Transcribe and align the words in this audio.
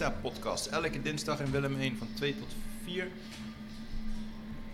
Pizza 0.00 0.18
Podcast. 0.20 0.66
Elke 0.66 1.02
dinsdag 1.02 1.40
in 1.40 1.50
Willem 1.50 1.80
1 1.80 1.96
van 1.96 2.08
2 2.14 2.38
tot 2.38 2.48
4. 2.84 3.08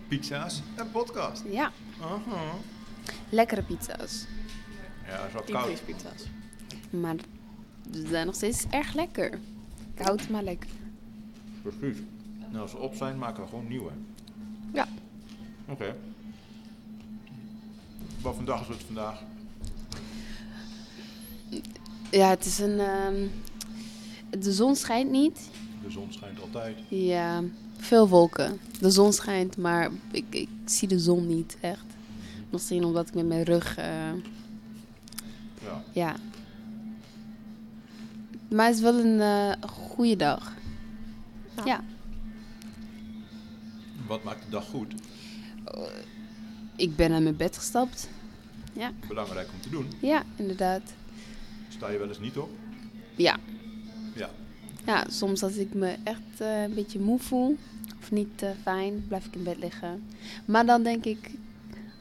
Pizza's 0.08 0.62
en 0.74 0.90
podcast. 0.90 1.42
Ja, 1.50 1.72
Aha. 2.00 2.54
lekkere 3.28 3.62
pizza's. 3.62 4.26
Ja, 5.06 5.12
het 5.12 5.26
is 5.26 5.32
wel 5.32 5.42
koud. 5.42 5.66
Diepvriespizza's. 5.66 6.24
Maar 6.90 7.16
ze 7.92 8.06
zijn 8.06 8.26
nog 8.26 8.34
steeds 8.34 8.66
erg 8.70 8.94
lekker. 8.94 9.38
Koud, 9.94 10.28
maar 10.28 10.42
lekker. 10.42 10.70
Precies. 11.62 11.98
Nou, 12.38 12.58
als 12.58 12.70
ze 12.70 12.76
op 12.76 12.94
zijn, 12.94 13.18
maken 13.18 13.42
we 13.42 13.48
gewoon 13.48 13.68
nieuwe. 13.68 13.90
Ja. 14.72 14.88
Oké. 15.68 15.96
Wat 18.20 18.46
dag 18.46 18.60
is 18.60 18.68
het 18.68 18.84
vandaag? 18.84 19.22
Ja, 22.10 22.28
het 22.28 22.44
is 22.44 22.58
een... 22.58 22.80
ehm, 22.80 23.26
de 24.30 24.52
zon 24.52 24.76
schijnt 24.76 25.10
niet. 25.10 25.50
De 25.84 25.90
zon 25.90 26.12
schijnt 26.12 26.40
altijd. 26.40 26.78
Ja, 26.88 27.42
veel 27.76 28.08
wolken. 28.08 28.58
De 28.80 28.90
zon 28.90 29.12
schijnt, 29.12 29.56
maar 29.56 29.90
ik, 30.10 30.24
ik 30.30 30.48
zie 30.64 30.88
de 30.88 30.98
zon 30.98 31.26
niet 31.26 31.56
echt. 31.60 31.84
Misschien 32.50 32.84
omdat 32.84 33.08
ik 33.08 33.14
met 33.14 33.26
mijn 33.26 33.42
rug... 33.42 33.76
eh, 33.76 34.12
Ja. 35.62 35.82
ja. 35.92 36.16
Maar 38.50 38.66
het 38.66 38.74
is 38.76 38.80
wel 38.82 38.98
een 38.98 39.20
eh, 39.20 39.68
goede 39.70 40.16
dag. 40.16 40.52
Ja. 41.56 41.64
Ja. 41.64 41.84
Wat 44.06 44.24
maakt 44.24 44.44
de 44.44 44.50
dag 44.50 44.64
goed? 44.64 44.94
Ik 46.76 46.96
ben 46.96 47.12
aan 47.12 47.22
mijn 47.22 47.36
bed 47.36 47.56
gestapt. 47.56 48.08
Ja, 48.72 48.92
Belangrijk 49.08 49.48
om 49.54 49.60
te 49.60 49.70
doen. 49.70 49.86
ja 50.00 50.22
inderdaad. 50.36 50.82
Sta 51.68 51.88
je 51.90 51.98
wel 51.98 52.08
eens 52.08 52.20
niet 52.20 52.36
op? 52.38 52.50
Ja. 53.14 53.36
Ja, 54.86 55.04
soms 55.10 55.42
als 55.42 55.54
ik 55.56 55.74
me 55.74 55.96
echt 56.02 56.20
eh, 56.40 56.62
een 56.62 56.74
beetje 56.74 56.98
moe 57.00 57.18
voel 57.18 57.56
of 58.00 58.10
niet 58.10 58.42
eh, 58.42 58.50
fijn, 58.62 59.04
blijf 59.08 59.26
ik 59.26 59.34
in 59.34 59.42
bed 59.42 59.58
liggen. 59.58 60.02
Maar 60.44 60.66
dan 60.66 60.82
denk 60.82 61.04
ik, 61.04 61.30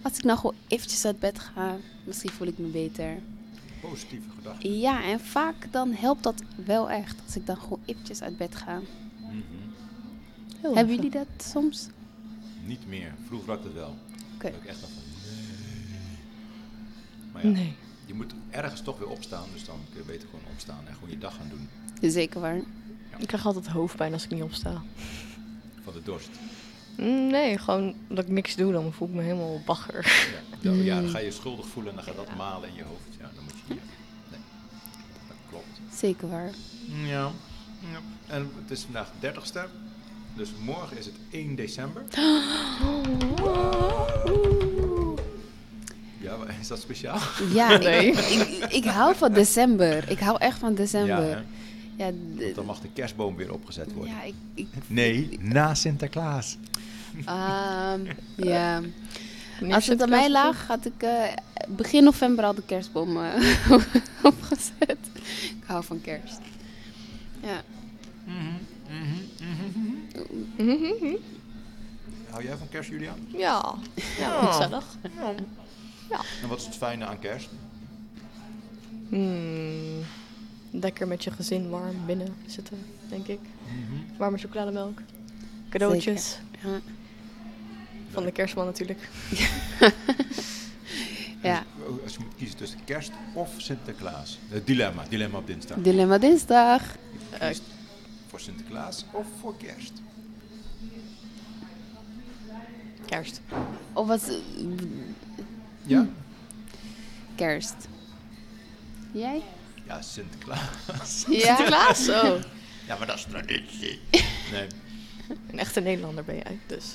als 0.01 0.17
ik 0.17 0.23
nou 0.23 0.37
gewoon 0.39 0.55
eventjes 0.67 1.05
uit 1.05 1.19
bed 1.19 1.39
ga, 1.39 1.77
misschien 2.03 2.29
voel 2.31 2.47
ik 2.47 2.57
me 2.57 2.67
beter. 2.67 3.17
Positieve 3.81 4.29
gedachten. 4.35 4.77
Ja, 4.79 5.03
en 5.03 5.19
vaak 5.19 5.67
dan 5.71 5.91
helpt 5.93 6.23
dat 6.23 6.43
wel 6.65 6.89
echt, 6.89 7.15
als 7.25 7.35
ik 7.35 7.45
dan 7.45 7.57
gewoon 7.57 7.79
eventjes 7.85 8.21
uit 8.21 8.37
bed 8.37 8.55
ga. 8.55 8.81
Mhm. 9.19 9.33
Heel 10.61 10.75
Hebben 10.75 10.95
jullie 10.95 11.11
dat 11.11 11.27
soms? 11.37 11.87
Niet 12.65 12.87
meer. 12.87 13.13
Vroeger 13.27 13.49
had 13.49 13.59
ik 13.59 13.63
het 13.65 13.73
wel. 13.73 13.95
Oké. 14.35 14.47
Echt 14.67 14.79
van, 14.79 14.89
nee. 14.93 15.03
Maar 17.31 17.45
ja, 17.45 17.51
Nee. 17.51 17.73
je 18.05 18.13
moet 18.13 18.33
ergens 18.49 18.81
toch 18.81 18.97
weer 18.97 19.09
opstaan. 19.09 19.47
Dus 19.53 19.65
dan 19.65 19.75
kun 19.89 19.99
je 19.99 20.05
beter 20.05 20.27
gewoon 20.29 20.45
opstaan 20.51 20.87
en 20.87 20.93
gewoon 20.93 21.09
je 21.09 21.17
dag 21.17 21.35
gaan 21.35 21.49
doen. 21.49 21.67
Zeker 22.11 22.39
waar. 22.39 22.61
Ik 23.17 23.27
krijg 23.27 23.45
altijd 23.45 23.67
hoofdpijn 23.67 24.13
als 24.13 24.23
ik 24.23 24.29
niet 24.29 24.43
opsta. 24.43 24.81
Van 25.83 25.93
de 25.93 26.01
dorst. 26.03 26.29
Mm, 26.97 27.27
Nee, 27.27 27.57
gewoon 27.57 27.95
dat 28.09 28.23
ik 28.23 28.29
niks 28.31 28.55
doe, 28.55 28.71
dan 28.71 28.93
voel 28.93 29.07
ik 29.07 29.13
me 29.13 29.21
helemaal 29.21 29.61
bagger. 29.65 30.05
Ja, 30.61 30.69
dan, 30.69 30.83
ja, 30.83 31.01
dan 31.01 31.09
ga 31.09 31.19
je 31.19 31.31
schuldig 31.31 31.67
voelen 31.67 31.91
en 31.91 31.95
dan 31.97 32.05
gaat 32.05 32.15
dat 32.25 32.35
malen 32.37 32.69
in 32.69 32.75
je 32.75 32.83
hoofd. 32.83 33.01
Ja, 33.19 33.29
dan 33.35 33.43
moet 33.43 33.53
je 33.67 33.73
niet. 33.73 33.81
Nee, 34.31 34.39
dat 35.27 35.37
klopt. 35.49 35.95
Zeker 35.95 36.29
waar. 36.29 36.49
Ja. 37.03 37.31
ja. 37.79 37.99
En 38.27 38.49
het 38.61 38.71
is 38.71 38.81
vandaag 38.83 39.11
de 39.19 39.31
30ste. 39.33 39.69
Dus 40.35 40.49
morgen 40.65 40.97
is 40.97 41.05
het 41.05 41.15
1 41.31 41.55
december. 41.55 42.03
Ja, 46.19 46.37
maar 46.37 46.55
is 46.59 46.67
dat 46.67 46.79
speciaal? 46.79 47.19
Ja, 47.53 47.77
Nee. 47.77 48.07
ik, 48.11 48.17
ik, 48.47 48.71
ik 48.71 48.83
hou 48.85 49.15
van 49.15 49.33
december. 49.33 50.09
Ik 50.11 50.19
hou 50.19 50.37
echt 50.39 50.57
van 50.59 50.73
december. 50.75 51.43
Ja, 51.95 52.11
Ja, 52.37 52.53
dan 52.53 52.65
mag 52.65 52.79
de 52.79 52.89
kerstboom 52.93 53.35
weer 53.35 53.53
opgezet 53.53 53.93
worden. 53.93 54.13
ja 54.13 54.23
ik, 54.23 54.33
ik, 54.53 54.67
Nee, 54.87 55.37
na 55.41 55.73
Sinterklaas. 55.75 56.57
Ehm, 57.25 58.05
ja. 58.51 58.81
Als 59.71 59.87
het 59.87 60.01
aan 60.01 60.09
mij 60.09 60.31
lag, 60.31 60.67
had 60.67 60.85
ik 60.85 61.01
eh, 61.03 61.23
begin 61.67 62.03
november 62.03 62.45
al 62.45 62.53
de 62.55 62.63
kerstboom 62.65 63.17
eh, 63.23 63.71
opgezet. 64.23 64.97
Ik 65.57 65.63
hou 65.65 65.83
van 65.83 66.01
kerst. 66.01 66.39
Ja. 67.41 67.61
Hou 72.29 72.43
jij 72.47 72.57
van 72.57 72.69
kerst, 72.69 72.89
Julia? 72.89 73.13
Ja, 73.27 73.75
ja, 74.19 74.45
gezellig. 74.45 74.85
En 76.41 76.47
wat 76.47 76.57
is 76.59 76.65
het 76.65 76.75
fijne 76.75 77.05
aan 77.05 77.19
kerst? 77.19 77.49
Hmm. 79.09 79.99
Lekker 80.81 81.07
met 81.07 81.23
je 81.23 81.31
gezin 81.31 81.69
warm 81.69 82.05
binnen 82.05 82.35
zitten, 82.45 82.77
denk 83.09 83.27
ik. 83.27 83.39
Warme 84.17 84.37
chocolademelk. 84.37 85.01
Cadeautjes. 85.69 86.37
Ja. 86.63 86.79
Van 88.11 88.23
de 88.23 88.31
kerstman 88.31 88.65
natuurlijk. 88.65 89.09
ja. 91.43 91.63
Dus, 91.77 92.01
Als 92.03 92.13
je 92.13 92.19
moet 92.19 92.35
kiezen 92.37 92.57
tussen 92.57 92.83
kerst 92.83 93.11
of 93.33 93.49
Sinterklaas. 93.57 94.39
Het 94.49 94.67
dilemma, 94.67 95.03
dilemma 95.09 95.37
op 95.37 95.47
dinsdag. 95.47 95.77
Dilemma 95.77 96.17
dinsdag. 96.17 96.81
Eh, 97.39 97.49
voor 98.27 98.39
Sinterklaas 98.39 99.05
of 99.11 99.25
voor 99.39 99.57
kerst? 99.57 99.93
Kerst. 103.05 103.41
Of 103.93 104.07
wat? 104.07 104.29
eh, 104.29 104.35
Ja? 105.83 106.07
Kerst. 107.35 107.75
Jij? 109.11 109.41
Ja, 109.87 110.01
Sinterklaas. 110.01 111.25
Ja. 111.29 111.55
Sinterklaas? 111.55 112.09
Oh. 112.09 112.39
Ja, 112.87 112.97
maar 112.97 113.07
dat 113.07 113.15
is 113.17 113.25
traditie. 113.29 113.99
Nee, 114.51 114.67
Een 115.51 115.59
echte 115.59 115.79
Nederlander 115.79 116.23
ben 116.23 116.35
jij, 116.35 116.59
dus. 116.67 116.85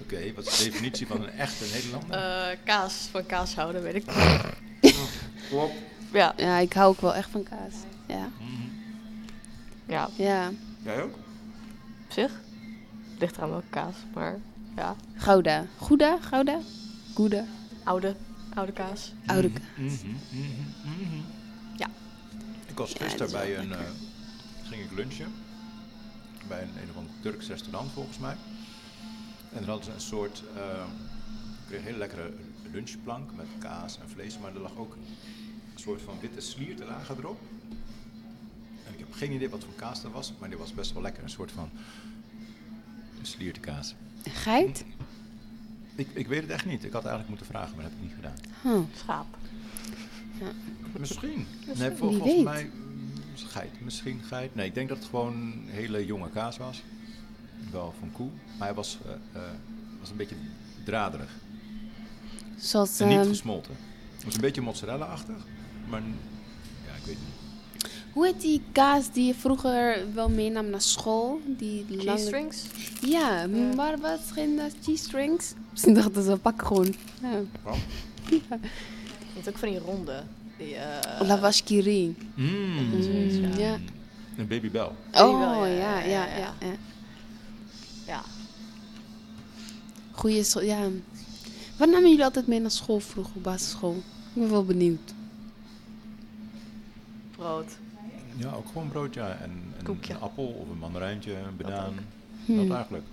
oké. 0.00 0.32
Wat 0.34 0.46
is 0.46 0.58
de 0.58 0.64
definitie 0.64 1.06
van 1.06 1.22
een 1.22 1.30
echte 1.30 1.64
Nederlander? 1.72 2.18
Eh, 2.18 2.56
kaas, 2.64 3.08
van 3.10 3.26
kaas 3.26 3.54
houden, 3.54 3.82
weet 3.82 3.94
ik. 3.94 4.04
Klopt. 5.48 5.74
Ja, 6.12 6.32
Ja, 6.36 6.58
ik 6.58 6.72
hou 6.72 6.88
ook 6.88 7.00
wel 7.00 7.14
echt 7.14 7.30
van 7.30 7.42
kaas. 7.42 7.74
Ja. 8.06 8.28
ja, 9.86 10.08
Ja. 10.16 10.50
Jij 10.82 11.02
ook? 11.02 11.14
op 12.06 12.12
zich. 12.12 12.32
Ligt 13.18 13.36
eraan 13.36 13.50
welke 13.50 13.66
kaas, 13.70 13.94
maar 14.14 14.38
ja. 14.76 14.96
Gouda. 15.16 15.64
Gouda? 15.80 16.18
Gouda? 16.20 16.58
Gouda. 17.14 17.44
Oude, 17.84 18.14
oude 18.56 18.72
kaas. 18.72 19.12
Oude 19.26 19.50
kaas. 19.50 19.64
Mhm, 19.76 20.14
mhm, 20.30 21.02
mhm. 21.02 21.20
Ja. 21.76 21.88
Ik 22.66 22.76
was 22.76 22.92
gisteren 22.94 23.30
bij 23.32 23.58
een... 23.58 23.72
eh, 23.72 23.78
ging 24.64 24.82
ik 24.82 24.92
lunchen. 24.92 25.32
Bij 26.48 26.62
een, 26.62 26.68
een 26.82 26.90
of 26.90 26.96
ander 26.96 27.12
Turks 27.20 27.46
restaurant 27.48 27.92
volgens 27.92 28.18
mij. 28.18 28.36
En 29.52 29.58
dan 29.60 29.64
hadden 29.64 29.84
ze 29.84 29.92
een 29.92 30.00
soort... 30.00 30.42
eh, 30.56 30.84
ik 31.60 31.66
kreeg 31.66 31.78
een 31.78 31.84
hele 31.86 31.98
lekkere 31.98 32.32
lunchplank 32.72 33.30
met 33.36 33.46
kaas 33.58 33.98
en 34.00 34.08
vlees. 34.08 34.38
Maar 34.38 34.54
er 34.54 34.60
lag 34.60 34.76
ook 34.76 34.92
een 34.94 35.80
soort 35.80 36.02
van 36.02 36.20
witte 36.20 36.40
sliertelagen 36.40 37.16
erop. 37.18 37.40
En 38.86 38.92
ik 38.92 38.98
heb 38.98 39.12
geen 39.12 39.32
idee 39.32 39.50
wat 39.50 39.64
voor 39.64 39.74
kaas 39.74 40.02
dat 40.02 40.12
was. 40.12 40.32
Maar 40.38 40.48
die 40.48 40.58
was 40.58 40.74
best 40.74 40.92
wel 40.92 41.02
lekker. 41.02 41.22
Een 41.22 41.30
soort 41.30 41.52
van 41.52 41.70
sliertekaas. 43.22 43.94
Geit? 44.22 44.84
Ik, 45.96 46.08
ik 46.12 46.26
weet 46.26 46.42
het 46.42 46.50
echt 46.50 46.66
niet. 46.66 46.84
Ik 46.84 46.92
had 46.92 47.00
eigenlijk 47.04 47.28
moeten 47.28 47.46
vragen, 47.46 47.74
maar 47.76 47.84
dat 47.84 47.92
heb 47.92 48.02
ik 48.02 48.06
niet 48.06 48.16
gedaan. 48.16 48.36
Huh. 48.62 48.96
Schaap. 48.96 49.26
Misschien. 50.98 51.46
Nee, 51.76 51.90
vol- 51.90 51.96
volgens 52.12 52.34
weet. 52.34 52.44
mij 52.44 52.70
geit. 53.34 53.80
Misschien 53.80 54.22
geit. 54.24 54.54
Nee, 54.54 54.66
ik 54.66 54.74
denk 54.74 54.88
dat 54.88 54.98
het 54.98 55.06
gewoon 55.06 55.52
hele 55.66 56.06
jonge 56.06 56.30
kaas 56.30 56.56
was. 56.56 56.82
Wel 57.70 57.94
van 57.98 58.12
koe. 58.12 58.28
Maar 58.58 58.66
hij 58.66 58.76
was, 58.76 58.98
eh, 59.06 59.12
eh, 59.42 59.48
was 60.00 60.10
een 60.10 60.16
beetje 60.16 60.36
draderig. 60.84 61.30
Zoals, 62.56 63.00
En 63.00 63.08
niet 63.08 63.18
ehm, 63.18 63.28
gesmolten. 63.28 63.74
Het 64.14 64.24
was 64.24 64.34
een 64.34 64.40
beetje 64.40 64.60
mozzarella-achtig. 64.60 65.36
Maar 65.88 66.00
ja, 66.86 66.94
ik 66.98 67.04
weet 67.04 67.18
niet. 67.18 67.34
Hoe 68.16 68.26
heet 68.26 68.40
die 68.40 68.62
kaas 68.72 69.12
die 69.12 69.26
je 69.26 69.34
vroeger 69.34 69.98
wel 70.14 70.28
meenam 70.28 70.70
naar 70.70 70.80
school? 70.80 71.40
Die 71.46 71.84
Cheese 71.88 72.04
lange... 72.04 72.18
strings? 72.18 72.62
Ja, 73.00 73.40
Ja. 73.42 73.74
maar 73.74 73.98
wat 73.98 74.20
geen 74.32 74.52
uh, 74.52 74.62
cheese 74.82 75.04
strings? 75.04 75.54
Misschien 75.72 75.94
dachten 75.94 76.22
ze, 76.22 76.36
pak 76.36 76.62
gewoon. 76.62 76.94
Ja. 77.22 77.40
Wat? 77.62 77.76
Je 78.30 79.42
hebt 79.42 79.48
ook 79.48 79.58
van 79.58 79.68
die 79.68 79.78
ronde. 79.78 80.22
Die, 80.58 80.74
eh, 80.74 81.20
La 81.28 81.38
vache 81.38 81.62
qui 81.64 81.80
rit. 81.80 82.16
Mm. 82.34 82.46
Mm, 82.76 83.58
ja. 83.58 83.78
Een 84.36 84.46
babybel. 84.46 84.96
Oh, 85.12 85.40
ja, 85.40 85.66
ja, 85.66 85.98
ja, 85.98 85.98
ja, 85.98 86.26
ja. 86.26 86.36
ja. 86.36 86.54
ja. 86.60 86.76
Ja. 88.06 88.22
Goeie 90.12 90.44
school, 90.44 90.62
ja. 90.62 90.88
Wat 91.78 91.88
namen 91.88 92.08
jullie 92.08 92.24
altijd 92.24 92.46
mee 92.46 92.60
naar 92.60 92.70
school 92.70 93.00
vroeger, 93.00 93.32
op 93.36 93.42
basisschool? 93.42 93.96
Ik 94.34 94.40
ben 94.42 94.50
wel 94.50 94.64
benieuwd. 94.64 95.14
Brood. 97.36 97.76
Ja, 98.36 98.52
ook 98.52 98.66
gewoon 98.66 98.88
brood, 98.88 99.14
ja. 99.14 99.28
En, 99.42 99.50
en 99.78 99.84
Koekje. 99.84 100.12
een 100.14 100.20
appel 100.20 100.44
of 100.44 100.68
een 100.70 100.78
mandarijntje, 100.78 101.32
een 101.32 101.56
banaan. 101.56 101.94
Hmm. 102.44 102.56
Dat 102.68 102.76
eigenlijk. 102.76 103.04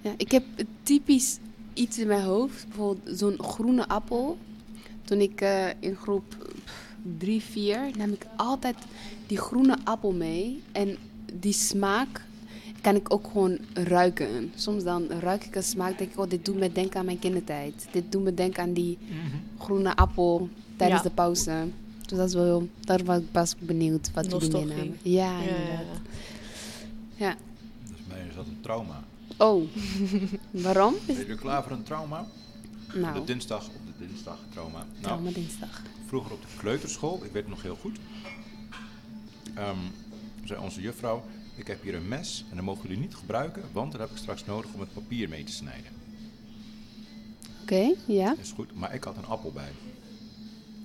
Ja, 0.00 0.14
ik 0.16 0.30
heb 0.30 0.44
typisch 0.82 1.38
iets 1.72 1.98
in 1.98 2.06
mijn 2.06 2.22
hoofd. 2.24 2.66
Bijvoorbeeld 2.68 3.18
zo'n 3.18 3.42
groene 3.42 3.88
appel. 3.88 4.38
Toen 5.04 5.20
ik 5.20 5.40
eh, 5.40 5.66
in 5.80 5.96
groep 5.96 6.52
3, 7.18 7.42
4 7.42 7.90
nam 7.98 8.10
ik 8.12 8.26
altijd 8.36 8.76
die 9.26 9.38
groene 9.38 9.76
appel 9.84 10.12
mee. 10.12 10.62
En 10.72 10.96
die 11.32 11.52
smaak 11.52 12.24
kan 12.80 12.94
ik 12.94 13.12
ook 13.12 13.26
gewoon 13.32 13.58
ruiken. 13.74 14.52
Soms 14.54 14.84
dan 14.84 15.08
ruik 15.08 15.44
ik 15.44 15.54
een 15.56 15.62
smaak, 15.62 15.98
denk 15.98 16.10
ik, 16.12 16.18
oh, 16.18 16.28
dit 16.28 16.44
doet 16.44 16.56
me 16.58 16.72
denken 16.72 16.98
aan 16.98 17.04
mijn 17.04 17.18
kindertijd. 17.18 17.86
Dit 17.90 18.12
doet 18.12 18.22
me 18.22 18.34
denken 18.34 18.62
aan 18.62 18.72
die 18.72 18.98
groene 19.58 19.96
appel 19.96 20.48
tijdens 20.76 21.02
Ja. 21.02 21.08
de 21.08 21.14
pauze. 21.14 21.64
Dus 22.06 22.18
dat 22.18 22.28
is 22.28 22.34
wel, 22.34 22.68
daar 22.80 23.04
was 23.04 23.18
ik 23.18 23.30
pas 23.30 23.54
benieuwd 23.58 24.10
wat 24.14 24.30
jullie 24.30 24.50
meenamen. 24.50 24.98
Ja, 25.02 25.40
Ja, 25.40 25.40
ja, 25.40 25.48
inderdaad. 25.48 26.00
Ja. 27.16 27.36
Dus 27.88 27.96
bij 28.06 28.16
mij 28.16 28.26
is 28.28 28.34
dat 28.34 28.46
een 28.46 28.60
trauma. 28.60 29.04
Oh, 29.36 29.64
waarom? 30.66 30.94
Ben 31.06 31.16
je 31.16 31.24
er 31.24 31.36
klaar 31.36 31.62
voor 31.62 31.72
een 31.72 31.82
trauma? 31.82 32.26
Nou, 32.94 33.14
De 33.14 33.24
dinsdag 33.24 33.66
op 33.66 33.86
de 33.98 34.06
dinsdag, 34.06 34.38
trauma. 34.52 34.78
Nou, 34.78 35.00
trauma 35.00 35.30
dinsdag. 35.30 35.82
vroeger 36.06 36.32
op 36.32 36.40
de 36.40 36.46
kleuterschool, 36.56 37.14
ik 37.24 37.32
weet 37.32 37.42
het 37.42 37.48
nog 37.48 37.62
heel 37.62 37.76
goed. 37.80 37.98
Ehm, 39.54 39.78
zei 40.44 40.60
onze 40.60 40.80
juffrouw, 40.80 41.24
ik 41.56 41.66
heb 41.66 41.82
hier 41.82 41.94
een 41.94 42.08
mes 42.08 42.44
en 42.50 42.56
dat 42.56 42.64
mogen 42.64 42.82
jullie 42.82 42.98
niet 43.02 43.14
gebruiken, 43.14 43.62
want 43.72 43.92
dat 43.92 44.00
heb 44.00 44.10
ik 44.10 44.16
straks 44.16 44.44
nodig 44.44 44.72
om 44.74 44.80
het 44.80 44.92
papier 44.92 45.28
mee 45.28 45.44
te 45.44 45.52
snijden. 45.52 45.92
Oké, 47.62 47.94
ja. 48.06 48.28
Dat 48.28 48.38
is 48.44 48.52
goed, 48.52 48.74
maar 48.74 48.94
ik 48.94 49.04
had 49.04 49.16
een 49.16 49.26
appel 49.26 49.52
bij. 49.52 49.70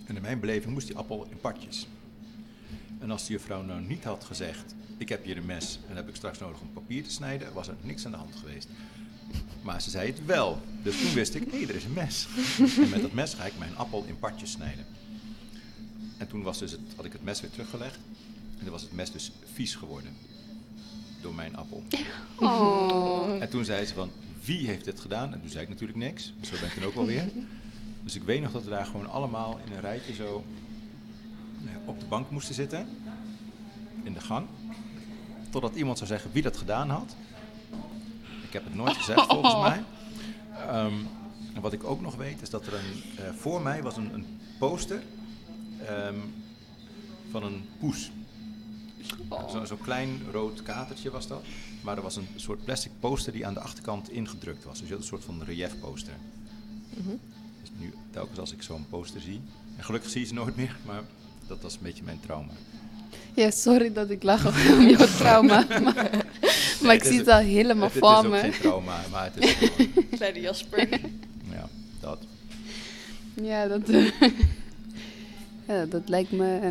En 0.09 0.15
in 0.15 0.21
mijn 0.21 0.39
beleving 0.39 0.73
moest 0.73 0.87
die 0.87 0.95
appel 0.95 1.27
in 1.29 1.39
partjes. 1.39 1.87
En 2.99 3.11
als 3.11 3.25
de 3.25 3.31
juffrouw 3.31 3.61
nou 3.61 3.81
niet 3.81 4.03
had 4.03 4.23
gezegd, 4.23 4.75
ik 4.97 5.09
heb 5.09 5.23
hier 5.23 5.37
een 5.37 5.45
mes 5.45 5.79
en 5.89 5.95
heb 5.95 6.09
ik 6.09 6.15
straks 6.15 6.39
nodig 6.39 6.61
om 6.61 6.73
papier 6.73 7.03
te 7.03 7.11
snijden, 7.11 7.53
was 7.53 7.67
er 7.67 7.75
niks 7.81 8.05
aan 8.05 8.11
de 8.11 8.17
hand 8.17 8.35
geweest. 8.35 8.67
Maar 9.61 9.81
ze 9.81 9.89
zei 9.89 10.07
het 10.07 10.25
wel. 10.25 10.61
Dus 10.83 11.01
toen 11.01 11.13
wist 11.13 11.35
ik, 11.35 11.51
hé, 11.51 11.57
er 11.57 11.75
is 11.75 11.83
een 11.83 11.93
mes. 11.93 12.27
En 12.77 12.89
met 12.89 13.01
dat 13.01 13.11
mes 13.11 13.33
ga 13.33 13.45
ik 13.45 13.57
mijn 13.57 13.75
appel 13.77 14.03
in 14.07 14.19
partjes 14.19 14.51
snijden. 14.51 14.85
En 16.17 16.27
toen 16.27 16.41
was 16.41 16.59
dus 16.59 16.71
het, 16.71 16.81
had 16.95 17.05
ik 17.05 17.11
het 17.11 17.23
mes 17.23 17.41
weer 17.41 17.51
teruggelegd. 17.51 17.99
En 18.57 18.63
toen 18.63 18.71
was 18.71 18.81
het 18.81 18.91
mes 18.91 19.11
dus 19.11 19.31
vies 19.53 19.75
geworden. 19.75 20.15
Door 21.21 21.33
mijn 21.33 21.55
appel. 21.55 21.83
Oh. 22.35 23.41
En 23.41 23.49
toen 23.49 23.65
zei 23.65 23.85
ze 23.85 23.93
van, 23.93 24.11
wie 24.43 24.67
heeft 24.67 24.85
dit 24.85 24.99
gedaan? 24.99 25.33
En 25.33 25.41
toen 25.41 25.49
zei 25.49 25.63
ik 25.63 25.69
natuurlijk 25.69 25.97
niks. 25.97 26.33
Zo 26.41 26.51
ben 26.51 26.65
ik 26.65 26.73
toen 26.73 26.83
ook 26.83 26.95
wel 26.95 27.05
weer. 27.05 27.29
Dus 28.09 28.17
ik 28.17 28.23
weet 28.23 28.41
nog 28.41 28.51
dat 28.51 28.63
we 28.63 28.69
daar 28.69 28.85
gewoon 28.85 29.09
allemaal 29.09 29.59
in 29.65 29.71
een 29.73 29.79
rijtje 29.79 30.13
zo 30.13 30.43
nou 31.59 31.77
op 31.85 31.99
de 31.99 32.05
bank 32.05 32.29
moesten 32.29 32.55
zitten. 32.55 32.87
In 34.03 34.13
de 34.13 34.19
gang. 34.19 34.47
Totdat 35.49 35.75
iemand 35.75 35.97
zou 35.97 36.09
zeggen 36.09 36.31
wie 36.31 36.41
dat 36.41 36.57
gedaan 36.57 36.89
had. 36.89 37.15
Ik 38.43 38.53
heb 38.53 38.63
het 38.63 38.75
nooit 38.75 38.97
gezegd 38.97 39.25
volgens 39.33 39.55
mij. 39.61 39.83
Ehm, 40.67 40.93
en 41.53 41.61
wat 41.61 41.73
ik 41.73 41.83
ook 41.83 42.01
nog 42.01 42.15
weet 42.15 42.41
is 42.41 42.49
dat 42.49 42.65
er 42.67 42.73
een... 42.73 43.03
eh, 43.17 43.31
voor 43.33 43.61
mij 43.61 43.83
was 43.83 43.97
een, 43.97 44.13
een 44.13 44.25
poster 44.59 45.01
ehm, 45.85 46.15
van 47.31 47.43
een 47.43 47.65
poes. 47.79 48.11
Zo- 49.51 49.65
Zo'n 49.65 49.81
klein 49.81 50.21
rood 50.31 50.63
katertje 50.63 51.09
was 51.11 51.27
dat. 51.27 51.43
Maar 51.81 51.95
er 51.97 52.03
was 52.03 52.15
een 52.15 52.27
soort 52.35 52.63
plastic 52.65 52.91
poster 52.99 53.33
die 53.33 53.45
aan 53.47 53.53
de 53.53 53.59
achterkant 53.59 54.09
ingedrukt 54.09 54.63
was. 54.63 54.79
Dus 54.79 54.87
je 54.87 54.93
had 54.93 55.01
een 55.03 55.09
soort 55.09 55.23
van 55.25 55.43
relief 55.43 55.79
poster. 55.79 56.13
Dus 56.93 57.03
nu, 57.77 57.93
telkens 58.11 58.39
als 58.39 58.53
ik 58.53 58.61
zo'n 58.61 58.85
poster 58.89 59.21
zie. 59.21 59.41
En 59.77 59.83
gelukkig 59.83 60.09
zie 60.11 60.21
je 60.21 60.27
ze 60.27 60.33
nooit 60.33 60.55
meer, 60.55 60.75
maar 60.85 61.01
dat 61.47 61.61
was 61.61 61.73
een 61.73 61.79
beetje 61.83 62.03
mijn 62.03 62.19
trauma. 62.19 62.51
Ja, 63.33 63.51
sorry 63.51 63.93
dat 63.93 64.09
ik 64.09 64.23
lach 64.23 64.45
om 64.73 64.89
jouw 64.89 65.07
trauma. 65.17 65.65
Maar, 65.83 66.25
maar 66.81 66.93
ik 66.93 66.99
het 67.03 67.11
is 67.11 67.17
zie 67.17 67.17
het 67.19 67.27
al 67.27 67.39
helemaal 67.39 67.83
het, 67.83 67.93
het 67.93 68.03
voor 68.03 68.11
is 68.11 68.17
ook 68.25 68.31
me. 68.31 68.39
geen 68.39 68.51
trauma, 68.51 69.01
maar 69.11 69.31
het 69.33 69.43
is 69.43 69.51
gewoon, 69.53 69.93
Kleine 70.17 70.39
Jasper. 70.39 70.89
ja, 71.51 71.67
dat. 71.99 72.17
Ja, 73.33 73.67
dat, 73.67 73.89
eh, 73.89 74.11
ja, 75.67 75.85
dat 75.85 76.09
lijkt 76.09 76.31
me... 76.31 76.57
eh, 76.59 76.69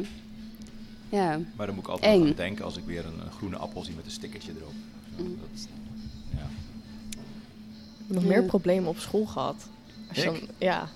ja, 1.08 1.40
Maar 1.56 1.66
dan 1.66 1.74
moet 1.74 1.84
ik 1.84 1.90
altijd 1.90 2.12
Eng. 2.20 2.26
aan 2.26 2.32
denken 2.36 2.64
als 2.64 2.76
ik 2.76 2.84
weer 2.84 3.06
een, 3.06 3.20
een 3.24 3.32
groene 3.32 3.56
appel 3.56 3.84
zie 3.84 3.94
met 3.94 4.04
een 4.04 4.10
stickertje 4.10 4.52
erop. 4.56 4.72
Mm. 5.16 5.38
Dat, 5.40 5.68
ja. 6.36 6.46
nog 8.06 8.24
meer 8.24 8.44
problemen 8.44 8.88
op 8.88 8.98
school 8.98 9.26
gehad. 9.26 9.68
Als 10.08 10.16
je 10.18 10.22
Ik? 10.22 10.30
dan, 10.30 10.48
ja. 10.58 10.88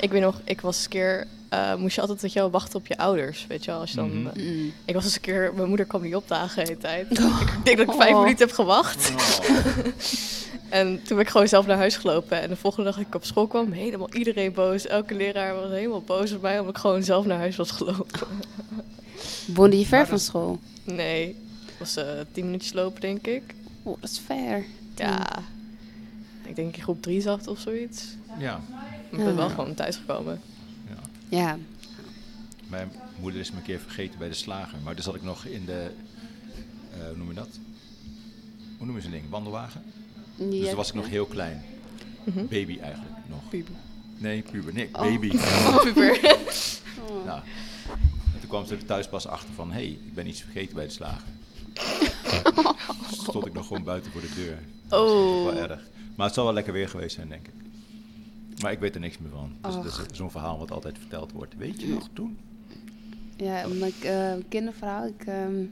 Ik 0.00 0.10
weet 0.10 0.22
nog, 0.22 0.40
ik 0.44 0.60
was 0.60 0.74
eens 0.76 0.84
een 0.84 0.90
keer, 0.90 1.26
eh, 1.48 1.74
moest 1.74 1.94
je 1.94 2.00
altijd 2.00 2.20
dat 2.20 2.32
je 2.32 2.50
wachten 2.50 2.78
op 2.78 2.86
je 2.86 2.98
ouders, 2.98 3.46
weet 3.48 3.64
je 3.64 3.70
wel. 3.70 3.80
Als 3.80 3.90
je 3.90 3.96
dan, 3.96 4.22
Mhm. 4.22 4.40
mm. 4.42 4.72
ik 4.84 4.94
was 4.94 5.04
eens 5.04 5.14
een 5.14 5.20
keer, 5.20 5.52
mijn 5.54 5.68
moeder 5.68 5.86
kwam 5.86 6.02
niet 6.02 6.14
opdagen 6.16 6.54
de 6.64 6.70
hele 6.70 6.80
tijd. 6.80 7.10
Ik 7.10 7.64
denk 7.64 7.76
dat 7.78 7.88
ik 7.88 8.00
vijf 8.00 8.14
Oh. 8.14 8.20
minuten 8.22 8.46
heb 8.46 8.54
gewacht. 8.54 9.10
Oh, 9.10 9.78
En 10.68 10.86
toen 11.02 11.16
ben 11.16 11.26
ik 11.26 11.28
gewoon 11.28 11.48
zelf 11.48 11.66
naar 11.66 11.76
huis 11.76 11.96
gelopen. 11.96 12.40
En 12.40 12.48
de 12.48 12.56
volgende 12.56 12.86
dag 12.88 12.98
dat 12.98 13.06
ik 13.06 13.14
op 13.14 13.24
school 13.24 13.46
kwam, 13.46 13.72
helemaal 13.72 14.12
iedereen 14.14 14.52
boos. 14.52 14.86
Elke 14.86 15.14
leraar 15.14 15.54
was 15.54 15.70
helemaal 15.70 16.02
boos 16.02 16.32
op 16.32 16.42
mij, 16.42 16.58
omdat 16.58 16.74
ik 16.74 16.80
gewoon 16.80 17.02
zelf 17.02 17.26
naar 17.26 17.38
huis 17.38 17.56
was 17.56 17.70
gelopen. 17.70 18.20
Woonde 19.54 19.78
je 19.78 19.86
ver 19.86 20.06
van 20.06 20.18
school? 20.18 20.58
Nee, 20.84 21.36
het 21.64 21.74
was 21.78 21.96
eh 21.96 22.04
tien 22.32 22.44
minuutjes 22.44 22.72
lopen, 22.72 23.00
denk 23.00 23.26
ik. 23.26 23.42
Oh, 23.82 23.96
dat 24.00 24.10
is 24.10 24.20
ver. 24.26 24.64
Ja, 24.94 25.26
ik 26.46 26.56
denk 26.56 26.76
in 26.76 26.82
groep 26.82 27.02
drie 27.02 27.20
zat 27.20 27.46
of 27.46 27.58
zoiets. 27.58 28.04
ja, 28.38 28.60
Ik 29.10 29.16
ben 29.18 29.36
wel 29.36 29.48
gewoon 29.48 29.74
thuis 29.74 29.96
gekomen. 29.96 30.40
ja. 30.88 30.96
Ja. 31.38 31.58
Mijn 32.68 32.92
moeder 33.20 33.40
is 33.40 33.50
me 33.50 33.56
een 33.56 33.62
keer 33.62 33.80
vergeten 33.80 34.18
bij 34.18 34.28
de 34.28 34.34
slager. 34.34 34.78
Maar 34.84 34.94
toen 34.94 35.02
zat 35.04 35.14
ik 35.14 35.22
nog 35.22 35.44
in 35.44 35.64
de, 35.64 35.90
eh, 36.92 37.06
hoe 37.08 37.16
noem 37.16 37.28
je 37.28 37.34
dat? 37.34 37.48
Hoe 38.78 38.86
noem 38.86 38.96
je 38.96 39.02
zo'n 39.02 39.10
ding? 39.10 39.30
Wandelwagen? 39.30 39.82
Dus 40.36 40.58
Ja. 40.58 40.66
toen 40.66 40.76
was 40.76 40.88
ik 40.88 40.94
nog 40.94 41.08
heel 41.08 41.26
klein. 41.26 41.62
Mhm. 42.24 42.38
Baby 42.46 42.78
eigenlijk 42.80 43.14
nog. 43.28 43.48
Puber. 43.48 43.74
Nee, 44.18 44.42
puber. 44.42 44.72
Nee, 44.74 44.88
Oh. 44.92 45.00
baby. 45.00 45.28
Puber. 45.84 46.36
Oh. 47.08 47.24
Nou, 47.26 47.40
en 48.32 48.40
toen 48.40 48.48
kwam 48.48 48.66
ze 48.66 48.74
er 48.76 48.84
thuis 48.84 49.08
pas 49.08 49.26
achter 49.26 49.54
van, 49.54 49.68
hé, 49.68 49.74
hey, 49.74 49.86
ik 49.88 50.14
ben 50.14 50.26
iets 50.26 50.40
vergeten 50.40 50.74
bij 50.74 50.84
de 50.84 50.90
slager. 50.92 51.28
Dus 53.10 53.18
stond 53.20 53.46
ik 53.46 53.52
nog 53.52 53.66
gewoon 53.66 53.82
buiten 53.84 54.12
voor 54.12 54.20
de 54.20 54.32
deur. 54.34 54.58
Dat 54.88 55.00
was 55.00 55.10
Oh. 55.10 55.44
wel 55.44 55.56
erg. 55.56 55.80
Maar 56.14 56.26
het 56.26 56.34
zal 56.34 56.44
wel 56.44 56.52
lekker 56.52 56.72
weer 56.72 56.88
geweest 56.88 57.14
zijn, 57.14 57.28
denk 57.28 57.46
ik. 57.46 57.54
Maar 58.62 58.72
ik 58.72 58.78
weet 58.78 58.94
er 58.94 59.00
niks 59.00 59.18
meer 59.18 59.30
van. 59.30 59.52
Dus 59.60 59.74
dat 59.74 60.10
is 60.10 60.16
zo'n 60.16 60.30
verhaal 60.30 60.58
wat 60.58 60.70
altijd 60.70 60.98
verteld 60.98 61.32
wordt. 61.32 61.56
Weet 61.56 61.80
je 61.80 61.88
nog 61.88 62.08
toen? 62.12 62.38
Ja, 63.36 63.66
mijn 63.66 63.92
eh, 64.02 64.32
kindervrouw. 64.48 65.06
Ik, 65.06 65.26
ehm, 65.26 65.64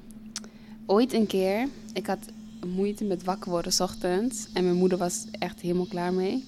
ooit 0.87 1.13
een 1.13 1.27
keer, 1.27 1.69
ik 1.93 2.07
had 2.07 2.19
moeite 2.67 3.05
met 3.05 3.25
wakker 3.25 3.51
worden 3.51 3.73
's 3.73 3.81
ochtends. 3.81 4.47
En 4.53 4.65
mijn 4.65 4.77
moeder 4.77 4.99
was 4.99 5.27
echt 5.31 5.61
helemaal 5.61 5.87
klaar 5.87 6.13
mee. 6.13 6.45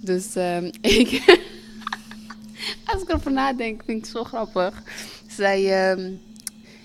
Dus 0.00 0.34
ehm, 0.34 0.64
ik, 1.00 1.40
als 2.84 3.02
ik 3.02 3.08
erover 3.08 3.32
nadenk, 3.32 3.82
vind 3.84 3.98
ik 3.98 4.04
het 4.04 4.12
zo 4.12 4.24
grappig. 4.24 4.82
Zij, 5.28 5.90
ehm, 5.90 6.12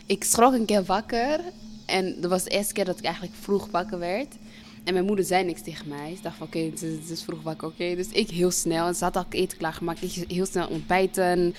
ik 0.05 0.23
schrok 0.23 0.53
een 0.53 0.65
keer 0.65 0.83
wakker. 0.83 1.39
En 1.85 2.21
dat 2.21 2.29
was 2.29 2.43
de 2.43 2.49
eerste 2.49 2.73
keer 2.73 2.85
dat 2.85 2.97
ik 2.97 3.03
eigenlijk 3.03 3.35
vroeg 3.39 3.67
wakker 3.71 3.99
werd. 3.99 4.35
En 4.83 4.93
mijn 4.93 5.05
moeder 5.05 5.25
zei 5.25 5.43
niks 5.45 5.61
tegen 5.61 5.87
mij. 5.87 6.13
Ze 6.15 6.21
dacht 6.21 6.37
van, 6.37 6.47
oké, 6.47 6.59
het, 6.59 6.81
is- 6.81 6.91
het 6.91 7.09
is 7.09 7.23
vroeg 7.23 7.41
wakker, 7.41 7.67
oké. 7.67 7.95
Dus 7.95 8.07
ik 8.07 8.29
heel 8.29 8.51
snel, 8.51 8.87
en 8.87 8.95
ze 8.95 9.03
had 9.03 9.15
al 9.15 9.25
eten 9.29 9.57
klaargemaakt. 9.57 10.01
Ik 10.03 10.25
heel 10.27 10.45
snel 10.45 10.67
ontbijten, 10.67 11.55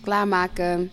klaarmaken. 0.00 0.90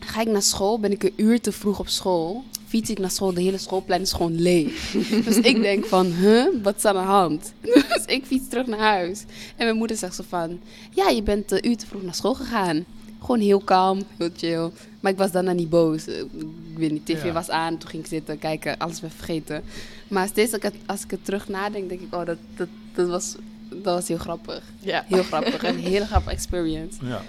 Ga 0.00 0.20
ik 0.20 0.26
naar 0.28 0.42
school, 0.42 0.80
ben 0.80 0.92
ik 0.92 1.02
een 1.02 1.12
uur 1.16 1.40
te 1.40 1.52
vroeg 1.52 1.78
op 1.78 1.88
school. 1.88 2.44
Fiets 2.66 2.90
ik 2.90 2.98
naar 2.98 3.10
school, 3.10 3.34
de 3.34 3.42
hele 3.42 3.58
schoolplein 3.58 4.00
is 4.00 4.12
gewoon 4.12 4.40
leeg. 4.40 4.90
dus 5.24 5.36
ik 5.38 5.60
denk 5.62 5.84
van, 5.84 6.06
huh, 6.06 6.46
wat 6.62 6.76
is 6.76 6.84
aan 6.84 6.94
de 6.94 7.00
hand? 7.00 7.52
dus 7.94 8.04
ik 8.06 8.24
fiets 8.24 8.48
terug 8.48 8.66
naar 8.66 8.78
huis. 8.78 9.20
En 9.56 9.64
mijn 9.64 9.76
moeder 9.76 9.96
zegt 9.96 10.14
zo 10.14 10.24
van, 10.28 10.60
ja, 10.90 11.08
je 11.08 11.22
bent 11.22 11.50
een 11.50 11.68
uur 11.68 11.76
te 11.76 11.86
vroeg 11.86 12.02
naar 12.02 12.14
school 12.14 12.34
gegaan. 12.34 12.84
Gewoon 13.20 13.40
heel 13.40 13.60
kalm, 13.60 14.02
heel 14.18 14.30
chill. 14.36 14.70
Maar 15.04 15.12
ik 15.12 15.18
was 15.18 15.32
daarna 15.32 15.52
niet 15.52 15.68
boos. 15.70 16.06
Eh, 16.06 16.18
Ik 16.20 16.76
weet 16.80 16.90
niet, 16.90 17.06
tv 17.06 17.24
Ja. 17.24 17.32
was 17.32 17.50
aan, 17.50 17.78
toen 17.78 17.88
ging 17.90 18.02
ik 18.02 18.08
zitten 18.08 18.38
kijken, 18.38 18.78
alles 18.78 19.00
werd 19.00 19.14
vergeten. 19.14 19.62
Maar 20.08 20.28
steeds 20.28 20.52
als 20.52 20.62
ik, 20.62 20.72
het, 20.72 20.74
als 20.86 21.02
ik 21.04 21.12
er 21.12 21.22
terug 21.22 21.48
nadenk, 21.48 21.88
denk 21.88 22.00
ik, 22.00 22.14
oh, 22.14 22.24
dat, 22.26 22.38
dat, 22.56 22.68
dat, 22.94 23.08
was, 23.08 23.34
dat 23.68 23.82
was 23.94 24.08
heel 24.08 24.18
grappig. 24.18 24.62
Ja. 24.80 25.04
Heel 25.08 25.22
grappig, 25.22 25.62
een 25.64 25.78
hele 25.78 26.06
grappige 26.06 26.34
experience. 26.34 27.04
Ja. 27.04 27.22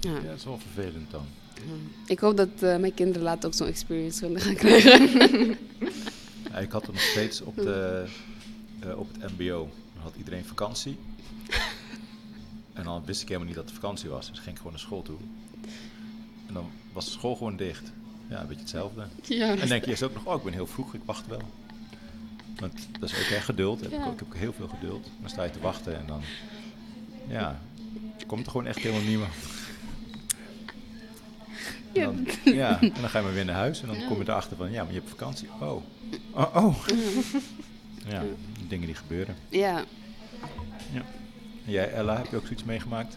Ja. 0.00 0.10
ja, 0.10 0.20
dat 0.20 0.36
is 0.36 0.44
wel 0.44 0.58
vervelend 0.58 1.10
dan. 1.10 1.24
Ik 2.06 2.18
hoop 2.18 2.36
dat 2.36 2.48
eh, 2.60 2.76
mijn 2.76 2.94
kinderen 2.94 3.22
later 3.22 3.46
ook 3.48 3.54
zo'n 3.54 3.66
experience 3.66 4.20
kunnen 4.20 4.40
gaan 4.40 4.54
krijgen. 4.54 5.56
Ja, 6.50 6.58
ik 6.58 6.70
had 6.72 6.86
er 6.86 6.92
nog 6.92 7.02
steeds 7.02 7.40
op, 7.42 7.56
de, 7.56 8.04
eh, 8.80 8.98
op 8.98 9.08
het 9.18 9.32
mbo. 9.38 9.68
Dan 9.94 10.02
had 10.02 10.12
iedereen 10.16 10.44
vakantie. 10.44 10.96
En 12.72 12.84
dan 12.84 13.02
wist 13.04 13.20
ik 13.22 13.26
helemaal 13.26 13.48
niet 13.48 13.56
dat 13.56 13.64
het 13.64 13.74
vakantie 13.74 14.08
was. 14.08 14.28
Dus 14.28 14.38
ging 14.38 14.50
ik 14.50 14.56
gewoon 14.56 14.72
naar 14.72 14.80
school 14.80 15.02
toe. 15.02 15.16
En 16.52 16.58
dan 16.58 16.70
was 16.92 17.04
de 17.04 17.10
school 17.10 17.36
gewoon 17.36 17.56
dicht. 17.56 17.92
Ja, 18.28 18.40
een 18.40 18.46
beetje 18.46 18.60
hetzelfde. 18.62 19.04
ja, 19.22 19.56
En 19.56 19.68
denk 19.68 19.84
je 19.84 19.90
eerst 19.90 20.02
ook 20.02 20.14
nog, 20.14 20.26
oh, 20.26 20.34
ik 20.36 20.42
ben 20.42 20.52
heel 20.52 20.66
vroeg, 20.66 20.94
ik 20.94 21.00
wacht 21.04 21.26
wel. 21.26 21.40
Want 22.56 22.88
dat 23.00 23.10
is 23.10 23.16
ook 23.18 23.42
geduld. 23.42 23.80
Heb 23.80 23.92
ik, 23.92 23.98
Ja. 23.98 24.04
ook, 24.06 24.12
ik 24.12 24.18
heb 24.18 24.28
ook 24.28 24.36
heel 24.36 24.52
veel 24.52 24.68
geduld. 24.68 25.08
Dan 25.20 25.30
sta 25.30 25.42
je 25.42 25.50
te 25.50 25.60
wachten 25.60 25.98
en 25.98 26.06
dan... 26.06 26.20
Ja, 27.28 27.60
komt 28.26 28.44
er 28.46 28.50
gewoon 28.50 28.66
echt 28.66 28.78
helemaal 28.78 29.02
niemand. 29.04 29.32
En 31.92 32.00
Ja. 32.00 32.04
dan, 32.04 32.26
ja, 32.54 32.80
en 32.80 32.92
dan 33.00 33.08
ga 33.08 33.18
je 33.18 33.24
maar 33.24 33.34
weer 33.34 33.44
naar 33.44 33.54
huis 33.54 33.80
en 33.82 33.86
dan 33.86 33.96
kom 34.08 34.16
je 34.16 34.22
erachter 34.22 34.56
van, 34.56 34.70
ja, 34.70 34.82
maar 34.84 34.92
je 34.92 34.98
hebt 34.98 35.10
vakantie. 35.10 35.48
Oh, 35.60 35.82
oh, 36.32 36.56
oh. 36.56 36.76
Ja, 38.08 38.22
dingen 38.68 38.86
die 38.86 38.94
gebeuren. 38.94 39.36
Ja, 39.48 39.84
En 40.94 41.02
jij, 41.72 41.92
Ella, 41.92 42.16
heb 42.16 42.26
je 42.30 42.36
ook 42.36 42.42
zoiets 42.46 42.64
meegemaakt? 42.64 43.16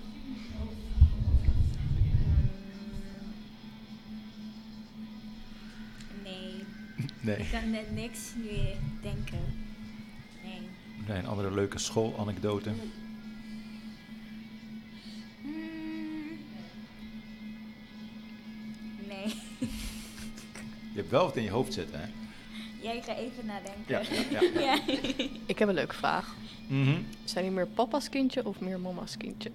Nee, 7.22 7.38
ik 7.38 7.48
kan 7.52 7.70
net 7.70 7.92
niks 7.92 8.20
nu 8.36 8.58
denken. 9.02 9.40
Nee. 10.44 10.62
Nee, 11.08 11.18
een 11.18 11.28
andere 11.28 11.52
leuke 11.52 11.80
schoolanekdote. 11.80 12.70
Hmm. 15.42 16.38
Nee. 19.08 19.26
Je 20.94 21.02
hebt 21.02 21.10
wel 21.10 21.26
wat 21.26 21.36
in 21.36 21.44
je 21.44 21.50
hoofd 21.50 21.74
zitten, 21.74 22.00
hè? 22.00 22.08
Jij 22.82 23.02
gaat 23.02 23.18
even 23.18 23.46
nadenken. 23.46 23.84
Ja, 23.88 24.02
ja, 24.32 24.42
ja. 24.42 24.62
ja. 24.62 24.80
Ik 25.46 25.60
heb 25.60 25.68
een 25.68 25.74
leuke 25.74 25.96
vraag. 25.96 26.36
Mhm. 26.68 27.02
Zijn 27.24 27.44
die 27.44 27.54
meer 27.54 27.68
papa's 27.68 28.10
kindje 28.10 28.46
of 28.46 28.60
meer 28.60 28.80
mama's 28.80 29.18
kindje? 29.18 29.52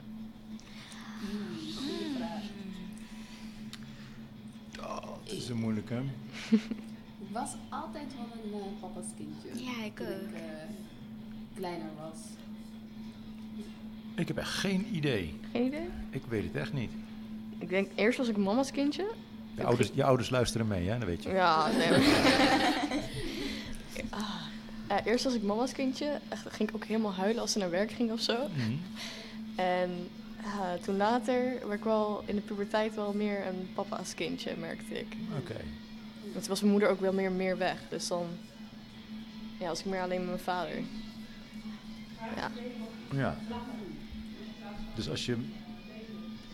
Oh, 4.81 5.03
het 5.23 5.33
is 5.33 5.49
een 5.49 5.57
moeilijke. 5.57 6.03
Was 7.33 7.51
altijd 7.69 8.15
wel 8.17 8.43
een 8.43 8.61
eh, 8.61 8.81
papa's 8.81 9.07
kindje. 9.17 9.65
Ja, 9.65 9.85
ik 9.85 9.93
toen 9.95 10.07
ook. 10.07 10.13
ik 10.13 10.35
eh, 10.35 10.41
kleiner 11.55 11.89
was. 12.03 12.19
Ik 14.15 14.29
heb 14.29 14.37
echt 14.37 14.51
geen 14.51 14.87
idee. 14.95 15.41
Geen 15.53 15.67
idee? 15.67 15.89
Ik 16.11 16.23
weet 16.29 16.45
het 16.45 16.55
echt 16.55 16.73
niet. 16.73 16.91
Ik 17.59 17.69
denk 17.69 17.91
eerst 17.95 18.19
was 18.19 18.29
ik 18.29 18.37
mama's 18.37 18.71
kindje. 18.71 19.07
Je 19.55 19.65
ouders, 19.65 19.91
je 19.95 20.05
ouders 20.05 20.31
luisteren 20.31 20.67
mee, 20.67 20.89
hè? 20.89 20.99
Dat 20.99 21.09
weet 21.09 21.23
je. 21.23 21.31
Ja, 21.31 21.71
nee. 21.71 21.89
Ah. 24.11 24.35
Ja, 24.89 25.05
eerst 25.05 25.25
was 25.25 25.35
ik 25.35 25.43
mama's 25.43 25.73
kindje. 25.73 26.21
Echt, 26.29 26.47
ging 26.51 26.69
ik 26.69 26.75
ook 26.75 26.85
helemaal 26.85 27.15
huilen 27.15 27.41
als 27.41 27.53
ze 27.53 27.59
naar 27.59 27.71
werk 27.71 27.91
ging 27.91 28.13
of 28.13 28.21
zo. 28.21 28.37
Mhm. 28.49 28.73
En 29.55 30.09
toen 30.83 30.97
later 30.97 31.67
werd 31.67 31.79
ik 31.79 31.85
wel 31.85 32.23
in 32.27 32.35
de 32.35 32.41
puberteit 32.41 32.95
wel 32.95 33.13
meer 33.13 33.47
een 33.47 33.69
papa's 33.75 34.15
kindje, 34.15 34.57
merkte 34.57 34.99
ik. 34.99 35.17
Oké. 35.39 35.57
Toen 36.33 36.49
was 36.49 36.61
mijn 36.61 36.73
moeder 36.73 36.89
ook 36.89 37.01
wel 37.01 37.13
meer, 37.13 37.33
meer 37.33 37.59
weg. 37.59 37.79
Dus 37.89 38.09
dan 38.09 38.27
ja, 39.59 39.69
was 39.69 39.81
ik 39.81 39.87
meer 39.87 40.01
alleen 40.01 40.19
met 40.19 40.29
mijn 40.29 40.39
vader. 40.39 40.77
Ja. 42.37 42.51
Ja. 43.13 43.37
Dus 44.95 45.11
als 45.11 45.27
je... 45.27 45.37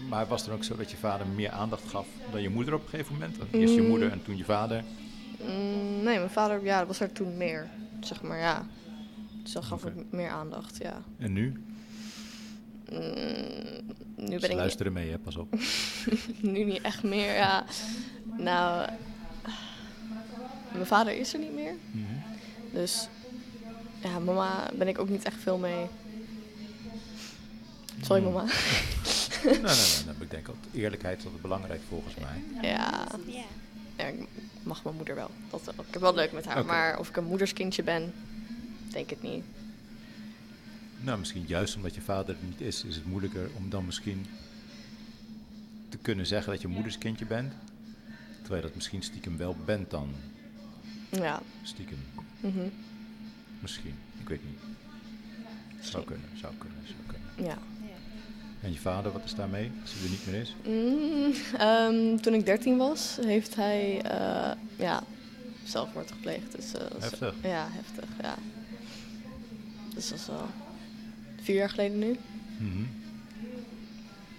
Maar 0.08 0.26
was 0.26 0.40
het 0.40 0.48
dan 0.48 0.58
ook 0.58 0.64
zo 0.64 0.76
dat 0.76 0.90
je 0.90 0.96
vader 0.96 1.26
meer 1.26 1.50
aandacht 1.50 1.88
gaf 1.88 2.06
dan 2.30 2.42
je 2.42 2.48
moeder 2.48 2.74
op 2.74 2.82
een 2.82 2.88
gegeven 2.88 3.12
moment? 3.12 3.36
Eerst 3.50 3.74
je 3.74 3.80
Mm. 3.80 3.88
moeder 3.88 4.10
en 4.10 4.22
toen 4.22 4.36
je 4.36 4.44
vader. 4.44 4.84
Mm, 5.40 6.02
nee, 6.02 6.18
mijn 6.18 6.30
vader 6.30 6.64
ja, 6.64 6.78
dat 6.78 6.86
was 6.86 7.00
er 7.00 7.12
toen 7.12 7.36
meer. 7.36 7.68
Zeg 8.00 8.22
maar, 8.22 8.38
ja. 8.38 8.66
Dus 9.42 9.52
dan 9.52 9.64
gaf 9.64 9.84
ik 9.84 9.92
meer 10.10 10.28
aandacht, 10.28 10.76
ja. 10.76 11.02
En 11.18 11.32
nu? 11.32 11.64
Mm, 12.92 12.98
nu 14.16 14.32
Ze 14.32 14.38
ben 14.40 14.50
ik 14.50 14.56
luisteren 14.56 14.92
mee, 14.92 15.10
hè? 15.10 15.18
Pas 15.18 15.36
op. 15.36 15.54
nu 16.40 16.64
niet 16.64 16.80
echt 16.80 17.02
meer, 17.02 17.34
ja. 17.34 17.64
Nou, 18.36 18.88
mijn 20.76 20.86
vader 20.86 21.18
is 21.18 21.32
er 21.32 21.38
niet 21.40 21.54
meer. 21.54 21.74
Dus 22.72 23.08
ja, 24.02 24.18
mama 24.18 24.70
ben 24.74 24.88
ik 24.88 24.98
ook 24.98 25.08
niet 25.08 25.24
echt 25.24 25.36
veel 25.40 25.58
mee. 25.58 25.86
Sorry, 28.02 28.22
Mm. 28.22 28.32
mama. 28.32 28.44
nee, 29.44 29.52
nee, 29.52 29.60
nee, 29.62 30.04
nee. 30.06 30.14
Ik 30.20 30.30
denk 30.30 30.46
dat 30.46 30.54
eerlijkheid 30.72 31.18
is 31.18 31.24
altijd 31.24 31.42
belangrijk 31.42 31.80
volgens 31.88 32.14
mij. 32.14 32.68
Ja, 32.70 33.06
Ja. 33.26 33.44
ja, 33.96 34.04
ik 34.06 34.14
mag 34.62 34.84
mijn 34.84 34.96
moeder 34.96 35.14
wel. 35.14 35.30
Dat 35.50 35.64
wel. 35.64 35.84
Ik 35.86 35.92
heb 35.92 36.02
wel 36.02 36.14
leuk 36.14 36.32
met 36.32 36.44
haar. 36.44 36.64
Maar 36.64 36.98
of 36.98 37.08
ik 37.08 37.16
een 37.16 37.24
moederskindje 37.24 37.82
ben, 37.82 38.12
denk 38.90 39.10
ik 39.10 39.22
niet. 39.22 39.44
Nou, 41.00 41.18
misschien 41.18 41.44
juist 41.46 41.76
omdat 41.76 41.94
je 41.94 42.00
vader 42.00 42.34
er 42.34 42.44
niet 42.48 42.60
is, 42.60 42.84
is 42.84 42.94
het 42.94 43.06
moeilijker 43.06 43.50
om 43.56 43.70
dan 43.70 43.84
misschien 43.86 44.26
te 45.88 45.96
kunnen 46.02 46.26
zeggen 46.26 46.52
dat 46.52 46.60
je 46.62 46.68
moeders 46.68 46.98
kindje 46.98 47.24
bent. 47.26 47.52
Terwijl 48.38 48.60
je 48.60 48.66
dat 48.66 48.74
misschien 48.76 49.02
stiekem 49.02 49.36
wel 49.36 49.56
bent 49.64 49.90
dan. 49.90 50.14
Ja. 51.22 51.42
Stiekem. 51.62 51.98
mhm. 52.40 52.68
Misschien. 53.60 53.94
Ik 54.20 54.28
weet 54.28 54.40
niet. 54.44 54.58
Zou 55.80 56.04
kunnen, 56.04 56.28
zou 56.34 56.52
kunnen, 56.58 56.78
zou 56.84 56.98
kunnen. 57.06 57.50
Ja. 57.50 57.58
En 58.62 58.72
je 58.72 58.78
vader, 58.78 59.12
wat 59.12 59.24
is 59.24 59.34
daarmee? 59.34 59.70
Als 59.82 59.92
hij 59.94 60.02
er 60.04 60.10
niet 60.10 60.26
meer 60.26 60.40
is? 60.40 60.54
Mm, 60.66 61.32
ehm, 61.58 62.16
toen 62.22 62.34
ik 62.34 62.46
13 62.46 62.76
was, 62.76 63.18
heeft 63.20 63.54
hij 63.54 64.02
eh, 64.02 64.52
ja, 64.76 65.02
zelfmoord 65.64 66.10
gepleegd. 66.10 66.56
Dus, 66.56 66.74
eh, 66.74 66.86
Heftig. 66.98 67.34
Ja, 67.42 67.68
heftig, 67.70 68.08
ja. 68.22 68.34
Dus 69.94 70.08
dat 70.08 70.18
is 70.18 70.26
wel 70.26 70.46
vier 71.42 71.54
jaar 71.56 71.70
geleden 71.70 71.98
nu. 71.98 72.16
Mhm. 72.58 72.82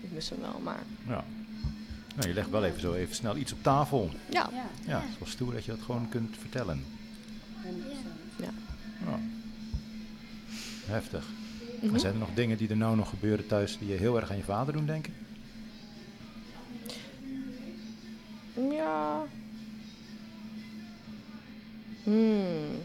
Ik 0.02 0.12
mis 0.12 0.30
hem 0.30 0.40
wel, 0.42 0.60
maar 0.64 0.84
Ja. 1.08 1.24
Nou, 2.18 2.28
je 2.30 2.34
legt 2.36 2.50
wel 2.50 2.64
even 2.66 2.80
zo 2.82 2.94
even 2.94 3.16
snel 3.16 3.38
iets 3.38 3.52
op 3.54 3.64
tafel. 3.64 4.10
ja. 4.30 4.50
Ja, 4.54 4.66
Ja, 4.88 5.00
het 5.02 5.10
is 5.12 5.20
wel 5.20 5.28
stoer 5.28 5.54
dat 5.54 5.66
je 5.66 5.72
dat 5.72 5.82
gewoon 5.82 6.10
kunt 6.10 6.38
vertellen. 6.40 6.84
100%. 7.64 7.68
ja. 8.42 8.50
Ja. 9.06 9.20
Heftig. 10.86 11.26
En 11.82 12.00
zijn 12.00 12.14
er 12.14 12.20
nog 12.20 12.34
dingen 12.34 12.58
die 12.58 12.70
er 12.70 12.78
nou 12.78 12.96
nog 12.96 13.10
gebeuren 13.10 13.48
thuis 13.48 13.78
die 13.78 13.88
je 13.88 13.94
heel 13.96 14.20
erg 14.20 14.30
aan 14.32 14.38
je 14.38 14.44
vader 14.44 14.74
doen 14.74 14.86
denken? 14.86 15.14
Ja. 18.72 19.24
Hmm. 22.04 22.82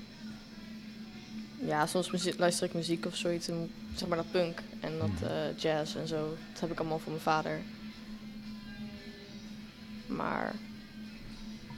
Ja, 1.65 1.87
soms 1.87 2.11
luister 2.37 2.67
ik 2.67 2.75
muziek 2.75 3.07
of 3.07 3.17
zoiets. 3.17 3.49
En, 3.49 3.71
zeg 3.95 4.09
maar 4.09 4.17
dat 4.17 4.31
punk 4.31 4.63
en 4.81 4.99
dat 4.99 5.09
Mhm. 5.09 5.25
eh, 5.25 5.59
jazz 5.59 5.95
en 5.97 6.09
zo. 6.09 6.37
Dat 6.53 6.61
heb 6.61 6.71
ik 6.71 6.79
allemaal 6.79 6.99
van 6.99 7.13
mijn 7.13 7.25
vader. 7.25 7.61
Maar. 10.17 10.55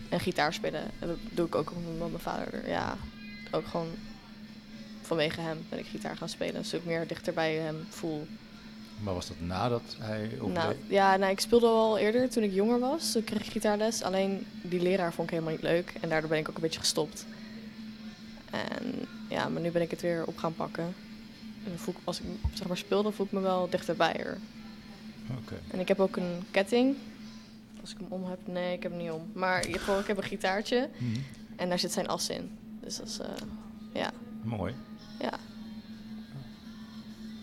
En 0.09 0.21
gitaar 0.21 0.53
spelen 0.53 0.91
dat 0.99 1.17
doe 1.31 1.47
ik 1.47 1.55
ook 1.55 1.73
omdat 1.77 2.11
mijn 2.11 2.23
vader 2.23 2.55
er. 2.55 2.69
Ja, 2.69 2.97
ook 3.51 3.67
gewoon 3.67 3.89
vanwege 5.03 5.41
hem 5.41 5.59
ben 5.69 5.79
ik 5.79 5.87
gitaar 5.87 6.17
gaan 6.17 6.29
spelen. 6.29 6.65
Zodat 6.65 6.81
ik 6.81 6.87
meer 6.87 7.07
dichter 7.07 7.33
bij 7.33 7.55
hem 7.55 7.87
voel. 7.89 8.27
Maar 9.03 9.15
was 9.15 9.29
dat 9.29 9.41
nadat 9.41 9.97
hij 9.99 10.31
overleed? 10.41 10.55
Nou, 10.55 10.75
ja, 10.89 11.17
nou, 11.17 11.33
ik 11.33 11.41
speelde 11.41 11.67
al 11.67 11.99
eerder 11.99 12.31
toen 12.31 12.43
ik 12.43 12.53
jonger 12.53 12.79
was. 12.79 13.13
Toen 13.13 13.25
kreeg 13.25 13.41
ik 13.41 13.53
gitaarles. 13.53 14.03
Alleen 14.03 14.47
die 14.63 14.83
leraar 14.83 15.13
vond 15.13 15.29
ik 15.29 15.35
helemaal 15.35 15.55
niet 15.55 15.65
leuk. 15.65 15.93
En 16.01 16.09
daardoor 16.09 16.31
ben 16.31 16.39
ik 16.39 16.49
ook 16.49 16.55
een 16.55 16.63
beetje 16.63 16.81
gestopt. 16.81 17.27
En 18.51 18.95
ja, 19.29 19.49
maar 19.49 19.63
nu 19.63 19.71
ben 19.71 19.83
ik 19.83 19.91
het 19.91 20.01
weer 20.01 20.27
op 20.27 20.37
gaan 20.39 20.55
pakken. 20.55 20.95
En 21.65 21.79
voel 21.79 21.95
ik, 21.95 22.01
als 22.05 22.21
ik 22.21 22.27
zeg 22.53 22.67
maar 22.67 22.77
speel, 22.77 23.03
dan 23.03 23.13
voel 23.13 23.27
ik 23.27 23.33
me 23.33 23.41
wel 23.41 23.71
dichterbij 23.71 24.17
er. 24.17 24.39
Oké. 25.31 25.55
En 25.71 25.81
ik 25.81 25.89
heb 25.89 26.01
ook 26.01 26.17
een 26.17 26.45
ketting. 26.51 26.97
Als 27.85 27.93
ik 27.93 27.99
hem 27.99 28.09
om 28.11 28.25
heb, 28.25 28.39
nee, 28.47 28.73
ik 28.77 28.83
heb 28.83 28.93
hem 28.93 29.01
niet 29.01 29.11
om. 29.11 29.31
Maar 29.35 29.67
ik, 29.67 29.77
gewoon, 29.77 30.01
ik 30.01 30.07
heb 30.07 30.17
een 30.17 30.23
gitaartje 30.23 30.91
Mhm. 30.99 31.21
en 31.57 31.69
daar 31.69 31.79
zit 31.79 31.93
zijn 31.93 32.07
as 32.09 32.29
in. 32.29 32.59
Dus 32.81 32.97
dat 32.97 33.07
is, 33.07 33.19
eh, 33.19 33.27
ja, 33.93 34.11
Mooi. 34.43 34.75
ja. 35.21 35.33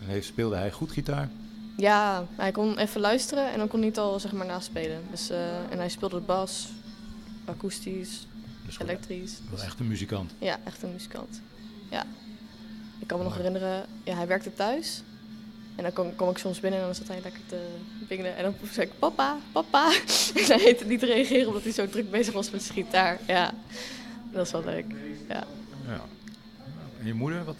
En 0.00 0.06
heeft, 0.08 0.26
speelde 0.26 0.56
hij 0.56 0.70
goed 0.72 0.90
gitaar? 0.92 1.28
Ja, 1.76 2.26
hij 2.36 2.52
kon 2.52 2.78
even 2.78 3.00
luisteren 3.00 3.52
en 3.52 3.58
dan 3.58 3.68
kon 3.68 3.78
hij 3.78 3.88
het 3.88 3.98
al 3.98 4.20
zeg 4.20 4.32
maar 4.32 4.46
naspelen. 4.46 5.02
Dus, 5.10 5.30
eh, 5.30 5.70
en 5.70 5.78
hij 5.78 5.88
speelde 5.88 6.16
de 6.16 6.22
bas, 6.26 6.68
akoestisch, 7.44 8.26
Dus 8.66 8.78
elektrisch. 8.78 9.38
wel 9.42 9.50
Dus- 9.50 9.64
echt 9.64 9.80
een 9.80 9.88
muzikant. 9.88 10.32
ja, 10.38 10.58
echt 10.64 10.82
een 10.82 10.92
muzikant. 10.92 11.40
Ja. 11.90 12.04
Ik 12.98 13.06
kan 13.06 13.18
me 13.18 13.24
nog 13.24 13.36
herinneren, 13.36 13.84
ja, 14.04 14.14
hij 14.14 14.26
werkte 14.26 14.54
thuis. 14.54 15.02
En 15.76 15.82
dan 15.82 15.92
kom, 15.92 16.16
kom 16.16 16.28
ik 16.30 16.38
soms 16.38 16.60
binnen 16.60 16.80
en 16.80 16.86
dan 16.86 16.94
zat 16.94 17.08
hij 17.08 17.20
lekker 17.22 17.46
te 17.46 17.68
En 18.20 18.42
dan 18.42 18.54
zei 18.70 18.86
ik, 18.86 18.92
papa, 18.98 19.36
papa. 19.52 19.92
En 20.34 20.44
hij 20.44 20.58
heette 20.58 20.84
niet 20.84 20.98
te 21.00 21.06
reageren 21.06 21.46
omdat 21.46 21.62
hij 21.62 21.72
zo 21.72 21.88
druk 21.88 22.10
bezig 22.10 22.34
was 22.34 22.50
met 22.50 22.62
zijn 22.62 22.74
gitaar. 22.74 23.18
Ja, 23.26 23.54
dat 24.32 24.46
is 24.46 24.52
wel 24.52 24.64
leuk. 24.64 24.84
Ja. 25.28 25.44
Ja. 25.86 26.00
En 27.00 27.06
je 27.06 27.14
moeder, 27.14 27.44
wat 27.44 27.56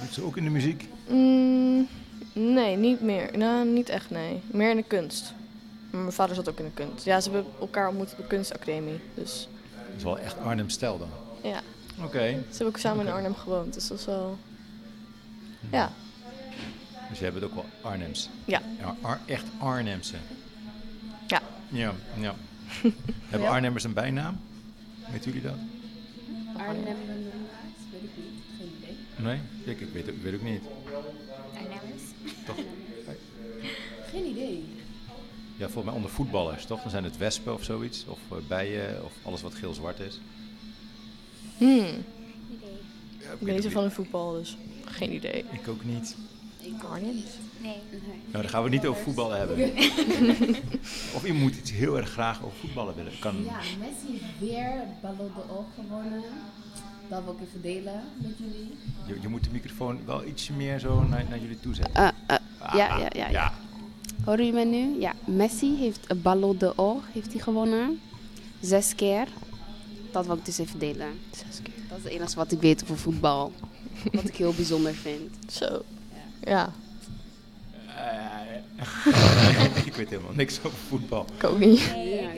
doet 0.00 0.12
ze 0.14 0.22
ook 0.22 0.36
in 0.36 0.44
de 0.44 0.50
muziek? 0.50 0.88
Mm, 1.08 1.88
nee, 2.32 2.76
niet 2.76 3.00
meer. 3.00 3.38
Nou, 3.38 3.66
niet 3.68 3.88
echt, 3.88 4.10
nee. 4.10 4.40
Meer 4.46 4.70
in 4.70 4.76
de 4.76 4.82
kunst. 4.82 5.34
Maar 5.90 6.00
mijn 6.00 6.12
vader 6.12 6.34
zat 6.34 6.48
ook 6.48 6.58
in 6.58 6.64
de 6.64 6.70
kunst. 6.84 7.04
Ja, 7.04 7.20
ze 7.20 7.30
hebben 7.30 7.52
elkaar 7.60 7.88
ontmoet 7.88 8.10
op 8.10 8.16
de 8.16 8.26
kunstacademie. 8.26 9.00
Dus 9.14 9.48
Dat 9.86 9.96
is 9.96 10.02
wel 10.02 10.18
echt 10.18 10.38
Arnhem 10.38 10.68
stijl 10.68 10.98
dan. 10.98 11.08
ja, 11.42 11.60
Oké. 12.04 12.18
ze 12.28 12.34
hebben 12.48 12.66
ook 12.66 12.78
samen 12.78 13.06
in. 13.06 13.12
Arnhem 13.12 13.34
gewoond. 13.34 13.74
Dus 13.74 13.88
dat 13.88 13.98
is 13.98 14.04
wel... 14.04 14.38
Ja, 15.70 15.92
Dus 17.14 17.22
jij 17.22 17.32
bent 17.32 17.44
ook 17.44 17.54
wel 17.54 17.66
Arnhems. 17.80 18.28
ja, 18.44 18.62
Ja, 18.78 18.96
Ar- 19.00 19.20
echt 19.26 19.44
Arnhemse. 19.58 20.16
ja. 21.26 21.42
Ja, 21.68 21.94
ja. 22.20 22.34
Hebben 23.30 23.48
Arnhemmers 23.48 23.84
een 23.84 23.92
bijnaam? 23.92 24.40
Weten 25.10 25.32
jullie 25.32 25.42
dat? 25.48 25.56
Arnhem 26.56 26.82
Benelux, 27.06 27.32
weet 27.92 28.02
ik 28.02 28.10
niet. 28.16 28.42
Geen 28.58 28.70
idee. 28.78 28.96
Nee? 29.16 29.38
Ik, 29.74 29.80
ik 29.80 29.88
weet, 29.92 30.06
het- 30.06 30.22
weet 30.22 30.34
ook 30.34 30.42
niet. 30.42 30.60
Arnhemmers. 31.54 32.02
Toch? 32.46 32.56
Geen 34.12 34.24
idee. 34.26 34.64
Ja, 35.56 35.64
volgens 35.64 35.84
mij 35.84 35.94
onder 35.94 36.10
voetballers, 36.10 36.64
toch? 36.66 36.80
Dan 36.82 36.90
zijn 36.90 37.04
het 37.04 37.16
wespen 37.16 37.54
of 37.54 37.64
zoiets. 37.64 38.04
Of 38.08 38.18
eh, 38.30 38.36
bijen, 38.48 39.04
of 39.04 39.12
alles 39.22 39.42
wat 39.42 39.54
geel-zwart 39.54 40.00
is. 40.00 40.20
Hmm. 41.58 41.68
Idee. 41.78 41.94
Ja, 43.20 43.30
Ik 43.32 43.38
ben 43.40 43.54
niet 43.54 43.62
zo 43.62 43.70
van 43.70 43.84
het 43.84 43.92
voetbal, 43.92 44.32
dus... 44.32 44.56
Geen 44.84 45.12
idee. 45.12 45.44
Ik 45.52 45.68
ook 45.68 45.84
niet. 45.84 46.16
Arjen? 46.90 47.22
Nee. 47.62 47.76
Nou, 48.30 48.42
dan 48.42 48.48
gaan 48.48 48.62
we 48.62 48.70
het 48.70 48.80
niet 48.80 48.86
over 48.90 49.02
voetballen 49.02 49.38
hebben. 49.38 49.56
of 51.16 51.26
je 51.26 51.32
moet 51.32 51.56
iets 51.56 51.70
heel 51.70 51.96
erg 51.96 52.10
graag 52.10 52.44
over 52.44 52.58
voetballen 52.58 52.94
willen. 52.94 53.12
Kan, 53.18 53.44
Ja, 53.44 53.56
Messi 53.78 54.20
heeft 54.20 54.38
weer 54.38 54.72
Ballon 55.02 55.30
d'Or 55.48 55.64
gewonnen. 55.74 56.22
Dat 57.08 57.24
wil 57.24 57.32
ik 57.32 57.40
even 57.48 57.62
delen 57.62 58.02
met 58.16 58.32
jullie. 58.38 58.70
je, 59.06 59.16
je 59.20 59.28
moet 59.28 59.44
de 59.44 59.50
microfoon 59.52 59.98
wel 60.04 60.24
ietsje 60.24 60.52
meer 60.52 60.78
zo 60.78 61.02
naar, 61.02 61.24
naar 61.28 61.38
jullie 61.38 61.60
toe 61.60 61.74
zetten. 61.74 62.02
Uh, 62.02 62.08
uh, 62.30 62.36
Ah, 62.58 62.74
ja, 62.74 62.98
ja, 62.98 63.08
ja, 63.12 63.28
ja. 63.28 63.52
Horen 64.24 64.44
jullie 64.44 64.52
mij 64.52 64.64
nu? 64.80 65.00
Ja, 65.00 65.12
Messi 65.24 65.76
heeft 65.76 66.10
een 66.10 66.22
Ballon 66.22 66.56
d'Or 66.58 67.02
heeft 67.12 67.32
hij 67.32 67.40
gewonnen. 67.40 68.00
Zes 68.60 68.94
keer. 68.94 69.28
Dat 70.12 70.26
wil 70.26 70.36
ik 70.36 70.44
dus 70.44 70.58
even 70.58 70.78
delen. 70.78 71.08
Zes 71.30 71.62
keer. 71.62 71.72
Dat 71.88 71.98
is 71.98 72.04
het 72.04 72.12
enige 72.12 72.34
wat 72.36 72.52
ik 72.52 72.60
weet 72.60 72.82
over 72.82 72.98
voetbal. 72.98 73.52
wat 74.12 74.24
ik 74.28 74.36
heel 74.36 74.54
bijzonder 74.54 74.94
vind. 74.94 75.52
Zo. 75.52 75.82
Ja, 76.44 76.72
Eh, 77.96 79.86
ik 79.86 79.94
weet 79.94 80.08
helemaal 80.10 80.32
niks 80.34 80.58
over 80.62 80.78
voetbal. 80.88 81.26
ik 81.36 81.44
ook 81.44 81.58
niet. 81.58 81.90
Nee, 81.94 82.14
Ja, 82.14 82.28
eh, 82.28 82.34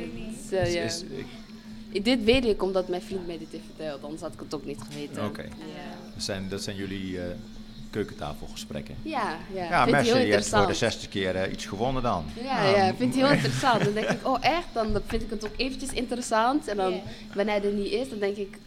Dus 0.64 0.72
ja. 0.72 0.82
is- 0.82 1.02
ik- 1.90 2.04
Dit 2.04 2.24
weet 2.24 2.44
ik 2.44 2.62
omdat 2.62 2.88
mijn 2.88 3.02
vriend 3.02 3.26
mij 3.26 3.38
dit 3.38 3.48
heeft 3.50 3.64
verteld. 3.76 4.02
Anders 4.04 4.22
had 4.22 4.32
ik 4.32 4.38
het 4.40 4.54
ook 4.54 4.64
niet 4.64 4.78
geweten. 4.90 5.24
Oké. 5.24 5.42
Ja, 5.42 5.48
dat, 6.14 6.22
zijn, 6.22 6.48
dat 6.48 6.62
zijn 6.62 6.76
jullie 6.76 7.20
eh, 7.20 7.24
keukentafelgesprekken. 7.90 8.94
ja. 9.02 9.36
ja. 9.54 9.62
Ja, 9.64 9.84
vind 9.84 9.96
ik 9.96 10.02
Messi, 10.02 10.16
heel 10.16 10.26
je 10.26 10.32
hebt 10.32 10.48
voor 10.48 10.66
de 10.66 10.74
zesde 10.74 11.08
keer 11.08 11.36
eh, 11.36 11.52
iets 11.52 11.64
gewonnen 11.66 12.02
dan. 12.02 12.24
Ja, 12.42 12.62
Nou, 12.62 12.76
ja, 12.76 12.94
vind 12.94 13.14
ik 13.14 13.20
heel 13.22 13.32
interessant. 13.36 13.84
Dan 13.84 13.94
denk 13.94 14.08
ik, 14.08 14.26
oh 14.26 14.36
echt? 14.40 14.66
Dan 14.72 15.00
vind 15.06 15.22
ik 15.22 15.30
het 15.30 15.44
ook 15.44 15.54
eventjes 15.56 15.92
interessant. 15.92 16.68
En 16.68 16.76
dan, 16.76 17.00
wanneer 17.34 17.54
hij 17.60 17.64
er 17.64 17.72
niet 17.76 17.90
is, 17.92 18.08
dan 18.08 18.18
denk 18.18 18.36
ik, 18.36 18.58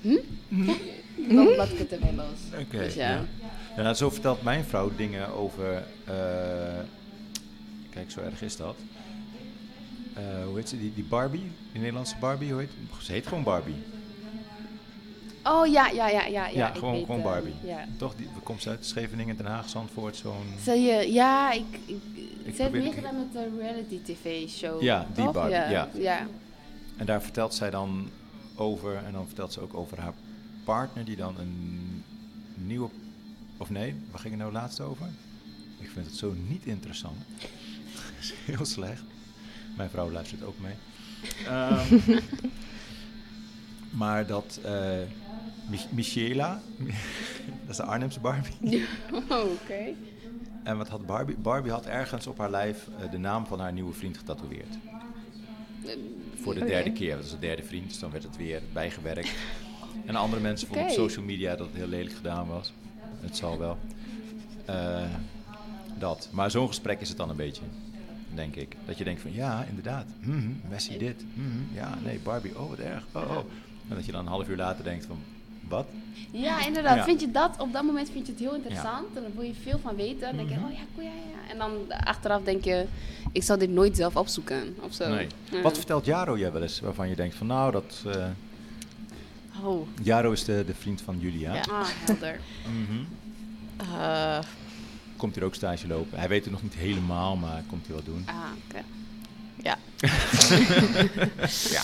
hm? 0.00 0.16
Dan 1.34 1.56
laat 1.56 1.68
ik 1.70 1.78
het 1.78 1.92
er 1.92 2.00
weer 2.00 2.12
los. 2.16 2.60
Oké, 2.62 2.78
Dus 2.78 2.94
ja. 2.94 3.10
ja. 3.10 3.24
Ja, 3.76 3.94
zo 3.94 4.10
vertelt 4.10 4.42
mijn 4.42 4.64
vrouw 4.64 4.90
dingen 4.96 5.28
over. 5.28 5.74
eh, 6.04 6.14
kijk, 7.90 8.10
zo 8.10 8.20
erg 8.20 8.42
is 8.42 8.56
dat. 8.56 8.76
Eh, 10.14 10.22
hoe 10.46 10.56
heet 10.56 10.68
ze? 10.68 10.78
Die, 10.78 10.94
die 10.94 11.04
Barbie, 11.04 11.50
die 11.72 11.80
Nederlandse 11.80 12.16
Barbie, 12.20 12.52
hoe 12.52 12.60
heet 12.60 12.70
Ze 13.00 13.12
heet 13.12 13.26
gewoon 13.26 13.42
Barbie. 13.42 13.74
Oh 15.44 15.66
ja, 15.66 15.88
ja, 15.88 16.08
ja, 16.08 16.24
ja. 16.24 16.26
Ja, 16.26 16.48
ja, 16.48 16.66
gewoon, 16.66 16.92
weet, 16.92 17.04
gewoon 17.04 17.20
eh, 17.20 17.24
Barbie. 17.26 17.54
Ja. 17.64 17.84
Toch? 17.96 18.14
Die 18.16 18.28
komt 18.42 18.62
ze 18.62 18.68
uit 18.68 18.86
Scheveningen, 18.86 19.36
Den 19.36 19.46
Haag, 19.46 19.68
Zandvoort, 19.68 20.16
zo'n. 20.16 20.46
Je, 20.64 21.12
ja, 21.12 21.52
ik, 21.52 21.64
ik, 21.86 21.96
Ik 22.44 22.54
ze 22.54 22.62
heeft 22.62 22.74
meegedaan 22.74 23.16
met 23.16 23.32
de 23.32 23.48
reality 23.58 24.02
tv 24.02 24.48
show. 24.48 24.82
Ja, 24.82 25.06
die? 25.14 25.30
Barbie, 25.30 25.54
ja. 25.54 25.88
ja. 25.94 26.26
En 26.96 27.06
daar 27.06 27.22
vertelt 27.22 27.54
zij 27.54 27.70
dan 27.70 28.10
over, 28.56 28.96
en 29.06 29.12
dan 29.12 29.26
vertelt 29.26 29.52
ze 29.52 29.60
ook 29.60 29.74
over 29.74 30.00
haar 30.00 30.12
partner 30.64 31.04
die 31.04 31.16
dan 31.16 31.34
een 31.38 32.04
nieuwe. 32.54 32.88
Of 33.56 33.70
nee, 33.70 33.94
waar 34.10 34.20
ging 34.20 34.32
het 34.32 34.42
nou 34.42 34.52
laatst 34.52 34.80
over? 34.80 35.06
Ik 35.78 35.90
vind 35.90 36.06
het 36.06 36.14
zo 36.16 36.34
niet 36.48 36.64
interessant. 36.64 37.16
Dat 37.94 38.02
is 38.20 38.34
heel 38.44 38.64
slecht. 38.64 39.02
Mijn 39.76 39.90
vrouw 39.90 40.10
luistert 40.10 40.42
ook 40.44 40.54
mee. 40.60 40.74
Ehm, 41.46 42.00
maar 44.02 44.26
dat 44.26 44.60
eh 44.64 44.98
Mich- 45.70 45.90
Michela, 45.90 46.60
dat 47.60 47.70
is 47.70 47.76
de 47.76 47.82
Arnhemse 47.82 48.20
Barbie. 48.20 48.84
Oh, 49.12 49.40
oké. 49.52 49.94
En 50.62 50.76
wat 50.76 50.88
had 50.88 51.06
Barbie? 51.06 51.36
Barbie 51.36 51.72
had 51.72 51.86
ergens 51.86 52.26
op 52.26 52.38
haar 52.38 52.50
lijf 52.50 52.88
eh, 52.98 53.10
de 53.10 53.18
naam 53.18 53.46
van 53.46 53.60
haar 53.60 53.72
nieuwe 53.72 53.92
vriend 53.92 54.18
getatoeëerd. 54.18 54.78
Voor 56.42 56.54
de 56.54 56.64
derde 56.64 56.92
keer. 56.92 57.16
Dat 57.16 57.24
is 57.24 57.30
de 57.30 57.38
derde 57.38 57.62
vriend, 57.62 57.88
dus 57.88 57.98
dan 57.98 58.10
werd 58.10 58.22
het 58.22 58.36
weer 58.36 58.62
bijgewerkt. 58.72 59.30
En 60.06 60.16
andere 60.16 60.42
mensen 60.42 60.68
vonden 60.68 60.86
op 60.86 60.90
social 60.92 61.24
media 61.24 61.56
dat 61.56 61.66
het 61.66 61.76
heel 61.76 61.86
lelijk 61.86 62.14
gedaan 62.16 62.46
was. 62.46 62.72
Het 63.24 63.36
zal 63.36 63.58
wel. 63.58 63.78
Eh, 64.64 65.02
dat. 65.98 66.28
Maar 66.32 66.50
zo'n 66.50 66.68
gesprek 66.68 67.00
is 67.00 67.08
het 67.08 67.18
dan 67.18 67.30
een 67.30 67.36
beetje, 67.36 67.62
denk 68.34 68.56
ik. 68.56 68.76
Dat 68.86 68.98
je 68.98 69.04
denkt 69.04 69.20
van, 69.20 69.32
ja, 69.32 69.64
inderdaad. 69.68 70.04
mhm, 70.20 70.50
Messi 70.68 70.98
dit. 70.98 71.24
mhm, 71.34 71.74
ja, 71.74 71.94
nee, 72.04 72.18
Barbie, 72.22 72.58
oh, 72.58 72.68
wat 72.68 72.78
erg. 72.78 73.02
Oh, 73.12 73.30
oh. 73.30 73.36
En 73.88 73.96
dat 73.96 74.04
je 74.04 74.12
dan 74.12 74.20
een 74.20 74.26
half 74.32 74.48
uur 74.48 74.56
later 74.56 74.84
denkt 74.84 75.06
van, 75.06 75.18
wat? 75.68 75.86
Ja, 76.30 76.66
inderdaad. 76.66 76.96
Ja. 76.96 77.04
Vind 77.04 77.20
je 77.20 77.30
dat, 77.30 77.56
op 77.58 77.72
dat 77.72 77.82
moment 77.82 78.10
vind 78.10 78.26
je 78.26 78.32
het 78.32 78.40
heel 78.40 78.54
interessant. 78.54 79.16
En 79.16 79.22
dan 79.22 79.32
wil 79.34 79.42
je 79.44 79.54
veel 79.62 79.78
van 79.78 79.96
weten. 79.96 80.20
Dan 80.20 80.36
denk 80.36 80.48
je, 80.48 80.54
Mhm. 80.54 80.64
oh 80.64 80.72
ja, 80.72 80.78
cool, 80.94 81.06
ja, 81.06 81.12
ja. 81.12 81.50
En 81.52 81.58
dan 81.58 81.72
achteraf 82.04 82.42
denk 82.42 82.64
je, 82.64 82.84
ik 83.32 83.42
zal 83.42 83.58
dit 83.58 83.70
nooit 83.70 83.96
zelf 83.96 84.16
opzoeken. 84.16 84.76
Of 84.80 84.94
zo. 84.94 85.08
Nee. 85.08 85.26
Ja. 85.50 85.60
Wat 85.62 85.76
vertelt 85.76 86.04
Jaro 86.04 86.38
jij 86.38 86.52
wel 86.52 86.62
eens 86.62 86.80
waarvan 86.80 87.08
je 87.08 87.16
denkt 87.16 87.34
van, 87.34 87.46
nou, 87.46 87.72
dat... 87.72 88.02
eh, 88.06 88.26
Oh. 89.62 89.88
Jaro 90.02 90.32
is 90.32 90.44
de, 90.44 90.64
de 90.66 90.74
vriend 90.74 91.00
van 91.00 91.18
Julia. 91.18 91.54
Ja. 91.54 91.60
Ah, 91.60 91.86
helder. 92.04 92.40
Mhm. 92.66 93.04
eh, 93.76 94.38
Komt 95.16 95.34
hier 95.34 95.44
ook 95.44 95.54
stage 95.54 95.86
lopen. 95.86 96.18
Hij 96.18 96.28
weet 96.28 96.42
het 96.44 96.52
nog 96.52 96.62
niet 96.62 96.74
helemaal, 96.74 97.36
maar 97.36 97.62
komt 97.68 97.86
hij 97.86 97.94
wel 97.94 98.04
doen. 98.04 98.24
Ah, 98.26 98.34
oké. 98.68 98.82
ja. 99.62 99.78
Ja. 101.70 101.82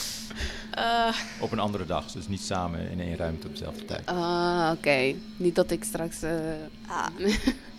Eh, 0.70 1.14
Op 1.40 1.52
een 1.52 1.59
andere 1.59 1.87
dag, 1.87 2.12
dus 2.12 2.28
niet 2.28 2.40
samen 2.40 2.90
in 2.90 3.00
één 3.00 3.16
ruimte 3.16 3.46
op 3.46 3.52
dezelfde 3.52 3.85
tijd. 3.85 4.06
Ah, 4.06 4.70
oké. 4.76 5.14
Niet 5.37 5.54
dat 5.54 5.70
ik 5.70 5.85
straks... 5.85 6.22
eh, 6.22 6.33
ah, 6.87 7.06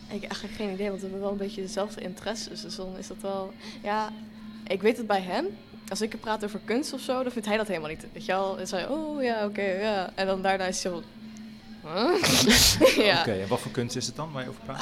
ik 0.10 0.21
heb 0.21 0.32
eigenlijk 0.32 0.54
geen 0.56 0.73
idee, 0.73 0.88
want 0.88 0.95
we 1.01 1.06
hebben 1.06 1.21
wel 1.21 1.32
een 1.32 1.38
beetje 1.38 1.62
dezelfde 1.62 2.01
interesses. 2.01 2.62
Dus 2.62 2.75
dan 2.75 2.97
is 2.97 3.08
dat 3.08 3.17
wel... 3.21 3.54
Ja, 3.84 4.10
ik 4.67 4.82
weet 4.82 4.97
het 4.97 5.08
bij 5.08 5.21
hem. 5.21 5.45
Als 5.91 6.01
ik 6.01 6.19
praat 6.19 6.43
over 6.43 6.60
kunst 6.65 6.93
of 6.93 7.01
zo, 7.01 7.23
dan 7.23 7.32
vindt 7.32 7.47
hij 7.47 7.58
dat 7.58 7.67
helemaal 7.67 7.89
niet. 7.89 8.06
Weet 8.13 8.25
je 8.25 8.32
wel? 8.32 8.56
Dan 8.56 8.67
zei 8.67 8.88
oh 8.88 9.23
ja, 9.23 9.45
oké, 9.45 9.62
ja. 9.62 10.12
En 10.15 10.25
dan 10.27 10.41
daarna 10.41 10.65
is 10.65 10.84
hij 10.84 10.91
zo... 10.91 11.04
Huh? 11.84 12.23
ja. 13.08 13.19
Oké, 13.19 13.32
en 13.32 13.47
wat 13.47 13.60
voor 13.60 13.71
kunst 13.71 13.95
is 13.95 14.06
het 14.06 14.15
dan 14.15 14.32
waar 14.32 14.43
je 14.43 14.49
over 14.49 14.62
praat? 14.65 14.82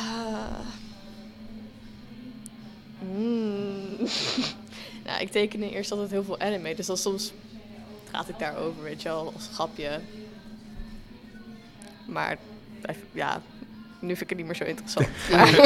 Mm. 3.00 3.98
nou, 5.06 5.22
ik 5.22 5.32
teken 5.32 5.64
eerst 5.64 5.92
altijd 5.92 6.10
heel 6.10 6.24
veel 6.24 6.40
anime, 6.40 6.76
dus 6.76 6.86
dan 6.86 6.98
soms 6.98 7.32
praat 8.12 8.30
ik 8.30 8.40
daarover, 8.40 8.84
weet 8.84 9.02
je 9.02 9.10
wel, 9.10 9.34
als 9.36 9.50
grapje. 9.54 10.00
Maar 12.06 12.38
ja, 13.12 13.42
nu 14.00 14.16
vind 14.16 14.22
ik 14.22 14.30
het 14.30 14.38
niet 14.38 14.48
meer 14.48 14.56
zo 14.56 14.64
interessant. 14.64 15.08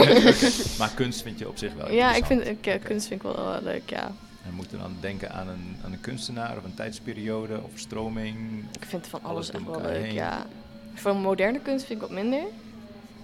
Maar 0.80 0.92
kunst 0.96 1.22
vind 1.22 1.40
je 1.40 1.48
op 1.48 1.58
zich 1.58 1.74
wel 1.74 1.92
ja, 1.92 2.16
ik 2.16 2.26
vind 2.26 2.48
ik, 2.48 2.80
kunst 2.84 3.08
vind 3.08 3.24
ik 3.24 3.32
wel 3.32 3.56
eh, 3.56 3.62
leuk, 3.62 3.90
ja. 3.90 4.16
We 4.54 4.60
moeten 4.60 4.80
dan 4.80 4.96
denken 5.00 5.32
aan 5.32 5.48
een, 5.48 5.76
aan 5.84 5.92
een 5.92 6.02
kunstenaar 6.02 6.58
of 6.58 6.64
een 6.64 6.74
tijdsperiode 6.74 7.62
of 7.64 7.72
stroming. 7.76 8.64
Ik 8.80 8.86
vind 8.86 9.08
van 9.08 9.24
Alles 9.24 9.52
echt 9.52 9.64
wel 9.66 9.82
leuk, 9.82 10.04
heen. 10.04 10.14
ja. 10.14 10.46
Van 10.94 11.18
moderne 11.22 11.60
kunst 11.60 11.86
vind 11.86 12.02
ik 12.02 12.08
wat 12.08 12.16
minder. 12.18 12.44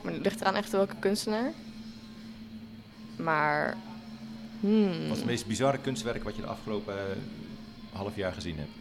Maar 0.01 0.13
het 0.13 0.21
ligt 0.23 0.41
eraan 0.41 0.55
echt 0.55 0.71
welke 0.71 0.95
kunstenaar. 0.99 1.51
Maar... 3.15 3.77
Hmm. 4.59 5.01
Wat 5.01 5.11
is 5.11 5.17
het 5.17 5.25
meest 5.25 5.45
bizarre 5.47 5.77
kunstwerk 5.77 6.23
wat 6.23 6.35
je 6.35 6.41
de 6.41 6.47
afgelopen 6.47 6.93
eh, 6.97 7.15
half 7.93 8.15
jaar 8.15 8.33
gezien 8.33 8.57
hebt? 8.57 8.71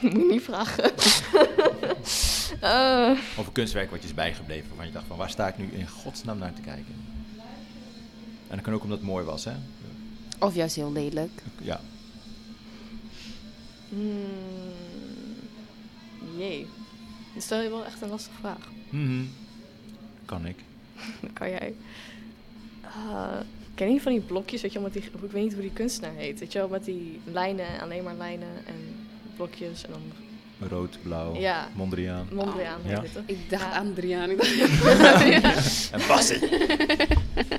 Moet 0.14 0.22
je 0.22 0.28
niet 0.30 0.42
vragen. 0.42 0.90
Eh, 2.60 3.10
Of 3.36 3.46
een 3.46 3.52
kunstwerk 3.52 3.90
wat 3.90 4.00
je 4.02 4.08
is 4.08 4.14
bijgebleven 4.14 4.68
waarvan 4.68 4.86
je 4.86 4.92
dacht 4.92 5.06
van 5.06 5.16
waar 5.16 5.30
sta 5.30 5.48
ik 5.48 5.58
nu 5.58 5.68
in 5.72 5.88
godsnaam 5.88 6.38
naar 6.38 6.52
te 6.52 6.60
kijken? 6.60 6.94
En 8.48 8.56
dat 8.56 8.60
kan 8.60 8.74
ook 8.74 8.82
omdat 8.82 8.98
het 8.98 9.06
mooi 9.06 9.24
was, 9.24 9.44
hè? 9.44 9.52
Of 10.38 10.54
juist 10.54 10.76
heel 10.76 10.92
lelijk. 10.92 11.42
Ja. 11.62 11.80
hmm, 13.88 14.24
jee. 16.38 16.66
Stel 17.38 17.60
je 17.62 17.68
wel 17.68 17.84
echt 17.84 18.02
een 18.02 18.08
lastige 18.08 18.36
vraag. 18.40 18.68
Mhm. 18.90 19.22
Kan 20.24 20.46
ik. 20.46 20.56
Dan 21.20 21.32
kan 21.38 21.50
jij. 21.50 21.74
Eh, 22.82 23.38
ken 23.74 23.92
je 23.92 24.00
van 24.00 24.12
die 24.12 24.20
blokjes, 24.20 24.62
weet 24.62 24.72
je 24.72 24.78
wel, 24.80 24.88
met 24.92 25.02
die, 25.02 25.10
ik 25.22 25.30
weet 25.30 25.42
niet 25.42 25.52
hoe 25.52 25.62
die 25.62 25.72
kunstenaar 25.72 26.14
heet. 26.14 26.38
Weet 26.38 26.52
je 26.52 26.58
wel, 26.58 26.68
met 26.68 26.84
die 26.84 27.20
lijnen, 27.24 27.80
alleen 27.80 28.04
maar 28.04 28.14
lijnen 28.14 28.48
en 28.66 29.06
blokjes 29.36 29.84
en 29.84 29.90
dan 29.90 30.02
Rood, 30.68 30.98
blauw, 31.02 31.34
Ja. 31.36 31.68
Mondriaan. 31.74 32.28
Mondriaan 32.32 32.80
Ja. 32.84 32.88
heet 33.00 33.02
het 33.02 33.12
toch? 33.12 33.22
Ik 33.26 33.50
dacht 33.50 33.62
Ja. 33.62 33.72
aan 33.72 33.90
Adriaan. 33.90 34.30
Ik 34.30 34.36
dacht, 34.38 35.90
En 35.92 36.00
Bassie. 36.08 36.38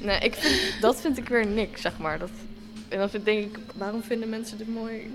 Nee, 0.02 0.20
ik 0.20 0.34
vind, 0.36 0.82
dat 0.82 1.02
vind 1.02 1.18
ik 1.18 1.28
weer 1.28 1.48
niks, 1.48 1.82
zeg 1.82 1.98
maar. 1.98 2.20
Dat, 2.20 2.30
en 2.90 2.98
dan 2.98 3.10
vind, 3.10 3.26
denk 3.26 3.58
ik, 3.58 3.64
waarom 3.76 4.02
vinden 4.04 4.30
mensen 4.30 4.58
dit 4.58 4.68
mooi? 4.68 5.12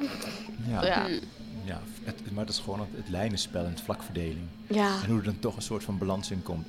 Ja, 0.69 0.85
Ja. 0.85 1.07
Hm. 1.07 1.13
ja 1.65 1.81
het, 2.05 2.33
maar 2.35 2.45
dat 2.47 2.55
is 2.55 2.61
gewoon 2.61 2.81
het, 2.81 2.89
het 2.97 3.09
lijnenspel 3.09 3.65
en 3.65 3.71
het 3.71 3.81
vlakverdeling. 3.81 4.47
Ja, 4.67 4.95
En 5.03 5.09
hoe 5.09 5.19
er 5.19 5.25
dan 5.25 5.39
toch 5.39 5.57
een 5.57 5.63
soort 5.63 5.85
van 5.85 5.99
balans 5.99 6.31
in 6.31 6.43
komt. 6.43 6.67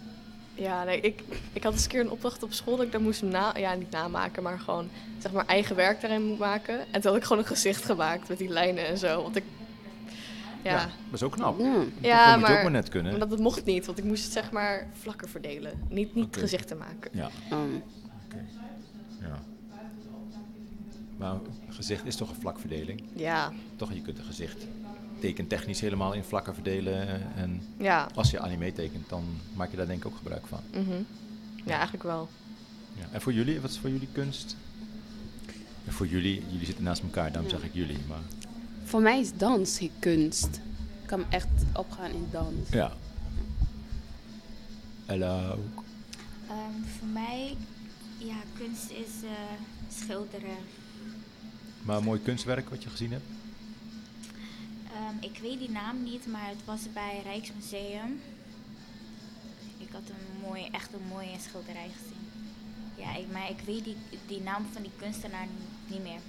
ja 0.56 0.84
nee, 0.84 1.00
ik, 1.02 1.24
ik 1.54 1.64
had 1.64 1.74
eens 1.74 1.84
een 1.84 1.90
keer 1.90 2.00
een 2.00 2.12
opdracht 2.12 2.44
op 2.44 2.54
school 2.54 2.76
dat 2.76 2.86
ik 2.86 2.92
daar 2.92 3.02
moest 3.02 3.22
na, 3.22 3.54
ja, 3.58 3.74
niet 3.74 3.92
namaken, 3.92 4.44
maar 4.44 4.60
gewoon 4.60 4.90
zeg 5.18 5.32
maar 5.32 5.46
eigen 5.46 5.76
werk 5.76 6.02
daarin 6.02 6.24
moet 6.24 6.40
maken. 6.40 6.80
En 6.80 7.02
toen 7.02 7.12
had 7.12 7.16
ik 7.16 7.24
gewoon 7.24 7.42
een 7.42 7.48
gezicht 7.48 7.86
gemaakt 7.86 8.28
met 8.30 8.38
die 8.38 8.50
lijnen 8.50 8.88
en 8.88 8.98
zo. 8.98 9.22
Want 9.24 9.36
ik, 9.36 9.44
ja, 10.64 10.78
dat 10.80 11.14
is 11.14 11.24
ook 11.24 11.32
knap. 11.32 11.60
Ja. 11.60 11.66
Ja, 11.66 11.72
dat 11.72 12.40
moet 12.40 12.48
je 12.48 12.54
ook 12.54 12.62
maar- 12.62 12.64
maar 12.64 12.72
net 12.72 12.90
kunnen. 12.90 13.12
maar 13.12 13.20
dat, 13.20 13.30
dat 13.30 13.40
mocht 13.40 13.66
niet, 13.66 13.86
want 13.86 13.98
ik 13.98 14.04
moest 14.04 14.24
het 14.24 14.34
zeg 14.34 14.52
maar 14.52 14.88
vlakker 15.02 15.30
verdelen. 15.30 15.74
Niet, 15.90 16.16
niet 16.16 16.36
gezichten 16.38 16.78
maken. 16.78 17.12
Ja, 17.14 17.30
Um, 17.52 17.84
oké. 18.26 18.46
Ja. 19.22 19.40
Maar 21.24 21.40
gezicht 21.70 22.06
is 22.06 22.16
toch 22.16 22.30
een 22.30 22.42
vlakverdeling? 22.42 23.04
Ja, 23.16 23.52
Toch, 23.76 23.94
je 23.94 24.02
kunt 24.02 24.18
een 24.18 24.24
gezicht 24.24 24.66
tekentechnisch 25.20 25.80
helemaal 25.82 26.14
in 26.14 26.24
vlakken 26.24 26.54
verdelen. 26.54 27.36
En 27.36 27.62
Ja. 27.78 28.08
als 28.16 28.32
je 28.32 28.40
anime 28.40 28.74
tekent, 28.74 29.10
dan 29.10 29.24
maak 29.54 29.72
je 29.72 29.78
daar 29.78 29.86
denk 29.88 30.00
ik 30.00 30.06
ook 30.12 30.18
gebruik 30.18 30.48
van. 30.48 30.60
mhm. 30.72 31.02
Ja, 31.66 31.74
eigenlijk 31.74 32.04
wel. 32.04 32.30
Ja. 32.96 33.06
En 33.12 33.22
voor 33.22 33.34
jullie, 33.34 33.62
wat 33.62 33.70
is 33.70 33.78
voor 33.78 33.90
jullie 33.90 34.08
kunst? 34.12 34.56
En 35.86 35.94
voor 35.94 36.08
jullie, 36.08 36.44
jullie 36.50 36.66
zitten 36.66 36.84
naast 36.84 37.02
elkaar, 37.02 37.32
daarom 37.32 37.52
Ja. 37.52 37.58
zeg 37.58 37.66
ik 37.66 37.74
jullie. 37.74 37.98
Maar 38.08 38.22
Voor 38.84 39.02
mij 39.02 39.20
is 39.20 39.34
dans 39.38 39.80
kunst. 40.00 40.46
Ik 41.02 41.08
kan 41.08 41.24
echt 41.30 41.48
opgaan 41.74 42.12
in 42.12 42.28
dans. 42.32 42.70
ja. 42.72 42.92
Ella 45.06 45.50
ook. 45.50 45.84
Ehm, 46.50 46.84
voor 47.00 47.08
mij, 47.08 47.56
ja, 48.18 48.36
kunst 48.58 48.90
is 48.90 49.24
eh, 49.24 49.30
schilderen. 49.98 50.58
Maar 51.84 51.98
een 51.98 52.04
mooi 52.04 52.22
kunstwerk 52.22 52.70
wat 52.70 52.84
je 52.84 52.90
gezien 52.90 53.12
hebt? 53.12 53.26
Ehm, 54.94 55.16
ik 55.20 55.38
weet 55.42 55.60
die 55.60 55.70
naam 55.70 56.04
niet, 56.04 56.28
maar 56.28 56.48
het 56.48 56.66
was 56.66 56.82
bij 56.94 57.22
Rijksmuseum. 57.24 58.22
Ik 59.78 59.90
had 59.92 60.02
een 60.10 60.42
mooie, 60.48 60.68
echt 60.72 60.94
een 60.94 61.08
mooie 61.10 61.36
schilderij 61.40 61.90
gezien. 62.02 62.22
Ja, 62.98 63.16
ik, 63.16 63.32
maar 63.32 63.50
ik 63.50 63.60
weet 63.66 63.84
die, 63.84 63.96
die 64.28 64.42
naam 64.42 64.66
van 64.72 64.82
die 64.82 64.92
kunstenaar 64.98 65.48
niet, 65.88 66.04
meer. 66.04 66.20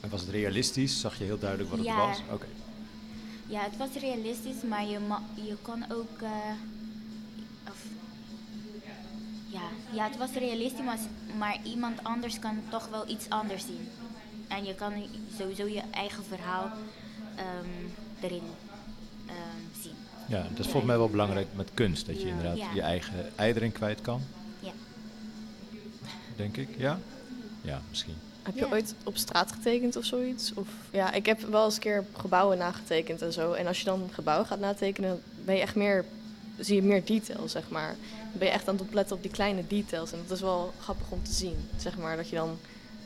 En 0.00 0.10
was 0.10 0.20
het 0.20 0.30
realistisch? 0.30 1.00
Zag 1.00 1.18
je 1.18 1.24
heel 1.24 1.38
duidelijk 1.38 1.70
wat 1.70 1.78
het 1.78 1.88
Ja. 1.88 1.96
was? 2.06 2.20
Oké. 2.32 2.46
Ja, 3.46 3.60
het 3.60 3.76
was 3.76 3.88
realistisch, 4.00 4.62
maar 4.68 4.86
je, 4.86 4.98
ma- 4.98 5.22
je 5.34 5.56
kon 5.62 5.84
ook. 5.92 6.20
eh, 6.22 6.30
of, 7.68 7.84
ja, 9.46 9.62
ja, 9.92 10.04
het 10.08 10.16
was 10.16 10.30
realistisch, 10.32 10.84
maar, 10.84 10.98
maar 11.38 11.58
iemand 11.64 12.04
anders 12.04 12.38
kan 12.38 12.58
toch 12.68 12.88
wel 12.88 13.08
iets 13.08 13.28
anders 13.28 13.62
zien. 13.66 13.88
En 14.48 14.64
je 14.64 14.74
kan 14.74 14.92
sowieso 15.38 15.66
je 15.66 15.82
eigen 15.90 16.24
verhaal 16.24 16.70
ehm, 17.36 17.66
erin 18.20 18.42
ehm, 19.26 19.82
zien. 19.82 19.94
Ja, 20.28 20.42
dat 20.42 20.58
is 20.58 20.64
volgens 20.64 20.84
mij 20.84 20.96
wel 20.98 21.08
belangrijk 21.10 21.46
met 21.54 21.70
kunst. 21.74 22.06
Dat 22.06 22.20
je 22.22 22.28
inderdaad 22.28 22.56
Ja. 22.56 22.70
je 22.74 22.80
eigen 22.80 23.14
ei 23.36 23.52
erin 23.52 23.72
kwijt 23.72 24.00
kan. 24.00 24.20
Ja. 24.60 24.70
Denk 26.36 26.56
ik, 26.56 26.68
ja? 26.78 26.98
Ja, 27.62 27.80
misschien. 27.88 28.14
Heb 28.42 28.54
je 28.54 28.60
Ja. 28.60 28.70
ooit 28.72 28.94
op 29.04 29.16
straat 29.16 29.52
getekend 29.52 29.96
of 29.96 30.04
zoiets? 30.04 30.54
Of, 30.54 30.68
ja, 30.90 31.12
ik 31.12 31.26
heb 31.26 31.40
wel 31.40 31.64
eens 31.64 31.74
een 31.74 31.80
keer 31.80 32.04
gebouwen 32.16 32.58
nagetekend 32.58 33.22
en 33.22 33.32
zo. 33.32 33.52
En 33.52 33.66
als 33.66 33.78
je 33.78 33.84
dan 33.84 34.08
gebouwen 34.12 34.46
gaat 34.46 34.60
natekenen, 34.60 35.22
ben 35.44 35.54
je 35.54 35.60
echt 35.60 35.74
meer, 35.74 36.04
zie 36.58 36.74
je 36.74 36.82
meer 36.82 37.04
detail, 37.04 37.48
zeg 37.48 37.68
maar. 37.68 37.88
Dan 38.30 38.38
ben 38.38 38.46
je 38.46 38.52
echt 38.54 38.68
aan 38.68 38.74
het 38.74 38.84
opletten 38.84 39.16
op 39.16 39.22
die 39.22 39.30
kleine 39.30 39.66
details. 39.66 40.12
En 40.12 40.18
dat 40.26 40.36
is 40.36 40.42
wel 40.42 40.72
grappig 40.80 41.10
om 41.10 41.22
te 41.22 41.32
zien, 41.32 41.68
zeg 41.76 41.96
maar. 41.98 42.16
Dat 42.16 42.28
je 42.28 42.36
dan 42.36 42.58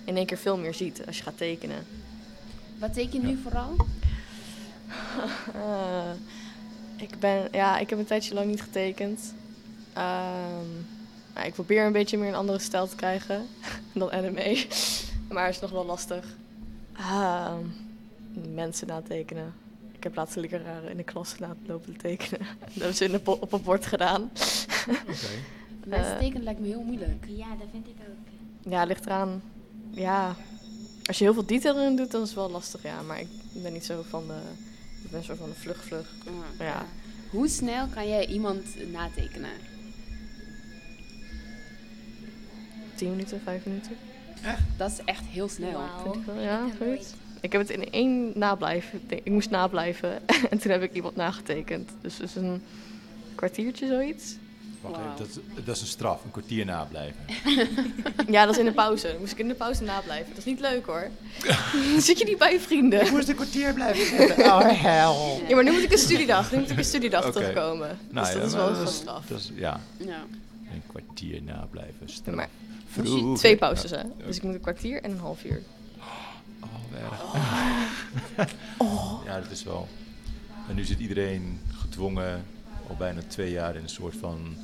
in 0.04 0.16
één 0.16 0.26
keer 0.26 0.38
veel 0.38 0.56
meer 0.58 0.74
ziet 0.74 1.06
als 1.06 1.16
je 1.16 1.22
gaat 1.22 1.36
tekenen. 1.36 1.86
Wat 2.78 2.92
teken 2.94 3.20
je 3.20 3.26
nu 3.26 3.38
vooral? 3.42 3.76
Eh, 5.54 6.10
ik, 6.96 7.18
ben, 7.18 7.48
ja, 7.52 7.78
ik 7.78 7.90
heb 7.90 7.98
een 7.98 8.04
tijdje 8.04 8.34
lang 8.34 8.46
niet 8.46 8.62
getekend. 8.62 9.34
Ehm, 9.92 10.68
nou, 11.34 11.46
ik 11.46 11.52
probeer 11.52 11.86
een 11.86 11.92
beetje 11.92 12.18
meer 12.18 12.28
een 12.28 12.34
andere 12.34 12.58
stijl 12.58 12.88
te 12.88 12.96
krijgen 12.96 13.46
dan 13.94 14.12
anime. 14.12 14.66
maar 15.32 15.44
het 15.46 15.54
is 15.54 15.60
nog 15.60 15.70
wel 15.70 15.84
lastig. 15.86 16.24
Ehm, 16.96 17.64
mensen 18.54 18.86
natekenen. 18.86 19.52
Ik 19.92 20.02
heb 20.02 20.14
laatst 20.14 20.36
leraren 20.36 20.90
in 20.90 20.96
de 20.96 21.02
klas 21.02 21.38
laten 21.38 21.62
lopen 21.66 21.96
tekenen. 21.96 22.46
Dat 22.64 22.72
hebben 22.74 22.94
ze 22.94 23.04
in 23.04 23.10
de 23.12 23.20
op 23.40 23.52
een 23.52 23.62
bord 23.62 23.86
gedaan. 23.86 24.30
Oké. 24.88 24.98
Mensen 25.84 26.12
Eh. 26.12 26.18
tekenen 26.18 26.42
lijkt 26.42 26.60
me 26.60 26.66
heel 26.66 26.82
moeilijk. 26.82 27.24
Ja, 27.28 27.46
dat 27.58 27.66
vind 27.72 27.86
ik 27.86 27.94
ook. 28.08 28.70
Ja, 28.72 28.84
ligt 28.84 29.06
eraan. 29.06 29.42
Ja, 29.90 30.36
als 31.04 31.18
je 31.18 31.24
heel 31.24 31.34
veel 31.34 31.46
detail 31.46 31.78
erin 31.78 31.96
doet, 31.96 32.10
dan 32.10 32.22
is 32.22 32.28
het 32.28 32.36
wel 32.36 32.50
lastig, 32.50 32.82
ja. 32.82 33.02
Maar 33.02 33.20
ik 33.20 33.28
ben 33.52 33.72
niet 33.72 33.84
zo 33.84 34.04
van 34.08 34.26
de... 34.26 34.38
Ik 35.04 35.10
ben 35.10 35.24
zo 35.24 35.34
van 35.34 35.48
de 35.48 35.54
vlug, 35.54 35.84
vlug. 35.84 36.14
Ja. 36.58 36.64
Ja. 36.64 36.86
Hoe 37.30 37.48
snel 37.48 37.86
kan 37.86 38.08
jij 38.08 38.26
iemand 38.26 38.90
natekenen? 38.92 39.50
10 42.94 43.10
minuten, 43.10 43.40
5 43.44 43.64
minuten. 43.64 43.96
Dat 44.76 44.90
is 44.90 44.98
echt 45.04 45.24
heel 45.24 45.48
snel. 45.48 45.80
Ik 46.14 46.24
wel, 46.24 46.40
ja, 46.40 46.66
nooit. 46.80 47.14
Ik 47.40 47.52
heb 47.52 47.60
het 47.60 47.70
in 47.70 47.90
één 47.90 48.32
nablijven. 48.34 49.00
Ik 49.08 49.30
moest 49.30 49.50
nablijven 49.50 50.28
en 50.50 50.58
toen 50.58 50.70
heb 50.72 50.82
ik 50.82 50.92
iemand 50.92 51.16
nagetekend. 51.16 51.90
Dus 52.00 52.18
het 52.18 52.28
is 52.28 52.34
een 52.34 52.62
kwartiertje 53.34 53.86
zoiets. 53.86 54.36
Wacht 54.80 54.94
even, 54.96 55.10
dat, 55.18 55.26
is- 55.28 55.64
dat 55.64 55.74
is 55.76 55.80
een 55.80 55.86
straf, 55.86 56.24
een 56.24 56.30
kwartier 56.30 56.64
nablijven. 56.64 57.24
Ja, 58.30 58.44
dat 58.44 58.54
is 58.54 58.58
in 58.60 58.64
de 58.66 58.72
pauze. 58.72 59.06
Dan 59.06 59.18
moest 59.20 59.32
ik 59.32 59.38
in 59.38 59.48
de 59.48 59.54
pauze 59.54 59.82
nablijven. 59.82 60.28
Dat 60.28 60.38
is 60.38 60.44
niet 60.44 60.60
leuk 60.60 60.86
hoor. 60.86 61.08
Dan 61.92 62.00
zit 62.00 62.18
je 62.18 62.24
niet 62.24 62.38
bij 62.38 62.52
je 62.52 62.60
vrienden. 62.60 63.10
moest 63.12 63.28
een 63.28 63.34
kwartier 63.34 63.74
blijven 63.74 64.06
zitten. 64.18 64.44
Oh, 64.44 64.60
hell. 64.60 65.42
Ja, 65.48 65.54
maar 65.54 65.64
nu 65.64 65.70
moet 65.72 65.82
ik 65.82 65.92
een 65.92 65.98
studiedag. 65.98 66.52
Nu 66.52 66.58
moet 66.58 66.70
ik 66.70 66.78
een 66.78 66.84
studiedag 66.84 67.32
terugkomen. 67.32 67.98
Nou 68.10 68.26
dus 68.26 68.34
ja, 68.34 68.40
dat 68.40 68.48
is 68.48 68.54
wel 68.56 68.68
een 68.68 68.74
dat 68.84 68.92
straf. 68.92 69.26
Dat 69.26 69.38
is, 69.38 69.50
ja, 69.54 69.80
Ja. 69.96 70.24
een 70.72 70.82
kwartier 70.86 71.42
nablijven. 71.42 72.08
Straf. 72.08 72.34
Maar 72.34 72.48
Vroeg. 72.90 73.38
twee 73.38 73.56
pauzes 73.56 73.90
hè. 73.90 74.02
Dus 74.26 74.36
ik 74.36 74.42
moet 74.42 74.54
een 74.54 74.60
kwartier 74.60 75.02
en 75.02 75.10
een 75.10 75.18
half 75.18 75.44
uur. 75.44 75.62
Oh, 76.60 76.98
erg. 77.02 77.22
Ja, 79.26 79.40
dat 79.40 79.50
is 79.50 79.62
wel. 79.64 79.88
En 80.68 80.74
nu 80.74 80.84
zit 80.84 80.98
iedereen 81.00 81.60
gedwongen 81.80 82.44
al 82.88 82.96
bijna 82.98 83.20
twee 83.28 83.50
jaar 83.50 83.76
in 83.76 83.82
een 83.82 83.88
soort 83.88 84.14
van 84.20 84.56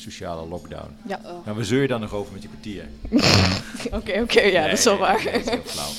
sociale 0.00 0.46
lockdown. 0.48 0.96
Ja, 1.06 1.20
Oh. 1.24 1.44
Nou, 1.44 1.56
waar 1.56 1.64
zeur 1.64 1.82
je 1.82 1.88
dan 1.88 2.00
nog 2.00 2.12
over 2.12 2.32
met 2.32 2.42
je 2.42 2.48
kwartier? 2.48 2.88
oké, 3.98 4.20
oké. 4.22 4.40
ja, 4.40 4.60
Nee, 4.60 4.68
dat 4.70 4.78
is 4.78 4.84
wel 4.84 4.98
waar. 4.98 5.24
nee, 5.24 5.32
dat 5.32 5.42
is 5.42 5.48
heel 5.48 5.62
flauw. 5.64 5.92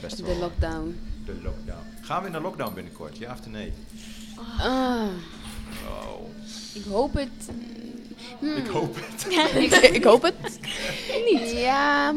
Best 0.00 0.20
wel 0.20 0.34
De 0.34 0.40
lockdown. 0.40 0.98
De 1.24 1.34
lockdown. 1.42 1.82
Gaan 2.00 2.20
we 2.20 2.26
in 2.26 2.32
de 2.32 2.40
lockdown 2.40 2.74
binnenkort? 2.74 3.16
Ja 3.18 3.32
of 3.32 3.46
nee? 3.46 3.72
Ah, 4.58 5.02
Oh, 5.88 6.28
ik 6.74 6.84
hoop 6.90 7.14
het. 7.14 7.48
Hmm. 8.38 8.56
ik 8.56 8.66
hoop 8.66 8.94
het. 8.94 9.26
ik, 9.64 9.72
ik 9.74 10.04
hoop 10.04 10.22
het. 10.22 10.58
Ja. 11.54 12.14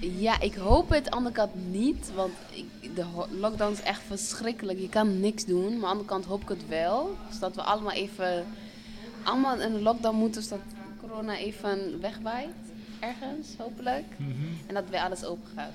Ja, 0.00 0.40
ik 0.40 0.54
hoop 0.54 0.88
het. 0.88 0.96
Aan 0.98 1.04
de 1.04 1.10
andere 1.10 1.34
kant 1.34 1.50
niet. 1.70 2.10
Want 2.14 2.32
ik, 2.50 2.96
de 2.96 3.04
lockdown 3.40 3.72
is 3.72 3.82
echt 3.82 4.00
verschrikkelijk. 4.06 4.78
Je 4.78 4.88
kan 4.88 5.20
niks 5.20 5.44
doen. 5.44 5.62
Maar 5.64 5.72
aan 5.74 5.80
de 5.80 5.86
andere 5.86 6.08
kant 6.08 6.24
hoop 6.24 6.42
ik 6.42 6.48
het 6.48 6.68
wel. 6.68 7.16
Zodat 7.32 7.54
we 7.54 7.62
allemaal 7.62 7.92
even... 7.92 8.46
Allemaal 9.22 9.60
in 9.60 9.74
een 9.74 9.82
lockdown 9.82 10.16
moeten. 10.16 10.42
Zodat 10.42 10.60
corona 11.00 11.36
even 11.36 12.00
wegwaait. 12.00 12.54
Ergens, 13.00 13.48
hopelijk. 13.58 14.04
Mhm. 14.16 14.30
En 14.66 14.74
dat 14.74 14.84
weer 14.90 15.00
alles 15.00 15.24
open 15.24 15.50
gaat. 15.54 15.72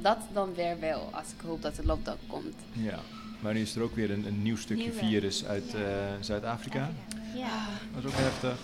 Dat 0.00 0.18
dan 0.32 0.54
weer 0.54 0.80
wel. 0.80 1.08
Als 1.12 1.26
ik 1.26 1.40
hoop 1.46 1.62
dat 1.62 1.76
de 1.76 1.86
lockdown 1.86 2.18
komt. 2.26 2.54
Ja, 2.72 2.98
maar 3.40 3.54
nu 3.54 3.60
is 3.60 3.76
er 3.76 3.82
ook 3.82 3.94
weer 3.94 4.10
een, 4.10 4.26
een 4.26 4.42
nieuw 4.42 4.56
stukje 4.56 4.82
Nieuwe. 4.82 4.98
virus 4.98 5.44
uit 5.44 5.74
eh, 5.74 5.82
Zuid-Afrika. 6.20 6.90
Ja. 7.34 7.66
Dat 7.94 8.04
is 8.04 8.10
ook 8.10 8.16
heftig. 8.16 8.58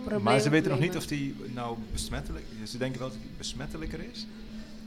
Problemen, 0.00 0.22
maar 0.22 0.40
ze 0.40 0.50
weten 0.50 0.70
nog 0.70 0.80
niet 0.80 0.96
of 0.96 1.06
die 1.06 1.34
nou 1.54 1.76
besmettelijk 1.92 2.44
Ze 2.64 2.78
denken 2.78 3.00
wel 3.00 3.08
dat 3.08 3.18
die 3.20 3.30
besmettelijker 3.36 4.00
is, 4.12 4.26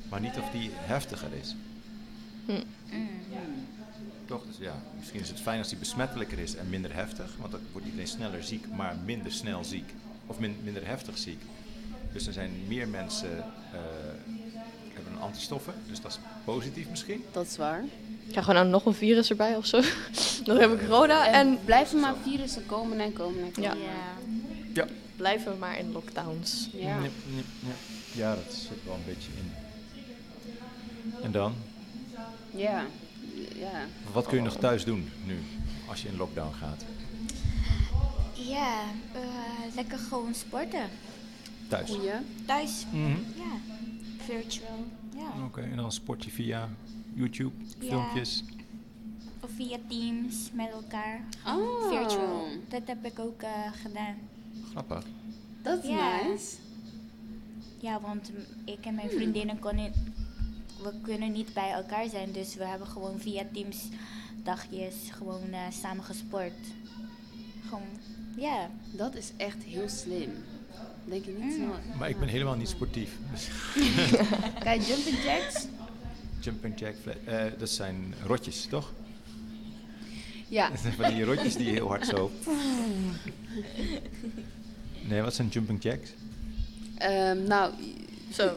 maar 0.10 0.22
niet 0.22 0.38
of 0.38 0.52
die 0.52 0.70
heftiger 0.74 1.30
is. 1.42 1.56
Mm. 2.46 2.64
Toch? 4.32 4.44
Dus 4.48 4.58
ja, 4.60 4.74
misschien 4.98 5.20
is 5.20 5.30
het 5.30 5.40
fijn 5.40 5.60
als 5.60 5.70
die 5.70 5.78
besmettelijker 5.78 6.40
is 6.40 6.56
en 6.56 6.70
minder 6.70 6.94
heftig, 6.94 7.36
want 7.40 7.52
dan 7.52 7.62
wordt 7.72 7.86
iedereen 7.88 8.08
sneller 8.08 8.44
ziek, 8.44 8.66
maar 8.76 8.96
minder 9.06 9.32
snel 9.32 9.64
ziek. 9.64 9.94
Of 10.28 10.40
min- 10.40 10.58
minder 10.64 10.88
heftig 10.88 11.18
ziek. 11.18 11.42
Dus 12.14 12.28
er 12.28 12.34
zijn 12.34 12.52
meer 12.68 12.88
mensen 12.88 13.38
eh, 13.38 13.80
hebben 14.94 15.14
een 15.14 15.20
antistoffen, 15.20 15.74
dus 15.90 16.02
dat 16.02 16.12
is 16.12 16.20
positief 16.44 16.90
misschien. 16.90 17.24
Dat 17.32 17.46
is 17.46 17.58
waar. 17.58 17.84
Ga 18.32 18.42
gewoon 18.42 18.56
nou 18.56 18.68
nog 18.68 18.86
een 18.86 18.94
virus 18.94 19.30
erbij 19.30 19.56
of 19.56 19.66
zo. 19.66 19.82
Dan 20.46 20.58
hebben 20.58 20.78
we 20.78 20.86
corona 20.86 21.28
En 21.28 21.34
en 21.34 21.60
blijven 21.66 22.00
maar 22.00 22.16
virussen 22.24 22.66
komen 22.66 23.00
en 23.00 23.14
komen 23.14 23.44
en 23.44 23.52
komen. 23.52 23.78
Ja. 23.80 23.86
Ja. 23.86 24.18
Ja. 24.74 24.88
blijven 25.16 25.52
we 25.52 25.58
maar 25.58 25.78
in 25.80 25.92
lockdowns. 25.92 26.70
Ja. 26.74 26.98
Ja, 28.14 28.36
dat 28.36 28.54
zit 28.54 28.84
wel 28.86 28.94
een 28.96 29.06
beetje 29.06 29.32
in. 29.38 29.52
En 31.24 31.32
dan? 31.32 31.54
Ja. 32.56 32.86
Ja. 33.56 33.86
Wat 34.14 34.26
kun 34.28 34.38
je 34.38 34.44
nog 34.44 34.56
thuis 34.58 34.84
doen 34.86 35.10
nu, 35.26 35.38
als 35.88 36.02
je 36.02 36.08
in 36.08 36.18
lockdown 36.18 36.54
gaat? 36.54 36.86
Ja, 38.34 38.82
eh, 39.14 39.76
lekker 39.76 39.98
gewoon 39.98 40.34
sporten. 40.34 40.90
Thuis? 41.68 41.90
Goeie. 41.90 42.12
Thuis. 42.46 42.86
Mhm. 42.92 43.10
Ja. 43.36 43.76
Virtual. 44.18 44.86
Ja. 45.16 45.44
Oké, 45.46 45.62
en 45.62 45.76
dan 45.76 45.92
sport 45.92 46.24
je 46.24 46.32
via 46.32 46.70
YouTube, 47.14 47.54
Ja. 47.80 47.88
filmpjes. 47.88 48.44
Of 49.40 49.50
via 49.56 49.78
Teams 49.88 50.36
met 50.54 50.70
elkaar. 50.72 51.22
Oh. 51.48 51.90
Virtual. 51.90 52.48
Dat 52.70 52.82
heb 52.86 53.06
ik 53.06 53.20
ook 53.20 53.42
eh, 53.42 53.50
gedaan. 53.84 54.16
Grappig. 54.72 55.04
Dat 55.62 55.84
is 55.84 55.90
Ja. 55.90 56.22
nice. 56.28 56.56
Ja, 57.80 58.02
want 58.02 58.32
mm, 58.32 58.38
ik 58.66 58.86
en 58.86 58.96
mijn 58.96 59.10
vriendinnen 59.10 59.60
kunnen, 59.60 59.92
we 60.84 60.92
kunnen 61.02 61.32
niet 61.32 61.54
bij 61.54 61.72
elkaar 61.72 62.10
zijn. 62.10 62.32
Dus 62.32 62.56
we 62.56 62.66
hebben 62.66 62.88
gewoon 62.88 63.20
via 63.20 63.44
Teams 63.54 63.78
dagjes 64.44 64.94
gewoon 65.12 65.52
eh, 65.52 65.60
samen 65.82 66.04
gesport. 66.04 66.54
Gewoon, 67.68 67.88
ja. 68.38 68.70
Dat 68.92 69.16
is 69.16 69.32
echt 69.38 69.64
heel 69.64 69.90
slim. 69.90 70.32
Denk 71.06 71.26
je 71.26 71.32
niet 71.32 71.44
Mm. 71.44 71.52
snel? 71.52 71.76
Maar 71.98 72.10
ik 72.10 72.20
ben 72.20 72.28
helemaal 72.28 72.56
niet 72.56 72.70
sportief. 72.70 73.18
Dus 73.32 73.48
Kijk, 74.64 74.82
jumping 74.82 75.24
jacks 75.24 75.66
Jumping 76.40 76.80
jack, 76.80 76.96
eh, 77.26 77.44
dat 77.58 77.70
zijn 77.70 78.14
rotjes, 78.26 78.66
toch? 78.66 78.92
Ja. 80.48 80.70
Dat 80.70 80.80
zijn 80.86 80.94
van 80.94 81.14
die 81.14 81.24
rotjes 81.24 81.56
die 81.56 81.70
heel 81.70 81.88
hard 81.88 82.08
zo... 82.08 82.32
Nee, 85.08 85.22
wat 85.22 85.34
zijn 85.36 85.48
jumping 85.48 85.84
jacks? 85.84 86.10
Ehm, 86.98 87.44
nou, 87.44 87.74
Zo. 88.34 88.56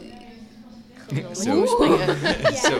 Zo. 1.43 1.65
springen. 1.75 2.07
zo. 2.55 2.79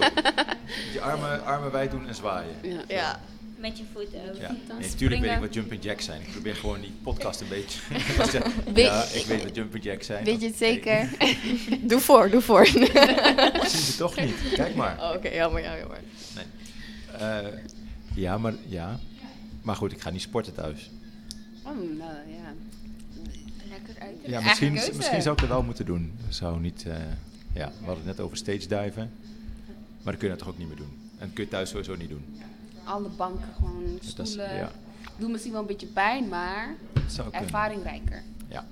Je 0.93 1.01
armen, 1.01 1.45
armen 1.45 1.71
wijd 1.71 1.91
doen 1.91 2.07
en 2.07 2.15
zwaaien. 2.15 2.55
ja. 2.61 2.81
Ja. 2.87 3.19
Met 3.55 3.77
je 3.77 3.83
voeten 3.93 4.19
ook. 4.29 4.41
Ja, 4.41 4.55
nee, 4.79 4.89
natuurlijk 4.89 5.21
weet 5.21 5.31
ik 5.31 5.39
wat 5.39 5.53
jumping 5.53 5.83
jacks 5.83 6.05
zijn. 6.05 6.21
Ik 6.21 6.31
probeer 6.31 6.55
gewoon 6.55 6.81
die 6.81 6.93
podcast 7.03 7.41
een 7.41 7.47
beetje... 7.47 7.79
Ja, 8.83 9.03
ik 9.03 9.25
weet 9.25 9.43
wat 9.43 9.55
jumping 9.55 9.83
jacks 9.83 10.05
zijn. 10.05 10.25
Weet 10.25 10.41
je 10.41 10.47
het 10.47 10.57
zeker? 10.57 11.09
Doe 11.81 11.99
voor, 11.99 12.29
doe 12.29 12.41
voor. 12.41 12.65
Zien 12.65 12.87
ze 13.81 13.93
toch 13.97 14.15
niet. 14.15 14.35
Kijk 14.53 14.75
maar. 14.75 14.97
Oh, 14.99 15.11
Oké, 15.15 15.29
jammer, 15.29 15.61
ja, 15.61 15.77
jammer. 15.77 15.99
Nee. 16.35 16.45
Eh, 17.19 17.47
ja, 18.13 18.37
maar, 18.37 18.53
ja. 18.67 18.99
maar 19.61 19.75
goed, 19.75 19.91
ik 19.91 20.01
ga 20.01 20.09
niet 20.09 20.21
sporten 20.21 20.53
thuis. 20.53 20.89
Oh, 21.63 21.97
nou 21.97 22.13
ja. 22.27 22.53
Lekker 23.69 24.03
uit. 24.03 24.15
Ja, 24.25 24.41
misschien, 24.41 24.73
misschien 24.73 25.21
zou 25.21 25.35
ik 25.35 25.39
dat 25.41 25.49
wel 25.49 25.63
moeten 25.63 25.85
doen. 25.85 26.13
Zou 26.29 26.59
niet, 26.59 26.85
eh, 26.87 26.95
ja, 27.55 27.67
we 27.79 27.85
hadden 27.85 28.05
het 28.07 28.17
net 28.17 28.19
over 28.25 28.37
stage 28.37 28.67
diven. 28.67 29.11
Maar 30.03 30.13
dat 30.13 30.17
kun 30.17 30.29
je 30.29 30.35
toch 30.35 30.47
ook 30.47 30.57
niet 30.57 30.67
meer 30.67 30.77
doen. 30.77 30.93
En 31.17 31.25
dat 31.25 31.33
kun 31.33 31.43
je 31.43 31.49
thuis 31.49 31.69
sowieso 31.69 31.95
niet 31.95 32.09
doen. 32.09 32.25
Alle 32.83 33.09
banken, 33.09 33.47
gewoon 33.55 33.97
Dus 34.01 34.15
dat 34.15 34.25
is- 34.25 34.31
stoelen. 34.33 34.55
ja. 34.55 34.71
Doe 35.17 35.29
misschien 35.29 35.51
wel 35.51 35.61
een 35.61 35.67
beetje 35.67 35.87
pijn, 35.87 36.27
maar 36.27 36.75
ervaringrijker. 37.31 38.23
Ja. 38.49 38.65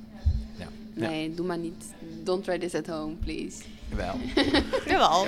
ja. 0.57 0.67
Ja. 0.93 1.07
Nee, 1.09 1.33
doe 1.33 1.45
maar 1.45 1.57
niet. 1.57 1.83
Don't 2.23 2.43
try 2.43 2.57
this 2.59 2.75
at 2.75 2.87
home, 2.87 3.13
please. 3.15 3.63
Wel. 3.95 4.15
Jawel. 4.87 5.25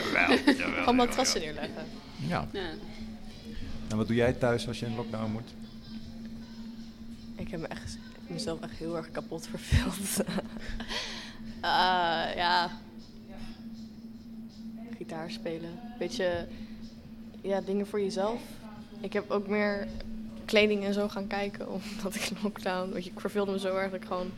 Gewoon 0.78 0.96
matrassen 0.96 1.42
neerleggen. 1.42 1.84
Ja. 2.28 2.48
Ja. 2.52 2.70
En 3.88 3.98
wat 3.98 4.08
doe 4.08 4.16
jij 4.16 4.34
thuis 4.34 4.68
als 4.68 4.80
je 4.80 4.86
in 4.86 4.96
lockdown 4.96 5.32
moet? 5.32 5.54
Ik 7.36 7.52
heb 7.52 7.60
me 7.60 7.68
echt, 7.68 7.98
mezelf 8.28 8.62
echt 8.62 8.74
heel 8.78 8.98
erg 8.98 9.12
kapot 9.12 9.48
verveeld. 9.48 10.28
Eh, 11.62 12.36
ja. 12.36 12.72
Gitaar 15.06 15.32
spelen. 15.32 15.80
Beetje, 16.00 16.48
ja, 17.42 17.62
dingen 17.62 17.88
voor 17.88 18.02
jezelf. 18.02 18.42
Ik 19.00 19.14
heb 19.14 19.32
ook 19.32 19.48
meer 19.48 19.88
kleding 20.46 20.84
en 20.84 20.94
zo 20.94 21.08
gaan 21.08 21.28
kijken, 21.28 21.68
omdat 21.76 22.16
ik 22.16 22.30
in 22.30 22.38
lockdown... 22.44 22.94
Je, 22.94 23.10
ik 23.10 23.20
verveelde 23.20 23.52
me 23.52 23.60
zo 23.60 23.76
erg 23.76 23.92
dat 23.92 24.02
ik 24.02 24.08
gewoon 24.08 24.32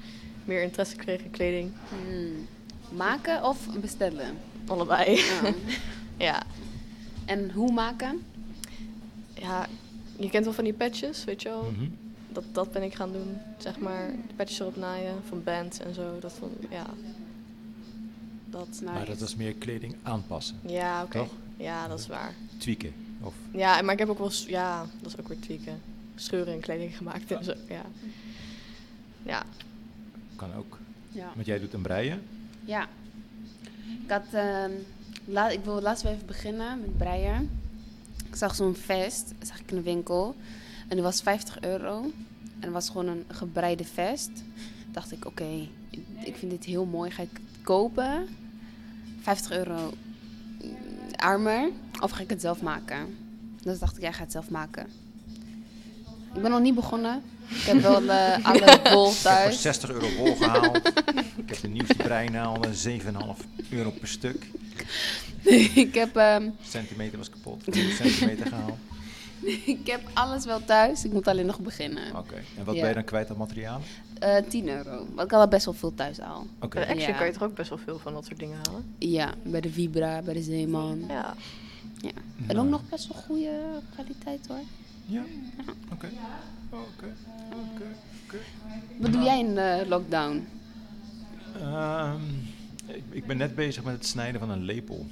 meer 0.45 0.62
interesse 0.62 0.95
kreeg 0.95 1.23
in 1.23 1.32
kleding. 1.32 1.71
Hmm. 1.89 2.47
Maken 2.89 3.43
of 3.43 3.80
bestellen? 3.80 4.38
Allebei. 4.67 5.15
Ja. 5.15 5.53
ja. 6.27 6.43
En 7.25 7.51
hoe 7.51 7.71
maken? 7.71 8.23
Ja, 9.34 9.67
je 10.17 10.30
kent 10.30 10.45
wel 10.45 10.53
van 10.53 10.63
die 10.63 10.73
patches, 10.73 11.23
weet 11.23 11.41
je 11.41 11.49
wel? 11.49 11.63
Mhm. 11.63 11.89
Dat, 12.30 12.43
dat 12.51 12.71
ben 12.71 12.84
ik 12.84 12.93
gaan 12.93 13.12
doen, 13.12 13.38
zeg 13.58 13.80
maar. 13.80 14.12
De 14.27 14.34
patches 14.36 14.60
erop 14.60 14.75
naaien 14.75 15.15
van 15.27 15.43
bands 15.43 15.80
en 15.80 15.93
zo. 15.93 16.19
Dat 16.19 16.34
van, 16.34 16.51
ja. 16.69 16.86
Dat. 18.58 18.82
Maar 18.84 19.06
dat 19.06 19.22
is 19.22 19.36
meer 19.36 19.54
kleding 19.54 19.96
aanpassen. 20.04 20.56
Ja, 20.65 21.04
oké. 21.04 21.17
Toch? 21.17 21.32
Ja, 21.58 21.88
dat 21.88 22.00
is 22.00 22.08
waar. 22.08 22.34
Tweaken. 22.58 22.93
Of, 23.22 23.34
Ja, 23.52 23.82
maar 23.82 23.93
ik 23.93 24.00
heb 24.00 24.10
ook 24.10 24.17
wel, 24.17 24.32
ja, 24.48 24.86
dat 25.02 25.12
is 25.13 25.20
ook 25.20 25.28
weer 25.28 25.39
tweaken. 25.39 25.82
Scheuren 26.15 26.54
in 26.54 26.60
kleding 26.60 26.98
gemaakt 26.98 27.32
en 27.32 27.43
zo, 27.43 27.54
ja. 27.70 27.82
Ja, 29.24 29.43
kan 30.36 30.54
ook. 30.54 30.78
Ja. 31.12 31.32
Want 31.34 31.46
jij 31.46 31.60
doet 31.60 31.74
een 31.74 31.82
breien. 31.82 32.22
Ja. 32.65 32.88
Ik 34.04 34.10
had, 34.12 34.24
ehm, 34.32 34.72
la- 35.26 35.50
ik 35.50 35.63
wil 35.63 35.82
laatst 35.82 36.04
wel 36.04 36.12
even 36.13 36.26
beginnen 36.26 36.80
met 36.82 36.98
breien. 36.98 37.50
Ik 38.30 38.36
zag 38.36 38.56
zo'n 38.56 38.76
vest, 38.76 39.34
zag 39.41 39.60
ik 39.60 39.70
in 39.72 39.76
de 39.76 39.82
winkel. 39.84 40.36
En 40.88 40.96
die 40.96 41.02
was 41.04 41.22
50 41.22 41.62
euro. 41.62 42.02
En 42.41 42.63
het 42.63 42.72
was 42.72 42.88
gewoon 42.89 43.08
een 43.08 43.24
gebreide 43.28 43.84
vest. 43.86 44.30
Dacht 44.91 45.12
ik, 45.12 45.26
oké, 45.26 45.67
ik- 45.89 46.06
ik 46.24 46.36
vind 46.36 46.52
dit 46.52 46.63
heel 46.65 46.86
mooi. 46.86 47.12
Ga 47.12 47.22
ik 47.22 47.30
het 47.34 47.63
kopen? 47.63 48.28
50 49.28 49.52
euro 49.52 49.94
mm, 50.62 50.76
armer. 51.16 51.70
Of 52.00 52.12
ga 52.12 52.22
ik 52.22 52.30
het 52.30 52.42
zelf 52.42 52.62
maken? 52.62 53.18
Dus 53.62 53.80
dacht 53.80 53.96
ik, 53.96 54.02
jij 54.02 54.12
gaat 54.12 54.22
het 54.22 54.32
zelf 54.32 54.50
maken. 54.50 54.88
Ik 56.34 56.42
ben 56.42 56.52
nog 56.52 56.60
niet 56.62 56.76
begonnen. 56.76 57.22
Ik 57.50 57.62
heb 57.62 57.82
wel 57.82 58.10
eh, 58.10 58.46
alle 58.48 58.60
bol 58.60 58.68
Ik 58.68 58.84
heb 58.84 58.88
voor 58.88 59.13
thuis. 59.22 59.62
60 59.62 59.90
euro 59.90 60.08
wol 60.18 60.36
gehaald. 60.36 60.78
ik 61.36 61.50
heb 61.50 61.62
de 61.62 61.68
nieuwste 61.68 61.96
breinaalden, 61.96 62.74
7,5 62.74 63.70
euro 63.70 63.90
per 63.92 64.08
stuk. 64.08 64.48
ik 65.86 65.94
heb... 65.94 66.16
ehm, 66.16 66.50
Centimeter 66.62 67.18
was 67.18 67.30
kapot. 67.30 67.63
4 67.70 67.94
centimeter 67.96 68.48
gehaald. 68.48 68.78
Ik 69.75 69.88
heb 69.88 70.01
alles 70.13 70.45
wel 70.45 70.65
thuis. 70.65 71.05
Ik 71.05 71.12
moet 71.12 71.27
alleen 71.27 71.45
nog 71.45 71.60
beginnen. 71.60 72.15
Oké. 72.15 72.36
En 72.57 72.63
wat 72.65 72.75
Ja. 72.75 72.79
ben 72.79 72.89
je 72.89 72.95
dan 72.95 73.03
kwijt 73.03 73.29
aan 73.29 73.38
materialen? 73.38 73.81
Eh 74.19 74.36
10 74.47 74.69
euro. 74.69 74.89
Want 74.97 75.21
ik 75.21 75.31
had 75.31 75.41
al 75.41 75.47
best 75.47 75.65
wel 75.65 75.73
veel 75.73 75.93
thuis 75.95 76.19
al. 76.19 76.47
Oké. 76.60 76.79
bij 76.79 76.88
Action 76.89 77.12
Ja. 77.12 77.17
kan 77.17 77.25
je 77.27 77.33
toch 77.33 77.43
ook 77.43 77.55
best 77.55 77.69
wel 77.69 77.77
veel 77.77 77.99
van 77.99 78.13
dat 78.13 78.25
soort 78.25 78.39
dingen 78.39 78.57
halen? 78.65 78.86
Ja, 78.97 79.33
bij 79.43 79.62
de 79.62 79.69
Vibra, 79.71 80.21
bij 80.21 80.33
de 80.33 80.41
Zeeman. 80.41 81.03
Ja. 81.07 81.33
Ja. 82.01 82.10
En 82.47 82.55
Nou. 82.55 82.60
ook 82.60 82.71
nog 82.71 82.81
best 82.89 83.07
wel 83.07 83.21
goede 83.21 83.51
kwaliteit 83.93 84.47
hoor. 84.47 84.57
Ja. 85.05 85.21
Oké. 85.91 86.07
Oké. 86.71 87.05
Oké. 87.49 87.86
Oké. 88.25 88.38
Wat 88.97 89.12
doe 89.12 89.21
jij 89.21 89.39
in 89.39 89.55
de 89.55 89.86
lockdown? 89.88 90.47
Ehm, 91.60 92.21
ik, 92.86 93.03
ik 93.10 93.25
ben 93.27 93.38
net 93.38 93.55
bezig 93.55 93.83
met 93.83 93.93
het 93.93 94.05
snijden 94.05 94.39
van 94.39 94.49
een 94.49 94.63
lepel. 94.63 95.05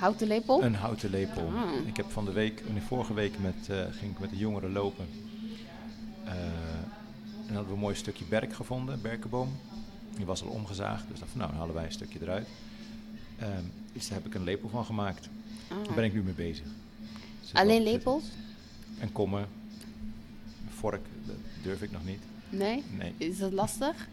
Houten 0.00 0.26
lepel? 0.26 0.62
Een 0.62 0.74
houten 0.74 1.10
lepel. 1.10 1.52
Ah. 1.54 1.86
Ik 1.86 1.96
heb 1.96 2.10
van 2.10 2.24
de 2.24 2.32
week, 2.32 2.62
vorige 2.86 3.14
week 3.14 3.38
met, 3.38 3.68
eh, 3.68 3.76
ging 3.90 4.12
ik 4.12 4.18
met 4.18 4.30
de 4.30 4.36
jongeren 4.36 4.72
lopen. 4.72 5.06
Eh, 6.24 6.32
en 7.46 7.54
hadden 7.54 7.66
we 7.66 7.72
een 7.72 7.78
mooi 7.78 7.94
stukje 7.94 8.24
berk 8.24 8.52
gevonden, 8.52 9.02
berkenboom. 9.02 9.48
Die 10.16 10.26
was 10.26 10.42
al 10.42 10.48
omgezaagd, 10.48 11.08
dus 11.08 11.18
dacht 11.18 11.30
van 11.30 11.40
nou, 11.40 11.50
dan 11.50 11.60
halen 11.60 11.74
wij 11.74 11.84
een 11.84 11.92
stukje 11.92 12.18
eruit. 12.22 12.48
Dus 13.92 14.08
daar 14.08 14.18
heb 14.18 14.26
ik 14.26 14.34
een 14.34 14.44
lepel 14.44 14.68
van 14.68 14.84
gemaakt. 14.84 15.28
Ah. 15.68 15.84
Daar 15.84 15.94
ben 15.94 16.04
ik 16.04 16.12
nu 16.12 16.22
mee 16.22 16.34
bezig. 16.34 16.66
Zit 17.40 17.56
Alleen 17.56 17.82
lepels? 17.82 18.24
En 18.98 19.12
kommen. 19.12 19.46
Een 20.66 20.72
vork, 20.78 21.06
dat 21.26 21.36
durf 21.62 21.82
ik 21.82 21.90
nog 21.90 22.04
niet. 22.04 22.22
Nee? 22.48 22.84
Nee. 22.98 23.14
Is 23.16 23.38
dat 23.38 23.52
lastig? 23.52 24.08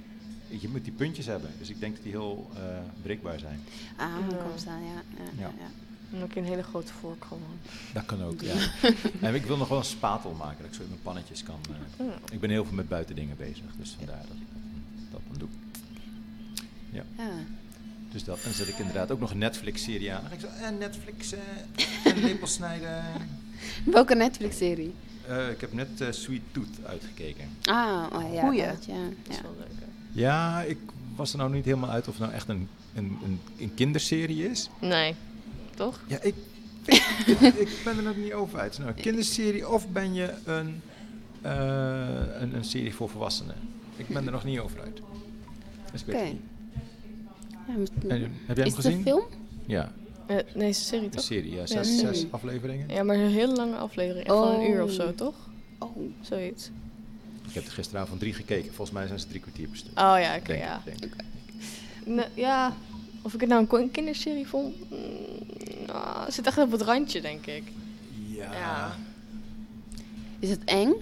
Je 0.47 0.69
moet 0.69 0.83
die 0.83 0.93
puntjes 0.93 1.25
hebben, 1.25 1.49
dus 1.60 1.69
ik 1.69 1.79
denk 1.79 1.93
dat 1.95 2.03
die 2.03 2.12
heel 2.12 2.49
eh, 2.55 2.62
breekbaar 3.01 3.39
zijn. 3.39 3.60
Ah, 3.95 4.07
Ja. 4.29 4.36
kom 4.36 4.51
staan, 4.57 4.81
ja. 4.81 4.88
ja, 5.17 5.23
ja. 5.23 5.41
Ja. 5.41 5.51
ja. 5.60 5.67
En 6.17 6.23
ook 6.23 6.36
een 6.36 6.45
hele 6.45 6.63
grote 6.63 6.93
vork 6.93 7.25
gewoon. 7.25 7.57
Dat 7.93 8.05
kan 8.05 8.23
ook, 8.23 8.41
ja. 8.41 8.53
en 9.27 9.36
ik 9.36 9.45
wil 9.45 9.57
nog 9.57 9.67
wel 9.67 9.77
een 9.77 9.83
spatel 9.86 10.31
maken, 10.33 10.57
dat 10.57 10.67
ik 10.67 10.73
zo 10.73 10.81
in 10.81 10.88
mijn 10.89 11.01
pannetjes 11.01 11.43
kan. 11.43 11.60
eh, 11.97 12.05
Ja. 12.05 12.13
Ik 12.31 12.39
ben 12.39 12.49
heel 12.49 12.65
veel 12.65 12.75
met 12.75 12.88
buitendingen 12.89 13.38
bezig, 13.38 13.65
dus 13.77 13.95
vandaar 13.97 14.21
dat 14.27 14.36
ik 14.36 14.47
dat, 15.12 15.21
dan 15.29 15.38
doe. 15.38 15.47
Ja, 16.91 17.03
Ja. 17.17 17.29
dus 18.12 18.23
dat. 18.23 18.38
En 18.38 18.43
dan 18.43 18.53
zet 18.53 18.67
ik 18.67 18.77
inderdaad 18.77 19.12
ook 19.12 19.19
nog 19.19 19.31
een 19.31 19.38
Netflix-serie 19.38 20.13
aan. 20.13 20.21
Dan 20.21 20.29
ga 20.29 20.36
ik 20.36 20.41
zo, 20.41 20.63
en 20.65 20.77
Netflix, 20.77 21.31
eh 21.31 21.39
en 22.12 22.17
lepels 22.27 22.53
snijden. 22.53 23.03
Welke 23.86 24.15
Netflix-serie? 24.15 24.93
Eh, 25.27 25.49
ik 25.49 25.62
heb 25.62 25.73
net 25.73 25.89
Sweet 26.10 26.41
Tooth 26.51 26.86
uitgekeken. 26.86 27.49
Ah, 27.63 28.05
oh, 28.13 28.33
ja. 28.33 28.41
Goeie. 28.41 28.65
dat, 28.65 28.86
ja. 28.86 29.03
Dat 29.03 29.13
is 29.29 29.36
ja. 29.36 29.41
wel 29.41 29.55
leuk. 29.57 29.87
Ja, 30.17 30.62
ik 30.62 30.77
was 31.15 31.32
er 31.32 31.38
nou 31.38 31.51
niet 31.53 31.65
helemaal 31.65 31.89
uit 31.89 32.08
of 32.08 32.13
het 32.13 32.21
nou 32.23 32.34
echt 32.34 32.49
een, 32.49 32.67
een, 32.95 33.17
een, 33.23 33.39
een 33.58 33.73
kinderserie 33.73 34.49
is. 34.49 34.69
Nee, 34.82 35.15
toch? 35.75 35.99
Ja, 36.08 36.21
ik, 36.21 36.36
ik, 36.86 37.39
ik 37.65 37.82
ben 37.84 37.97
er 37.97 38.03
nog 38.03 38.17
niet 38.17 38.34
over 38.34 38.60
uit. 38.60 38.77
Nou 38.77 38.89
een 38.89 39.01
kinderserie 39.01 39.69
of 39.69 39.88
ben 39.89 40.13
je 40.13 40.34
een, 40.45 40.82
eh, 41.41 42.41
een, 42.41 42.56
een 42.56 42.63
serie 42.65 42.93
voor 42.93 43.10
volwassenen? 43.10 43.56
Ik 43.95 44.08
ben 44.08 44.25
er 44.25 44.32
nog 44.32 44.43
niet 44.43 44.60
over 44.60 44.82
uit. 44.82 45.01
Dus 45.91 46.01
Oké. 46.01 46.17
Ja, 46.17 47.73
En, 48.08 48.32
heb 48.45 48.56
jij 48.58 48.65
hem 48.65 48.65
is 48.65 48.73
het 48.73 48.75
gezien? 48.75 48.97
een 48.97 49.03
film? 49.03 49.23
Ja, 49.65 49.91
Eh, 50.27 50.36
nee, 50.56 50.69
is 50.69 50.77
een 50.77 50.84
serie 50.86 51.03
een 51.06 51.10
toch? 51.12 51.21
serie. 51.23 51.51
Ja, 51.56 51.65
zes, 51.65 52.01
een 52.01 52.27
afleveringen. 52.32 52.89
Ja, 52.89 53.03
maar 53.03 53.15
een 53.15 53.30
hele 53.32 53.56
lange 53.56 53.75
aflevering. 53.75 54.25
Echt 54.27 54.36
van 54.36 54.56
een 54.60 54.69
uur 54.71 54.84
of 54.84 54.91
zo, 54.91 55.03
Oh. 55.08 55.10
toch? 55.15 55.36
Oh, 55.80 55.97
Zoiets. 56.21 56.69
Ik 57.57 57.63
heb 57.63 57.71
er 57.71 57.77
gisteravond 57.77 58.19
drie 58.19 58.33
gekeken. 58.33 58.73
Volgens 58.73 58.91
mij 58.97 59.07
zijn 59.07 59.19
ze 59.19 59.27
drie 59.27 59.41
kwartier 59.41 59.67
per 59.67 59.77
stuk. 59.77 59.91
Oh 59.99 60.15
ja, 60.19 60.35
oké, 60.35 60.45
Denk 60.47 60.59
ik, 60.59 60.65
ja. 60.65 60.81
denk 62.05 62.27
ja, 62.33 62.73
of 63.21 63.33
ik 63.33 63.39
het 63.39 63.49
nou 63.49 63.67
een 63.69 63.91
kinderserie 63.91 64.47
vond? 64.47 64.75
Mm, 64.91 64.97
nou, 65.87 66.25
het 66.25 66.33
zit 66.33 66.47
echt 66.47 66.57
op 66.57 66.71
het 66.71 66.81
randje, 66.81 67.21
denk 67.21 67.45
ik. 67.45 67.63
Ja. 68.27 68.53
Ja. 68.53 68.95
is 70.39 70.49
het 70.49 70.63
eng? 70.63 70.93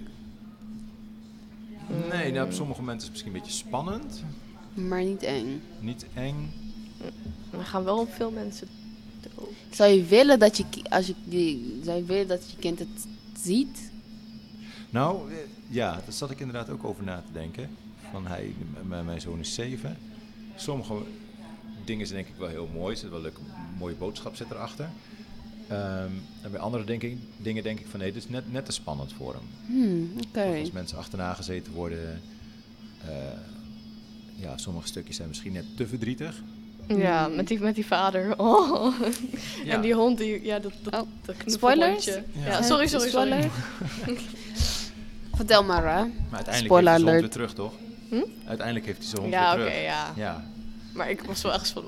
Nee, 2.10 2.32
nou, 2.32 2.46
op 2.46 2.52
sommige 2.52 2.80
momenten 2.80 2.96
is 2.98 3.04
het 3.04 3.12
misschien 3.12 3.34
een 3.34 3.40
beetje 3.40 3.56
spannend. 3.66 4.22
Maar 4.74 5.02
niet 5.04 5.22
eng. 5.22 5.62
Niet 5.80 6.06
eng. 6.14 6.50
Er 7.50 7.64
gaan 7.64 7.84
wel 7.84 8.06
veel 8.06 8.30
mensen 8.30 8.68
dood. 9.34 9.48
Zou 9.70 9.90
je 9.92 10.04
willen 10.04 10.38
dat 10.38 10.56
je, 10.56 10.64
als 10.88 11.06
je, 11.06 11.14
die- 11.24 11.80
zou 11.84 11.96
je 11.96 12.04
willen 12.04 12.28
dat 12.28 12.50
je 12.50 12.56
kind 12.56 12.78
het 12.78 13.06
ziet? 13.42 13.85
Nou, 14.90 15.30
eh, 15.32 15.36
ja, 15.68 15.92
daar 15.92 16.12
zat 16.12 16.30
ik 16.30 16.40
inderdaad 16.40 16.70
ook 16.70 16.84
over 16.84 17.04
na 17.04 17.22
te 17.26 17.32
denken. 17.32 17.70
Van 18.10 18.26
hij, 18.26 18.54
mijn 19.04 19.20
zoon 19.20 19.38
is 19.38 19.54
zeven. 19.54 19.96
Sommigen 20.56 20.96
dingen 21.84 22.06
zijn 22.06 22.22
denk 22.22 22.34
ik 22.34 22.40
wel 22.40 22.48
heel 22.48 22.68
mooi. 22.72 22.92
Er 22.92 22.98
zit 23.00 23.08
wel 23.08 23.18
een 23.18 23.24
leuke, 23.24 23.40
mooie 23.78 23.94
boodschap 23.94 24.36
zit 24.36 24.50
erachter. 24.50 24.88
Ehm, 25.68 26.10
en 26.42 26.50
bij 26.50 26.60
andere 26.60 26.84
denk 26.84 27.02
ik, 27.02 27.18
dingen 27.36 27.62
denk 27.62 27.80
ik 27.80 27.86
van 27.86 28.00
nee, 28.00 28.12
dit 28.12 28.22
is 28.22 28.28
net, 28.28 28.52
net 28.52 28.64
te 28.64 28.72
spannend 28.72 29.12
voor 29.12 29.32
hem. 29.34 29.42
Hmm, 29.66 30.10
Als 30.60 30.70
mensen 30.70 30.98
achterna 30.98 31.34
gezeten 31.34 31.72
worden, 31.72 32.20
eh, 33.00 33.08
ja, 34.34 34.56
sommige 34.56 34.86
stukjes 34.86 35.16
zijn 35.16 35.28
misschien 35.28 35.52
net 35.52 35.76
te 35.76 35.86
verdrietig. 35.86 36.42
Ja, 36.86 37.28
met 37.28 37.46
die, 37.48 37.60
met 37.60 37.74
die 37.74 37.86
vader. 37.86 38.34
Oh. 38.40 38.94
Ja. 39.64 39.72
En 39.74 39.80
die 39.80 39.94
hond, 39.94 40.18
die, 40.18 40.44
ja, 40.44 40.58
dat, 40.58 40.72
dat, 40.82 40.94
Oh, 41.02 41.08
dat 41.24 41.36
spoilers? 41.46 42.04
Ja. 42.04 42.22
Ja, 42.44 42.62
sorry, 42.62 42.86
sorry, 42.86 43.08
sorry. 43.10 43.26
spoiler? 43.32 43.50
Vertel 45.36 45.64
maar, 45.64 45.82
hè. 45.82 46.04
Maar 46.04 46.10
uiteindelijk 46.30 46.64
Spoiler 46.64 46.92
heeft 46.92 47.04
hij 47.04 47.04
zijn 47.04 47.04
hond 47.04 47.08
alert. 47.08 47.20
weer 47.20 47.30
terug, 47.30 47.52
toch? 47.54 47.72
Hm? 48.08 48.48
Uiteindelijk 48.48 48.86
heeft 48.86 48.98
hij 48.98 49.06
zijn 49.08 49.20
hond 49.20 49.32
Ja, 49.32 49.56
weer 49.56 49.64
oké, 49.66 49.72
terug. 49.74 49.86
ja. 49.86 50.12
Ja. 50.16 50.44
Maar 50.92 51.10
ik 51.10 51.22
was 51.22 51.42
wel 51.42 51.52
echt 51.52 51.68
van, 51.70 51.84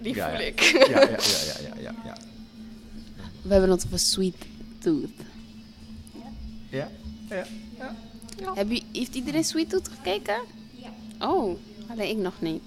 die 0.00 0.14
Ja, 0.14 0.28
voel 0.30 0.38
ja. 0.40 0.44
ik. 0.46 0.60
Ja, 0.60 0.80
ja, 0.88 1.00
ja, 1.00 1.08
ja, 1.10 1.74
ja, 1.74 1.80
ja, 1.80 1.94
ja. 2.04 2.14
We 3.42 3.52
hebben 3.52 3.70
het 3.70 3.84
over 3.86 3.98
Sweet 3.98 4.34
Tooth. 4.78 5.10
Ja, 6.68 6.88
ja. 7.28 7.44
Heb 8.54 8.70
je, 8.70 8.82
heeft 8.92 9.14
iedereen 9.14 9.44
Sweet 9.44 9.70
Tooth 9.70 9.88
gekeken? 9.88 10.36
Ja. 10.70 11.26
Oh, 11.28 11.58
alleen 11.90 12.08
ik 12.10 12.16
nog 12.16 12.40
niet. 12.40 12.62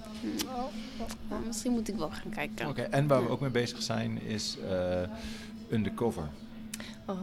Nou, 1.30 1.46
misschien 1.46 1.72
moet 1.72 1.88
ik 1.88 1.96
wel 1.96 2.10
gaan 2.10 2.32
kijken. 2.32 2.68
Oké, 2.68 2.82
en 2.82 3.08
waar 3.08 3.24
we 3.24 3.30
ook 3.30 3.40
mee 3.40 3.50
bezig 3.50 3.82
zijn 3.82 4.22
is 4.22 4.58
eh, 4.70 5.02
Undercover. 5.72 6.30
Oh, 7.06 7.18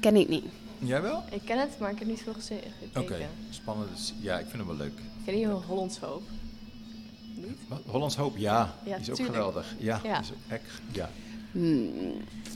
Ken 0.00 0.16
ik 0.16 0.28
niet. 0.28 0.44
Jij 0.78 1.02
wel? 1.02 1.24
ik 1.30 1.42
ken 1.44 1.58
het, 1.60 1.78
maar 1.78 1.90
ik 1.90 1.98
heb 1.98 2.08
niet 2.08 2.22
veel 2.22 2.34
gekeken. 2.34 2.70
Oké, 2.94 3.16
spannend. 3.50 3.90
Dus, 3.90 4.14
ja, 4.20 4.38
ik 4.38 4.46
vind 4.46 4.56
hem 4.56 4.66
wel 4.66 4.76
leuk. 4.76 4.98
Ken 5.24 5.38
je 5.38 5.46
Hollands 5.46 5.98
Hoop? 5.98 6.22
Niet? 7.34 7.58
Wat? 7.68 7.80
Hollands 7.86 8.16
Hoop, 8.16 8.36
ja. 8.36 8.74
Ja, 8.84 8.96
die 8.98 9.12
is 9.12 9.20
ook 9.20 9.26
geweldig. 9.26 9.74
Ja, 9.78 10.00
Ja. 10.04 10.20
Die, 10.20 10.22
is 10.22 10.30
ook 10.30 10.50
echt, 10.52 10.80
ja. 10.92 11.10
Hmm. 11.52 12.12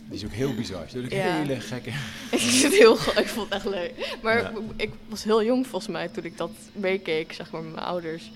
die 0.09 0.17
is 0.19 0.25
ook 0.25 0.33
heel 0.33 0.55
bizar. 0.55 0.87
Die 0.93 1.03
is 1.03 1.13
Ja. 1.13 1.35
hele 1.37 1.61
gekke... 1.61 1.91
ik 2.31 2.39
vind 2.39 2.63
het 2.63 2.73
heel 2.75 2.95
ik 2.95 3.27
vond 3.29 3.45
het 3.45 3.55
echt 3.55 3.65
leuk. 3.75 4.19
Maar 4.23 4.43
Ja. 4.43 4.53
ik 4.77 4.91
was 5.09 5.25
heel 5.25 5.45
jong 5.45 5.67
volgens 5.67 5.93
mij 5.93 6.09
toen 6.09 6.25
ik 6.25 6.37
dat 6.37 6.51
meekeek, 6.73 7.33
zeg 7.33 7.51
maar, 7.51 7.63
met 7.63 7.75
mijn 7.75 7.87
ouders. 7.87 8.31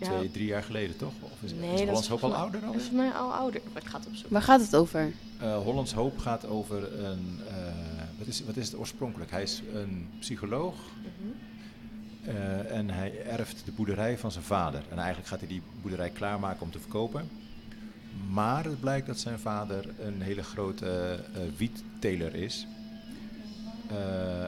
Ja. 0.00 0.06
Twee, 0.06 0.30
drie 0.30 0.46
jaar 0.46 0.62
geleden, 0.62 0.96
toch? 0.96 1.12
Of 1.20 1.30
is, 1.42 1.52
Nee, 1.52 1.70
is 1.72 1.78
dat 1.78 1.86
Hollands 1.86 2.08
Hoop 2.08 2.22
al 2.24 2.34
ouder 2.34 2.60
dan? 2.60 2.72
Dat 2.72 2.80
is 2.80 2.86
volgens 2.88 3.10
mij 3.10 3.20
al 3.20 3.32
ouder. 3.32 3.60
Maar 3.72 3.82
ik 3.82 3.88
ga 3.88 3.98
het 3.98 4.06
opzoeken. 4.06 4.32
Waar 4.32 4.42
gaat 4.42 4.60
het 4.60 4.76
over? 4.76 5.12
Eh, 5.38 5.56
Hollands 5.58 5.92
Hoop 5.92 6.18
gaat 6.18 6.46
over 6.46 6.98
een... 7.04 7.40
eh, 7.48 7.54
wat, 8.18 8.26
is, 8.26 8.44
wat 8.44 8.56
is 8.56 8.66
het 8.66 8.76
oorspronkelijk? 8.78 9.30
Hij 9.30 9.42
is 9.42 9.62
een 9.74 10.08
psycholoog. 10.18 10.74
Mhm. 11.00 12.36
eh, 12.36 12.76
en 12.76 12.90
hij 12.90 13.26
erft 13.26 13.62
de 13.64 13.72
boerderij 13.72 14.18
van 14.18 14.32
zijn 14.32 14.44
vader. 14.44 14.82
En 14.90 14.98
eigenlijk 14.98 15.28
gaat 15.28 15.38
hij 15.38 15.48
die 15.48 15.62
boerderij 15.82 16.10
klaarmaken 16.10 16.62
om 16.62 16.70
te 16.70 16.78
verkopen. 16.80 17.28
Maar 18.30 18.64
het 18.64 18.80
blijkt 18.80 19.06
dat 19.06 19.18
zijn 19.18 19.38
vader 19.38 19.84
een 19.98 20.22
hele 20.22 20.42
grote 20.42 21.20
eh, 21.34 21.40
wietteler 21.56 22.34
is. 22.34 22.66
Eh, 23.88 24.44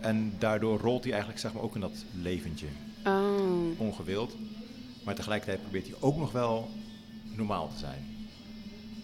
en 0.00 0.32
daardoor 0.38 0.78
rolt 0.78 1.02
hij 1.02 1.12
eigenlijk 1.12 1.40
zeg 1.40 1.52
maar, 1.52 1.62
ook 1.62 1.74
in 1.74 1.80
dat 1.80 2.04
leventje. 2.22 2.66
Oh. 3.04 3.80
Ongewild. 3.80 4.36
Maar 5.04 5.14
tegelijkertijd 5.14 5.62
probeert 5.62 5.86
hij 5.86 5.96
ook 6.00 6.16
nog 6.16 6.32
wel 6.32 6.68
normaal 7.36 7.68
te 7.68 7.78
zijn. 7.78 8.04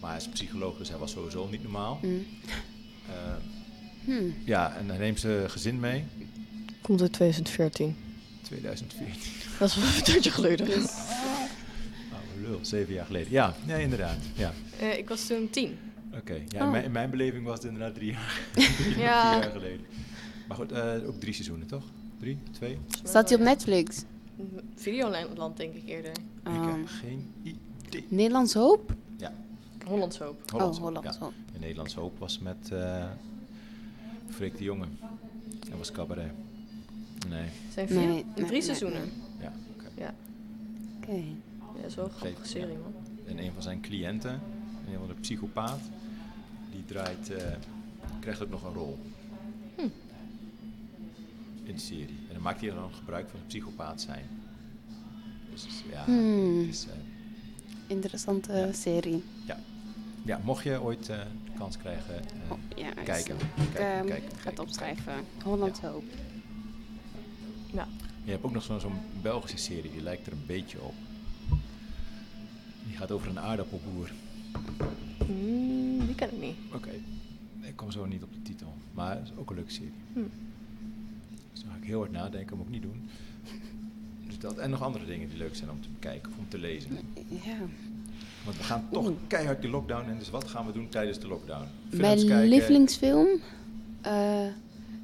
Maar 0.01 0.09
hij 0.09 0.19
is 0.19 0.27
psycholoog, 0.27 0.77
dus 0.77 0.89
hij 0.89 0.97
was 0.97 1.11
sowieso 1.11 1.47
niet 1.49 1.63
normaal. 1.63 1.97
Hmm. 2.01 2.25
Eh, 3.07 3.35
Hmm. 4.07 4.35
ja, 4.45 4.75
en 4.75 4.89
hij 4.89 4.97
neemt 4.97 5.19
zijn 5.19 5.49
gezin 5.49 5.79
mee. 5.79 6.05
Komt 6.81 7.01
uit 7.01 7.13
2014. 7.13 7.95
2014. 8.41 9.31
Dat 9.59 9.69
is 9.69 9.75
wel 9.75 9.85
een 9.95 10.03
tijdje 10.03 10.31
geleden. 10.31 10.67
Oh, 12.47 12.53
lul, 12.53 12.59
zeven 12.65 12.93
jaar 12.93 13.05
geleden. 13.05 13.31
Ja, 13.31 13.53
nee, 13.65 13.81
inderdaad. 13.83 14.17
Ja, 14.35 14.51
Eh, 14.79 14.97
ik 14.97 15.09
was 15.09 15.27
toen 15.27 15.49
tien. 15.49 15.77
oké. 16.13 16.33
Ja, 16.47 16.59
Oh. 16.59 16.65
in, 16.65 16.71
mijn, 16.71 16.83
in 16.83 16.91
mijn 16.91 17.09
beleving 17.09 17.45
was 17.45 17.55
het 17.55 17.63
inderdaad 17.63 17.93
drie 17.95 18.11
jaar, 18.11 18.41
drie, 18.53 18.97
Ja. 19.07 19.31
vier 19.33 19.41
jaar 19.41 19.51
geleden. 19.51 19.85
Maar 20.47 20.57
goed, 20.57 20.71
eh, 20.71 20.93
ook 21.07 21.19
drie 21.19 21.33
seizoenen, 21.33 21.67
toch? 21.67 21.83
Drie? 22.19 22.37
Twee? 22.51 22.77
Staat 23.03 23.29
hij 23.29 23.37
op 23.37 23.43
Netflix? 23.43 24.03
Videoland 24.75 25.57
denk 25.57 25.73
ik 25.73 25.83
eerder. 25.87 26.11
Ik 26.11 26.47
Oh. 26.47 26.65
heb 26.75 26.87
geen 26.87 27.31
idee. 27.43 28.05
Nederlands 28.07 28.53
Hoop? 28.53 28.93
Ja, 29.17 29.33
Hollands 29.85 30.17
Hoop. 30.17 30.51
Hollands 30.51 30.77
oh, 30.77 30.83
Hoop, 30.83 30.95
Hollands 30.95 31.17
ja. 31.17 31.23
Hoop. 31.25 31.33
In 31.53 31.59
Nederlands 31.59 31.93
Hoop 31.95 32.19
was 32.19 32.39
met 32.39 32.71
eh 32.71 33.05
Freek 34.29 34.57
de 34.57 34.63
Jonge. 34.63 34.85
Dat 35.69 35.77
was 35.77 35.91
cabaret. 35.91 36.31
Nee, 37.29 37.39
Het 37.41 37.73
zijn 37.73 37.87
vier, 37.87 37.97
Nee, 37.97 38.25
drie 38.35 38.49
nee, 38.51 38.61
seizoenen. 38.61 38.99
nee. 39.01 39.11
ja, 39.41 39.53
oké. 39.77 40.01
Ja. 40.01 40.13
Oké. 41.01 41.23
Ja, 41.77 41.81
dat 41.81 41.89
is 41.89 41.95
wel 41.95 42.11
een 42.23 42.35
serie, 42.41 42.73
ja. 42.73 42.79
man. 42.79 42.93
En 43.25 43.39
een 43.43 43.53
van 43.53 43.61
zijn 43.61 43.81
cliënten, 43.81 44.41
een 44.87 44.97
van 44.97 45.07
de 45.07 45.13
psychopaat, 45.13 45.79
die 46.71 46.85
draait, 46.85 47.29
eh, 47.31 47.45
krijgt 48.19 48.41
ook 48.43 48.49
nog 48.49 48.63
een 48.63 48.73
rol. 48.73 48.97
Hm. 49.75 49.81
In 51.63 51.73
de 51.73 51.79
serie. 51.79 52.17
En 52.27 52.33
dan 52.33 52.41
maakt 52.41 52.61
hij 52.61 52.69
dan 52.69 52.93
gebruik 52.93 53.29
van 53.29 53.39
het 53.39 53.47
psychopaat 53.47 54.01
zijn. 54.01 54.25
Dus 55.51 55.65
ja, 55.91 56.03
Hmm. 56.03 56.59
het 56.59 56.67
is, 56.67 56.85
eh, 56.85 56.93
Interessante 57.89 58.53
Ja. 58.53 58.71
serie. 58.73 59.23
ja, 60.25 60.39
mocht 60.43 60.63
je 60.63 60.81
ooit 60.81 61.09
eh, 61.09 61.17
de 61.45 61.51
kans 61.57 61.77
krijgen, 61.77 62.15
eh, 62.15 62.51
Oh, 62.51 62.57
ja, 62.75 62.89
kijken. 63.03 63.35
Ik 63.35 63.41
Kijken, 63.73 64.05
kijken, 64.07 64.37
ga 64.37 64.49
het 64.49 64.59
opschrijven. 64.59 65.13
Hollands 65.43 65.79
Hoop. 65.79 66.03
Ja. 67.73 67.87
Je 68.23 68.31
hebt 68.31 68.43
ook 68.43 68.51
nog 68.51 68.63
zo'n 68.63 68.79
zo'n 68.79 68.97
Belgische 69.21 69.57
serie, 69.57 69.91
die 69.91 70.01
lijkt 70.01 70.27
er 70.27 70.33
een 70.33 70.43
beetje 70.45 70.81
op. 70.81 70.93
Die 72.97 73.05
gaat 73.05 73.15
over 73.15 73.29
een 73.29 73.39
aardappelboer. 73.39 74.11
Mm, 75.27 76.05
die 76.05 76.15
ken 76.15 76.31
ik 76.33 76.39
niet. 76.41 76.55
Oké, 76.73 76.89
ik 77.61 77.75
kom 77.75 77.91
zo 77.91 78.05
niet 78.05 78.23
op 78.23 78.33
de 78.33 78.41
titel, 78.41 78.73
maar 78.93 79.15
het 79.15 79.23
is 79.23 79.31
ook 79.37 79.49
een 79.49 79.55
leuke 79.55 79.71
serie. 79.71 79.91
Hm. 80.13 80.19
Dus 81.53 81.61
dan 81.61 81.71
ga 81.71 81.77
ik 81.77 81.83
heel 81.83 81.99
hard 81.99 82.11
nadenken, 82.11 82.57
moet 82.57 82.65
ik 82.65 82.71
niet 82.71 82.81
doen. 82.81 83.09
Dus 84.27 84.39
dat, 84.39 84.57
en 84.57 84.69
nog 84.69 84.81
andere 84.81 85.05
dingen 85.05 85.29
die 85.29 85.37
leuk 85.37 85.55
zijn 85.55 85.69
om 85.69 85.81
te 85.81 85.87
bekijken 85.93 86.31
of 86.31 86.37
om 86.37 86.45
te 86.49 86.57
lezen. 86.57 86.97
Ja. 87.27 87.57
Want 88.45 88.57
we 88.57 88.63
gaan 88.63 88.83
toch 88.91 89.05
Oeh. 89.07 89.15
keihard 89.27 89.61
die 89.61 89.69
lockdown 89.69 90.09
in, 90.09 90.17
dus 90.17 90.29
wat 90.29 90.47
gaan 90.47 90.65
we 90.65 90.71
doen 90.71 90.89
tijdens 90.89 91.19
de 91.19 91.27
lockdown? 91.27 91.65
Films 91.89 92.01
Mijn 92.01 92.17
kijken. 92.27 92.47
lievelingsfilm? 92.47 93.27
eh 94.01 94.45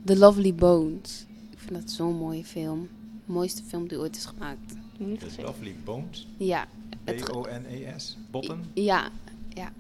The 0.06 0.18
Lovely 0.18 0.54
Bones. 0.56 1.26
Ik 1.52 1.60
vind 1.60 1.82
dat 1.82 1.92
zo'n 1.92 2.16
mooie 2.16 2.44
film. 2.44 2.88
Mooiste 3.26 3.64
film 3.64 3.88
die 3.88 3.98
ooit 4.00 4.16
is 4.16 4.26
gemaakt. 4.26 4.76
The. 4.98 5.42
Lovely 5.42 5.76
Bones, 5.84 6.28
Ja. 6.38 6.68
B-O-N-E-S, 7.04 8.18
Botten? 8.32 8.64
ja, 8.74 9.10
ja. 9.50 9.72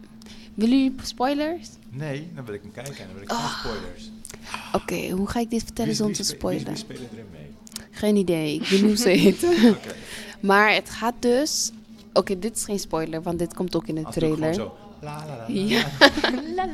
Willen 0.53 0.77
jullie 0.77 0.95
spoilers? 1.03 1.69
Nee, 1.89 2.31
dan 2.35 2.45
wil 2.45 2.53
ik 2.53 2.61
hem 2.61 2.71
kijken 2.71 2.97
en 2.97 3.05
dan 3.05 3.13
wil 3.13 3.23
ik 3.23 3.31
geen 3.31 3.49
spoilers. 3.49 4.09
Oké, 4.73 5.09
hoe 5.15 5.27
ga 5.27 5.39
ik 5.39 5.49
dit 5.49 5.63
vertellen 5.63 5.95
zonder 5.95 6.15
te 6.15 6.23
spe- 6.23 6.31
wie- 6.31 6.39
spoilen? 6.39 6.65
Wie 6.65 6.75
spelen 6.75 7.09
erin 7.11 7.25
mee? 7.31 7.51
Geen 7.91 8.15
idee, 8.15 8.53
ik 8.55 8.67
weet 8.67 8.81
niet 8.81 8.89
hoe 8.89 8.97
ze 8.97 9.09
heet. 9.19 9.43
Oké. 9.69 9.93
maar 10.39 10.73
het 10.73 10.89
gaat 10.89 11.13
dus... 11.19 11.71
Oké, 12.13 12.39
dit 12.39 12.55
is 12.57 12.63
geen 12.63 12.79
spoiler, 12.79 13.21
want 13.21 13.39
dit 13.39 13.53
komt 13.53 13.75
ook 13.75 13.87
in 13.87 13.95
de 13.95 14.03
Als 14.05 14.15
trailer. 14.15 14.53
zo. 14.53 14.75
La, 15.01 15.17
la, 15.17 15.25
la, 15.25 15.35
la, 15.37 15.45
Ja. 15.53 15.85
la. 16.55 16.67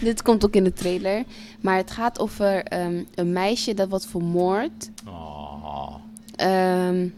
Dit 0.00 0.22
komt 0.22 0.44
ook 0.44 0.54
in 0.54 0.64
de 0.64 0.72
trailer. 0.72 1.24
Maar 1.60 1.76
het 1.76 1.90
gaat 1.90 2.18
over 2.18 2.62
ehm, 2.64 3.02
een 3.14 3.32
meisje 3.32 3.74
dat 3.74 3.88
wordt 3.88 4.06
vermoord. 4.06 4.90
Oh. 5.06 5.94
Ehm, 6.36 7.08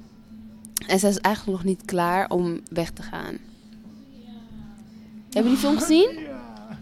en 0.87 0.99
zij 0.99 1.11
is 1.11 1.19
eigenlijk 1.19 1.59
nog 1.59 1.67
niet 1.67 1.85
klaar 1.85 2.31
om 2.31 2.61
weg 2.71 2.91
te 2.91 3.03
gaan. 3.03 3.39
Hebben 5.31 5.43
jullie 5.43 5.51
die 5.51 5.57
film 5.57 5.79
gezien? 5.79 6.11
Ja. 6.13 6.79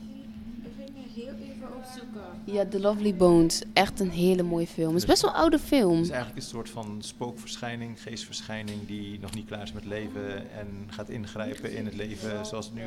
Ik 0.63 0.71
ging 0.77 0.89
er 0.89 1.23
heel 1.23 1.35
even 1.55 1.77
opzoeken. 1.77 2.21
Ja, 2.45 2.67
The 2.67 2.81
Lovely 2.81 3.15
Bones. 3.15 3.63
Echt 3.73 4.01
een 4.01 4.11
hele 4.11 4.43
mooie 4.43 4.67
film. 4.67 4.95
Het 4.95 5.03
is 5.03 5.09
best 5.09 5.23
wel 5.23 5.31
een 5.31 5.37
oude 5.37 5.59
film. 5.59 5.97
Het 5.97 6.05
is 6.05 6.11
eigenlijk 6.11 6.43
een 6.43 6.49
soort 6.49 6.71
van 6.71 6.97
spookverschijning, 6.99 8.03
geestverschijning 8.03 8.87
die 8.87 9.19
nog 9.21 9.35
niet 9.35 9.47
klaar 9.47 9.63
is 9.63 9.73
met 9.73 9.85
leven 9.85 10.51
en 10.51 10.67
gaat 10.87 11.09
ingrijpen 11.09 11.73
in 11.77 11.85
het 11.85 11.95
leven 11.95 12.47
zoals 12.47 12.67
het 12.67 12.75
nu... 12.75 12.83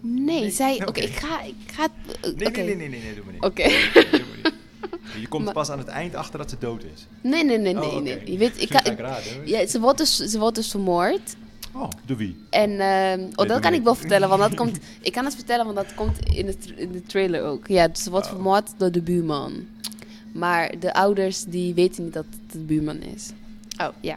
Nee, 0.00 0.40
Nee, 0.40 0.50
zij... 0.50 0.86
Oké, 0.86 1.00
ik 1.00 1.14
ga... 1.14 1.42
Ik 1.42 1.54
ga 1.72 1.88
nee, 2.22 2.50
nee, 2.50 2.76
nee, 2.76 2.88
nee, 2.88 3.02
nee, 3.02 3.14
doe 3.14 3.24
maar 3.24 3.32
niet. 3.32 3.42
Oké. 3.42 3.62
Nee, 3.62 4.10
doe 4.10 4.20
maar 4.28 4.36
niet. 4.36 4.54
Je 5.20 5.28
komt 5.28 5.44
Maar- 5.44 5.52
pas 5.54 5.70
aan 5.70 5.78
het 5.78 5.88
eind 5.88 6.14
achter 6.14 6.38
dat 6.38 6.50
ze 6.50 6.56
dood 6.58 6.84
is. 6.94 7.06
Nee, 7.20 7.44
nee, 7.44 7.58
nee, 7.58 7.74
nee. 7.74 7.82
Oh, 7.84 7.92
oké. 7.94 8.02
nee. 8.02 8.32
Je 8.32 8.38
weet, 8.38 8.62
ik 8.62 8.70
ga 8.70 8.84
ik 8.84 8.98
raden. 8.98 9.46
ja, 9.48 9.66
ze 9.66 9.80
wordt, 9.80 9.98
dus, 9.98 10.16
ze 10.16 10.38
wordt 10.38 10.56
dus 10.56 10.70
vermoord. 10.70 11.36
Oh, 11.74 11.88
door 12.06 12.16
wie? 12.16 12.36
En 12.50 12.80
ehm, 12.80 13.28
oh, 13.34 13.48
dat 13.48 13.60
kan 13.60 13.72
ik 13.74 13.82
wel 13.82 13.94
vertellen, 13.94 14.28
want 14.28 14.40
dat 14.40 14.54
komt... 14.54 14.78
Ik 15.02 15.12
kan 15.12 15.24
het 15.24 15.34
vertellen, 15.34 15.64
want 15.64 15.76
dat 15.76 15.94
komt 15.94 16.18
in 16.34 16.46
de, 16.46 16.56
in 16.76 16.92
de 16.92 17.02
trailer 17.02 17.42
ook. 17.44 17.66
Ja, 17.66 17.88
dus 17.88 18.02
ze 18.02 18.10
wordt 18.10 18.26
Oh. 18.26 18.32
vermoord 18.32 18.70
door 18.76 18.90
de 18.90 19.02
buurman. 19.02 19.52
Maar 20.32 20.78
de 20.80 20.94
ouders, 20.94 21.44
die 21.44 21.74
weten 21.74 22.04
niet 22.04 22.12
dat 22.12 22.24
het 22.30 22.52
de 22.52 22.58
buurman 22.58 23.00
is. 23.00 23.30
Oh. 23.80 23.88
Ja. 24.00 24.16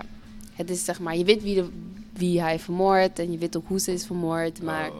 Het 0.54 0.70
is 0.70 0.84
zeg 0.86 1.00
maar, 1.00 1.18
je 1.18 1.24
weet 1.24 1.44
wie, 1.44 1.56
de, 1.56 1.68
wie 2.14 2.42
hij 2.42 2.60
vermoordt 2.60 3.20
en 3.20 3.32
je 3.32 3.38
weet 3.38 3.58
ook 3.58 3.68
hoe 3.68 3.80
ze 3.80 3.94
is 3.94 4.06
vermoord. 4.06 4.62
Maar 4.64 4.90
Oh. 4.90 4.96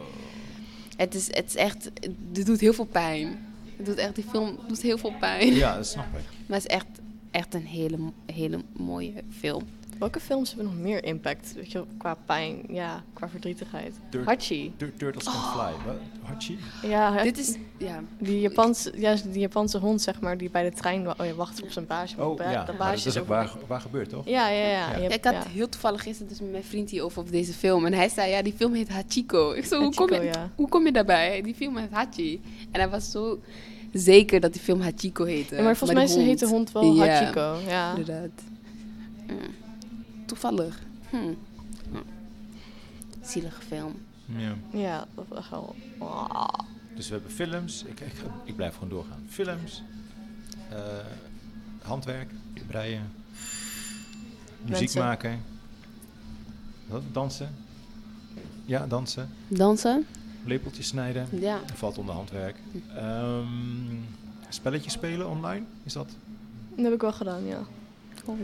het, 0.96 1.14
is, 1.14 1.26
het 1.26 1.44
is 1.46 1.56
echt... 1.56 1.90
Het 2.34 2.46
doet 2.46 2.60
heel 2.60 2.72
veel 2.72 2.84
pijn. 2.92 3.38
Doet 3.84 3.96
echt, 3.96 4.14
die 4.14 4.24
film 4.24 4.58
doet 4.68 4.80
heel 4.82 4.98
veel 4.98 5.14
pijn. 5.20 5.54
Ja, 5.54 5.76
dat 5.76 5.86
snap 5.86 6.06
ik. 6.06 6.24
Maar 6.46 6.58
het 6.58 6.68
is 6.68 6.74
echt, 6.76 6.86
echt 7.30 7.54
een 7.54 7.66
hele, 7.66 7.98
hele 8.26 8.60
mooie 8.76 9.12
film. 9.30 9.62
Welke 9.98 10.20
films 10.20 10.48
hebben 10.48 10.66
nog 10.66 10.82
meer 10.82 11.04
impact? 11.04 11.54
Weet 11.54 11.72
je, 11.72 11.84
qua 11.98 12.16
pijn, 12.24 12.62
ja, 12.68 13.02
qua 13.12 13.28
verdrietigheid. 13.28 13.94
Tur- 14.10 14.24
Hachi. 14.24 14.72
Tur- 14.76 14.92
Turtles 14.96 15.24
Can 15.24 15.32
Fly. 15.34 15.72
Wat? 15.86 15.96
Hachi? 16.22 16.58
Ja, 16.82 17.22
Dit 17.22 17.38
is, 17.38 17.56
ja. 17.78 18.02
die 18.18 18.40
Japanse, 18.40 18.92
ja, 18.96 19.16
die 19.24 19.40
Japanse 19.40 19.78
hond, 19.78 20.02
zeg 20.02 20.20
maar, 20.20 20.38
die 20.38 20.50
bij 20.50 20.62
de 20.70 20.76
trein 20.76 21.08
oh, 21.08 21.26
ja, 21.26 21.34
wacht 21.34 21.62
op 21.62 21.70
zijn 21.70 21.86
baasje. 21.86 22.24
Oh 22.24 22.38
ja, 22.38 22.64
de 22.64 22.72
maar 22.72 22.76
baasje 22.76 23.04
dat 23.04 23.14
is 23.14 23.20
ook 23.20 23.28
waar, 23.28 23.52
waar 23.66 23.80
gebeurt, 23.80 24.08
toch? 24.08 24.26
Ja, 24.28 24.48
ja, 24.48 24.66
ja. 24.68 24.92
Ik 24.94 25.24
had 25.24 25.34
ja. 25.34 25.44
heel 25.48 25.68
toevallig 25.68 26.02
gisteren 26.02 26.28
dus 26.28 26.40
met 26.40 26.50
mijn 26.50 26.64
vriend 26.64 26.90
hierover 26.90 27.18
over 27.18 27.32
deze 27.32 27.52
film. 27.52 27.86
En 27.86 27.92
hij 27.92 28.08
zei, 28.08 28.30
ja, 28.30 28.42
die 28.42 28.52
film 28.52 28.74
heet 28.74 28.88
Hachiko. 28.88 29.52
Ik 29.52 29.64
zo, 29.64 29.82
hoe, 29.82 29.94
kom 29.94 30.12
je, 30.12 30.22
ja. 30.22 30.50
hoe 30.54 30.68
kom 30.68 30.84
je 30.84 30.92
daarbij? 30.92 31.42
Die 31.42 31.54
film 31.54 31.76
heet 31.76 31.90
Hachi. 31.90 32.40
En 32.70 32.80
hij 32.80 32.88
was 32.88 33.10
zo 33.10 33.40
zeker 33.94 34.40
dat 34.40 34.52
die 34.52 34.62
film 34.62 34.80
Hachiko 34.80 35.24
heette. 35.24 35.54
Ja, 35.56 35.62
maar 35.62 35.76
volgens 35.76 35.98
mij 35.98 36.08
ze 36.08 36.20
heet 36.20 36.38
de 36.38 36.46
hond 36.46 36.72
wel 36.72 36.94
Ja. 36.94 37.06
Hachiko. 37.06 37.58
Ja. 37.66 37.90
Inderdaad. 37.96 38.42
Ja. 39.26 39.34
Toevallig. 40.26 40.78
Hm. 41.10 41.16
Hm. 41.90 41.96
Zielige 43.22 43.60
film. 43.62 43.94
Ja. 44.36 44.54
Ja, 44.72 45.06
dat 45.14 45.24
was 45.28 45.48
wel... 45.50 45.74
Dus 46.96 47.08
we 47.08 47.14
hebben 47.14 47.32
films. 47.32 47.82
Ik, 47.84 48.00
ik, 48.00 48.12
ik 48.44 48.56
blijf 48.56 48.74
gewoon 48.74 48.88
doorgaan. 48.88 49.22
Films. 49.28 49.82
eh, 50.70 50.78
handwerk. 51.82 52.30
Breien. 52.66 53.12
Muziek 54.60 54.78
Mensen. 54.80 55.02
maken. 55.02 55.42
Dansen. 57.12 57.54
Ja, 58.64 58.86
dansen. 58.86 59.30
Dansen? 59.48 60.06
Lepeltjes 60.44 60.86
snijden. 60.86 61.28
Ja. 61.30 61.58
Dat 61.66 61.76
valt 61.76 61.98
onder 61.98 62.14
handwerk. 62.14 62.56
Ehm 62.96 64.12
spelletjes 64.54 64.92
spelen 64.92 65.28
online. 65.28 65.64
Is 65.84 65.92
dat? 65.92 66.08
Dat 66.74 66.84
heb 66.84 66.94
ik 66.94 67.00
wel 67.00 67.12
gedaan, 67.12 67.46
ja. 67.46 67.58
Oh. 68.24 68.38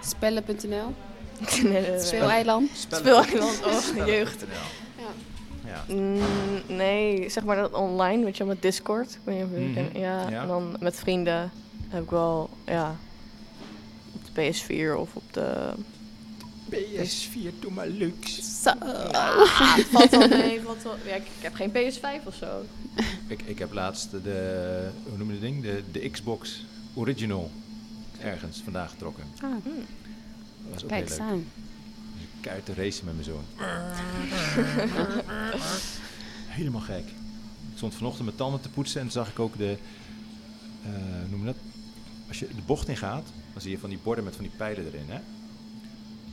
Spellen.nl? 0.00 0.66
nee, 0.68 1.62
nee, 1.62 1.72
nee, 1.72 1.90
nee. 1.90 2.00
Speeleiland? 2.00 2.70
Speeleiland, 2.74 3.60
oh, 3.64 4.06
jeugd. 4.06 4.44
Ja. 4.96 5.06
ja. 5.66 5.94
Mm, 5.94 6.76
nee, 6.76 7.28
zeg 7.28 7.44
maar 7.44 7.56
dat 7.56 7.72
online, 7.72 8.24
weet 8.24 8.36
je 8.36 8.44
wel, 8.44 8.52
met 8.52 8.62
Discord. 8.62 9.10
Ik 9.10 9.20
weet 9.24 9.36
niet 9.36 9.76
of 9.76 9.82
Mhm, 9.82 9.98
ja. 9.98 10.30
En 10.30 10.46
dan 10.46 10.76
met 10.80 10.96
vrienden 10.96 11.50
heb 11.88 12.02
ik 12.02 12.10
wel, 12.10 12.50
ja, 12.66 12.96
op 14.12 14.34
de 14.34 14.52
PS4 14.52 14.98
of 14.98 15.14
op 15.14 15.32
de... 15.32 15.72
PS4, 16.70 17.58
doe 17.60 17.70
maar 17.72 17.86
luxe. 17.88 18.42
Zo. 18.62 18.70
Ah, 18.70 19.78
valt 19.78 20.10
wel 20.10 20.28
mee, 20.28 20.60
valt 20.60 20.82
wel... 20.82 20.96
Ja, 21.06 21.14
ik, 21.14 21.22
ik 21.22 21.42
heb 21.42 21.54
geen 21.54 21.70
PS5 21.72 22.24
of 22.26 22.34
zo. 22.34 22.64
Ik, 23.26 23.42
ik 23.42 23.58
heb 23.58 23.72
laatst 23.72 24.10
de, 24.10 24.88
hoe 25.08 25.18
noem 25.18 25.26
je 25.26 25.32
dat 25.32 25.42
ding? 25.42 25.62
De, 25.62 25.82
de 25.92 26.10
Xbox 26.10 26.64
Original 26.94 27.50
ergens 28.20 28.60
vandaag 28.64 28.90
getrokken. 28.90 29.24
Ah, 29.42 29.50
Dat 29.64 30.72
was 30.72 30.82
ook 30.82 30.88
kijk 30.88 31.08
heel 31.08 31.18
leuk. 31.18 31.26
aan. 31.26 31.44
Dus 32.14 32.22
ik 32.22 32.28
keihard 32.40 32.66
te 32.66 32.74
racen 32.74 33.04
met 33.04 33.14
mijn 33.14 33.24
zoon. 33.26 33.44
Helemaal 36.48 36.80
gek. 36.80 37.04
Ik 37.70 37.76
stond 37.80 37.94
vanochtend 37.94 38.24
mijn 38.24 38.36
tanden 38.36 38.60
te 38.60 38.68
poetsen 38.68 39.00
en 39.00 39.02
toen 39.06 39.22
zag 39.22 39.28
ik 39.30 39.38
ook 39.38 39.56
de, 39.58 39.76
eh, 40.82 40.90
hoe 41.20 41.30
noem 41.30 41.40
je 41.40 41.46
dat? 41.46 41.56
Als 42.28 42.38
je 42.38 42.46
de 42.48 42.62
bocht 42.66 42.88
in 42.88 42.96
gaat, 42.96 43.26
dan 43.52 43.62
zie 43.62 43.70
je 43.70 43.78
van 43.78 43.88
die 43.90 43.98
borden 44.02 44.24
met 44.24 44.34
van 44.34 44.44
die 44.44 44.52
pijlen 44.56 44.86
erin, 44.86 45.04
hè? 45.08 45.18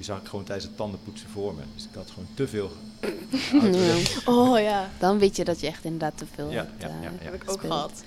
Die 0.01 0.09
zag 0.09 0.19
ik 0.21 0.27
gewoon 0.27 0.45
tijdens 0.45 0.67
het 0.67 0.77
tandenpoetsen 0.77 1.29
voor 1.29 1.53
me. 1.53 1.61
Dus 1.75 1.83
ik 1.83 1.89
had 1.95 2.09
gewoon 2.11 2.27
te 2.33 2.47
veel. 2.47 2.71
Oh 4.25 4.59
ja, 4.59 4.89
Dan 4.99 5.19
weet 5.19 5.35
je 5.35 5.43
dat 5.43 5.59
je 5.59 5.67
echt 5.67 5.83
inderdaad 5.83 6.17
te 6.17 6.25
veel 6.35 6.49
Ja, 6.51 6.55
hebt, 6.57 6.81
ja, 6.81 6.87
eh, 6.87 6.93
ja, 7.01 7.09
ja. 7.19 7.23
heb 7.23 7.33
ik 7.33 7.51
ook 7.51 7.59
gehad. 7.61 8.03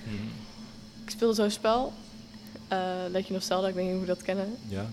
Ik 1.04 1.10
speelde 1.10 1.34
zo'n 1.34 1.50
spel, 1.50 1.92
eh 2.68 2.78
Legend 3.10 3.38
of 3.38 3.42
Zelda, 3.42 3.68
ik 3.68 3.74
weet 3.74 3.84
niet 3.84 3.92
jullie 3.92 4.06
dat 4.08 4.22
kennen. 4.22 4.56
Ja. 4.68 4.86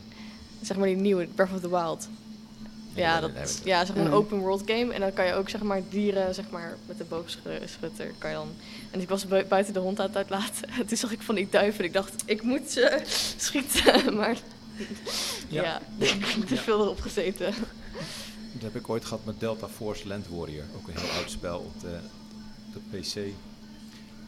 Zeg 0.62 0.78
maar 0.78 0.88
die 0.88 0.96
nieuwe, 0.96 1.26
Breath 1.36 1.52
of 1.54 1.60
the 1.60 1.70
Wild. 1.70 2.08
Ja, 2.94 3.20
dat, 3.20 3.62
ja 3.64 3.86
zeg 3.86 3.96
maar 3.96 4.06
een 4.06 4.12
Mm. 4.12 4.18
open 4.18 4.38
world 4.40 4.62
game. 4.66 4.94
En 4.94 5.00
dan 5.00 5.14
kan 5.14 5.26
je 5.26 5.34
ook 5.34 5.50
zeg 5.50 5.62
maar 5.62 5.82
dieren 5.90 6.34
zeg 6.36 6.50
maar, 6.50 6.78
met 6.88 6.98
de 6.98 7.04
boogschutter 7.04 8.12
kan 8.18 8.30
je 8.30 8.36
dan... 8.36 8.48
En 8.92 9.02
ik 9.02 9.10
was 9.10 9.28
bui- 9.28 9.46
buiten 9.46 9.74
de 9.74 9.80
hond 9.80 10.00
aan 10.00 10.08
het 10.08 10.16
uitlaten. 10.16 10.70
En 10.80 10.86
toen 10.88 10.98
zag 10.98 11.12
ik 11.12 11.22
van 11.22 11.36
die 11.36 11.48
duiven. 11.50 11.84
Ik 11.84 11.94
dacht, 11.94 12.24
ik 12.26 12.44
moet 12.44 12.70
ze 12.72 13.02
schieten. 13.38 14.16
Maar 14.16 14.38
ja, 15.48 15.64
Ja. 15.64 15.82
ik 15.98 16.50
heb 16.50 16.58
veel 16.60 16.82
erop 16.82 17.00
gezeten. 17.02 17.54
Dat 18.54 18.62
heb 18.62 18.76
ik 18.76 18.90
ooit 18.90 19.06
gehad 19.06 19.26
met 19.26 19.40
Delta 19.40 19.68
Force 19.68 20.08
Land 20.08 20.28
Warrior. 20.28 20.64
Ook 20.76 20.88
een 20.88 20.98
heel 20.98 21.10
oud 21.10 21.32
spel 21.32 21.60
op 21.60 21.82
de, 21.82 22.00
op 22.76 22.82
de 22.92 22.98
PC. 23.00 23.34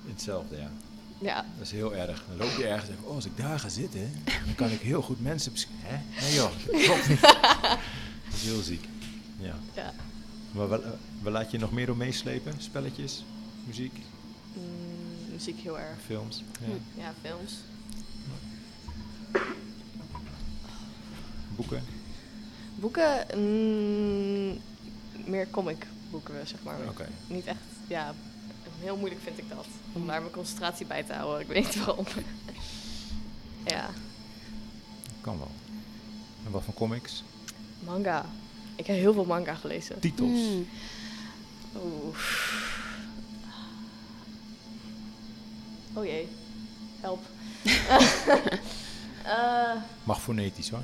Hetzelfde, 0.08 0.56
ja. 0.58 0.72
Ja, 1.20 1.46
Dat 1.58 1.66
is 1.66 1.72
heel 1.72 1.96
erg. 1.96 2.24
Dan 2.28 2.38
loop 2.38 2.58
je 2.58 2.68
ergens 2.68 2.90
en 2.90 2.96
denk, 2.96 3.08
oh, 3.08 3.16
als 3.16 3.26
ik 3.26 3.38
daar 3.38 3.60
ga 3.60 3.70
zitten, 3.70 4.14
dan 4.46 4.56
kan 4.56 4.70
ik 4.70 4.80
heel 4.80 5.02
goed 5.02 5.22
mensen 5.22 5.52
beschermen. 5.52 5.82
Hè? 5.84 6.22
Nee 6.22 6.34
joh, 6.34 6.52
dat 6.72 6.82
klopt 6.82 7.10
niet. 7.10 7.22
Dat 8.30 8.42
is 8.42 8.44
heel 8.44 8.62
ziek. 8.62 8.86
Ja. 9.40 9.56
ja. 9.74 9.94
Maar 10.52 10.68
waar, 10.68 10.80
waar 11.22 11.32
laat 11.32 11.52
je 11.52 11.58
nog 11.60 11.72
meer 11.72 11.86
door 11.86 11.98
meeslepen? 11.98 12.54
Spelletjes, 12.58 13.24
muziek, 13.66 13.94
Mm, 14.54 15.32
muziek 15.32 15.60
heel 15.60 15.80
erg. 15.80 15.98
films? 16.06 16.44
Ja. 16.60 17.04
Ja, 17.04 17.14
films. 17.22 17.54
Boeken? 21.56 21.84
Boeken, 22.76 23.26
mm, 23.40 24.60
meer 25.26 25.50
comic 25.50 25.88
boeken, 26.12 26.48
zeg 26.48 26.64
maar. 26.64 26.78
Oké. 26.90 27.08
Niet 27.28 27.46
echt, 27.46 27.60
ja, 27.88 28.14
heel 28.80 28.98
moeilijk 28.98 29.22
vind 29.22 29.38
ik 29.38 29.50
dat. 29.50 29.66
Om 29.94 30.08
daar 30.08 30.20
mijn 30.22 30.34
concentratie 30.34 30.86
bij 30.86 31.04
te 31.04 31.14
houden. 31.14 31.40
Ik 31.42 31.48
weet 31.48 31.64
niet 31.64 31.86
waarom. 31.86 32.06
ja, 33.66 33.90
Kan 35.22 35.38
wel. 35.38 35.52
En 36.46 36.52
wat 36.52 36.64
voor 36.64 36.74
comics? 36.74 37.24
manga. 37.80 38.26
Ik 38.76 38.88
heb 38.88 38.96
heel 38.96 39.14
veel 39.14 39.26
manga 39.26 39.56
gelezen. 39.56 40.00
Titels. 40.00 40.30
Mm. 40.30 40.68
Oeh. 41.76 42.18
Oh 45.94 46.06
jee, 46.06 46.28
help. 47.00 47.20
Eh, 49.24 49.72
Mag 50.04 50.22
fonetisch 50.22 50.70
hoor. 50.70 50.82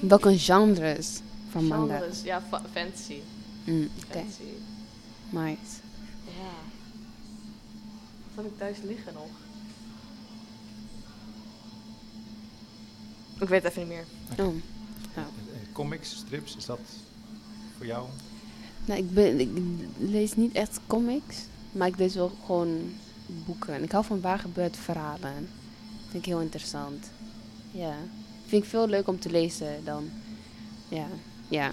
Welke 0.00 0.38
genres 0.38 1.20
van 1.50 1.64
manga? 1.66 1.98
genres, 1.98 2.22
ja, 2.22 2.42
fa- 2.48 2.62
fantasy. 2.72 3.18
Mm, 3.64 3.88
Oké, 3.96 4.18
fantasy. 4.18 4.42
nice. 5.30 5.76
Ja. 6.24 6.54
Wat 8.34 8.44
heb 8.44 8.52
ik 8.52 8.58
thuis 8.58 8.76
liggen 8.84 9.12
nog? 9.14 9.28
Ik 13.40 13.48
weet 13.48 13.62
het 13.62 13.70
even 13.72 13.88
niet 13.88 13.96
meer. 13.96 14.46
Oh. 14.46 14.54
Eh, 15.14 15.22
Comics, 15.72 16.16
strips, 16.16 16.56
is 16.56 16.66
dat 16.66 16.78
voor 17.76 17.86
jou? 17.86 18.08
Nou, 18.84 19.00
ik, 19.00 19.14
ben, 19.14 19.40
ik 19.40 19.50
lees 19.98 20.34
niet 20.36 20.54
echt 20.54 20.80
comics, 20.86 21.36
maar 21.72 21.88
ik 21.88 21.98
lees 21.98 22.14
wel 22.14 22.32
gewoon 22.46 22.92
boeken. 23.26 23.74
En 23.74 23.82
ik 23.82 23.92
hou 23.92 24.04
van 24.04 24.20
waar 24.20 24.38
gebeurt 24.38 24.76
verhalen. 24.76 25.48
Vind 26.08 26.22
ik 26.22 26.24
heel 26.24 26.40
interessant. 26.40 27.10
Ja. 27.70 27.94
Vind 28.46 28.62
ik 28.62 28.68
veel 28.68 28.88
leuk 28.88 29.08
om 29.08 29.20
te 29.20 29.30
lezen 29.30 29.84
dan. 29.84 30.10
Ja. 30.88 31.06
Ja. 31.48 31.72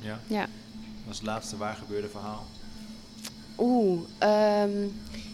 Ja. 0.00 0.20
Ja. 0.26 0.46
Het 1.06 1.22
laatste 1.22 1.56
waar 1.56 1.74
gebeurde 1.74 2.08
verhaal. 2.08 2.46
Oeh, 3.58 4.00
ehm, 4.18 4.86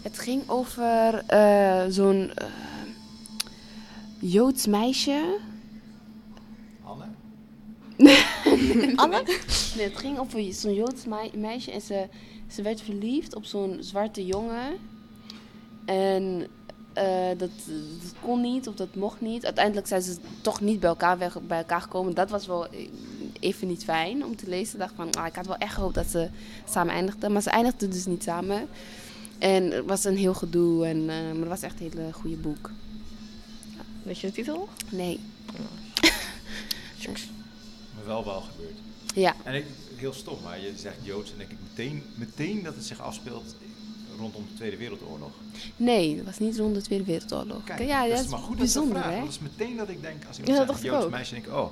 het 0.02 0.18
ging 0.18 0.42
over 0.48 1.24
eh, 1.26 1.84
zo'n 1.88 2.30
eh, 2.34 2.46
Joods 4.18 4.66
meisje. 4.66 5.38
Anne? 6.82 7.04
Anne? 8.96 9.22
Nee, 9.76 9.88
het 9.88 9.98
ging 9.98 10.18
over 10.18 10.52
zo'n 10.52 10.74
Joods 10.74 11.04
mei- 11.04 11.30
meisje 11.36 11.70
en 11.70 11.80
ze, 11.80 12.08
ze 12.50 12.62
werd 12.62 12.80
verliefd 12.80 13.34
op 13.34 13.44
zo'n 13.44 13.76
zwarte 13.80 14.26
jongen. 14.26 14.76
En 15.84 16.46
eh, 16.94 17.28
dat, 17.28 17.50
dat 18.02 18.14
kon 18.20 18.40
niet 18.40 18.68
of 18.68 18.74
dat 18.74 18.94
mocht 18.94 19.20
niet. 19.20 19.44
Uiteindelijk 19.44 19.86
zijn 19.86 20.02
ze 20.02 20.16
toch 20.40 20.60
niet 20.60 20.80
bij 20.80 20.88
elkaar, 20.88 21.18
weg, 21.18 21.40
bij 21.40 21.58
elkaar 21.58 21.80
gekomen. 21.80 22.14
Dat 22.14 22.30
was 22.30 22.46
wel 22.46 22.66
even 23.40 23.68
niet 23.68 23.84
fijn 23.84 24.24
om 24.24 24.36
te 24.36 24.48
lezen. 24.48 24.74
Ik 24.74 24.80
dacht 24.80 24.94
van, 24.96 25.14
ah, 25.14 25.26
ik 25.26 25.34
had 25.34 25.46
wel 25.46 25.56
echt 25.56 25.74
gehoopt 25.74 25.94
dat 25.94 26.06
ze 26.06 26.28
samen 26.68 26.94
eindigden. 26.94 27.32
Maar 27.32 27.42
ze 27.42 27.50
eindigden 27.50 27.90
dus 27.90 28.06
niet 28.06 28.22
samen. 28.22 28.68
En 29.38 29.70
het 29.70 29.84
was 29.84 30.04
een 30.04 30.16
heel 30.16 30.34
gedoe. 30.34 30.86
En, 30.86 31.00
eh, 31.00 31.06
maar 31.06 31.40
het 31.40 31.48
was 31.48 31.62
echt 31.62 31.80
een 31.80 31.90
hele 31.90 32.12
goede 32.12 32.36
boek. 32.36 32.70
Weet 34.02 34.18
je 34.18 34.26
de 34.26 34.32
titel? 34.32 34.68
Nee. 34.90 35.20
Maar 37.94 38.06
wel 38.06 38.24
wel 38.24 38.40
gebeurd. 38.40 38.78
Ja. 39.14 39.34
En 39.42 39.54
ik, 39.54 39.64
heel 39.96 40.12
stom, 40.12 40.38
maar 40.42 40.60
je 40.60 40.72
zegt 40.76 40.96
Joods 41.02 41.32
en 41.32 41.38
denk 41.38 41.50
ik 41.50 41.56
meteen, 41.68 42.02
meteen 42.14 42.62
dat 42.62 42.74
het 42.74 42.84
zich 42.84 43.00
afspeelt 43.00 43.54
rondom 44.18 44.44
de 44.50 44.54
Tweede 44.54 44.76
Wereldoorlog. 44.76 45.30
Nee, 45.76 46.16
het 46.16 46.24
was 46.24 46.38
niet 46.38 46.58
rond 46.58 46.74
de 46.74 46.80
Tweede 46.82 47.04
Wereldoorlog. 47.04 47.64
Kijk, 47.64 47.80
ja, 47.80 48.00
dat 48.06 48.10
dat 48.16 48.24
is 48.24 48.30
maar 48.30 48.38
goed 48.38 48.48
dat 48.48 48.58
bijzonder, 48.58 48.94
dat 49.02 49.04
want 49.04 49.18
Dat 49.24 49.28
is 49.30 49.38
meteen 49.38 49.76
dat 49.76 49.88
ik 49.88 50.00
denk, 50.02 50.24
als 50.26 50.36
Ja, 50.36 50.42
iemand 50.42 50.66
dat 50.66 50.66
zegt 50.66 50.68
dacht 50.68 50.78
ik 50.84 50.90
Joods 50.90 51.04
ook. 51.04 51.10
meisje, 51.10 51.34
denk 51.34 51.46
ik, 51.46 51.52
oh, 51.52 51.70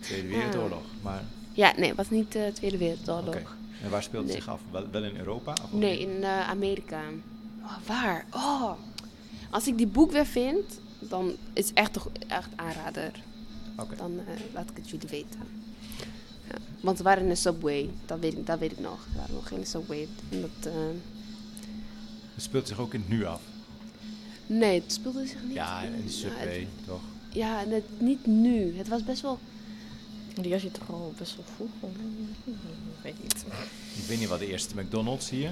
Tweede 0.00 0.28
Wereldoorlog. 0.28 0.82
Maar, 1.02 1.22
Ja, 1.52 1.72
nee, 1.76 1.88
het 1.88 1.96
was 1.96 2.10
niet 2.10 2.32
de 2.32 2.50
Tweede 2.54 2.76
Wereldoorlog. 2.78 3.56
En 3.82 3.90
waar 3.90 4.02
speelt 4.02 4.22
het 4.22 4.32
Nee. 4.32 4.42
zich 4.42 4.50
af? 4.52 4.60
Wel, 4.70 4.86
wel 4.90 5.04
in 5.04 5.16
Europa? 5.16 5.52
Of 5.64 5.72
Nee, 5.72 5.98
in 5.98 6.22
eh, 6.24 6.48
Amerika. 6.48 7.00
Oh, 7.62 7.76
waar? 7.86 8.26
Oh. 8.30 8.72
Als 9.50 9.66
ik 9.66 9.76
die 9.78 9.86
boek 9.86 10.12
weer 10.12 10.26
vind, 10.26 10.80
dan 10.98 11.32
is 11.52 11.68
het 11.68 11.76
echt 11.76 11.92
toch 11.92 12.08
echt 12.28 12.48
aanrader. 12.56 13.10
Oké. 13.78 13.96
Dan 13.96 14.18
eh, 14.18 14.40
laat 14.54 14.70
ik 14.70 14.76
het 14.76 14.90
jullie 14.90 15.08
weten. 15.08 15.40
Ja. 16.48 16.54
Want 16.80 16.98
we 16.98 17.04
waren 17.04 17.22
in 17.22 17.28
de 17.28 17.34
Subway, 17.34 17.90
dat 18.06 18.18
weet 18.18 18.32
ik, 18.32 18.46
dat 18.46 18.58
weet 18.58 18.72
ik 18.72 18.80
nog. 18.80 18.98
We 19.12 19.16
waren 19.18 19.34
nog 19.34 19.50
in 19.50 19.60
de 19.60 19.66
Subway. 19.66 20.08
En 20.30 20.40
dat, 20.40 20.72
eh, 20.72 20.78
Het 22.34 22.42
speelt 22.42 22.68
zich 22.68 22.78
ook 22.78 22.94
in 22.94 23.00
het 23.00 23.08
nu 23.08 23.24
af. 23.24 23.40
nee, 24.46 24.80
het 24.82 24.92
speelde 24.92 25.26
zich 25.26 25.42
niet. 25.44 25.54
Ja, 25.54 25.80
in 25.82 26.02
de 26.06 26.10
subway, 26.12 26.58
het- 26.58 26.86
toch? 26.86 27.00
Ja, 27.32 27.62
en 27.62 27.70
het, 27.70 27.84
niet 27.98 28.26
nu. 28.26 28.76
Het 28.76 28.88
was 28.88 29.04
best 29.04 29.22
wel... 29.22 29.38
Die 30.40 30.50
was 30.52 30.62
je 30.62 30.70
toch 30.70 30.90
al 30.90 31.14
best 31.18 31.36
wel 31.36 31.44
vroeg? 31.56 31.90
Ik 32.44 32.52
weet 33.02 33.22
niet. 33.22 33.44
Ik 33.96 34.04
weet 34.06 34.18
niet 34.18 34.28
wat 34.28 34.38
de 34.38 34.46
eerste 34.50 34.74
McDonald's 34.80 35.30
hier. 35.30 35.50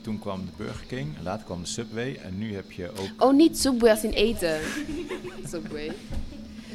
Toen 0.00 0.18
kwam 0.18 0.44
de 0.44 0.50
Burger 0.56 0.86
King, 0.86 1.16
en 1.16 1.22
later 1.22 1.44
kwam 1.44 1.60
de 1.62 1.68
Subway. 1.68 2.14
En 2.16 2.38
nu 2.38 2.54
heb 2.54 2.72
je 2.72 2.90
ook... 2.90 3.08
Oh, 3.22 3.34
niet 3.34 3.58
Subway 3.58 3.90
als 3.90 4.02
in 4.04 4.10
eten. 4.10 4.60
Subway. 5.50 5.92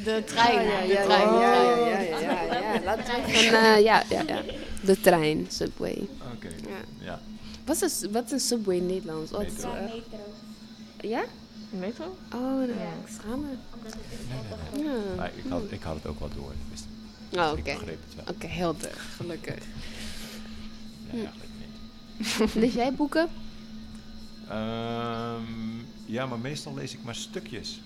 De 0.04 0.22
trein. 0.26 0.58
Oh, 0.58 0.64
ja, 0.64 0.80
de 0.86 0.92
ja, 0.92 1.04
trein. 1.04 1.32
ja, 1.32 1.54
ja, 1.54 2.00
ja, 2.00 2.18
ja, 2.20 2.42
ja, 2.42 2.72
ja. 2.74 2.82
Laten 2.84 3.04
we 3.14 3.32
even, 3.32 3.58
eh, 3.74 3.82
ja, 3.82 4.02
ja, 4.10 4.22
ja. 4.26 4.42
De 4.84 5.00
trein, 5.00 5.46
Subway. 5.48 6.08
Oké, 6.34 6.48
Ja. 6.48 7.04
ja. 7.04 7.20
Wat 7.64 7.82
is, 7.82 8.04
wat 8.10 8.24
is 8.24 8.30
een 8.32 8.40
Subway 8.40 8.76
in 8.76 8.86
Nederlands? 8.86 9.32
Oh, 9.32 9.38
het 9.38 9.48
is, 9.48 9.54
Metro. 9.54 9.70
Ja, 9.74 9.80
metro. 9.82 11.08
ja? 11.08 11.24
Metro? 11.70 12.16
Oh, 12.32 12.40
nou, 12.40 12.68
Ja. 12.68 12.92
ik 14.74 14.84
Ja. 14.84 14.92
Maar 15.16 15.30
ik 15.36 15.44
had, 15.48 15.62
ik 15.68 15.82
had 15.82 15.94
het 15.94 16.06
ook 16.06 16.18
wel 16.18 16.28
door. 16.34 16.50
Ik, 16.50 16.56
wist, 16.70 16.84
Oh, 17.36 17.58
ik 17.58 17.58
oké. 17.58 17.62
begreep 17.78 17.98
het 18.06 18.14
wel. 18.24 18.34
Oké, 18.34 18.46
helder. 18.46 18.90
Gelukkig. 19.16 19.64
Nee, 21.12 21.24
eigenlijk 21.24 21.50
niet. 21.58 22.54
Lees 22.62 22.74
jij 22.74 22.92
boeken? 22.92 23.28
Ehm, 24.48 25.42
ja, 26.06 26.26
maar 26.26 26.38
meestal 26.38 26.74
lees 26.74 26.92
ik 26.92 27.02
maar 27.04 27.14
stukjes. 27.14 27.80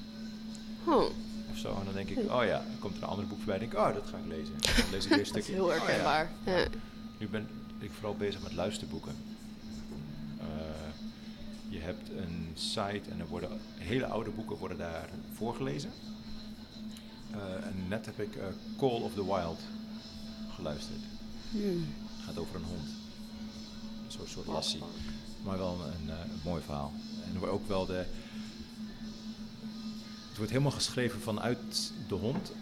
Oh. 0.85 1.05
Of 1.53 1.59
zo. 1.59 1.69
En 1.79 1.85
dan 1.85 1.95
denk 1.95 2.09
ik, 2.09 2.19
oh 2.33 2.45
ja, 2.45 2.59
dan 2.69 2.79
komt 2.79 2.97
er 2.97 3.03
een 3.03 3.09
ander 3.09 3.27
boek 3.27 3.39
voorbij. 3.39 3.59
denk 3.59 3.73
ik, 3.73 3.79
oh, 3.79 3.95
dat 3.95 4.05
ga 4.11 4.17
ik 4.17 4.27
lezen. 4.29 4.55
En 4.55 4.61
dan 4.83 4.91
lees 4.91 5.05
ik 5.05 5.11
weer 5.11 5.19
een 5.19 5.25
Dat 5.33 5.37
is 5.37 5.43
stukje. 5.45 5.53
heel 5.53 5.65
Oh, 5.65 5.75
ja. 5.75 5.79
herkenbaar. 5.83 6.31
Ja. 6.45 6.67
Nu 7.19 7.29
ben 7.29 7.49
ik 7.79 7.91
vooral 7.95 8.17
bezig 8.17 8.43
met 8.43 8.53
luisterboeken. 8.53 9.15
Je 11.87 11.93
hebt 11.93 12.11
een 12.11 12.49
site 12.55 13.11
en 13.11 13.21
er 13.21 13.27
worden 13.27 13.61
hele 13.75 14.07
oude 14.07 14.31
boeken 14.31 14.57
worden 14.57 14.79
daar 14.79 15.09
voorgelezen. 15.33 15.91
Eh, 17.31 17.67
en 17.67 17.89
net 17.89 18.07
heb 18.07 18.21
ik 18.21 18.37
eh, 18.37 18.45
Call 18.79 19.01
of 19.01 19.15
the 19.15 19.25
Wild 19.25 19.61
geluisterd. 20.55 21.01
Hmm. 21.51 21.87
Het 22.17 22.25
gaat 22.25 22.39
over 22.39 22.57
een 22.57 22.65
hond. 22.65 22.89
Een 24.05 24.13
soort, 24.13 24.29
soort 24.29 24.47
lassie. 24.47 24.83
Maar 25.45 25.59
wel 25.59 25.81
een, 25.85 26.11
eh, 26.11 26.19
een 26.19 26.41
mooi 26.45 26.63
verhaal. 26.63 26.93
En 27.25 27.33
er 27.33 27.39
wordt 27.39 27.55
ook 27.55 27.69
wel 27.69 27.87
de. 27.87 28.07
Het 30.29 30.37
wordt 30.37 30.51
helemaal 30.51 30.71
geschreven 30.71 31.21
vanuit 31.21 31.93
de 32.09 32.15
hond. 32.15 32.53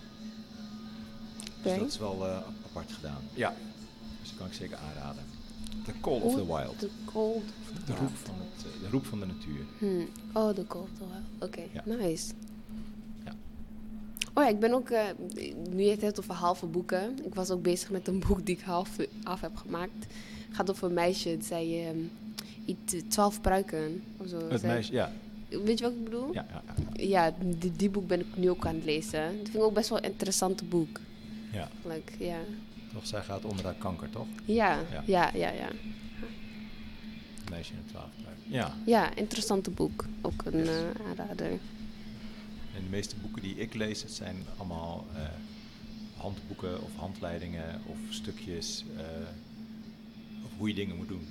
Dus 1.62 1.78
dat 1.78 1.88
is 1.88 1.98
wel 1.98 2.26
apart 2.64 2.92
gedaan. 2.92 3.22
Ja, 3.34 3.54
dus 4.20 4.28
dat 4.28 4.38
kan 4.38 4.46
ik 4.46 4.52
zeker 4.52 4.76
aanraden. 4.76 5.24
The 5.84 5.92
Call 6.00 6.20
of 6.20 6.34
the 6.34 6.46
Wild. 6.46 6.78
The 6.78 6.90
cold. 7.04 7.44
De 7.86 7.94
roep 7.94 8.16
van, 8.16 8.34
de 8.62 8.88
roep 8.90 9.05
van 9.07 9.20
de 9.20 9.26
natuur. 9.26 9.64
Hmm. 9.78 10.09
Oh, 10.32 10.55
de 10.55 10.64
of 10.68 10.88
wild. 10.98 11.11
Oké, 11.50 11.62
Ja. 11.72 11.82
nice. 11.96 12.32
Ja. 13.24 13.32
Oh 14.34 14.44
ja, 14.44 14.48
ik 14.50 14.59
ben 14.59 14.72
ook, 14.72 14.88
eh, 14.90 15.02
nu 15.70 15.82
je 15.82 15.90
het 15.90 16.00
hebt 16.00 16.18
over 16.20 16.34
halve 16.34 16.66
boeken. 16.66 17.18
Ik 17.24 17.34
was 17.34 17.50
ook 17.50 17.62
bezig 17.62 17.90
met 17.90 18.09
een 18.09 18.18
boek 18.28 18.46
die 18.46 18.57
ik 18.57 18.62
half 18.62 18.96
af 19.22 19.40
heb 19.40 19.57
gemaakt. 19.57 19.92
Het 20.46 20.57
gaat 20.57 20.70
over 20.70 20.88
een 20.88 20.94
meisje, 20.94 21.36
zij 21.42 21.86
ehm 21.88 21.98
iets, 22.64 22.94
twaalf 23.09 23.40
pruiken 23.40 24.02
of 24.16 24.28
zo. 24.28 24.48
Het 24.48 24.62
meisje, 24.62 24.92
ja. 24.92 25.12
Weet 25.48 25.78
je 25.78 25.84
wat 25.84 25.92
ik 25.92 26.05
bedoel? 26.05 26.32
Ja, 26.32 26.46
ja, 26.50 26.62
ja. 26.96 27.05
Ja, 27.05 27.34
die, 27.59 27.72
die 27.76 27.90
boek 27.90 28.07
ben 28.07 28.20
ik 28.20 28.26
nu 28.36 28.50
ook 28.50 28.66
aan 28.66 28.74
het 28.74 28.84
lezen. 28.84 29.22
Dat 29.26 29.34
vind 29.44 29.55
ik 29.55 29.62
ook 29.62 29.74
best 29.74 29.88
wel 29.88 29.98
een 29.98 30.05
interessant 30.05 30.68
boek. 30.68 31.00
ja. 31.52 31.68
Like, 31.84 32.24
ja. 32.24 32.38
Toch, 32.92 33.07
zij 33.07 33.22
gaat 33.22 33.44
onder 33.44 33.64
haar 33.64 33.74
kanker, 33.78 34.11
toch? 34.11 34.26
Ja, 34.44 34.78
Ja. 34.92 35.02
ja, 35.07 35.30
ja, 35.34 35.50
ja. 35.50 35.68
Het 37.55 37.62
meisje 37.62 37.72
in 37.72 37.78
het 37.78 37.88
twaalf. 37.88 38.11
Ja. 38.46 38.74
Ja, 38.86 39.14
interessante 39.14 39.70
boek. 39.70 40.05
Ook 40.20 40.42
een 40.44 40.59
Yes. 40.59 40.68
eh, 40.68 41.07
aanrader. 41.09 41.50
En 42.74 42.82
de 42.82 42.90
meeste 42.90 43.14
boeken 43.16 43.42
die 43.42 43.57
ik 43.57 43.74
lees, 43.74 44.02
het 44.02 44.12
zijn 44.12 44.36
allemaal 44.57 45.07
eh, 45.14 45.22
handboeken 46.16 46.82
of 46.82 46.90
handleidingen 46.96 47.80
of 47.86 47.96
stukjes 48.09 48.84
eh, 48.96 49.02
over 50.44 50.57
hoe 50.59 50.68
je 50.68 50.74
dingen 50.74 50.96
moet 50.96 51.09
doen. 51.09 51.26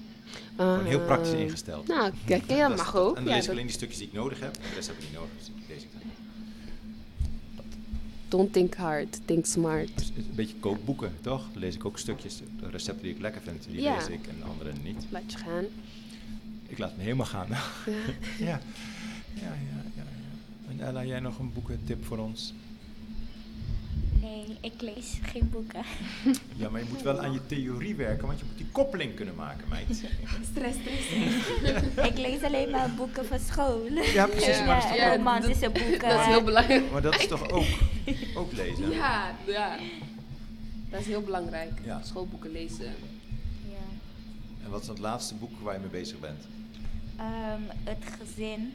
Gewoon 0.55 0.86
heel 0.86 1.01
praktisch 1.05 1.34
ingesteld. 1.34 1.88
Nou, 1.88 2.11
kijk, 2.26 2.49
ja, 2.49 2.67
dat 2.67 2.78
mag 2.78 2.95
ook. 2.95 3.17
En 3.17 3.24
dan 3.24 3.32
Ja, 3.32 3.36
lees 3.38 3.45
ik 3.45 3.51
alleen 3.51 3.65
die 3.65 3.76
stukjes 3.76 3.97
die 3.97 4.07
ik 4.07 4.13
nodig 4.13 4.39
heb. 4.39 4.55
En 4.55 4.61
de 4.69 4.76
rest 4.76 4.88
heb 4.88 4.97
ik 4.97 5.03
niet 5.03 5.13
nodig, 5.13 5.30
dus 5.38 5.45
die 5.45 5.53
lees 5.67 5.84
ik 5.84 5.89
dan. 5.91 6.01
Don't 8.28 8.53
think 8.53 8.76
hard, 8.76 9.19
think 9.26 9.45
smart. 9.45 9.97
Dus 9.97 10.11
een 10.15 10.32
beetje 10.36 10.55
kookboeken, 10.59 11.11
toch? 11.21 11.47
Dan 11.51 11.61
lees 11.61 11.76
ik 11.76 11.86
ook 11.86 11.97
stukjes, 11.99 12.38
de 12.59 12.69
recepten 12.69 13.03
die 13.03 13.13
ik 13.13 13.19
lekker 13.21 13.41
vind, 13.41 13.65
die 13.69 13.82
Ja. 13.82 13.95
lees 13.97 14.07
ik 14.07 14.28
en 14.28 14.36
de 14.39 14.43
andere 14.45 14.71
niet. 14.84 15.05
Laat 15.09 15.32
je 15.32 15.38
gaan. 15.38 15.65
Ik 16.74 16.80
laat 16.80 16.97
me 16.97 17.03
helemaal 17.03 17.26
gaan. 17.26 17.47
Ja. 17.49 17.61
ja. 18.45 18.59
Ja, 19.34 19.41
ja, 19.41 19.51
ja, 19.63 19.82
ja. 19.95 20.03
En 20.69 20.80
Ella, 20.88 21.03
jij 21.05 21.19
nog 21.19 21.39
een 21.39 21.53
boekentip 21.53 22.05
voor 22.05 22.17
ons? 22.17 22.53
Nee, 24.21 24.57
ik 24.61 24.82
lees 24.82 25.19
geen 25.21 25.49
boeken. 25.49 25.82
Ja, 26.61 26.69
maar 26.69 26.80
je 26.84 26.88
moet 26.89 27.01
wel 27.01 27.19
aan 27.21 27.34
je 27.34 27.45
theorie 27.45 27.95
werken, 27.95 28.28
want 28.28 28.39
je 28.39 28.45
moet 28.45 28.57
die 28.57 28.65
koppeling 28.71 29.15
kunnen 29.15 29.36
maken, 29.36 29.67
meid. 29.69 29.88
Stress, 30.51 30.78
stress. 30.78 32.07
ik 32.09 32.17
lees 32.17 32.41
alleen 32.43 32.69
maar 32.69 32.89
boeken 32.95 33.26
van 33.26 33.39
school. 33.39 33.86
Ja, 34.13 34.26
precies, 34.28 34.57
Ja, 34.57 34.65
maar 34.65 34.76
dat 34.76 34.84
is 34.84 34.89
toch 34.89 34.97
ja, 34.97 35.09
ook- 35.11 35.15
romantische 35.17 35.69
boeken. 35.69 36.09
Dat 36.09 36.19
is 36.19 36.26
heel 36.26 36.43
belangrijk. 36.43 36.91
Maar 36.91 37.01
dat 37.01 37.19
is 37.19 37.28
toch 37.28 37.49
ook, 37.49 37.65
ook 38.36 38.51
lezen? 38.51 38.91
Ja, 38.91 39.36
ja. 39.47 39.78
Dat 40.89 40.99
is 40.99 41.07
heel 41.07 41.21
belangrijk. 41.21 41.71
Ja. 41.84 42.01
Schoolboeken 42.03 42.51
lezen. 42.51 42.86
Ja. 43.69 43.86
En 44.63 44.69
wat 44.69 44.80
is 44.82 44.86
dan 44.86 44.95
het 44.95 45.03
laatste 45.03 45.36
boek 45.36 45.59
waar 45.61 45.74
je 45.74 45.80
mee 45.80 45.89
bezig 45.89 46.19
bent? 46.19 46.43
Ehm, 47.18 47.61
het 47.84 48.03
gezin. 48.20 48.74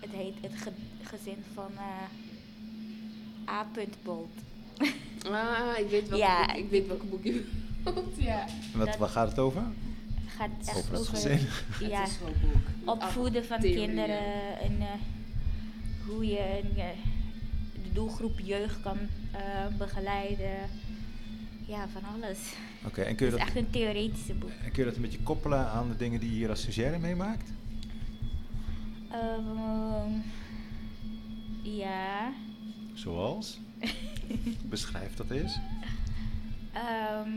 Het 0.00 0.10
heet 0.12 0.34
het 0.40 0.52
ge- 0.62 0.72
gezin 1.02 1.44
van 1.54 1.70
eh 1.76 3.54
A. 3.54 3.66
Bolt. 4.02 4.30
Ah, 5.30 5.78
ik 5.78 5.88
weet 5.90 6.08
welke, 6.08 6.24
Ja. 6.24 6.46
boek, 6.46 6.56
ik 6.56 6.70
weet 6.70 6.86
welke 6.86 7.06
boek 7.06 7.24
je 7.24 7.46
bedoelt. 7.84 8.14
Ja. 8.18 8.46
Wat, 8.74 8.86
Dat- 8.86 8.96
waar 8.96 9.08
gaat 9.08 9.28
het 9.28 9.38
over? 9.38 9.62
Gaat 10.26 10.50
echt 10.60 10.76
Over 10.76 10.90
het 10.92 11.00
over 11.00 11.14
gezin. 11.14 11.38
Ja, 11.90 12.00
Het 12.02 12.18
opvoeden 12.84 13.44
van 13.44 13.60
kinderen 13.60 14.58
en 14.60 14.76
eh, 14.80 14.86
hoe 16.06 16.26
je 16.26 16.60
een, 16.62 16.76
eh, 16.76 16.86
de 17.82 17.92
doelgroep 17.92 18.38
jeugd 18.40 18.80
kan 18.82 18.98
eh, 19.32 19.66
begeleiden. 19.78 20.54
Ja, 21.66 21.88
van 21.88 22.02
alles. 22.14 22.38
Oké, 22.86 23.02
en 23.02 23.16
kun 23.16 23.26
je 23.26 23.32
Het 23.32 23.40
is 23.40 23.46
dat 23.46 23.56
echt 23.56 23.66
een 23.66 23.70
theoretische 23.70 24.34
boek. 24.34 24.50
En 24.64 24.70
kun 24.70 24.82
je 24.82 24.84
dat 24.84 24.96
een 24.96 25.02
beetje 25.02 25.22
koppelen 25.22 25.70
aan 25.70 25.88
de 25.88 25.96
dingen 25.96 26.20
die 26.20 26.30
je 26.30 26.36
hier 26.36 26.48
als 26.48 26.60
stagiaire 26.60 26.98
meemaakt? 26.98 27.50
Ehm, 29.10 30.10
ja. 31.62 32.32
Zoals? 32.94 33.60
Beschrijf 34.64 35.14
dat 35.14 35.30
eens. 35.30 35.58
Ehm, 36.72 37.30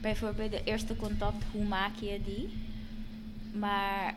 bijvoorbeeld 0.00 0.50
de 0.50 0.64
eerste 0.64 0.96
contact, 0.96 1.44
hoe 1.52 1.64
maak 1.64 1.96
je 2.00 2.20
die? 2.24 2.48
Maar 3.58 4.14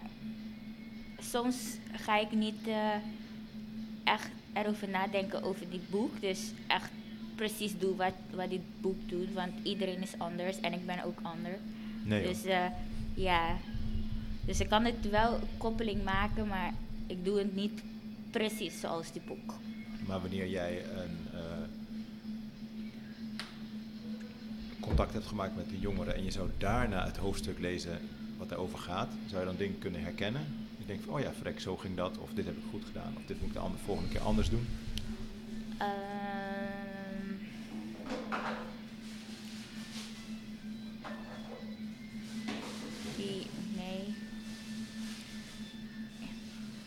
soms 1.20 1.56
ga 1.92 2.20
ik 2.20 2.32
niet 2.32 2.68
eh, 2.68 2.96
echt 4.04 4.30
erover 4.54 4.90
nadenken 4.90 5.44
over 5.44 5.70
dit 5.70 5.90
boek. 5.90 6.22
Dus 6.22 6.52
echt 6.68 6.90
precies 7.44 7.80
doen 7.80 7.96
wat, 7.96 8.14
wat 8.36 8.50
dit 8.50 8.62
boek 8.82 9.10
doet. 9.10 9.34
Want 9.34 9.52
iedereen 9.64 10.02
is 10.02 10.14
anders 10.18 10.60
en 10.60 10.74
ik 10.74 10.86
ben 10.86 11.04
ook 11.04 11.20
anders. 11.22 11.58
Nee, 12.04 12.28
dus 12.28 12.44
eh, 12.44 12.66
ja. 13.14 13.58
Dus 14.46 14.60
ik 14.60 14.70
kan 14.70 14.86
het 14.86 15.10
wel 15.10 15.40
koppeling 15.58 16.04
maken, 16.04 16.48
maar 16.48 16.74
ik 17.08 17.26
doe 17.26 17.38
het 17.38 17.56
niet 17.56 17.82
precies 18.32 18.80
zoals 18.80 19.12
die 19.12 19.22
boek. 19.28 19.54
maar 20.08 20.22
wanneer 20.22 20.48
jij 20.48 20.84
een 20.86 21.18
eh, 21.34 21.40
contact 24.80 25.14
hebt 25.14 25.26
gemaakt 25.26 25.56
met 25.56 25.66
een 25.72 25.80
jongere 25.80 26.14
en 26.14 26.24
je 26.24 26.32
zou 26.32 26.50
daarna 26.58 27.06
het 27.06 27.18
hoofdstuk 27.18 27.60
lezen 27.60 28.00
wat 28.38 28.50
daarover 28.50 28.80
gaat, 28.80 29.12
zou 29.28 29.40
je 29.40 29.48
dan 29.48 29.58
dingen 29.58 29.80
kunnen 29.80 30.02
herkennen? 30.02 30.42
Je 30.78 30.86
denkt 30.86 31.04
van, 31.04 31.14
oh 31.14 31.20
ja, 31.20 31.32
frek, 31.32 31.60
zo 31.60 31.78
ging 31.78 31.96
dat, 31.96 32.18
of 32.18 32.30
dit 32.34 32.46
heb 32.46 32.58
ik 32.58 32.64
goed 32.70 32.86
gedaan, 32.86 33.14
of 33.16 33.26
dit 33.26 33.40
moet 33.40 33.48
ik 33.48 33.54
de 33.54 33.60
andere, 33.60 33.84
volgende 33.84 34.10
keer 34.10 34.22
anders 34.22 34.50
doen. 34.50 34.68
Ehm, 35.78 36.53
die, 43.16 43.46
nee. 43.76 44.16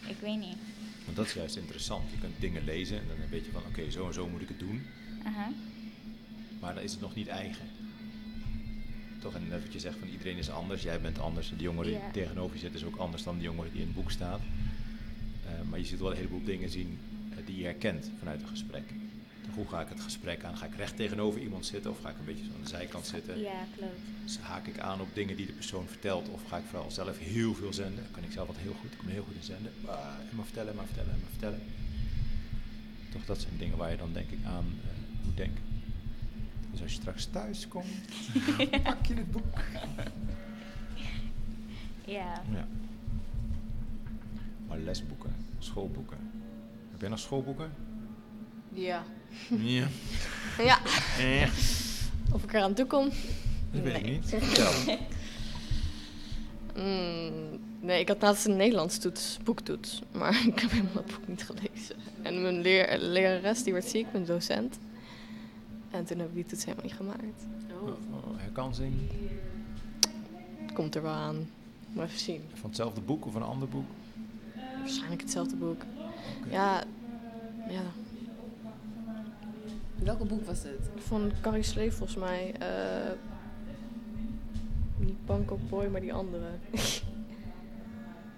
Ik 0.06 0.16
weet 0.20 0.38
niet. 0.38 0.56
Want 1.04 1.16
dat 1.16 1.26
is 1.26 1.32
juist 1.32 1.56
interessant. 1.56 2.10
Je 2.10 2.18
kunt 2.18 2.40
dingen 2.40 2.64
lezen 2.64 2.98
en 3.00 3.06
dan 3.08 3.16
weet 3.30 3.44
je 3.44 3.50
van, 3.50 3.62
oké, 3.68 3.90
zo 3.90 4.06
en 4.06 4.14
zo 4.14 4.28
moet 4.28 4.42
ik 4.42 4.48
het 4.48 4.58
doen. 4.58 4.86
Maar 6.60 6.74
dan 6.74 6.82
is 6.82 6.92
het 6.92 7.00
nog 7.00 7.14
niet 7.14 7.28
eigen. 7.28 7.66
Toch, 9.18 9.34
en 9.34 9.48
net 9.48 9.62
wat 9.62 9.72
je 9.72 9.80
zegt 9.80 9.98
van 9.98 10.08
iedereen 10.08 10.36
is 10.36 10.50
anders, 10.50 10.82
jij 10.82 11.00
bent 11.00 11.18
anders. 11.18 11.48
De 11.48 11.62
jongere 11.62 11.88
die 11.88 11.98
tegenover 12.12 12.54
je 12.54 12.60
zit 12.60 12.74
is 12.74 12.84
ook 12.84 12.96
anders 12.96 13.22
dan 13.22 13.36
de 13.36 13.42
jongere 13.42 13.70
die 13.70 13.80
in 13.80 13.86
het 13.86 13.96
boek 13.96 14.10
staat. 14.10 14.40
Eh, 15.44 15.52
maar 15.68 15.78
je 15.78 15.84
zult 15.84 16.00
wel 16.00 16.10
een 16.10 16.16
heleboel 16.16 16.44
dingen 16.44 16.70
zien 16.70 16.98
eh, 17.30 17.46
die 17.46 17.56
je 17.56 17.64
herkent 17.64 18.10
vanuit 18.18 18.42
een 18.42 18.48
gesprek. 18.48 18.84
Hoe 19.56 19.68
ga 19.68 19.80
ik 19.80 19.88
het 19.88 20.00
gesprek 20.00 20.44
aan? 20.44 20.56
Ga 20.56 20.66
ik 20.66 20.74
recht 20.74 20.96
tegenover 20.96 21.40
iemand 21.40 21.66
zitten 21.66 21.90
of 21.90 22.00
ga 22.00 22.08
ik 22.08 22.18
een 22.18 22.24
beetje 22.24 22.44
zo 22.44 22.50
aan 22.54 22.62
de 22.62 22.68
zijkant 22.68 23.06
zitten? 23.06 23.38
Ja, 23.38 23.64
klopt. 23.76 24.00
Dus 24.24 24.38
haak 24.38 24.66
ik 24.66 24.78
aan 24.78 25.00
op 25.00 25.08
dingen 25.12 25.36
die 25.36 25.46
de 25.46 25.52
persoon 25.52 25.86
vertelt 25.86 26.28
of 26.28 26.42
ga 26.48 26.56
ik 26.56 26.64
vooral 26.70 26.90
zelf 26.90 27.18
heel 27.18 27.54
veel 27.54 27.72
zenden? 27.72 28.04
Kan 28.10 28.24
ik 28.24 28.32
zelf 28.32 28.46
wat 28.46 28.56
heel 28.56 28.74
goed, 28.80 28.92
ik 28.92 28.98
kan 28.98 29.08
heel 29.08 29.22
goed 29.22 29.34
in 29.34 29.42
zenden. 29.42 29.72
Ah, 29.84 29.98
en 30.30 30.36
maar 30.36 30.44
vertellen, 30.44 30.70
en 30.70 30.76
maar 30.76 30.86
vertellen, 30.86 31.12
en 31.12 31.20
maar 31.20 31.30
vertellen. 31.30 31.60
Toch, 33.10 33.24
dat 33.24 33.40
zijn 33.40 33.58
dingen 33.58 33.76
waar 33.76 33.90
je 33.90 33.96
dan 33.96 34.12
denk 34.12 34.30
ik 34.30 34.44
aan 34.44 34.64
eh, 34.84 35.24
moet 35.24 35.36
denken. 35.36 35.62
Dus 36.70 36.82
als 36.82 36.92
je 36.92 37.00
straks 37.00 37.24
thuis 37.24 37.68
komt, 37.68 37.86
pak 38.82 39.06
je 39.06 39.14
het 39.14 39.30
boek. 39.30 39.58
Ja. 42.04 42.42
Ja. 42.52 42.66
Maar 44.68 44.78
lesboeken, 44.78 45.34
schoolboeken. 45.58 46.18
Heb 46.90 47.00
jij 47.00 47.08
nog 47.08 47.18
schoolboeken? 47.18 47.70
Ja. 48.72 49.04
Ja. 49.60 49.88
Ja. 50.58 50.78
Eh, 51.18 51.48
Of 52.32 52.42
ik 52.42 52.52
eraan 52.52 52.74
toe 52.74 52.86
kom? 52.86 53.08
dat 53.72 53.82
weet 53.82 53.96
ik 53.96 54.02
Nee. 54.02 54.12
niet. 54.12 54.24
Vertel. 54.28 54.72
Mm, 56.76 57.58
nee, 57.80 58.00
ik 58.00 58.08
had 58.08 58.22
laatst 58.22 58.46
een 58.46 58.56
Nederlands 58.56 58.98
toets, 58.98 59.38
boektoets, 59.44 60.02
maar 60.12 60.42
ik 60.46 60.58
heb 60.60 60.70
helemaal 60.70 60.92
dat 60.92 61.06
boek 61.06 61.28
niet 61.28 61.42
gelezen. 61.42 61.96
En 62.22 62.42
mijn 62.42 62.60
leer, 62.60 62.98
lerares 62.98 63.62
die 63.62 63.72
werd 63.72 63.84
ziek, 63.84 64.06
mijn 64.12 64.24
docent. 64.24 64.78
En 65.90 66.04
toen 66.04 66.18
heb 66.18 66.28
ik 66.28 66.34
die 66.34 66.44
toets 66.46 66.64
helemaal 66.64 66.84
niet 66.84 66.94
gemaakt. 66.94 67.46
Oh, 67.82 67.88
oh, 67.88 68.36
herkansing 68.36 68.94
Komt 70.74 70.94
er 70.94 71.02
wel 71.02 71.12
aan. 71.12 71.48
Maar 71.92 72.06
even 72.06 72.18
zien. 72.18 72.40
van 72.54 72.68
hetzelfde 72.68 73.00
boek 73.00 73.26
of 73.26 73.34
een 73.34 73.42
ander 73.42 73.68
boek? 73.68 73.86
Waarschijnlijk 74.78 75.20
hetzelfde 75.20 75.56
boek. 75.56 75.82
Ja, 76.50 76.84
ja. 77.68 77.82
Welke 79.98 80.24
boek 80.24 80.46
was 80.46 80.62
het? 80.62 80.88
Van 80.98 81.32
Carrie 81.40 81.62
Sleef 81.62 81.96
volgens 81.96 82.18
mij. 82.18 82.54
eh 82.58 83.12
niet 84.98 85.26
Bangkok 85.26 85.68
Boy, 85.68 85.86
maar 85.86 86.00
die 86.00 86.12
andere. 86.14 86.46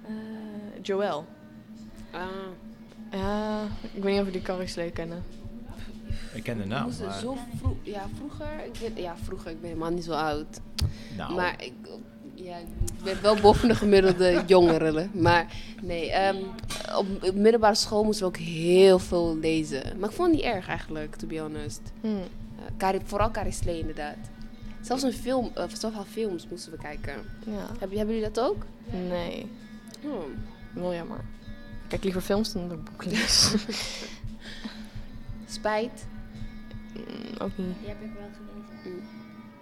Eh 0.08 0.82
Joël. 0.82 1.26
Ah, 2.10 2.26
Ja, 3.10 3.62
ik 3.94 4.02
weet 4.02 4.12
niet 4.12 4.20
of 4.20 4.26
we 4.26 4.32
die 4.32 4.42
Carrie 4.42 4.66
Sleef 4.66 4.92
kennen. 4.92 5.22
Ik 6.34 6.42
ken 6.42 6.58
de 6.58 6.64
naam, 6.64 6.90
maar... 7.04 7.18
zo 7.18 7.36
vroeg, 7.56 7.76
ja, 7.82 8.06
vroeger, 8.16 8.64
ik 8.64 8.78
ben, 8.94 9.02
ja, 9.02 9.16
vroeger, 9.16 9.50
ik 9.50 9.60
ben 9.60 9.68
helemaal 9.68 9.90
niet 9.90 10.04
zo 10.04 10.12
oud. 10.12 10.60
Nou, 11.16 11.34
Maar 11.34 11.62
ik, 11.64 11.72
ja, 12.44 12.56
ik 12.56 13.02
ben 13.04 13.22
wel 13.22 13.36
boven 13.40 13.68
de 13.68 13.74
gemiddelde 13.74 14.42
jongeren. 14.46 15.10
Maar 15.14 15.46
nee, 15.82 16.10
ehm, 16.10 16.36
op, 16.96 17.06
op 17.22 17.34
middelbare 17.34 17.74
school 17.74 18.04
moesten 18.04 18.26
we 18.26 18.32
ook 18.32 18.44
heel 18.46 18.98
veel 18.98 19.36
lezen. 19.36 19.98
Maar 19.98 20.08
ik 20.08 20.14
vond 20.14 20.28
het 20.28 20.36
niet 20.36 20.46
erg 20.54 20.68
eigenlijk, 20.68 21.16
to 21.16 21.26
be 21.26 21.38
honest. 21.38 21.80
Hm. 22.00 22.06
Uh, 22.06 22.14
Carrie, 22.78 23.00
vooral 23.04 23.30
Carrie 23.30 23.52
Slee 23.52 23.78
inderdaad. 23.78 24.16
Zelfs 24.80 25.02
een 25.02 25.12
film, 25.12 25.44
uh, 25.56 25.64
zelfs 25.72 25.96
al 25.96 26.04
films 26.04 26.46
moesten 26.50 26.72
we 26.72 26.78
kijken. 26.78 27.14
Ja. 27.46 27.66
Heb, 27.78 27.90
hebben 27.90 28.14
jullie 28.14 28.30
dat 28.32 28.40
ook? 28.40 28.64
Nee, 29.08 29.46
Oh. 30.04 30.24
wel 30.74 30.94
jammer. 30.94 31.18
Ik 31.82 31.88
kijk 31.88 32.02
liever 32.04 32.20
films 32.22 32.52
dan 32.52 32.68
dat 32.68 32.84
boeken 32.84 33.10
lees. 33.10 33.54
Spijt. 35.56 36.06
Mm, 36.94 37.02
ook 37.38 37.50
niet. 37.56 37.76
Die 37.80 37.88
heb 37.88 38.02
ik 38.02 38.10
wel 38.18 38.28
gelezen. 38.82 39.02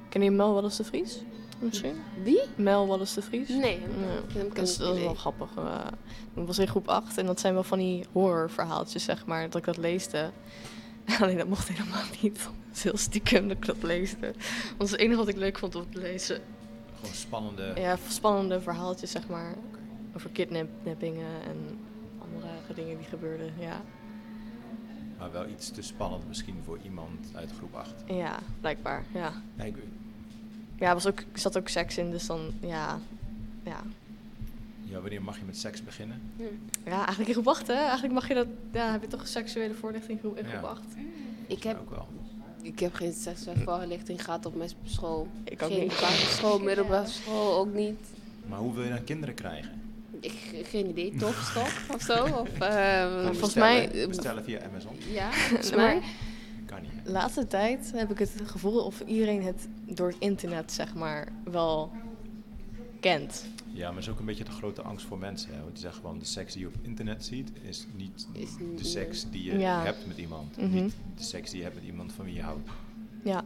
Ken 0.08 0.22
je 0.22 0.30
Mel 0.30 0.52
Wallace 0.52 0.82
de 0.82 0.88
Vries? 0.88 1.18
Misschien? 1.58 1.94
Wie? 2.22 2.40
Mel 2.56 2.86
Wallace 2.86 3.14
de 3.14 3.22
Vries? 3.22 3.48
Nee, 3.48 3.80
hem, 3.80 3.90
Ja. 4.34 4.48
Dat 4.54 4.68
is, 4.68 4.76
dat 4.76 4.98
wel 4.98 5.14
grappig. 5.14 5.48
eh. 5.56 5.86
ik 6.34 6.46
was 6.46 6.58
in 6.58 6.68
groep 6.68 6.88
8 6.88 7.18
en 7.18 7.26
dat 7.26 7.40
zijn 7.40 7.54
wel 7.54 7.62
van 7.62 7.78
die 7.78 8.04
horrorverhaaltjes, 8.12 9.04
zeg 9.04 9.26
maar, 9.26 9.42
dat 9.42 9.54
ik 9.56 9.64
dat 9.64 9.76
leesde. 9.76 10.30
Alleen 11.20 11.36
dat 11.36 11.48
mocht 11.48 11.68
helemaal 11.68 12.02
niet. 12.22 12.38
Dat 12.44 12.52
is 12.76 12.82
heel 12.82 12.96
stiekem 12.96 13.48
dat 13.48 13.56
ik 13.56 13.66
dat 13.66 13.82
leesde. 13.82 14.20
Want 14.20 14.78
dat 14.78 14.86
is 14.86 14.90
het 14.90 15.00
enige 15.00 15.18
wat 15.18 15.28
ik 15.28 15.36
leuk 15.36 15.58
vond 15.58 15.74
om 15.74 15.90
te 15.90 15.98
lezen. 15.98 16.40
gewoon 16.96 17.14
spannende... 17.14 17.72
Ja, 17.76 17.96
spannende 18.08 18.60
verhaaltjes, 18.60 19.10
zeg 19.10 19.28
maar. 19.28 19.54
Over 20.16 20.30
kidnappingen 20.30 21.42
en 21.48 21.78
andere 22.18 22.74
dingen 22.74 22.96
die 22.96 23.06
gebeurden. 23.06 23.52
Ja, 23.58 23.80
Maar 25.18 25.32
wel 25.32 25.48
iets 25.48 25.70
te 25.70 25.82
spannend 25.82 26.28
misschien 26.28 26.60
voor 26.64 26.78
iemand 26.84 27.26
uit 27.34 27.50
groep 27.58 27.74
8. 27.74 27.94
ja 28.06 28.38
blijkbaar. 28.60 29.04
Ja, 29.14 29.32
Nee, 29.54 29.68
ik, 29.68 29.76
ja 30.78 30.88
er 30.88 30.94
was 30.94 31.06
ook, 31.06 31.22
zat 31.34 31.58
ook 31.58 31.68
seks 31.68 31.98
in, 31.98 32.10
dus 32.10 32.26
dan, 32.26 32.40
ja. 32.60 32.98
Ja, 33.64 33.80
ja, 34.84 35.00
wanneer 35.00 35.22
mag 35.22 35.38
je 35.38 35.44
met 35.44 35.56
seks 35.58 35.84
beginnen? 35.84 36.20
Ja 36.84 36.96
eigenlijk 36.96 37.28
in 37.28 37.32
groep 37.34 37.48
8, 37.48 37.66
hè? 37.66 37.72
Eigenlijk 37.74 38.12
mag 38.14 38.28
je 38.28 38.34
dat, 38.34 38.46
ja, 38.72 38.90
heb 38.92 39.00
je 39.02 39.08
toch 39.08 39.28
seksuele 39.28 39.74
voorlichting 39.74 40.12
in 40.12 40.18
groep, 40.18 40.38
in 40.38 40.44
groep 40.44 40.62
Ja. 40.62 40.68
8. 40.68 40.80
Ik 41.46 41.62
heb, 41.62 41.80
Ook 41.80 41.90
wel. 41.90 42.06
ik 42.62 42.78
heb 42.78 42.94
geen 42.94 43.12
seksuele 43.12 43.60
voorlichting 43.64 44.24
gehad 44.24 44.46
op 44.46 44.54
mijn 44.56 44.70
school. 44.84 45.28
Ik 45.44 45.62
ook 45.62 45.70
geen 45.70 45.80
niet. 45.80 46.00
basisschool, 46.00 46.58
middelbare 46.58 47.06
school 47.22 47.58
ook 47.58 47.74
niet. 47.74 47.98
Maar 48.46 48.58
hoe 48.58 48.74
wil 48.74 48.82
je 48.82 48.88
dan 48.90 49.04
kinderen 49.04 49.34
krijgen? 49.34 49.70
Ik, 50.20 50.64
geen 50.64 50.88
idee, 50.88 51.16
topstop 51.16 51.70
of 51.94 52.02
zo? 52.02 52.24
Of, 52.24 52.58
ehm, 52.58 53.12
volgens 53.12 53.38
Bestellen- 53.40 53.88
mij- 53.92 54.06
Bestellen 54.08 54.44
via 54.44 54.60
Amazon? 54.70 54.92
Ja, 55.12 55.30
volgens 55.48 55.70
mij. 55.74 56.02
De 57.06 57.12
laatste 57.12 57.46
tijd 57.46 57.92
heb 57.94 58.10
ik 58.10 58.18
het 58.18 58.32
gevoel 58.44 58.84
of 58.84 59.00
iedereen 59.00 59.42
het 59.42 59.68
door 59.84 60.08
het 60.08 60.16
internet, 60.18 60.72
zeg 60.72 60.94
maar, 60.94 61.28
wel 61.44 61.90
kent. 63.00 63.44
Ja, 63.72 63.86
maar 63.86 63.94
het 63.96 64.04
is 64.04 64.10
ook 64.10 64.18
een 64.18 64.24
beetje 64.24 64.44
de 64.44 64.50
grote 64.50 64.82
angst 64.82 65.06
voor 65.06 65.18
mensen. 65.18 65.50
Hè? 65.54 65.58
Want 65.60 65.72
die 65.72 65.80
zeggen 65.80 66.00
gewoon, 66.00 66.18
de 66.18 66.24
seks 66.24 66.52
die 66.52 66.62
je 66.62 66.66
op 66.68 66.74
internet 66.82 67.24
ziet, 67.24 67.50
is 67.62 67.86
niet 67.96 68.26
Is 68.32 68.50
de 68.76 68.84
seks 68.84 69.30
die 69.30 69.44
je 69.44 69.58
Ja. 69.58 69.82
hebt 69.82 70.06
met 70.06 70.18
iemand. 70.18 70.56
Mhm. 70.56 70.70
Niet 70.74 70.94
de 71.16 71.22
seks 71.22 71.48
die 71.50 71.58
je 71.58 71.64
hebt 71.64 71.76
met 71.76 71.84
iemand 71.84 72.12
van 72.12 72.24
wie 72.24 72.34
je 72.34 72.42
houdt. 72.42 72.68
Ja, 73.24 73.44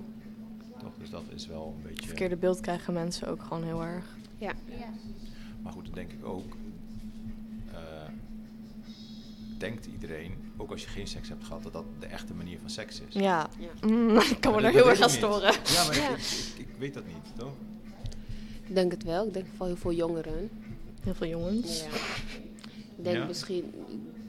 Toch? 0.79 0.93
Dus 0.99 1.11
dat 1.11 1.23
is 1.35 1.47
wel 1.47 1.75
een 1.77 1.83
beetje... 1.83 1.97
het 1.97 2.07
verkeerde 2.07 2.37
beeld 2.37 2.61
krijgen 2.61 2.93
mensen 2.95 3.29
ook 3.29 3.43
gewoon 3.43 3.65
heel 3.65 3.83
erg. 3.85 4.17
Ja. 4.39 4.53
Ja. 4.79 4.89
Maar 5.63 5.73
goed, 5.73 5.85
dan 5.85 5.95
denk 5.95 6.13
ik 6.13 6.25
ook... 6.25 6.57
eh, 7.73 7.79
denkt 9.59 9.87
iedereen, 9.87 10.33
ook 10.61 10.71
als 10.71 10.83
je 10.83 10.89
geen 10.89 11.07
seks 11.07 11.29
hebt 11.29 11.45
gehad, 11.45 11.63
dat 11.63 11.73
dat 11.73 11.85
de 12.01 12.07
echte 12.07 12.35
manier 12.35 12.59
van 12.61 12.71
seks 12.71 13.01
is. 13.09 13.15
Ja, 13.15 13.49
Ja. 13.59 13.89
Mm, 13.89 14.17
ik 14.35 14.37
kan 14.41 14.51
me 14.53 14.57
er 14.59 14.63
dat- 14.63 14.73
heel 14.73 14.91
erg 14.91 15.01
aan 15.01 15.11
storen. 15.11 15.53
Ja, 15.65 15.85
maar 15.87 15.97
Ja. 15.97 16.09
Ik, 16.11 16.17
ik, 16.19 16.59
ik 16.59 16.69
weet 16.79 16.95
dat 16.95 17.07
niet, 17.07 17.33
toch? 17.39 17.53
Ik 18.67 18.75
denk 18.75 18.91
het 18.93 19.03
wel. 19.05 19.27
Ik 19.27 19.33
denk 19.35 19.47
voor 19.57 19.67
heel 19.67 19.77
veel 19.77 19.93
jongeren. 19.93 20.51
Heel 21.03 21.15
veel 21.15 21.27
jongens. 21.27 21.81
Ja. 21.81 21.87
Ik 22.97 23.05
denk 23.05 23.17
Ja? 23.17 23.25
misschien, 23.27 23.73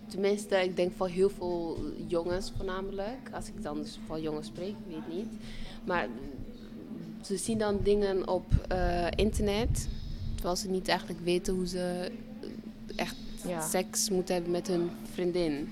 tenminste, 0.08 0.56
ik 0.64 0.76
denk 0.76 0.92
voor 0.98 1.08
heel 1.08 1.30
veel 1.30 1.78
jongens 2.08 2.52
voornamelijk. 2.56 3.30
Als 3.32 3.48
ik 3.48 3.64
dan 3.64 3.78
dus 3.82 4.00
voor 4.08 4.20
jongens 4.20 4.48
spreek, 4.48 4.70
ik 4.70 4.76
weet 4.88 5.16
niet. 5.18 5.28
Maar 5.86 6.08
ze 7.22 7.38
zien 7.38 7.58
dan 7.58 7.80
dingen 7.84 8.28
op 8.28 8.46
eh, 8.68 9.08
internet, 9.16 9.88
terwijl 10.34 10.56
ze 10.56 10.70
niet 10.70 10.88
eigenlijk 10.88 11.20
weten 11.24 11.54
hoe 11.54 11.68
ze 11.68 12.12
echt 12.96 13.16
Ja. 13.48 13.62
seks 13.68 14.10
moeten 14.10 14.34
hebben 14.34 14.52
met 14.52 14.68
hun 14.68 14.90
vriendin. 15.14 15.70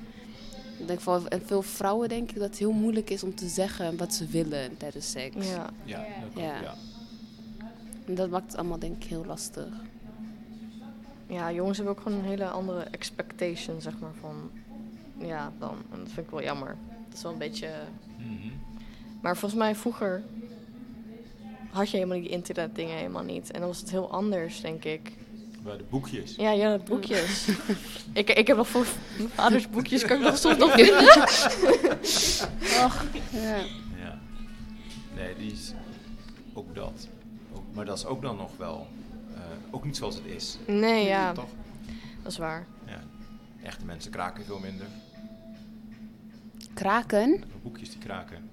Ik 0.80 0.88
denk 0.88 1.00
voor 1.00 1.26
en 1.26 1.42
veel 1.46 1.62
vrouwen 1.62 2.10
denk 2.10 2.30
ik 2.30 2.36
dat 2.40 2.50
het 2.50 2.58
heel 2.58 2.72
moeilijk 2.72 3.10
is 3.10 3.24
om 3.24 3.36
te 3.36 3.48
zeggen 3.48 3.98
wat 3.98 4.14
ze 4.14 4.26
willen 4.26 4.78
tijdens 4.78 5.12
seks. 5.12 5.48
Ja. 5.50 5.70
Ja, 5.84 6.06
Ja. 6.06 6.22
dat 6.34 6.44
ja. 6.64 6.76
En 8.06 8.16
dat 8.16 8.30
maakt 8.30 8.46
het 8.46 8.56
allemaal 8.58 8.80
denk 8.80 9.04
ik 9.04 9.10
heel 9.10 9.26
lastig. 9.26 9.68
ja, 11.28 11.52
jongens 11.52 11.78
hebben 11.78 11.96
ook 11.96 12.02
gewoon 12.02 12.18
een 12.18 12.26
hele 12.26 12.48
andere 12.50 12.84
expectation, 12.84 13.82
zeg 13.82 14.00
maar, 14.00 14.14
van... 14.20 14.52
Ja, 15.18 15.52
dan. 15.60 15.76
En 15.92 16.00
dat 16.00 16.08
vind 16.12 16.26
ik 16.26 16.32
wel 16.32 16.44
jammer. 16.44 16.76
Dat 17.08 17.18
is 17.18 17.24
wel 17.24 17.32
een 17.32 17.38
beetje... 17.38 17.70
Mhm. 18.18 18.54
Maar 19.22 19.38
volgens 19.38 19.62
mij 19.62 19.76
vroeger 19.76 20.24
had 21.72 21.90
je 21.90 21.98
helemaal 21.98 22.20
die 22.20 22.30
internetdingen 22.30 22.96
helemaal 22.96 23.24
niet. 23.24 23.52
En 23.52 23.60
dan 23.60 23.70
was 23.70 23.80
het 23.80 23.90
heel 23.92 24.12
anders, 24.12 24.62
denk 24.62 24.84
ik. 24.86 25.12
Bij 25.64 25.78
de 25.78 25.84
boekjes. 25.90 26.36
Ja, 26.36 26.52
ja, 26.52 26.78
de 26.78 26.84
boekjes. 26.84 27.48
ik, 28.14 28.30
ik 28.30 28.48
heb 28.48 28.58
nog 28.58 28.68
voor 28.68 28.86
mijn 29.18 29.30
vaders 29.30 29.70
boekjes, 29.70 30.06
kan 30.06 30.18
ik 30.18 30.24
nog 30.24 30.38
soms 30.38 30.58
nog 30.64 30.72
vinden. 30.72 31.04
Ja. 33.32 33.56
Ja. 33.98 34.20
Nee, 35.16 35.36
die 35.38 35.52
is 35.52 35.74
ook 36.54 36.76
dat. 36.76 37.08
Ook, 37.54 37.64
maar 37.74 37.86
dat 37.86 37.98
is 37.98 38.06
ook 38.06 38.22
dan 38.22 38.36
nog 38.36 38.52
wel, 38.58 38.88
eh, 39.36 39.42
ook 39.72 39.86
niet 39.86 39.98
zoals 39.98 40.16
het 40.16 40.26
is. 40.26 40.58
Nee, 40.66 41.06
ja, 41.06 41.32
Toch? 41.34 41.48
dat 42.24 42.32
is 42.32 42.38
waar. 42.38 42.66
Ja. 42.86 43.02
Echte 43.64 43.86
mensen 43.86 44.12
kraken 44.12 44.46
veel 44.46 44.60
minder. 44.60 44.86
Kraken? 46.74 47.44
Boekjes 47.64 47.90
die 47.90 48.00
kraken. 48.00 48.50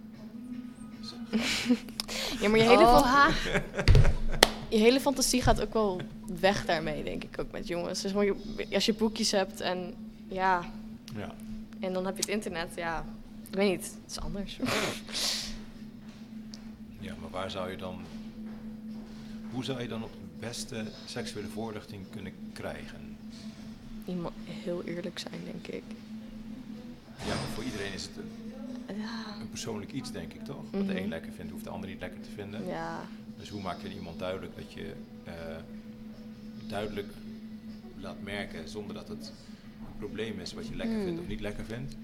Ja, 2.40 2.48
maar 2.48 2.58
je 2.58 2.64
hele, 2.64 2.82
Oh. 2.82 3.26
Je 4.68 4.76
hele 4.76 5.00
fantasie 5.00 5.42
gaat 5.42 5.60
ook 5.60 5.72
wel 5.72 6.00
weg 6.40 6.64
daarmee, 6.66 7.04
denk 7.04 7.24
ik, 7.24 7.38
ook 7.40 7.50
met 7.52 7.66
jongens. 7.66 8.02
Dus 8.02 8.14
als 8.72 8.86
je 8.86 8.94
boekjes 8.94 9.30
hebt 9.30 9.60
en 9.60 9.94
ja, 10.28 10.64
Ja. 11.16 11.34
en 11.80 11.92
dan 11.92 12.06
heb 12.06 12.14
je 12.16 12.20
het 12.22 12.30
internet, 12.30 12.68
ja, 12.76 13.04
ik 13.50 13.54
weet 13.56 13.70
niet, 13.70 13.84
het 13.86 14.10
is 14.10 14.20
anders. 14.20 14.56
ja, 17.00 17.14
maar 17.20 17.30
waar 17.30 17.50
zou 17.50 17.70
je 17.70 17.76
dan... 17.76 18.00
Hoe 19.52 19.64
zou 19.64 19.80
je 19.82 19.88
dan 19.88 20.02
op 20.02 20.12
de 20.12 20.46
beste 20.46 20.84
seksuele 21.04 21.48
voorlichting 21.48 22.02
kunnen 22.10 22.32
krijgen? 22.52 23.04
iemand 24.06 24.34
heel 24.46 24.82
eerlijk 24.84 25.18
zijn, 25.18 25.40
denk 25.52 25.66
ik. 25.66 25.82
Ja, 27.18 27.26
maar 27.26 27.48
voor 27.54 27.64
iedereen 27.64 27.92
is 27.92 28.02
het 28.02 28.10
een, 28.16 28.96
Ja. 29.00 29.40
een 29.40 29.48
persoonlijk 29.50 29.92
iets, 29.92 30.12
denk 30.12 30.32
ik 30.32 30.44
toch? 30.44 30.56
Wat 30.70 30.86
de 30.86 30.92
Mhm. 30.92 30.96
een 30.96 31.08
lekker 31.08 31.32
vindt, 31.36 31.52
hoeft 31.52 31.64
de 31.64 31.70
ander 31.70 31.88
niet 31.88 32.00
lekker 32.00 32.20
te 32.20 32.28
vinden. 32.34 32.66
Ja. 32.66 33.00
Dus 33.38 33.48
hoe 33.48 33.62
maak 33.62 33.80
je 33.82 33.94
iemand 33.94 34.18
duidelijk 34.18 34.56
dat 34.56 34.72
je 34.72 34.92
eh, 35.24 35.32
duidelijk 36.68 37.08
laat 38.00 38.22
merken 38.22 38.68
zonder 38.68 38.94
dat 38.94 39.08
het 39.08 39.32
een 39.80 39.98
probleem 39.98 40.40
is 40.40 40.52
wat 40.52 40.66
je 40.68 40.76
lekker 40.76 40.94
Hmm. 40.96 41.04
vindt 41.04 41.20
of 41.20 41.26
niet 41.26 41.40
lekker 41.40 41.64
vindt? 41.64 41.96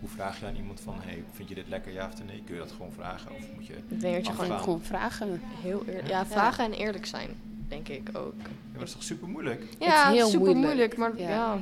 Hoe 0.00 0.08
vraag 0.08 0.40
je 0.40 0.46
aan 0.46 0.56
iemand 0.56 0.80
van, 0.80 0.94
hey, 1.00 1.22
vind 1.32 1.48
je 1.48 1.54
dit 1.54 1.68
lekker, 1.68 1.92
ja 1.92 2.06
of 2.12 2.24
nee? 2.24 2.42
Kun 2.46 2.54
je 2.54 2.60
dat 2.60 2.70
gewoon 2.70 2.92
vragen 2.92 3.30
of 3.34 3.42
moet 3.54 3.66
je... 3.66 3.72
Ik 3.88 4.00
denk 4.00 4.14
dat 4.24 4.26
je 4.26 4.32
gewoon 4.58 4.82
vragen. 4.82 5.40
heel 5.62 5.84
eerlijk... 5.86 6.08
Ja, 6.08 6.26
vragen 6.26 6.64
en 6.64 6.72
eerlijk 6.72 7.06
zijn, 7.06 7.28
denk 7.68 7.88
ik 7.88 8.08
ook. 8.12 8.34
Ja, 8.38 8.48
maar 8.70 8.78
dat 8.78 8.88
is 8.88 8.92
toch 8.92 9.02
super 9.02 9.28
moeilijk? 9.28 9.64
Ja, 9.78 10.10
heel 10.10 10.26
super 10.26 10.38
moeilijk. 10.38 10.66
moeilijk, 10.66 10.96
maar 10.96 11.18
Ja. 11.18 11.28
ja. 11.28 11.58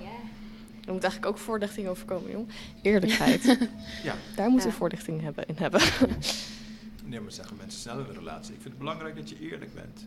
Er 0.86 0.92
moet 0.92 1.02
eigenlijk 1.02 1.26
ook 1.26 1.38
voorlichting 1.38 1.88
over 1.88 2.06
komen, 2.06 2.30
jong. 2.30 2.48
Eerlijkheid. 2.82 3.44
Ja. 4.02 4.14
Daar 4.36 4.48
moeten 4.48 4.66
Ja. 4.68 4.72
we 4.72 4.78
voorlichting 4.78 5.20
hebben, 5.22 5.46
in 5.46 5.54
hebben. 5.58 5.80
Nee, 7.06 7.20
maar 7.20 7.32
zeggen 7.32 7.56
mensen 7.56 7.80
snel 7.80 7.98
in 7.98 8.04
een 8.08 8.14
relatie. 8.14 8.54
Ik 8.54 8.60
vind 8.60 8.68
het 8.74 8.78
belangrijk 8.78 9.16
dat 9.16 9.28
je 9.28 9.38
eerlijk 9.40 9.74
bent. 9.74 10.06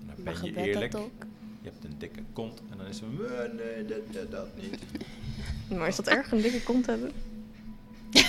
En 0.00 0.06
dan 0.14 0.24
ben 0.24 0.44
je 0.44 0.56
eerlijk. 0.56 0.92
dat 0.92 1.00
ook? 1.00 1.22
Je 1.62 1.68
hebt 1.70 1.84
een 1.84 1.94
dikke 1.98 2.20
kont 2.32 2.60
en 2.70 2.76
dan 2.76 2.86
is 2.86 3.00
het 3.00 3.04
van, 3.16 3.26
"Eh, 3.26 3.52
nee, 3.52 3.84
dat, 3.84 4.12
dat, 4.12 4.30
dat 4.30 4.48
niet. 4.62 4.78
maar 5.78 5.88
is 5.88 5.96
dat 5.96 6.06
erg, 6.06 6.32
een 6.32 6.40
dikke 6.40 6.62
kont 6.62 6.86
hebben? 6.86 7.12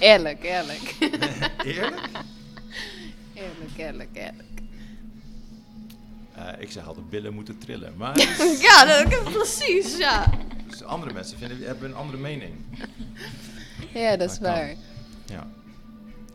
eerlijk, 0.00 0.42
eerlijk. 0.44 0.94
Eerlijk? 1.64 2.08
Eerlijk, 3.34 3.76
eerlijk, 3.76 4.08
eerlijk. 4.12 4.42
Eh, 6.34 6.48
ik 6.58 6.70
zeg 6.70 6.86
altijd, 6.86 7.10
billen 7.10 7.34
moeten 7.34 7.58
trillen. 7.58 7.96
Maar 7.96 8.18
Ja, 8.60 8.84
dat, 8.84 9.32
precies, 9.32 9.96
ja. 9.96 10.30
dus 10.68 10.82
andere 10.82 11.12
mensen 11.12 11.38
vinden, 11.38 11.62
hebben 11.66 11.88
een 11.90 11.96
andere 11.96 12.18
mening. 12.18 12.54
Ja, 13.94 14.16
dat 14.16 14.30
is 14.30 14.38
waar. 14.38 14.74
Ja. 15.26 15.48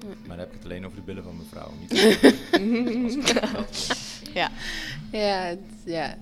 Maar 0.06 0.28
dan 0.28 0.40
heb 0.40 0.48
ik 0.48 0.54
het 0.54 0.64
alleen 0.64 0.86
over 0.86 0.98
de 0.98 1.04
billen 1.04 1.24
van 1.24 1.36
mijn 1.36 1.48
vrouw. 1.48 1.72
Niet 1.80 3.34
dat, 3.42 3.98
Ja. 4.34 4.50
Ja, 5.12 5.42
het- 5.44 5.60
ja. 5.86 6.18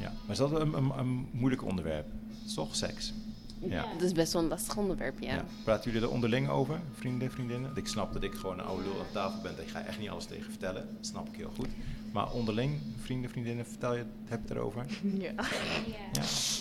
ja. 0.00 0.12
Maar 0.22 0.30
is 0.30 0.36
dat 0.36 0.50
een, 0.60 0.74
een, 0.74 0.92
een 0.98 1.28
moeilijk 1.30 1.64
onderwerp? 1.64 2.06
Toch 2.54 2.76
seks? 2.76 3.12
Ja. 3.58 3.84
Dat 3.92 4.02
is 4.02 4.12
best 4.12 4.32
wel 4.32 4.42
een 4.42 4.48
lastig 4.48 4.76
onderwerp, 4.76 5.20
ja. 5.20 5.34
Ja. 5.34 5.44
Praten 5.64 5.90
jullie 5.92 6.06
er 6.06 6.12
onderling 6.14 6.48
over, 6.48 6.80
vrienden, 6.94 7.30
vriendinnen? 7.30 7.70
Ik 7.74 7.86
snap 7.86 8.12
dat 8.12 8.22
ik 8.22 8.32
gewoon 8.34 8.58
een 8.58 8.64
oude 8.64 8.82
lul 8.82 8.98
aan 9.00 9.06
tafel 9.12 9.40
ben. 9.42 9.52
Ik 9.60 9.68
ga 9.68 9.82
echt 9.82 9.98
niet 9.98 10.08
alles 10.08 10.24
tegen 10.24 10.50
vertellen. 10.50 10.88
Dat 10.96 11.06
snap 11.06 11.28
ik 11.28 11.34
heel 11.36 11.52
goed. 11.56 11.68
Maar 12.12 12.32
onderling, 12.32 12.78
vrienden, 13.02 13.30
vriendinnen, 13.30 13.66
vertel 13.66 13.92
je, 13.94 14.04
heb 14.24 14.40
je 14.42 14.48
het 14.48 14.50
erover? 14.50 14.86
ja. 15.26 15.32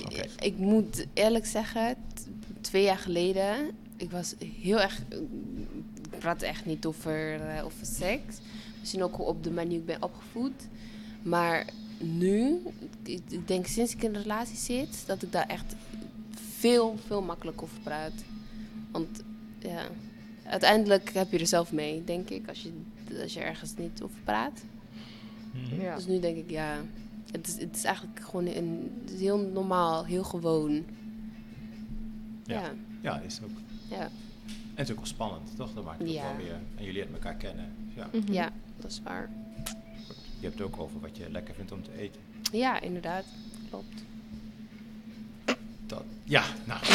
Ja. 0.10 0.24
Ik 0.40 0.58
moet 0.58 1.06
eerlijk 1.14 1.46
zeggen, 1.46 1.96
twee 2.62 2.84
jaar 2.84 2.98
geleden, 2.98 3.72
ik 4.00 4.12
was 4.12 4.36
heel 4.62 4.80
erg. 4.80 5.02
Ik 6.12 6.20
praat 6.20 6.42
echt 6.42 6.66
niet 6.66 6.86
over, 6.86 7.42
eh, 7.42 7.66
over 7.66 7.86
seks. 7.86 8.38
Misschien 8.80 9.04
ook 9.04 9.20
op 9.20 9.44
de 9.44 9.52
manier 9.52 9.78
ik 9.78 9.86
ben 9.86 10.04
opgevoed. 10.04 10.68
Maar 11.22 11.66
nu, 11.98 12.60
ik, 13.04 13.22
ik 13.30 13.48
denk 13.48 13.68
sinds 13.68 13.94
ik 13.94 14.04
in 14.04 14.16
een 14.16 14.22
relatie 14.22 14.58
zit, 14.58 15.04
dat 15.06 15.22
ik 15.22 15.32
daar 15.32 15.48
echt 15.48 15.76
veel, 16.58 16.98
veel 17.06 17.22
makkelijker 17.22 17.64
over 17.64 17.80
praat. 17.80 18.14
Want 18.92 19.24
ja, 19.60 19.88
uiteindelijk 20.44 21.14
heb 21.14 21.32
je 21.32 21.40
er 21.40 21.48
zelf 21.48 21.72
mee, 21.72 22.04
denk 22.04 22.30
ik, 22.30 22.48
als 22.48 22.62
je, 22.62 22.72
als 23.22 23.34
je 23.34 23.40
ergens 23.40 23.76
niet 23.78 24.02
over 24.02 24.20
praat. 24.24 24.62
Mhm. 25.52 25.82
ja. 25.82 25.96
Dus 25.96 26.06
nu 26.06 26.20
denk 26.20 26.38
ik, 26.38 26.50
ja, 26.50 26.78
het 27.32 27.48
is, 27.48 27.60
het 27.60 27.76
is 27.76 27.84
eigenlijk 27.84 28.20
gewoon 28.20 28.46
een, 28.46 28.92
het 29.02 29.14
is 29.14 29.20
heel 29.20 29.38
normaal, 29.38 30.06
heel 30.06 30.24
gewoon. 30.24 30.84
Ja. 32.44 32.62
Ja, 32.62 32.74
Ja, 33.02 33.20
is 33.20 33.40
ook. 33.44 33.69
Ja, 33.90 34.00
En 34.02 34.12
het 34.76 34.86
is 34.88 34.92
ook 34.92 34.98
wel 34.98 35.06
spannend, 35.06 35.56
toch? 35.56 35.74
Dat 35.74 35.84
maakt 35.84 36.00
het 36.00 36.12
Ja. 36.12 36.22
ook 36.30 36.36
wel 36.38 36.46
weer. 36.46 36.56
En 36.76 36.84
je 36.86 36.92
leert 36.92 37.12
elkaar 37.14 37.36
kennen. 37.36 37.66
Ja. 37.96 38.08
Mhm. 38.14 38.34
ja, 38.34 38.50
dat 38.78 38.92
is 38.92 39.02
waar. 39.04 39.30
Je 40.40 40.46
hebt 40.46 40.54
het 40.60 40.68
ook 40.68 40.80
over 40.80 41.00
wat 41.00 41.18
je 41.18 41.30
lekker 41.32 41.54
vindt 41.56 41.72
om 41.72 41.84
te 41.84 41.92
eten. 41.98 42.22
Ja, 42.52 42.82
inderdaad, 42.82 43.24
klopt. 43.70 44.04
Dat, 45.86 46.04
ja, 46.24 46.44
nou. 46.64 46.80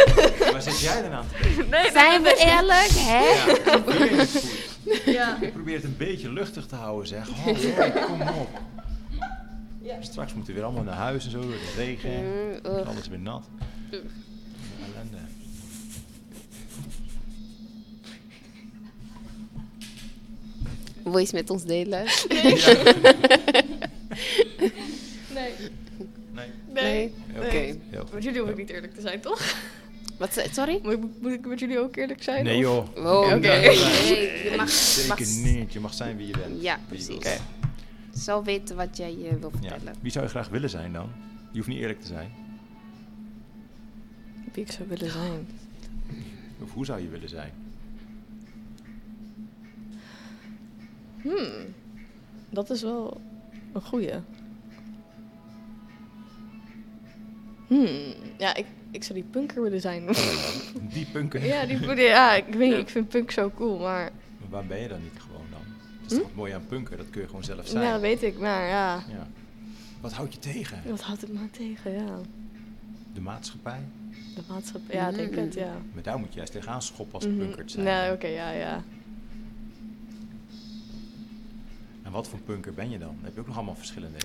Waar 0.52 0.62
zit 0.62 0.80
jij 0.80 1.02
dan 1.02 1.12
aan 1.12 1.26
te 1.28 1.42
denken? 1.42 1.68
Nee, 1.68 1.90
Zijn 1.90 2.22
we 2.22 2.36
eerlijk, 2.38 2.90
hè? 2.90 3.24
Ja, 3.24 3.78
probeer 3.80 4.18
het 4.18 4.30
goed. 4.30 4.58
Ja. 5.04 5.38
Probeer 5.52 5.74
het 5.74 5.84
een 5.84 5.96
beetje 5.96 6.32
luchtig 6.32 6.66
te 6.66 6.74
houden, 6.74 7.08
zeg. 7.08 7.28
Oh, 7.28 7.56
sorry, 7.58 7.90
kom 7.90 8.20
op. 8.22 8.60
Straks 10.00 10.34
moeten 10.34 10.52
we 10.54 10.58
weer 10.58 10.68
allemaal 10.68 10.84
naar 10.84 10.94
huis 10.96 11.24
en 11.24 11.30
zo, 11.30 11.40
door 11.40 11.50
de 11.50 11.72
regen. 11.76 12.10
Mm. 12.62 12.86
Alles 12.86 13.08
weer 13.08 13.18
nat. 13.18 13.48
Ugh. 13.90 14.04
Ellende. 14.94 15.16
Wil 21.04 21.12
je 21.12 21.18
eens 21.18 21.32
met 21.32 21.50
ons 21.50 21.64
delen? 21.64 22.04
Ja. 22.28 22.84
Nee. 25.34 25.52
Nee. 26.32 26.48
Nee. 26.74 27.12
Oké. 27.36 27.78
Met 28.14 28.22
jullie 28.24 28.40
hoef 28.40 28.50
ik 28.50 28.56
niet 28.56 28.70
eerlijk 28.70 28.94
te 28.94 29.00
zijn, 29.00 29.20
toch? 29.20 29.54
Wat 30.18 30.44
sorry? 30.52 30.80
Moet 30.82 30.92
ik, 30.92 30.98
moet 31.20 31.32
ik 31.32 31.46
met 31.46 31.58
jullie 31.60 31.78
ook 31.78 31.96
eerlijk 31.96 32.22
zijn? 32.22 32.44
Nee 32.44 32.58
joh. 32.58 32.96
Oh, 32.96 33.18
Oké. 33.20 33.34
nee, 33.38 33.60
nee, 33.60 34.50
je 34.50 34.54
mag, 34.56 34.66
je 34.68 34.72
Zeker 34.74 35.08
mag 35.08 35.18
niet. 35.18 35.72
Je 35.72 35.80
mag 35.80 35.94
zijn 35.94 36.16
wie 36.16 36.26
je 36.26 36.32
bent. 36.32 36.62
Ja, 36.62 36.74
je 36.74 36.80
precies. 36.88 37.38
zelf 38.12 38.44
weten 38.44 38.76
wat 38.76 38.96
jij 38.96 39.10
eh, 39.30 39.34
wil 39.40 39.50
Ja. 39.60 39.68
vertellen. 39.68 39.94
Wie 40.00 40.12
zou 40.12 40.24
je 40.24 40.30
graag 40.30 40.48
willen 40.48 40.70
zijn 40.70 40.92
dan? 40.92 41.08
Je 41.50 41.56
hoeft 41.56 41.68
niet 41.68 41.78
eerlijk 41.80 42.00
te 42.00 42.06
zijn. 42.06 42.30
Wie 44.52 44.64
ik 44.64 44.72
zou 44.72 44.88
willen 44.88 45.10
zijn. 45.10 45.48
Of 46.62 46.72
hoe 46.72 46.84
zou 46.84 47.00
je 47.02 47.08
willen 47.08 47.28
zijn? 47.28 47.52
Hmm. 51.22 51.74
Dat 52.50 52.70
is 52.70 52.82
wel 52.82 53.20
een 53.72 53.82
goeie. 53.82 54.12
Hmm. 57.66 57.86
Ja, 58.38 58.54
ik, 58.54 58.66
ik 58.90 59.04
zou 59.04 59.18
die 59.18 59.28
punker 59.30 59.62
willen 59.62 59.80
zijn. 59.80 60.06
Die 60.94 61.06
punken. 61.12 61.44
ja, 61.46 61.66
die, 61.66 61.96
ja, 61.96 62.34
ik 62.34 62.54
weet 62.54 62.70
niet, 62.70 62.78
ik 62.78 62.88
vind 62.88 63.08
punk 63.08 63.30
zo 63.30 63.50
cool, 63.56 63.78
maar... 63.78 64.10
Maar 64.40 64.48
waar 64.50 64.66
ben 64.66 64.78
je 64.80 64.88
dan 64.88 65.02
niet 65.02 65.20
gewoon 65.20 65.46
dan? 65.50 65.60
Dat 66.02 66.10
is 66.10 66.16
toch 66.18 66.26
het 66.26 66.36
mooie 66.36 66.54
aan 66.54 66.66
punken, 66.66 66.96
dat 66.96 67.10
kun 67.10 67.20
je 67.20 67.26
gewoon 67.26 67.44
zelf 67.44 67.66
zijn. 67.66 67.78
Hm? 67.78 67.86
Ja, 67.86 67.92
dat 67.92 68.00
weet 68.00 68.22
ik, 68.22 68.38
maar 68.38 68.66
ja. 68.68 68.94
Ja. 68.94 69.26
Wat 70.00 70.12
houdt 70.12 70.32
je 70.34 70.38
tegen? 70.40 70.82
Wat 70.88 71.00
houdt 71.00 71.20
het 71.20 71.32
maar 71.32 71.50
tegen, 71.50 71.92
ja. 71.92 72.18
De 73.14 73.20
maatschappij? 73.20 73.80
De 74.34 74.42
maatschappij, 74.48 74.94
ja, 74.96 75.08
ik 75.08 75.14
denk 75.16 75.34
het, 75.34 75.54
ja. 75.54 75.72
Maar 75.94 76.02
daar 76.02 76.18
moet 76.18 76.28
je 76.30 76.36
juist 76.36 76.52
tegenaan 76.52 76.82
schoppen 76.82 77.14
als 77.14 77.26
Mhm. 77.26 77.38
punkert 77.38 77.70
zijn. 77.70 77.84
Nee, 77.84 78.12
oké, 78.12 78.26
ja, 78.26 78.50
ja. 78.50 78.82
En 82.10 82.16
wat 82.16 82.28
voor 82.28 82.38
punker 82.38 82.74
ben 82.74 82.90
je 82.90 82.98
dan? 82.98 83.08
Dan 83.14 83.24
heb 83.24 83.34
je 83.34 83.40
ook 83.40 83.46
nog 83.46 83.56
allemaal 83.56 83.74
verschillende. 83.76 84.18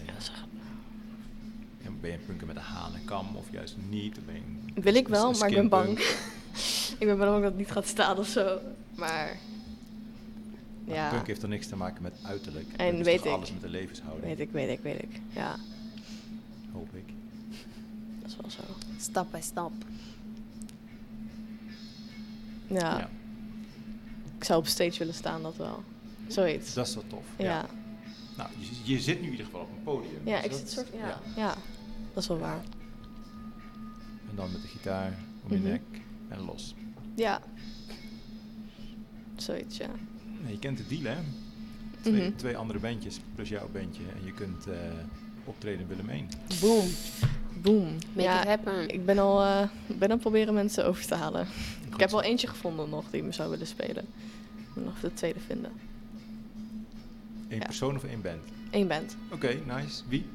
En 1.83 1.97
ben 2.01 2.11
je 2.11 2.17
een 2.17 2.25
punker 2.25 2.47
met 2.47 2.55
een 2.55 2.61
hanenkam 2.61 3.35
of 3.35 3.51
juist 3.51 3.75
niet? 3.89 4.25
Ben 4.25 4.35
je 4.35 4.41
een- 4.75 4.81
Wil 4.83 4.95
ik 4.95 5.07
wel, 5.07 5.31
maar 5.31 5.49
ik 5.49 5.55
ben 5.55 5.69
bang. 5.69 5.99
ik 6.99 7.07
ben 7.07 7.17
bang 7.17 7.31
dat 7.31 7.43
het 7.43 7.57
niet 7.57 7.71
gaat 7.71 7.87
staan 7.87 8.17
of 8.17 8.27
zo. 8.27 8.59
Maar, 8.95 9.37
Maar 10.85 10.95
ja. 10.95 11.09
Punk 11.09 11.27
heeft 11.27 11.41
er 11.43 11.49
niks 11.49 11.67
te 11.67 11.75
maken 11.75 12.01
met 12.03 12.13
uiterlijk. 12.21 12.67
En 12.69 12.87
Punk 12.87 12.99
is 12.99 13.05
weet 13.05 13.17
toch 13.17 13.25
ik. 13.25 13.31
alles 13.33 13.51
met 13.51 13.61
de 13.61 13.69
levenshouding. 13.69 14.23
Weet 14.25 14.39
ik, 14.39 14.51
weet 14.51 14.69
ik, 14.69 14.79
weet 14.83 15.01
ik. 15.03 15.19
Ja, 15.33 15.55
Hoop 16.71 16.93
ik. 16.95 17.07
dat 18.21 18.29
is 18.31 18.35
wel 18.41 18.49
zo. 18.49 18.61
Stap 18.99 19.31
bij 19.31 19.41
stap. 19.41 19.71
Ja, 22.67 22.97
Ja. 22.97 23.09
ik 24.37 24.43
zou 24.43 24.59
op 24.59 24.67
stage 24.67 24.97
willen 24.97 25.13
staan, 25.13 25.41
dat 25.41 25.55
wel. 25.57 25.83
Zoiets. 26.27 26.73
Dat 26.73 26.87
is 26.87 26.93
wel 26.95 27.03
tof. 27.07 27.25
ja. 27.37 27.65
Nou, 28.37 28.49
je, 28.83 28.93
je 28.93 28.99
zit 29.01 29.19
nu 29.19 29.25
in 29.25 29.31
ieder 29.31 29.45
geval 29.45 29.61
op 29.61 29.69
een 29.77 29.83
podium. 29.83 30.21
Ja, 30.23 30.41
ik 30.41 30.49
dat 30.49 30.59
zit 30.59 30.67
is- 30.67 30.73
soort 30.73 30.87
ja, 30.93 31.19
ja. 31.35 31.55
dat 32.13 32.23
is 32.23 32.27
wel 32.29 32.37
waar. 32.39 32.63
En 34.29 34.35
dan 34.35 34.51
met 34.51 34.61
de 34.61 34.67
gitaar 34.67 35.13
om 35.43 35.51
je 35.51 35.57
Mhm. 35.57 35.67
nek 35.67 35.81
en 36.29 36.39
los. 36.45 36.75
Ja. 37.15 37.41
Zoiets, 39.35 39.77
ja. 39.77 39.89
Nee, 40.43 40.51
je 40.53 40.59
kent 40.59 40.77
de 40.77 40.87
deal, 40.87 41.15
hè? 41.15 41.21
Twee, 42.01 42.21
Mhm. 42.21 42.35
twee 42.35 42.57
andere 42.57 42.79
bandjes 42.79 43.19
plus 43.35 43.49
jouw 43.49 43.69
bandje. 43.73 44.03
En 44.19 44.25
je 44.25 44.33
kunt 44.33 44.67
eh, 44.67 44.77
optreden 45.43 45.79
in 45.81 45.87
Willemijn. 45.87 46.29
Boom. 46.61 46.85
Boom. 47.61 47.83
Make 48.13 48.21
ja, 48.27 48.41
it 48.41 48.47
happen. 48.47 48.89
ik 48.89 49.05
ben 49.05 49.17
al, 49.17 49.41
eh, 49.43 49.67
ben 49.87 50.03
aan 50.03 50.09
het 50.09 50.19
proberen 50.19 50.53
mensen 50.53 50.85
over 50.85 51.05
te 51.05 51.15
halen. 51.15 51.45
Goed 51.83 51.93
Ik 51.93 51.99
heb 51.99 52.09
wel 52.09 52.21
eentje 52.23 52.47
gevonden 52.47 52.89
nog 52.89 53.09
die 53.09 53.23
me 53.23 53.31
zou 53.31 53.49
willen 53.49 53.67
spelen. 53.67 54.05
Ik 54.57 54.75
moet 54.75 54.85
nog 54.85 54.99
de 54.99 55.13
tweede 55.13 55.39
vinden. 55.39 55.71
Eén 57.55 57.61
ja. 57.61 57.65
persoon 57.65 57.95
of 57.95 58.03
één 58.03 58.21
band? 58.21 58.41
Eén 58.71 58.87
band. 58.87 59.15
Oké, 59.31 59.47
nice. 59.65 60.01
Wie? 60.07 60.25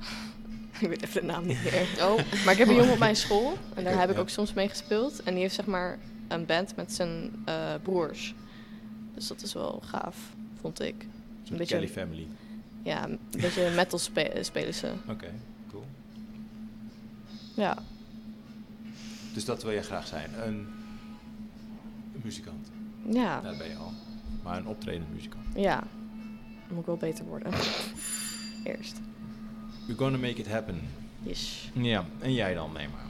ik 0.80 0.88
weet 0.88 1.02
even 1.02 1.20
de 1.20 1.26
naam 1.26 1.46
niet 1.46 1.62
meer. 1.64 1.86
Oh, 2.08 2.16
Maar 2.44 2.52
ik 2.52 2.58
heb 2.58 2.68
een 2.68 2.74
jongen 2.74 2.92
op 2.92 2.98
mijn 2.98 3.16
school 3.16 3.56
en 3.74 3.84
daar 3.84 3.98
heb 4.00 4.10
ik 4.10 4.18
ook 4.18 4.28
soms 4.28 4.52
mee 4.52 4.68
gespeeld. 4.68 5.22
En 5.22 5.32
die 5.32 5.42
heeft 5.42 5.54
zeg 5.54 5.66
maar 5.66 5.98
een 6.28 6.46
band 6.46 6.76
met 6.76 6.92
zijn 6.92 7.30
eh, 7.44 7.74
broers. 7.82 8.34
Dus 9.14 9.26
dat 9.26 9.42
is 9.42 9.52
wel 9.52 9.80
gaaf, 9.84 10.16
vond 10.60 10.80
ik. 10.80 11.06
Zo'n 11.42 11.56
beetje- 11.56 11.74
Kelly 11.74 11.88
Family. 11.88 12.26
Ja, 12.82 13.04
een 13.04 13.18
beetje 13.30 13.70
metal 13.76 13.98
spe- 13.98 14.38
spelen 14.40 14.74
ze. 14.74 14.92
Oké, 15.08 15.32
cool. 15.70 15.84
Ja. 17.54 17.78
Dus 19.34 19.44
dat 19.44 19.62
wil 19.62 19.72
je 19.72 19.82
graag 19.82 20.06
zijn. 20.06 20.30
Een, 20.46 20.54
een 22.14 22.20
muzikant. 22.22 22.70
Ja. 23.10 23.12
Nou, 23.40 23.42
dat 23.42 23.58
ben 23.58 23.68
je 23.68 23.76
al. 23.76 23.92
Maar 24.42 24.56
een 24.58 24.66
optredend 24.66 25.12
muzikant. 25.14 25.44
Ja. 25.54 25.82
Moet 26.68 26.80
ik 26.80 26.86
wel 26.86 26.96
beter 26.96 27.24
worden. 27.24 27.52
Eerst. 28.64 29.00
You're 29.86 30.02
gonna 30.02 30.18
make 30.18 30.36
it 30.40 30.48
happen. 30.48 30.80
Yes. 31.22 31.70
Ja, 31.74 32.04
en 32.20 32.32
jij 32.34 32.54
dan, 32.54 32.72
neem 32.72 32.90
maar. 32.90 33.04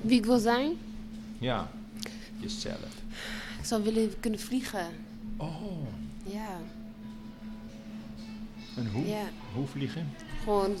Wie 0.00 0.18
ik 0.18 0.24
wil 0.24 0.38
zijn? 0.38 0.72
Ja, 1.38 1.70
jezelf. 2.36 3.02
Ik 3.58 3.64
zou 3.64 3.82
willen 3.82 4.20
kunnen 4.20 4.40
vliegen. 4.40 4.86
Oh, 5.36 5.62
Ja, 6.26 6.58
en 8.76 8.86
hoe? 8.92 9.06
ja. 9.06 9.22
Hoe 9.54 9.66
vliegen? 9.66 10.08
Gewoon 10.42 10.76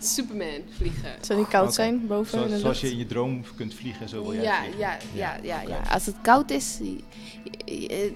Superman 0.00 0.60
vliegen. 0.76 1.02
Zou 1.02 1.16
het 1.26 1.36
niet 1.36 1.48
koud 1.48 1.74
zijn 1.74 2.06
boven 2.06 2.32
in 2.32 2.38
Zoals, 2.38 2.50
de 2.52 2.58
zoals 2.58 2.80
je 2.80 2.90
in 2.90 2.98
je 2.98 3.06
droom 3.06 3.44
kunt 3.56 3.74
vliegen, 3.74 4.08
zo 4.08 4.22
wil 4.22 4.34
jij 4.34 4.42
Ja, 4.42 4.60
vliegen. 4.62 4.78
ja, 4.80 4.96
ja, 5.12 5.36
ja, 5.42 5.60
ja. 5.60 5.82
Als 5.90 6.06
het 6.06 6.14
koud 6.22 6.50
is, 6.50 6.78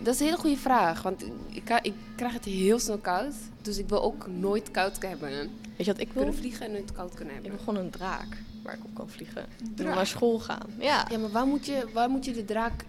dat 0.03 0.15
is 0.15 0.21
een 0.21 0.27
hele 0.27 0.37
goede 0.37 0.57
vraag. 0.57 1.03
Want 1.03 1.25
ik, 1.49 1.79
ik 1.83 1.95
krijg 2.17 2.33
het 2.33 2.45
heel 2.45 2.79
snel 2.79 2.99
koud. 2.99 3.35
Dus 3.63 3.79
ik 3.79 3.89
wil 3.89 4.03
ook 4.03 4.27
nooit 4.29 4.71
koud 4.71 5.03
hebben. 5.03 5.31
Weet 5.77 5.87
je 5.87 5.93
wat 5.93 6.01
ik 6.01 6.13
wil? 6.13 6.23
Kunnen 6.23 6.41
vliegen 6.41 6.67
en 6.67 6.73
nooit 6.73 6.93
koud 6.93 7.15
kunnen 7.15 7.35
Ik 7.35 7.41
hebben. 7.43 7.59
wil 7.65 7.75
gewoon 7.75 7.85
een 7.85 7.91
draak 7.91 8.37
waar 8.63 8.75
ik 8.75 8.85
op 8.85 8.95
kan 8.95 9.09
vliegen. 9.09 9.43
Ik 9.43 9.77
Draak? 9.77 9.95
naar 9.95 10.07
school 10.07 10.39
gaan. 10.39 10.67
Ja. 10.79 11.07
Ja, 11.11 11.19
maar 11.19 11.31
waar 11.31 11.47
moet 11.47 11.67
je, 11.67 11.87
waar 11.93 12.09
moet 12.11 12.25
je 12.25 12.33
de 12.33 12.45
draak 12.45 12.85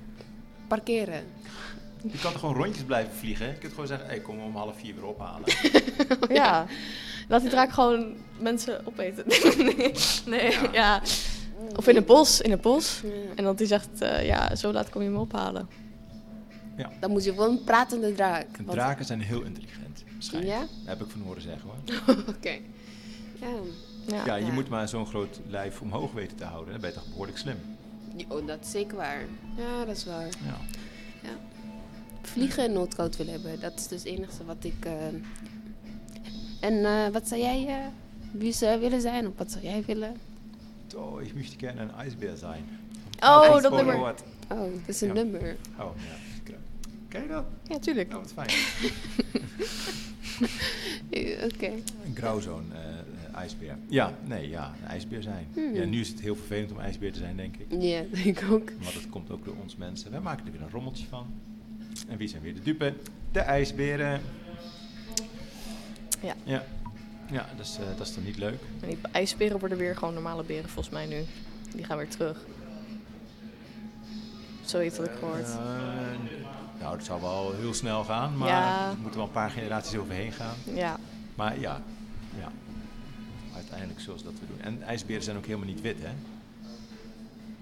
parkeren? 0.68 1.24
Je 2.12 2.18
kan 2.22 2.32
toch 2.32 2.40
gewoon 2.40 2.56
rondjes 2.56 2.84
blijven 2.84 3.14
vliegen? 3.16 3.48
Je 3.48 3.58
kunt 3.58 3.72
gewoon 3.72 3.88
zeggen, 3.88 4.08
hey, 4.08 4.20
kom 4.20 4.40
om 4.40 4.56
half 4.56 4.80
vier 4.80 4.96
weer 4.96 5.06
ophalen. 5.06 5.44
ja. 6.42 6.66
Laat 7.28 7.42
die 7.42 7.50
draak 7.50 7.72
gewoon 7.72 8.14
mensen 8.40 8.86
opeten. 8.88 9.24
nee, 9.66 9.92
nee, 10.26 10.58
ja. 10.72 11.02
Of 11.76 11.88
in 11.88 11.96
het 11.96 12.06
bos, 12.06 12.42
in 12.42 12.52
het 12.52 12.62
bos. 12.62 13.02
En 13.36 13.44
dat 13.44 13.58
die 13.58 13.68
zegt, 13.68 14.02
eh, 14.02 14.26
ja, 14.26 14.56
zo 14.56 14.72
laat 14.72 14.90
kom 14.90 15.02
je 15.02 15.10
me 15.10 15.20
ophalen. 15.20 15.68
Dan 17.00 17.12
moet 17.12 17.24
je 17.24 17.36
wel 17.36 17.50
een 17.50 17.64
pratende 17.64 18.14
draak. 18.14 18.48
Want- 18.58 18.72
draken 18.72 19.06
zijn 19.06 19.22
heel 19.22 19.42
intelligent, 19.42 20.04
schijnt. 20.20 20.46
Ja? 20.46 20.60
Dat 20.60 20.68
heb 20.86 21.02
ik 21.02 21.10
van 21.10 21.22
horen 21.22 21.42
zeggen 21.42 21.70
hoor. 21.70 22.16
Oké. 22.36 22.58
Ja. 23.40 23.48
Ja. 24.08 24.26
Ja, 24.26 24.36
je 24.36 24.46
Ja. 24.46 24.52
moet 24.54 24.70
maar 24.70 24.88
zo'n 24.90 25.06
groot 25.06 25.40
lijf 25.48 25.82
omhoog 25.82 26.12
weten 26.12 26.38
te 26.38 26.44
houden. 26.44 26.72
Dan 26.72 26.82
ben 26.82 26.90
je 26.90 26.96
toch 26.96 27.08
behoorlijk 27.10 27.38
slim. 27.38 27.58
Oh, 28.28 28.48
dat 28.48 28.58
is 28.62 28.72
zeker 28.72 28.96
waar. 28.98 29.22
Ja, 29.58 29.86
dat 29.86 29.96
is 29.96 30.06
waar. 30.06 30.28
Ja. 30.46 30.58
Vliegen 32.22 32.64
en 32.64 32.74
noodkoud 32.74 33.18
willen 33.18 33.34
hebben. 33.34 33.60
Dat 33.60 33.74
is 33.76 33.88
dus 33.88 34.00
het 34.04 34.08
enige 34.08 34.46
wat 34.46 34.64
ik... 34.64 34.86
eh, 34.86 34.92
En 36.66 36.86
eh, 36.86 37.08
wat 37.12 37.28
zou 37.28 37.42
jij... 37.42 37.68
eh, 37.68 37.76
wie 38.32 38.52
zou 38.54 38.80
willen 38.80 39.02
zijn? 39.02 39.28
Of 39.28 39.34
wat 39.38 39.52
zou 39.52 39.64
jij 39.64 39.84
willen? 39.86 40.16
Oh, 40.96 41.22
ik 41.22 41.34
möchte 41.36 41.56
gerne 41.58 41.82
een 41.82 41.92
ijsbeer 41.92 42.36
zijn. 42.36 42.64
Oh, 43.20 43.62
dat 43.62 43.72
nummer. 43.72 43.94
gehoord? 43.94 44.24
Oh, 44.52 44.60
dat 44.60 44.70
is 44.96 45.02
een 45.02 45.08
Ja. 45.08 45.14
nummer. 45.14 45.56
Oh, 45.80 45.92
ja. 45.96 46.54
Ken 47.08 47.22
je 47.22 47.28
dat? 47.28 47.46
Ja, 47.68 47.80
tuurlijk. 47.80 48.14
Oh, 48.14 48.20
wat 48.20 48.32
fijn. 48.34 48.50
Eh, 51.10 51.44
Oké. 51.44 51.66
Een 52.06 52.16
grauwzoon 52.16 52.64
eh, 52.74 53.36
ijsbeer. 53.40 53.78
Ja, 53.88 54.14
nee, 54.26 54.50
ja, 54.50 54.74
een 54.82 54.88
ijsbeer 54.88 55.22
zijn. 55.22 55.48
Hmm. 55.54 55.74
Ja, 55.76 55.86
nu 55.86 56.00
is 56.00 56.08
het 56.08 56.20
heel 56.20 56.36
vervelend 56.36 56.72
om 56.72 56.80
ijsbeer 56.80 57.14
te 57.14 57.20
zijn, 57.20 57.36
denk 57.38 57.56
ik. 57.58 57.66
Ja, 57.82 58.02
denk 58.24 58.40
ik 58.40 58.44
ook. 58.52 58.72
Maar 58.84 58.94
dat 58.94 59.10
komt 59.10 59.32
ook 59.32 59.46
door 59.46 59.56
ons 59.64 59.76
mensen. 59.76 60.12
Wij 60.12 60.20
maken 60.20 60.46
er 60.46 60.52
weer 60.52 60.62
een 60.62 60.70
rommeltje 60.70 61.06
van. 61.10 61.26
En 62.08 62.18
wie 62.18 62.28
zijn 62.28 62.42
weer 62.42 62.54
de 62.54 62.62
dupe? 62.64 62.94
De 63.32 63.40
ijsberen. 63.40 64.22
Ja. 66.26 66.36
Ja, 66.44 66.64
ja 67.32 67.46
dat, 67.58 67.66
is, 67.66 67.78
eh, 67.80 67.98
dat 67.98 68.08
is 68.08 68.16
dan 68.16 68.24
niet 68.24 68.38
leuk. 68.38 68.62
En 68.82 68.88
die 68.88 68.98
ijsberen 69.12 69.60
worden 69.60 69.78
weer 69.78 69.96
gewoon 69.96 70.14
normale 70.14 70.44
beren 70.44 70.70
volgens 70.70 70.94
mij 70.96 71.06
nu. 71.06 71.24
Die 71.76 71.86
gaan 71.86 71.98
weer 71.98 72.10
terug. 72.10 72.38
Zoiets 74.66 74.98
had 74.98 75.06
ik 75.06 75.12
gehoord. 75.20 75.50
Eh, 75.50 75.58
nou, 76.80 76.98
dat 76.98 77.06
zou 77.06 77.22
wel 77.22 77.54
heel 77.54 77.74
snel 77.74 78.04
gaan, 78.04 78.38
maar 78.38 78.48
Ja. 78.48 78.90
er 78.90 78.98
moeten 78.98 79.18
wel 79.20 79.26
een 79.28 79.34
paar 79.34 79.50
generaties 79.50 79.98
overheen 79.98 80.32
gaan. 80.32 80.56
Ja. 80.74 80.98
Maar 81.36 81.60
ja, 81.60 81.82
ja. 82.38 82.52
uiteindelijk 83.56 84.00
zoals 84.00 84.24
dat 84.24 84.34
we 84.34 84.46
doen. 84.48 84.62
En 84.62 84.84
ijsberen 84.84 85.24
zijn 85.24 85.38
ook 85.38 85.46
helemaal 85.46 85.68
niet 85.68 85.82
wit, 85.82 85.98
hè? 86.02 86.12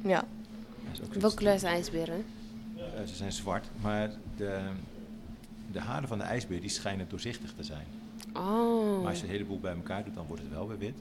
Ja. 0.09 0.23
Dat 0.89 0.93
is 0.93 1.01
ook 1.01 1.13
Welke 1.13 1.35
kleur 1.35 1.59
zijn 1.59 1.73
ijsberen? 1.73 2.25
Eh, 2.77 2.83
ze 3.05 3.15
zijn 3.15 3.31
zwart, 3.31 3.67
maar 3.81 4.09
de, 4.37 4.59
de 5.71 5.79
haren 5.79 6.07
van 6.07 6.17
de 6.17 6.23
ijsbeer 6.23 6.61
die 6.61 6.69
schijnen 6.69 7.09
doorzichtig 7.09 7.53
te 7.57 7.63
zijn. 7.63 7.85
Oh. 8.33 9.01
Maar 9.01 9.09
als 9.09 9.19
je 9.19 9.25
een 9.25 9.31
heleboel 9.31 9.59
bij 9.59 9.73
elkaar 9.73 10.03
doet, 10.03 10.15
dan 10.15 10.25
wordt 10.27 10.41
het 10.41 10.51
wel 10.51 10.67
weer 10.67 10.77
wit. 10.77 10.95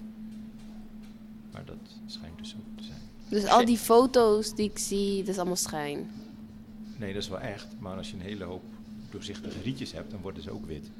Maar 1.53 1.65
dat 1.65 1.77
schijnt 2.07 2.39
dus 2.39 2.55
ook 2.59 2.79
te 2.79 2.85
zijn. 2.85 2.99
Dus 3.29 3.47
al 3.47 3.65
die 3.65 3.79
foto's 3.79 4.55
die 4.55 4.71
ik 4.71 4.79
zie, 4.79 5.19
dat 5.19 5.29
is 5.29 5.37
allemaal 5.39 5.57
schijn. 5.57 6.11
Nee, 6.97 7.13
dat 7.13 7.23
is 7.23 7.29
wel 7.29 7.41
echt. 7.41 7.67
Maar 7.79 7.97
als 7.97 8.11
je 8.11 8.17
een 8.17 8.23
hele 8.23 8.45
hoop 8.45 8.63
doorzichtige 9.11 9.61
rietjes 9.63 9.93
hebt, 9.93 10.11
dan 10.11 10.21
worden 10.21 10.43
ze 10.43 10.51
ook 10.51 10.67
wit. 10.67 10.91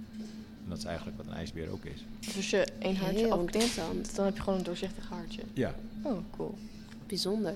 En 0.65 0.69
dat 0.69 0.79
is 0.79 0.85
eigenlijk 0.85 1.17
wat 1.17 1.27
een 1.27 1.33
ijsbeer 1.33 1.71
ook 1.71 1.85
is. 1.85 2.05
Dus 2.21 2.37
als 2.37 2.51
je 2.51 2.67
één 2.79 2.97
haartje 2.97 3.19
Heel 3.19 3.33
afknipt, 3.33 3.77
dan 4.15 4.25
heb 4.25 4.37
je 4.37 4.43
gewoon 4.43 4.59
een 4.59 4.65
doorzichtig 4.65 5.09
haartje. 5.09 5.43
Ja. 5.53 5.75
Oh, 6.03 6.19
cool. 6.37 6.55
Bijzonder. 7.07 7.55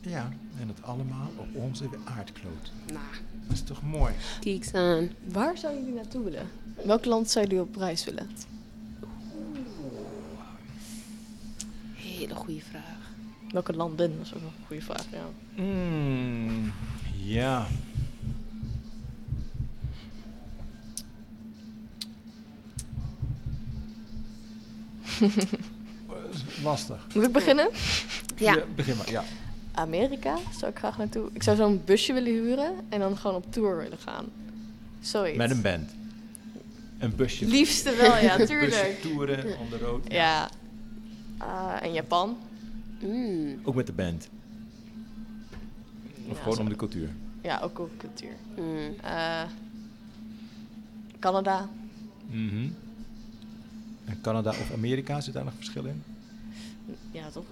Ja, 0.00 0.32
en 0.60 0.66
dat 0.66 0.82
allemaal 0.82 1.30
op 1.36 1.46
onze 1.54 1.84
aardkloot. 2.04 2.72
Nou, 2.86 3.04
Dat 3.46 3.52
is 3.56 3.62
toch 3.62 3.82
mooi? 3.82 4.12
kieks 4.40 4.72
aan. 4.74 5.10
Waar 5.24 5.58
zou 5.58 5.74
jullie 5.74 5.92
naartoe 5.94 6.24
willen? 6.24 6.46
Welk 6.74 7.04
land 7.04 7.30
zou 7.30 7.46
jullie 7.46 7.60
op 7.60 7.76
reis 7.76 8.04
willen? 8.04 8.30
Hele 11.94 12.34
goede 12.34 12.60
vraag. 12.60 13.10
Welke 13.50 13.72
landen? 13.72 14.16
Dat 14.16 14.26
is 14.26 14.34
ook 14.34 14.42
nog 14.42 14.52
een 14.58 14.66
goede 14.66 14.82
vraag, 14.82 15.06
ja. 15.10 15.24
Mm, 15.62 16.72
ja. 17.24 17.66
Lastig. 26.64 27.06
Moet 27.14 27.24
ik 27.24 27.32
beginnen? 27.32 27.68
Ja. 28.36 28.58
begin 28.74 28.96
maar. 28.96 29.10
Ja. 29.10 29.24
Amerika 29.72 30.36
zou 30.58 30.70
ik 30.70 30.78
graag 30.78 30.98
naartoe. 30.98 31.28
Ik 31.32 31.42
zou 31.42 31.56
zo'n 31.56 31.82
busje 31.84 32.12
willen 32.12 32.32
huren 32.32 32.72
en 32.88 33.00
dan 33.00 33.16
gewoon 33.16 33.36
op 33.36 33.52
tour 33.52 33.76
willen 33.76 33.98
gaan. 33.98 34.24
Zoiets. 35.00 35.36
Met 35.36 35.50
een 35.50 35.62
band. 35.62 35.90
Een 37.02 37.16
busje. 37.16 37.46
Liefste 37.46 37.96
wel, 37.96 38.16
ja, 38.16 38.36
Busje 38.36 38.46
tuurlijk. 38.46 38.98
toeren 39.00 39.58
on 39.58 39.68
the 39.68 39.78
road. 39.78 40.12
Ja. 40.12 40.50
Ah, 41.38 41.76
en 41.82 41.92
Japan. 41.92 42.36
Mm. 43.00 43.60
Ook 43.62 43.74
met 43.74 43.86
de 43.86 43.92
band. 43.92 44.28
Of 46.28 46.36
Ja, 46.36 46.42
gewoon 46.42 46.54
zo. 46.56 46.62
om 46.62 46.68
de 46.68 46.76
cultuur. 46.76 47.10
Ja, 47.42 47.60
ook 47.60 47.78
ook 47.80 47.90
cultuur. 47.96 48.34
Mm. 48.56 48.94
Eh, 49.02 49.42
Canada. 51.18 51.68
Mhm. 52.30 52.68
En 54.04 54.20
Canada 54.20 54.50
of 54.50 54.72
Amerika, 54.72 55.20
zit 55.20 55.34
daar 55.34 55.44
nog 55.44 55.54
verschil 55.56 55.84
in? 55.84 56.02
Ja, 57.10 57.30
toch? 57.30 57.44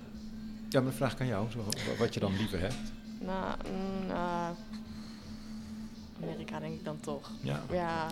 Ja, 0.68 0.80
maar 0.80 0.82
dan 0.88 0.92
vraag 0.92 1.12
ik 1.12 1.20
aan 1.20 1.26
jou, 1.26 1.51
zo, 1.51 1.64
wat 1.98 2.14
je 2.14 2.20
dan 2.20 2.36
liever 2.36 2.61
hebt. 2.61 2.92
Nou, 3.20 3.55
mm, 3.70 4.11
eh, 4.11 4.48
Amerika 6.22 6.59
denk 6.61 6.74
ik 6.74 6.84
dan 6.84 7.01
toch. 7.01 7.30
Ja, 7.42 7.61
Ja. 7.70 7.74
Ja. 7.74 8.07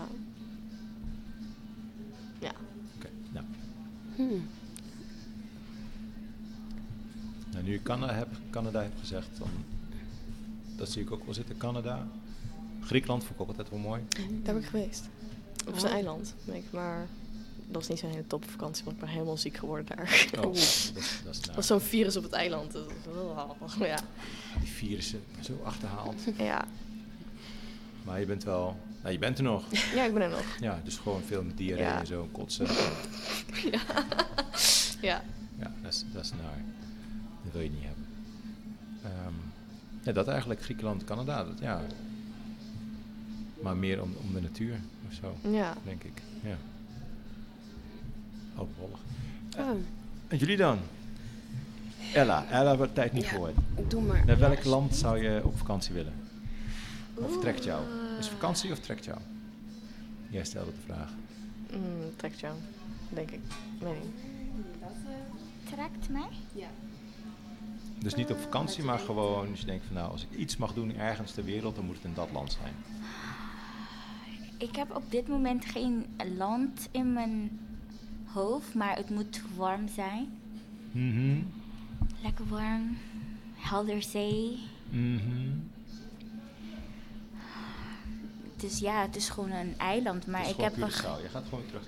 Hmm. 4.18 4.46
nou, 7.52 7.64
nu 7.64 7.72
je 7.72 7.82
Canada 7.82 8.12
hebt, 8.14 8.36
Canada 8.50 8.82
hebt 8.82 8.98
gezegd, 9.00 9.28
dan, 9.38 9.48
dat 10.76 10.90
zie 10.90 11.02
ik 11.02 11.10
ook 11.12 11.24
wel 11.24 11.34
zitten. 11.34 11.56
Canada. 11.56 12.06
Griekenland 12.82 13.22
vond 13.24 13.34
ik 13.34 13.40
ook 13.40 13.48
altijd 13.48 13.70
wel 13.70 13.78
mooi. 13.78 14.02
Daar 14.42 14.54
ben 14.54 14.62
ik 14.62 14.68
geweest. 14.68 15.08
Op 15.66 15.72
Oh. 15.74 15.78
zijn 15.80 15.92
eiland, 15.92 16.34
ben 16.44 16.54
ik, 16.54 16.64
maar 16.70 17.06
dat 17.66 17.74
was 17.76 17.88
niet 17.88 17.98
zo'n 17.98 18.10
hele 18.10 18.26
topvakantie, 18.26 18.84
want 18.84 18.96
ik 18.96 19.02
ben 19.02 19.12
helemaal 19.12 19.36
ziek 19.36 19.56
geworden 19.56 19.96
daar. 19.96 20.26
Oh, 20.36 20.42
dat, 20.42 20.56
is- 20.56 20.92
dat 21.24 21.34
is 21.34 21.54
was 21.54 21.66
zo'n 21.66 21.80
virus 21.80 22.16
op 22.16 22.22
het 22.22 22.32
eiland. 22.32 22.72
dus- 22.72 23.74
Ja. 23.78 23.98
Die 24.60 24.68
virussen 24.68 25.20
zo 25.40 25.60
achterhaald. 25.64 26.20
Ja. 26.38 26.64
Maar 28.04 28.20
je 28.20 28.26
bent 28.26 28.44
wel, 28.44 28.76
nou 29.08 29.20
je 29.20 29.26
bent 29.26 29.38
er 29.38 29.44
nog. 29.44 29.64
ja, 29.94 30.04
ik 30.04 30.12
ben 30.14 30.22
er 30.22 30.28
nog. 30.30 30.56
Ja, 30.60 30.80
dus 30.84 30.96
gewoon 30.96 31.22
veel 31.22 31.42
met 31.42 31.56
diarree 31.56 31.84
Ja. 31.86 31.98
en 32.00 32.06
zo, 32.06 32.22
en 32.22 32.32
kotsen. 32.32 32.66
Ja. 35.00 35.22
Ja, 35.58 35.72
dat 35.82 35.92
is, 35.92 36.04
dat 36.12 36.24
is 36.24 36.30
naar. 36.30 36.62
Dat 37.44 37.52
wil 37.52 37.60
je 37.62 37.70
niet 37.70 37.82
hebben. 37.84 38.04
Ehm, 39.02 39.34
ja, 40.02 40.12
dat 40.12 40.28
eigenlijk, 40.28 40.62
Griekenland, 40.62 41.04
Canada, 41.04 41.44
dat, 41.44 41.58
ja. 41.60 41.80
Maar 43.62 43.76
meer 43.76 44.02
om, 44.02 44.14
om 44.26 44.34
de 44.34 44.40
natuur 44.40 44.74
of 45.08 45.14
zo, 45.14 45.48
Ja. 45.50 45.74
denk 45.84 46.02
ik. 46.04 46.22
Ja. 46.42 46.56
Hoopvollig. 48.54 48.98
Oh, 49.58 49.70
En 50.28 50.36
jullie 50.38 50.56
dan? 50.56 50.78
Ella, 52.14 52.44
Ella 52.50 52.76
wordt 52.76 52.94
tijd 52.94 53.12
niet 53.12 53.24
Ja. 53.24 53.30
voor. 53.30 53.50
doe 53.88 54.02
maar. 54.02 54.26
Naar 54.26 54.38
welk 54.38 54.64
land 54.64 54.96
zou 54.96 55.22
je 55.22 55.40
op 55.44 55.58
vakantie 55.58 55.94
willen? 55.94 56.12
Of 57.22 57.40
trekt 57.40 57.64
jou? 57.64 57.82
Is 58.18 58.28
vakantie 58.28 58.72
of 58.72 58.78
trekt 58.78 59.04
jou? 59.04 59.18
Jij 60.30 60.44
stelde 60.44 60.70
de 60.70 60.80
vraag. 60.84 61.10
Mm, 61.72 62.16
trekt 62.16 62.40
jou. 62.40 62.54
denk 63.08 63.30
ik. 63.30 63.40
Nee. 63.80 64.00
Trekt 65.64 66.08
mij? 66.08 66.28
Ja. 66.52 66.68
Dus 67.98 68.14
niet 68.14 68.30
op 68.30 68.38
vakantie, 68.38 68.84
maar 68.84 68.98
gewoon 68.98 69.50
als 69.50 69.60
je 69.60 69.66
denkt 69.66 69.84
van 69.86 69.94
nou, 69.94 70.10
als 70.10 70.26
ik 70.30 70.38
iets 70.38 70.56
mag 70.56 70.74
doen 70.74 70.96
ergens 70.96 71.32
ter 71.32 71.44
wereld, 71.44 71.74
dan 71.76 71.84
moet 71.84 71.94
het 71.94 72.04
in 72.04 72.14
dat 72.14 72.28
land 72.32 72.58
zijn. 72.62 72.74
Ik 74.58 74.76
heb 74.76 74.96
op 74.96 75.10
dit 75.10 75.28
moment 75.28 75.64
geen 75.64 76.06
land 76.36 76.88
in 76.90 77.12
mijn 77.12 77.60
hoofd, 78.24 78.74
maar 78.74 78.96
het 78.96 79.10
moet 79.10 79.42
warm 79.56 79.88
zijn. 79.88 80.28
Mhm. 80.92 81.42
Lekker 82.22 82.48
warm, 82.48 82.96
helder 83.54 84.02
zee. 84.02 84.58
Mhm. 84.90 85.50
Dus 88.58 88.78
ja, 88.78 89.02
het 89.02 89.16
is 89.16 89.28
gewoon 89.28 89.50
een 89.50 89.74
eiland, 89.78 90.26
maar 90.26 90.40
Het 90.40 90.48
is 90.48 90.54
ik 90.56 90.60
heb 90.60 90.74
Curaçao. 90.74 91.22
Je 91.22 91.28
gaat 91.30 91.44
gewoon 91.48 91.64
terug. 91.66 91.86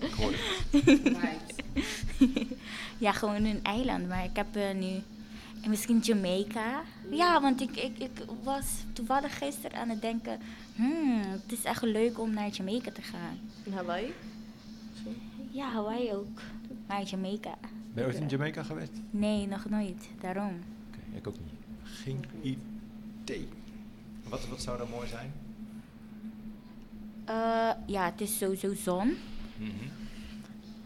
ik 0.10 0.12
hoor 0.12 0.32
het. 0.32 1.54
Ja, 2.98 3.12
gewoon 3.12 3.44
een 3.44 3.60
eiland. 3.62 4.08
Maar 4.08 4.24
ik 4.24 4.36
heb 4.36 4.56
eh, 4.56 4.74
nu 4.74 5.02
en 5.62 5.70
misschien 5.70 5.98
Jamaica. 5.98 6.82
Ja, 7.10 7.40
want 7.40 7.60
ik, 7.60 7.76
ik, 7.76 7.98
ik 7.98 8.24
was 8.42 8.66
toevallig 8.92 9.38
gisteren 9.38 9.78
aan 9.78 9.88
het 9.88 10.00
denken... 10.00 10.38
Hmm, 10.74 11.20
het 11.20 11.52
is 11.52 11.64
echt 11.64 11.82
leuk 11.82 12.18
om 12.18 12.32
naar 12.34 12.48
Jamaica 12.48 12.90
te 12.90 13.02
gaan. 13.02 13.38
In 13.62 13.72
Hawaii? 13.72 14.12
Ja, 15.50 15.70
Hawaii 15.70 16.12
ook. 16.12 16.40
Maar 16.86 17.02
Jamaica? 17.02 17.54
Ben 17.92 18.04
je 18.04 18.10
ooit 18.12 18.20
in 18.20 18.28
Jamaica 18.28 18.62
geweest? 18.62 18.92
Nee, 19.10 19.46
nog 19.46 19.68
nooit. 19.68 20.08
Daarom. 20.20 20.60
Oké, 20.88 21.16
ik 21.16 21.26
ook 21.26 21.36
niet. 21.44 21.52
Geen 21.82 22.24
idee. 22.42 23.48
Wat, 24.32 24.46
wat 24.48 24.62
zou 24.62 24.78
daar 24.78 24.88
mooi 24.88 25.08
zijn? 25.08 25.32
Eh, 27.24 27.70
ja, 27.86 28.04
het 28.04 28.20
is 28.20 28.38
sowieso 28.38 28.74
zon. 28.74 29.16
Mhm. 29.56 29.88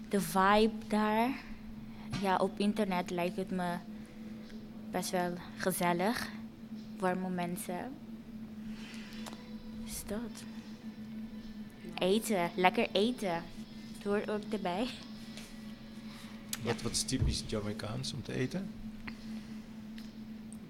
De 0.08 0.20
vibe 0.20 0.86
daar. 0.88 1.30
Ja, 2.22 2.36
op 2.36 2.58
internet 2.58 3.10
lijkt 3.10 3.36
het 3.36 3.50
me 3.50 3.76
best 4.90 5.10
wel 5.10 5.32
gezellig. 5.56 6.28
Warme 6.98 7.28
mensen. 7.28 7.92
Is 9.84 10.02
dat. 10.06 10.44
Eten. 11.94 12.50
Lekker 12.54 12.88
eten. 12.92 13.42
Het 13.94 14.04
hoort 14.04 14.30
ook 14.30 14.42
erbij. 14.50 14.86
Wat, 16.62 16.82
wat 16.82 16.92
is 16.92 17.02
typisch 17.02 17.44
Jamaicaans 17.46 18.12
om 18.12 18.22
te 18.22 18.32
eten? 18.32 18.70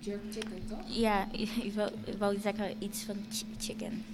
Jerk 0.07 0.23
chicken, 0.33 0.67
toch? 0.69 0.79
Ja, 0.87 1.29
ik 1.67 1.73
wou, 1.75 1.91
ik 2.05 2.19
wou 2.19 2.41
zeggen 2.41 2.77
iets 2.83 3.03
van 3.03 3.17
chi- 3.31 3.45
chicken. 3.59 4.05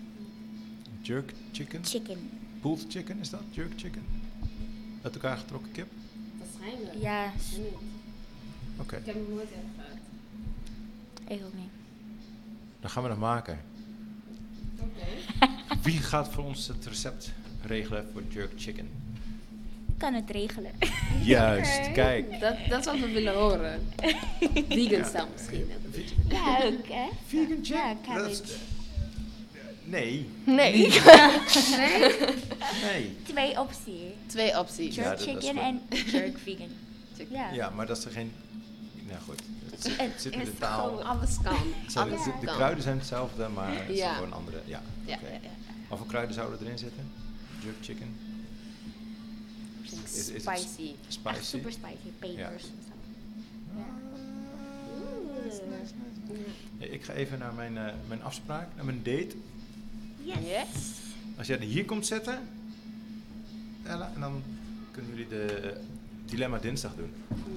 Jerk 1.03 1.33
chicken? 1.53 1.85
Chicken. 1.85 2.31
Pulled 2.61 2.85
chicken 2.89 3.19
is 3.19 3.31
dat? 3.31 3.43
Jerk 3.51 3.73
chicken? 3.77 4.03
Uit 5.03 5.15
elkaar 5.15 5.37
getrokken 5.37 5.73
kip? 5.73 5.87
Waarschijnlijk. 6.39 6.95
Ja, 7.03 7.33
Oké, 8.79 8.97
Ik 8.97 9.07
heb 9.07 9.15
hem 9.15 9.27
nooit 9.35 9.49
gehad. 9.49 9.97
ik 11.39 11.45
ook 11.47 11.55
niet. 11.55 11.71
dan 12.81 12.91
gaan 12.91 13.03
we 13.03 13.09
dat 13.09 13.19
maken. 13.19 13.61
Oké. 14.79 15.07
Wie 15.89 15.99
gaat 15.99 16.29
voor 16.29 16.45
ons 16.45 16.67
het 16.69 16.87
recept 16.87 17.33
regelen 17.63 18.09
voor 18.13 18.23
jerk 18.29 18.53
chicken? 18.57 18.89
Ik 20.03 20.09
kan 20.09 20.21
het 20.21 20.31
regelen. 20.31 20.71
Juist, 21.23 21.93
kijk. 21.93 22.41
Dat, 22.41 22.55
dat 22.69 22.79
is 22.81 22.85
wat 22.85 22.99
we 22.99 23.11
willen 23.13 23.35
horen. 23.35 23.89
Vegan 24.69 25.05
style 25.05 25.27
misschien. 25.33 25.71
ja, 26.29 26.61
ook 26.65 26.87
hè. 26.89 27.09
Vegan? 27.27 27.59
Ja, 27.63 27.97
cabbage. 28.07 28.43
Nee, 29.85 30.29
Nee. 30.45 30.73
Nee? 31.77 32.15
nee. 32.83 33.17
Twee 33.23 33.61
opties. 33.61 34.13
Twee 34.27 34.59
opties. 34.59 34.95
Jerk 34.95 35.21
chicken 35.21 35.57
en 35.57 35.81
jerk 36.07 36.39
vegan. 36.45 36.69
Ja. 37.31 37.51
Ja, 37.53 37.71
maar 37.71 37.87
dat 37.87 37.99
is 37.99 38.05
er 38.05 38.11
geen... 38.11 38.33
Nou 39.09 39.21
goed, 39.21 39.41
het 39.71 39.83
zit, 39.83 39.97
Het 40.01 40.13
het 40.13 40.23
zit 40.23 40.33
in 40.33 40.41
is 40.41 40.47
de 40.47 40.59
taal. 40.59 40.85
gewoon- 40.89 41.05
Alles 41.05 41.37
kan. 41.43 41.57
Alles 41.95 42.25
de, 42.25 42.33
de 42.41 42.47
kruiden 42.47 42.83
zijn 42.83 42.99
hetzelfde, 42.99 43.49
maar 43.49 43.69
het 43.75 43.89
Ja. 43.89 43.95
zijn 43.97 44.15
gewoon 44.15 44.33
andere. 44.33 44.61
Ja, 44.65 44.83
Ja, 45.05 45.15
oké. 45.15 45.27
ja, 45.27 45.39
ja. 45.43 45.49
Wat 45.89 45.99
voor 45.99 46.07
kruiden 46.07 46.35
zouden 46.35 46.59
erin 46.63 46.79
zitten? 46.79 47.11
Jerk 47.65 47.77
chicken? 47.81 48.17
Is- 50.05 50.15
is 50.15 50.29
het 50.29 50.43
Spicy. 50.43 50.91
Echt 50.91 50.97
Spicy? 51.09 51.43
super 51.43 51.73
spicy. 51.73 52.09
Pepers. 52.19 52.63
en 52.63 52.71
zo. 52.87 52.93
Ja. 53.77 53.85
Ja, 56.79 56.87
Ik 56.87 57.05
ga 57.05 57.13
even 57.13 57.39
naar 57.39 57.55
mijn, 57.55 57.77
eh, 57.79 57.95
mijn 58.09 58.23
afspraak, 58.23 58.69
naar 58.77 58.85
mijn 58.85 59.03
date. 59.03 59.35
Yes. 60.25 60.67
Als 61.39 61.47
jij 61.47 61.57
er 61.59 61.63
hier 61.65 61.85
komt 61.85 62.07
zitten, 62.07 62.39
Ella, 63.85 64.11
en 64.15 64.21
dan 64.21 64.43
kunnen 64.91 65.11
jullie 65.11 65.29
de 65.29 65.45
eh, 65.45 65.79
Dilemma 66.27 66.59
dinsdag 66.59 66.93
doen. 66.97 67.11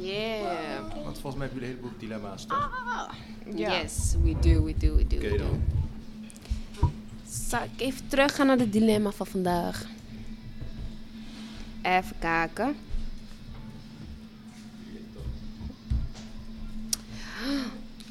Yeah. 0.06 0.82
Want 1.04 1.20
volgens 1.20 1.36
mij 1.36 1.48
hebben 1.48 1.50
jullie 1.64 1.76
een 1.76 1.82
heleboel 1.82 2.00
dilemma's, 2.00 2.46
toch? 2.46 2.70
Ja. 3.56 3.82
Yes, 3.82 4.14
we 4.24 4.36
do, 4.40 4.64
we 4.64 4.74
do, 4.78 4.96
we 4.96 5.08
do. 5.08 5.16
Oké 5.18 5.38
dan. 5.38 5.62
Zal 7.30 7.64
ik 7.64 7.70
even 7.82 8.08
teruggaan 8.08 8.48
naar 8.48 8.58
het 8.58 8.72
dilemma 8.74 9.12
van 9.12 9.28
vandaag? 9.28 9.86
Even 11.86 12.16
kijken. 12.20 12.76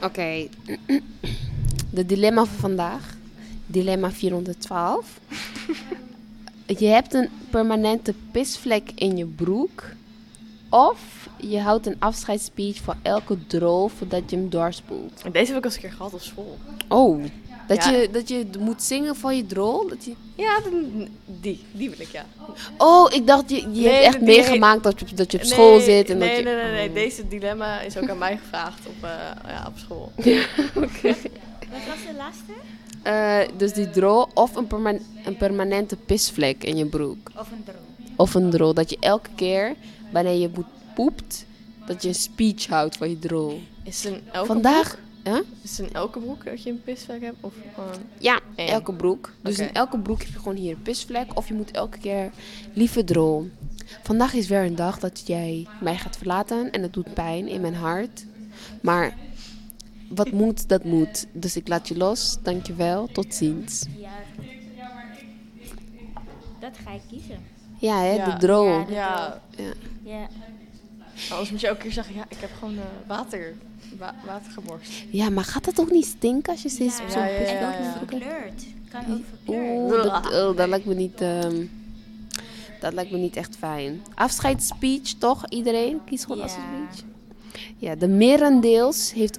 Oké. 0.01 0.49
De 1.91 2.07
dilemma 2.07 2.45
van 2.45 2.59
vandaag. 2.59 3.17
Dilemma 3.67 4.11
412. 4.11 5.21
je 6.67 6.87
hebt 6.87 7.15
een 7.15 7.29
permanente 7.51 8.15
pisvlek 8.31 8.91
in 8.95 9.17
je 9.17 9.27
broek. 9.27 9.85
Of 10.69 11.29
je 11.37 11.61
houdt 11.61 11.87
een 11.87 11.97
afscheidsspeech 11.99 12.77
voor 12.77 12.97
elke 13.03 13.47
drol 13.47 13.89
voordat 13.89 14.31
je 14.31 14.37
hem 14.37 14.49
doorspoelt. 14.49 15.23
Deze 15.33 15.53
heb 15.53 15.65
ik 15.65 15.65
al 15.65 15.71
eens 15.71 15.75
een 15.75 15.81
keer 15.81 15.93
gehad 15.93 16.15
op 16.15 16.21
school. 16.21 16.59
Oh, 16.89 17.25
dat, 17.69 17.85
Ja. 17.85 17.91
je, 17.91 18.09
dat 18.13 18.29
je 18.29 18.47
moet 18.59 18.83
zingen 18.83 19.17
voor 19.17 19.33
je 19.33 19.47
drol? 19.47 19.89
Dat 19.89 20.05
je... 20.05 20.13
Ja, 20.35 20.59
die. 21.41 21.65
Die 21.73 21.91
wil 21.91 22.01
ik, 22.01 22.09
ja. 22.13 22.27
Oh, 22.79 23.13
ik 23.13 23.27
dacht, 23.27 23.51
je, 23.51 23.57
je 23.57 23.67
Nee, 23.67 23.89
hebt 23.89 24.05
echt 24.05 24.21
meegemaakt 24.21 24.83
dat 24.83 25.01
je, 25.01 25.15
dat 25.15 25.33
je 25.33 25.39
op 25.39 25.45
school 25.45 25.77
Nee, 25.77 25.85
zit. 25.85 26.11
En 26.11 26.19
nee, 26.19 26.29
dat 26.29 26.39
je... 26.39 26.45
nee, 26.45 26.55
nee, 26.55 26.73
nee. 26.73 26.89
Oh. 26.89 26.95
Deze 26.95 27.29
dilemma 27.29 27.81
is 27.81 27.97
ook 27.97 28.09
aan 28.09 28.19
mij 28.19 28.37
gevraagd 28.37 28.87
op, 28.87 28.95
eh, 29.05 29.11
ja, 29.49 29.65
op 29.67 29.79
school. 29.79 30.13
Wat 31.75 31.83
was 31.89 32.03
de 32.07 32.15
laatste? 32.17 32.53
Eh, 33.03 33.57
dus 33.59 33.73
die 33.73 33.91
drol 33.91 34.29
of 34.35 34.57
een, 34.57 34.67
perma- 34.67 34.99
een 35.25 35.37
permanente 35.37 35.97
pisvlek 35.97 36.65
in 36.65 36.77
je 36.77 36.87
broek. 36.87 37.31
Of 37.39 37.51
een 37.51 37.65
droom? 37.65 38.09
Of 38.17 38.35
een 38.35 38.51
drol. 38.51 38.75
Dat 38.75 38.91
je 38.91 38.97
elke 39.01 39.29
keer, 39.35 39.75
wanneer 40.13 40.39
je 40.41 40.51
moet 40.55 40.67
poept, 40.95 41.45
dat 41.87 42.03
je 42.03 42.09
een 42.09 42.15
speech 42.15 42.67
houdt 42.67 42.97
voor 42.97 43.09
je 43.09 43.19
drol. 43.19 43.63
Is 43.83 44.05
in 44.05 44.21
elke 44.33 44.47
Vandaag, 44.47 44.89
broek? 44.89 44.99
Hè? 45.25 45.41
Is 45.63 45.79
het 45.79 45.87
in 45.89 45.95
elke 45.95 46.19
broek 46.19 46.45
dat 46.45 46.63
je 46.63 46.71
een 46.71 46.83
pisvlek 46.83 47.21
hebt? 47.21 47.37
Of 47.41 47.55
gewoon... 47.75 47.95
Ja, 48.19 48.41
Eén. 48.57 48.69
elke 48.69 48.93
broek. 48.93 49.33
Dus 49.43 49.59
in 49.59 49.73
elke 49.73 49.99
broek 49.99 50.19
heb 50.23 50.29
je 50.33 50.39
gewoon 50.39 50.57
hier 50.57 50.73
een 50.77 50.83
pisvlek. 50.83 51.37
Of 51.37 51.49
je 51.49 51.55
moet 51.55 51.71
elke 51.71 51.99
keer, 51.99 52.31
lieve 52.73 53.05
drol. 53.05 53.51
Vandaag 54.03 54.35
is 54.35 54.49
weer 54.49 54.63
een 54.65 54.75
dag 54.77 54.99
dat 54.99 55.23
jij 55.27 55.67
mij 55.81 55.97
gaat 55.97 56.17
verlaten. 56.17 56.71
En 56.73 56.81
dat 56.81 56.93
doet 56.93 57.15
pijn 57.15 57.49
in 57.49 57.61
mijn 57.61 57.75
hart. 57.75 58.25
Maar 58.83 59.17
wat 60.09 60.31
moet, 60.31 60.69
dat 60.69 60.85
moet. 60.85 61.27
Dus 61.33 61.57
ik 61.57 61.69
laat 61.69 61.89
je 61.89 61.97
los. 61.97 62.37
Dankjewel. 62.43 63.07
Tot 63.13 63.35
ziens. 63.35 63.85
Ja. 63.99 64.09
Dat 66.61 66.73
ga 66.85 66.91
ik 66.93 67.01
kiezen. 67.09 67.39
Ja, 67.79 67.99
hè, 68.01 68.13
Ja. 68.15 68.25
de 68.31 68.37
drol. 68.47 68.67
Ja, 68.69 68.85
de 69.57 69.63
Ja, 69.63 69.65
Ja. 69.65 69.73
Ja. 70.19 70.29
Anders 71.31 71.51
moet 71.51 71.61
je 71.61 71.67
elke 71.67 71.81
keer 71.81 71.93
zeggen, 71.93 72.15
ja, 72.15 72.25
ik 72.29 72.37
heb 72.41 72.51
gewoon 72.59 72.75
eh, 72.77 72.83
water, 73.07 73.55
wa- 73.99 74.15
water 74.27 74.53
gemorst. 74.53 74.93
ja, 75.11 75.31
maar 75.31 75.45
gaat 75.45 75.65
dat 75.65 75.81
ook 75.81 75.91
niet 75.91 76.07
stinken 76.07 76.53
als 76.53 76.63
je 76.63 76.69
steeds 76.69 77.01
op 77.01 77.09
zo'n 77.09 77.23
ja, 77.23 77.27
ja, 77.29 77.69
ook 77.69 78.09
verkleurd. 78.09 78.65
Kan 78.91 79.01
ook 79.13 79.23
verkleurd. 79.29 79.93
Oeh, 79.93 80.03
dat, 80.03 80.33
oh, 80.33 80.57
dat 80.57 80.69
lijkt 80.69 80.87
me 80.87 80.95
niet... 80.95 81.21
ehm, 81.21 81.65
dat 82.81 82.93
lijkt 82.93 83.11
me 83.11 83.19
niet 83.19 83.37
echt 83.37 83.57
fijn. 83.57 84.03
Afscheidsspeech, 84.15 85.13
toch? 85.19 85.49
Iedereen 85.49 86.01
kiest 86.05 86.23
gewoon 86.23 86.39
Ja. 86.39 86.45
afscheidsspeech. 86.45 87.13
Ja, 87.79 87.95
de 87.95 88.09
merendeels 88.09 89.13
heeft... 89.13 89.39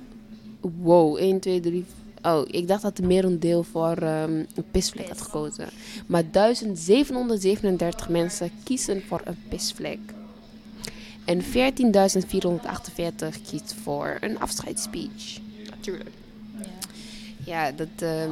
Wow, 0.61 1.17
1, 1.17 1.39
2, 1.39 1.59
3... 1.59 1.85
Oh, 2.21 2.41
ik 2.47 2.67
dacht 2.67 2.81
dat 2.81 2.97
de 2.97 3.03
merendeel 3.03 3.63
voor 3.63 3.97
ehm, 3.97 4.31
een 4.55 4.65
pisvlek 4.71 5.07
had 5.07 5.21
gekozen. 5.21 5.69
Maar 6.05 6.23
1737 6.31 8.09
mensen 8.09 8.51
kiezen 8.63 9.03
voor 9.07 9.21
een 9.23 9.37
pisvlek. 9.49 9.99
En 11.25 11.43
14.448 11.43 11.47
kiest 13.49 13.75
voor 13.83 14.17
een 14.19 14.39
afscheidsspeech. 14.39 15.39
Natuurlijk. 15.69 16.09
Ja. 16.57 16.65
Ja, 17.45 17.71
dat... 17.71 17.87
ehm, 17.95 18.31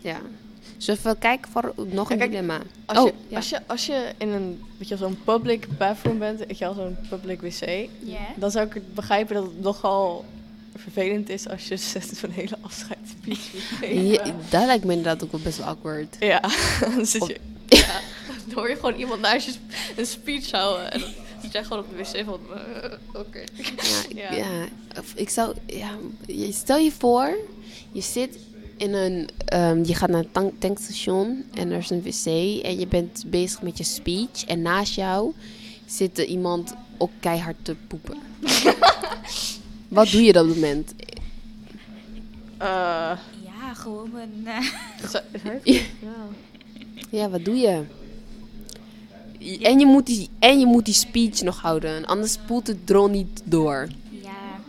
ja. 0.00 0.20
Zullen 0.76 1.02
we 1.02 1.16
kijken 1.18 1.50
voor 1.50 1.72
nog 1.76 2.10
een 2.10 2.18
Ja, 2.18 2.26
kijk, 2.26 2.30
dilemma? 2.30 2.60
Als, 2.84 2.98
oh, 2.98 3.06
je, 3.06 3.12
ja. 3.28 3.36
als, 3.36 3.48
je, 3.48 3.60
als 3.66 3.86
je 3.86 4.12
in 4.18 4.28
een, 4.28 4.62
weet 4.78 4.88
je, 4.88 4.96
wel, 4.96 5.08
zo'n 5.08 5.18
public 5.24 5.66
bathroom 5.78 6.18
bent, 6.18 6.38
weet 6.38 6.58
je 6.58 6.64
wel, 6.64 6.74
zo'n 6.74 6.96
public 7.08 7.40
wc, 7.40 7.88
dan 8.36 8.50
zou 8.50 8.66
ik 8.66 8.74
het 8.74 8.94
begrijpen 8.94 9.34
dat 9.34 9.44
het 9.44 9.60
nogal 9.60 10.24
vervelend 10.74 11.28
is 11.28 11.48
als 11.48 11.68
je 11.68 11.76
zo'n 12.20 12.30
hele 12.30 12.56
afscheidsspeech 12.60 13.52
moet. 13.52 14.12
Ja, 14.12 14.24
dat 14.50 14.66
lijkt 14.66 14.84
me 14.84 14.92
inderdaad 14.92 15.24
ook 15.24 15.32
wel 15.32 15.40
best 15.40 15.58
wel 15.58 15.66
awkward. 15.66 16.16
Ja, 16.20 16.40
dan 16.96 17.06
zit 17.06 17.26
je... 17.26 17.40
Ja, 17.66 18.00
Dan 18.46 18.54
hoor 18.54 18.68
je 18.68 18.74
gewoon 18.74 18.94
iemand 18.94 19.20
naast 19.20 19.46
je 19.46 19.52
een 19.96 20.06
speech 20.06 20.50
houden. 20.50 20.92
En 20.92 21.02
zit 21.44 21.52
jij 21.58 21.64
gewoon 21.64 21.78
op 21.78 21.90
de 21.90 21.96
wc 21.96 22.24
van... 22.24 22.40
eh, 22.58 23.20
Oké. 23.20 23.38
Ja, 23.38 24.30
ik, 24.30 24.36
Ja. 24.36 24.66
ik 25.14 25.28
zou, 25.28 25.54
ja, 25.66 25.90
je- 26.26 26.52
stel 26.52 26.78
je 26.78 26.92
voor, 26.92 27.36
je 27.92 28.00
zit 28.00 28.38
in 28.76 28.94
een, 28.94 29.28
ehm, 29.44 29.84
je 29.84 29.94
gaat 29.94 30.08
naar 30.10 30.20
een 30.20 30.30
tank, 30.32 30.52
tankstation 30.58 31.44
en 31.54 31.70
er 31.70 31.78
is 31.78 31.90
een 31.90 32.02
wc 32.02 32.26
en 32.64 32.78
je 32.78 32.86
bent 32.86 33.24
bezig 33.26 33.62
met 33.62 33.78
je 33.78 33.84
speech 33.84 34.44
en 34.46 34.62
naast 34.62 34.94
jou 34.94 35.32
zit 35.86 36.18
er 36.18 36.24
iemand 36.24 36.74
ook 36.98 37.10
keihard 37.20 37.56
te 37.62 37.76
poepen. 37.86 38.16
Wat 39.88 40.08
doe 40.10 40.22
je 40.22 40.28
op 40.28 40.34
dat 40.34 40.46
moment? 40.46 40.94
Eh, 42.58 43.12
Ja, 43.44 43.74
gewoon 43.74 44.10
een... 44.14 44.46
eh. 44.46 45.74
Ja, 47.10 47.28
wat 47.30 47.44
doe 47.44 47.56
je? 47.56 47.82
En 49.44 49.78
je 49.78 49.86
moet 49.86 50.06
die, 50.06 50.28
en 50.38 50.58
je 50.58 50.66
moet 50.66 50.84
die 50.84 50.94
speech 50.94 51.42
nog 51.42 51.60
houden, 51.60 52.06
anders 52.06 52.32
spoelt 52.32 52.66
het 52.66 52.86
drone 52.86 53.12
niet 53.12 53.42
door. 53.44 53.88
ja, 54.10 54.60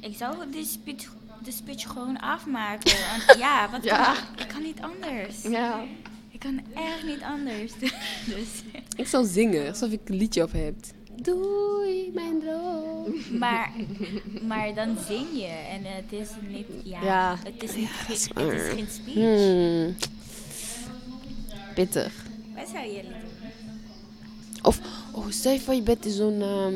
ik 0.00 0.16
zou 0.16 0.34
de 0.52 0.64
speech, 0.64 1.12
de 1.44 1.52
speech 1.52 1.82
gewoon 1.82 2.20
afmaken. 2.20 2.92
Want 3.26 3.38
ja, 3.38 3.70
wat 3.70 3.84
Ja. 3.84 4.14
Ik 4.36 4.48
kan 4.48 4.62
niet 4.62 4.80
anders. 4.80 5.42
Ja. 5.42 5.84
Ik 6.30 6.38
kan 6.40 6.60
echt 6.74 7.04
niet 7.06 7.22
anders. 7.22 7.72
dus, 8.34 8.62
Ik 8.96 9.06
zou 9.06 9.26
zingen, 9.26 9.68
alsof 9.68 9.90
ik 9.90 10.00
een 10.04 10.16
liedje 10.16 10.42
op 10.42 10.52
heb. 10.52 10.74
Doei, 11.22 12.10
mijn 12.14 12.40
droom. 12.40 13.14
maar, 13.38 13.72
maar 14.42 14.74
dan 14.74 14.96
zing 15.08 15.26
je 15.32 15.46
en 15.70 15.84
het 15.84 16.12
is 16.20 16.28
niet... 16.48 16.66
Ja, 16.84 17.02
Ja. 17.02 17.38
Het, 17.44 17.62
is 17.62 17.74
niet, 17.74 17.88
het 17.90 18.16
is 18.16 18.28
geen 18.34 18.88
speech. 18.90 19.14
Hmm. 19.14 19.96
Pittig. 21.74 22.12
Wat 22.54 22.68
zou 22.68 22.86
jullie? 22.86 23.21
Of, 24.62 24.80
oh, 25.10 25.24
stel 25.28 25.52
je 25.52 25.60
voor 25.60 25.74
je 25.74 25.82
bent 25.82 26.06
in 26.06 26.12
zo'n 26.12 26.42
ehm, 26.42 26.74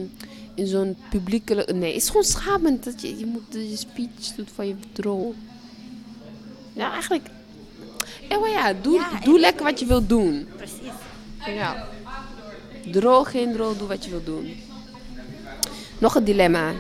in 0.57 0.66
zo'n 0.66 0.97
publieke... 1.11 1.55
Nee, 1.74 1.93
het 1.93 2.03
is 2.03 2.09
gewoon 2.09 2.24
schamend 2.24 2.84
dat 2.84 3.01
je, 3.01 3.18
je 3.18 3.26
moet 3.26 3.43
je 3.51 3.76
speech 3.76 4.34
doet 4.37 4.51
van 4.55 4.66
je 4.66 4.74
droom. 4.93 5.34
Ja, 6.72 6.93
eigenlijk... 6.93 7.28
Ja, 8.28 8.39
maar 8.39 8.51
ja, 8.51 8.72
doe, 8.82 8.95
Ja, 8.95 9.20
doe 9.24 9.41
lekker 9.41 9.64
wat 9.64 9.80
je 9.80 9.87
wilt 9.87 10.09
doen. 10.09 10.49
Precies. 10.57 10.76
Ja. 11.47 11.89
Droog, 12.91 13.30
geen 13.30 13.53
droog, 13.53 13.76
doe 13.78 13.89
wat 13.89 14.05
je 14.05 14.11
wilt 14.11 14.26
doen. 14.26 14.55
Nog 15.99 16.14
een 16.14 16.24
dilemma. 16.24 16.72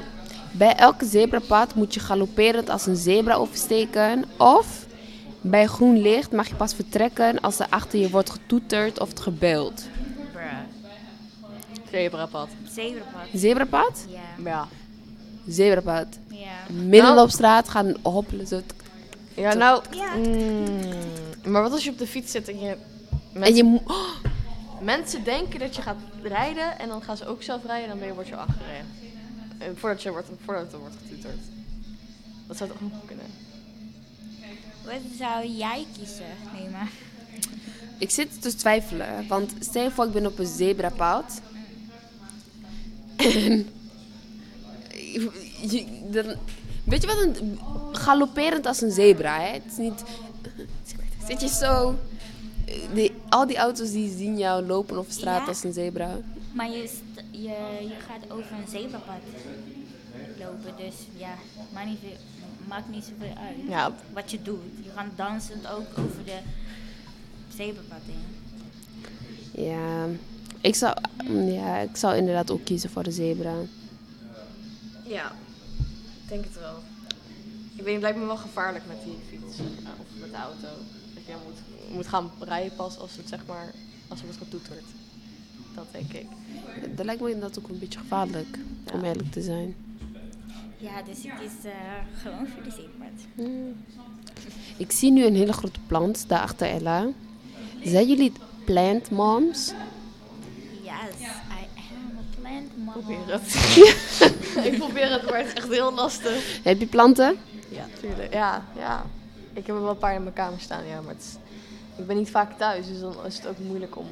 Bij 0.52 0.74
elke 0.74 1.06
zebrapad 1.06 1.74
moet 1.74 1.94
je 1.94 2.00
galopperend 2.00 2.70
als 2.70 2.86
een 2.86 2.96
zebra 2.96 3.34
oversteken. 3.34 4.24
Of 4.36 4.86
bij 5.40 5.66
groen 5.66 6.00
licht 6.00 6.32
mag 6.32 6.48
je 6.48 6.54
pas 6.54 6.74
vertrekken 6.74 7.40
als 7.40 7.58
er 7.58 7.66
achter 7.70 7.98
je 7.98 8.10
wordt 8.10 8.30
getoeterd 8.30 9.00
of 9.00 9.10
gebeld. 9.14 9.82
Zebrapad. 11.90 12.48
Zebrapad. 12.68 13.26
Zebrapad? 13.32 14.06
Ja. 14.08 14.20
Ja. 14.44 14.68
Zebrapad. 15.46 16.06
Ja. 16.28 16.74
Midden 16.74 17.02
Nou- 17.14 17.20
op 17.20 17.30
straat 17.30 17.68
gaan 17.68 17.94
hoppelen. 18.02 18.46
Zo. 18.46 18.60
Ja, 19.34 19.54
nou... 19.54 19.82
Ja. 19.90 20.14
mm, 20.14 20.78
maar 21.44 21.62
wat 21.62 21.72
als 21.72 21.84
je 21.84 21.90
op 21.90 21.98
de 21.98 22.06
fiets 22.06 22.32
zit 22.32 22.48
en 22.48 22.58
je... 22.60 22.68
En 22.70 22.78
Mensen, 23.32 23.56
je 23.56 23.64
moet... 23.64 23.82
mensen 24.80 25.24
denken 25.24 25.58
dat 25.58 25.76
je 25.76 25.82
gaat 25.82 25.96
rijden 26.22 26.78
en 26.78 26.88
dan 26.88 27.02
gaan 27.02 27.16
ze 27.16 27.26
ook 27.26 27.42
zelf 27.42 27.64
rijden 27.64 27.82
en 27.84 27.88
dan 27.88 27.98
ben 27.98 28.08
je, 28.08 28.14
word 28.14 28.28
je 28.28 28.36
aangereden. 28.36 28.86
Eh, 29.58 29.68
Voordat, 29.74 30.02
je 30.02 30.10
wordt, 30.10 30.28
voordat 30.44 30.72
er 30.72 30.78
wordt 30.78 30.94
getuterd. 31.02 31.38
Dat 32.46 32.56
zou 32.56 32.70
toch 32.70 32.78
ook 32.82 33.06
kunnen? 33.06 33.26
Wat 34.84 35.18
zou 35.18 35.46
jij 35.46 35.86
kiezen, 35.98 36.24
Nema? 36.60 36.82
Ik 37.98 38.10
zit 38.10 38.42
te 38.42 38.54
twijfelen. 38.54 39.28
Want 39.28 39.52
stel 39.58 39.82
je 39.82 39.90
voor, 39.90 40.04
ik 40.06 40.12
ben 40.12 40.26
op 40.26 40.38
een 40.38 40.46
zebrapad. 40.46 41.40
En... 43.16 43.66
je- 45.70 45.86
dan, 46.10 46.24
weet 46.84 47.02
je 47.02 47.06
wat 47.06 47.22
een... 47.22 47.58
Galopperend 47.92 48.66
als 48.66 48.80
een 48.80 48.90
zebra, 48.90 49.40
hè? 49.40 49.52
Het 49.52 49.62
is 49.70 49.76
niet... 49.76 50.02
Zit 51.26 51.40
je 51.40 51.48
zo... 51.48 51.94
Die, 52.94 53.12
al 53.28 53.46
die 53.46 53.56
auto's 53.56 53.90
die 53.90 54.16
zien 54.16 54.38
jou 54.38 54.66
lopen 54.66 54.98
op 54.98 55.06
straat 55.08 55.40
Ja. 55.40 55.46
als 55.46 55.64
een 55.64 55.72
zebra. 55.72 56.18
Maar 56.52 56.70
je, 56.70 56.90
je, 57.30 57.38
je 57.80 57.94
gaat 58.06 58.30
over 58.32 58.52
een 58.52 58.68
zebrapad 58.70 59.20
lopen, 60.38 60.84
dus 60.84 60.94
ja, 61.16 61.34
maakt 61.72 61.86
niet, 61.88 61.98
veel, 62.00 62.16
maakt 62.68 62.88
niet 62.90 63.04
zoveel 63.04 63.36
uit 63.36 63.56
Ja, 63.68 63.94
wat 64.12 64.30
je 64.30 64.42
doet. 64.42 64.60
Je 64.82 64.90
gaat 64.94 65.06
dansend 65.16 65.66
ook 65.66 65.86
over 65.98 66.24
de 66.24 66.38
zebrapad 67.56 68.00
heen. 68.06 69.64
Ja, 69.64 70.06
ik 70.66 70.74
zou, 70.74 70.96
ja, 71.52 71.78
ik 71.78 71.96
zou 71.96 72.16
inderdaad 72.16 72.50
ook 72.50 72.64
kiezen 72.64 72.90
voor 72.90 73.02
de 73.02 73.10
zebra. 73.10 73.54
Ja, 75.02 75.32
ik 76.22 76.28
denk 76.28 76.44
het 76.44 76.58
wel. 76.60 76.78
Ik 77.74 77.82
weet 77.82 77.92
het 77.92 78.02
lijkt 78.02 78.18
me 78.18 78.26
wel 78.26 78.36
gevaarlijk 78.36 78.84
met 78.86 78.96
die 79.04 79.16
fiets 79.28 79.58
eh, 79.58 79.64
of 80.00 80.20
met 80.20 80.30
de 80.30 80.36
auto. 80.36 80.68
Dat 81.14 81.26
je 81.26 81.34
moet, 81.44 81.94
moet 81.94 82.06
gaan 82.06 82.30
rijden 82.40 82.76
pas 82.76 82.98
als 82.98 83.16
het 83.16 83.28
zeg 83.28 83.46
maar, 83.46 83.72
als 84.08 84.18
er 84.18 84.24
wordt 84.24 84.40
getoeterd. 84.42 84.84
Dat 85.74 85.86
denk 85.90 86.12
ik. 86.12 86.26
Dat 86.96 87.04
lijkt 87.04 87.20
me 87.20 87.30
inderdaad 87.30 87.58
ook 87.58 87.68
een 87.68 87.78
beetje 87.78 87.98
gevaarlijk, 87.98 88.58
om 88.94 89.04
eerlijk 89.04 89.32
te 89.32 89.42
zijn. 89.42 89.76
Ja, 90.76 91.02
dus 91.02 91.24
ik 91.24 91.32
kies 91.40 91.64
eh, 91.64 91.72
gewoon 92.22 92.46
voor 92.46 92.62
de 92.62 92.70
zebrapad. 92.70 93.20
Hmm. 93.34 93.74
Ik 94.76 94.92
zie 94.92 95.12
nu 95.12 95.24
een 95.24 95.36
hele 95.36 95.52
grote 95.52 95.80
plant 95.86 96.28
daar 96.28 96.40
achter 96.40 96.68
Ella. 96.68 97.06
Zijn 97.82 98.08
jullie 98.08 98.32
plant 98.64 99.10
moms? 99.10 99.72
Yes, 101.18 101.28
I 101.28 101.66
am 101.94 102.18
a 102.18 102.40
plant 102.40 102.76
mama. 102.76 102.92
Probeer 102.92 103.32
het. 103.32 103.54
ik 104.72 104.78
probeer 104.78 105.10
het, 105.10 105.30
maar 105.30 105.38
het 105.38 105.46
is 105.46 105.52
echt 105.52 105.68
heel 105.68 105.92
lastig. 105.92 106.60
Heb 106.62 106.78
je 106.78 106.86
planten? 106.86 107.36
Ja, 107.68 107.84
tuurlijk. 108.00 108.32
Ja, 108.32 108.64
ja. 108.76 109.04
Ik 109.52 109.66
heb 109.66 109.76
er 109.76 109.82
wel 109.82 109.90
een 109.90 109.98
paar 109.98 110.14
in 110.14 110.22
mijn 110.22 110.34
kamer 110.34 110.60
staan, 110.60 110.86
ja, 110.86 111.00
maar 111.00 111.14
het 111.14 111.22
is, 111.22 111.36
ik 111.96 112.06
ben 112.06 112.16
niet 112.16 112.30
vaak 112.30 112.58
thuis, 112.58 112.86
dus 112.86 113.00
dan 113.00 113.14
is 113.26 113.36
het 113.36 113.46
ook 113.46 113.58
moeilijk 113.58 113.96
om 113.96 114.06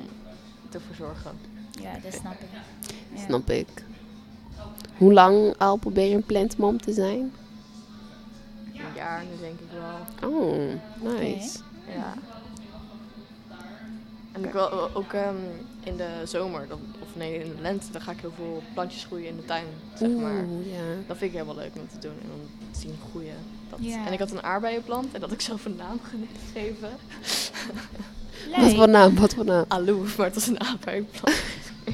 te 0.69 0.81
verzorgen. 0.87 1.39
Ja, 1.71 1.93
dat 2.03 2.15
snap 2.15 2.33
ik. 2.33 2.49
Ja. 3.15 3.25
Snap 3.27 3.51
ik. 3.51 3.69
Hoe 4.97 5.13
lang 5.13 5.55
al 5.59 5.77
probeer 5.77 6.09
je 6.09 6.15
een 6.15 6.25
plantmom 6.25 6.81
te 6.81 6.93
zijn? 6.93 7.33
Een 8.73 8.95
jaar 8.95 9.23
nu 9.25 9.41
denk 9.41 9.61
ik 9.61 9.67
wel. 9.73 10.31
Oh, 10.31 10.73
nice. 11.01 11.59
Ja. 11.95 12.15
En 14.33 14.45
ik 14.45 14.53
wil 14.53 14.95
ook 14.95 15.13
ehm, 15.13 15.37
in 15.85 15.97
de 15.97 16.09
zomer, 16.25 16.69
dan, 16.69 16.81
of 17.03 17.09
nee, 17.13 17.45
in 17.45 17.57
de 17.57 17.63
lente, 17.63 17.87
dan 17.93 18.01
ga 18.01 18.11
ik 18.11 18.21
heel 18.21 18.33
veel 18.37 18.63
plantjes 18.75 19.05
groeien 19.05 19.29
in 19.29 19.37
de 19.37 19.45
tuin, 19.45 19.65
zeg 19.99 20.09
maar. 20.09 20.45
Oeh, 20.45 20.73
ja. 20.73 20.83
Dat 21.07 21.17
vind 21.17 21.31
ik 21.31 21.39
helemaal 21.39 21.63
leuk 21.63 21.73
om 21.75 21.89
te 21.89 21.99
doen 21.99 22.17
en 22.23 22.31
om 22.35 22.71
te 22.73 22.81
zien 22.81 22.97
groeien. 23.11 23.37
Dat. 23.71 23.79
Ja. 23.83 24.07
En 24.07 24.13
ik 24.13 24.19
had 24.19 24.31
een 24.31 24.43
aardbeienplant 24.43 25.05
en 25.05 25.21
dat 25.21 25.23
had 25.23 25.33
ik 25.33 25.41
zelf 25.41 25.65
een 25.65 25.77
naam 25.77 26.01
gegeven. 26.03 26.91
Wat 28.57 28.75
voor 28.75 28.89
naam, 28.89 29.15
wat 29.15 29.35
voor 29.35 29.45
naam? 29.45 29.65
Aloe, 29.69 30.07
maar 30.17 30.27
het 30.27 30.35
was 30.35 30.47
een 30.47 30.61
aardbeienplant. 30.61 31.37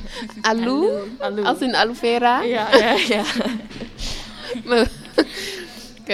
Aloe? 0.41 1.03
Aloe. 1.19 1.45
Als 1.45 1.59
in 1.59 1.75
aloe 1.75 1.95
vera? 1.95 2.43
Ja, 2.43 2.77
ja, 2.77 2.93
ja. 2.93 3.25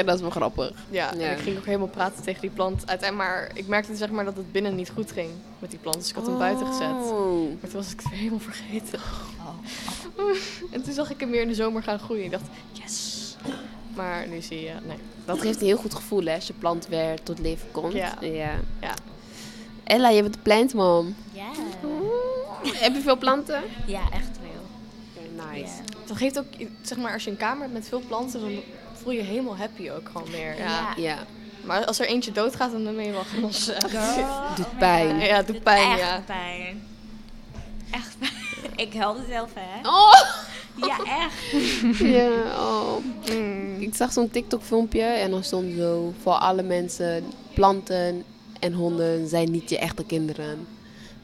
Dat 0.05 0.15
is 0.15 0.21
wel 0.21 0.31
grappig. 0.31 0.73
Ja, 0.91 1.13
Ja. 1.19 1.25
en 1.27 1.37
ik 1.37 1.43
ging 1.43 1.59
ook 1.59 1.65
helemaal 1.65 1.87
praten 1.89 2.23
tegen 2.23 2.41
die 2.41 2.51
plant. 2.51 2.89
Uiteindelijk, 2.89 3.31
maar 3.31 3.51
ik 3.55 3.67
merkte 3.67 3.97
zeg 3.97 4.11
maar 4.11 4.25
dat 4.25 4.37
het 4.37 4.53
binnen 4.53 4.75
niet 4.75 4.91
goed 4.91 5.13
ging 5.13 5.31
met 5.59 5.71
die 5.71 5.79
plant. 5.79 5.97
Dus 5.97 6.09
ik 6.09 6.15
had 6.15 6.27
hem 6.27 6.39
buiten 6.39 6.67
gezet. 6.67 6.91
Oh. 6.91 7.51
Maar 7.61 7.71
toen 7.71 7.81
was 7.81 7.93
ik 7.93 8.01
het 8.01 8.09
weer 8.09 8.19
helemaal 8.19 8.39
vergeten. 8.39 8.99
en 10.73 10.83
toen 10.83 10.93
zag 10.93 11.11
ik 11.11 11.21
hem 11.21 11.31
weer 11.31 11.43
in 11.43 11.49
de 11.49 11.55
zomer 11.55 11.83
gaan 11.83 11.99
groeien. 11.99 12.25
Ik 12.25 12.31
dacht, 12.31 12.45
yes. 12.73 13.37
Maar 13.95 14.29
nu 14.29 14.41
zie 14.41 14.61
je, 14.61 14.73
nee. 14.87 14.97
Dat 15.25 15.41
geeft 15.41 15.61
een 15.61 15.67
heel 15.67 15.77
goed 15.77 15.95
gevoel 15.95 16.25
hè, 16.25 16.35
als 16.35 16.47
je 16.47 16.53
plant 16.53 16.87
weer 16.89 17.23
tot 17.23 17.39
leven 17.39 17.69
komt. 17.71 17.93
Ja. 17.93 18.15
ja. 18.21 18.51
Ja. 18.81 18.95
Ella, 19.85 20.09
je 20.09 20.23
bent 20.23 20.35
een 20.35 20.43
plantmom. 20.43 21.15
Ja. 21.33 21.49
Heb 22.73 22.95
je 22.95 23.01
veel 23.01 23.17
planten? 23.19 23.63
ja, 23.87 24.01
echt 24.13 24.39
wel. 24.41 25.47
nice. 25.53 25.73
Dat 26.07 26.17
geeft 26.17 26.39
ook, 26.39 26.47
zeg 26.83 26.99
maar, 26.99 27.13
als 27.13 27.25
je 27.25 27.31
een 27.31 27.37
kamer 27.37 27.61
hebt 27.63 27.73
met 27.73 27.89
veel 27.89 28.03
planten, 28.09 28.41
dan 28.41 28.51
voel 29.07 29.15
je 29.15 29.23
helemaal 29.23 29.57
happy 29.57 29.91
ook 29.91 30.09
gewoon 30.13 30.31
meer. 30.31 30.57
Ja. 30.59 30.95
Ja. 30.97 31.19
Maar 31.65 31.85
als 31.85 31.99
er 31.99 32.07
eentje 32.07 32.33
doodgaat, 32.33 32.73
dan 32.73 32.85
ben 32.85 33.05
je 33.05 33.13
wel 33.13 33.25
genoss. 33.25 33.67
doet 34.57 34.79
pijn. 34.79 35.19
Ja, 35.19 35.43
doet 35.43 35.63
pijn, 35.63 35.91
echt 35.91 36.01
ja. 36.01 36.23
pijn. 36.27 36.83
Echt 37.91 38.17
pijn. 38.19 38.33
Ik 38.77 38.95
huilde 38.95 39.25
zelf, 39.29 39.51
hè? 39.55 39.89
Oh! 39.89 40.13
Ja, 40.75 40.99
echt. 41.23 41.99
Ja, 42.17 42.29
oh. 42.59 42.97
Mm. 43.31 43.81
Ik 43.81 43.95
zag 43.95 44.13
zo'n 44.13 44.31
TikTok-filmpje 44.31 45.03
en 45.03 45.31
dan 45.31 45.45
stond 45.45 45.75
zo... 45.77 46.13
Voor 46.23 46.33
alle 46.33 46.63
mensen, 46.63 47.25
planten 47.55 48.25
en 48.61 48.73
honden 48.73 49.29
zijn 49.29 49.51
niet 49.51 49.71
je 49.71 49.79
echte 49.79 50.05
kinderen. 50.05 50.67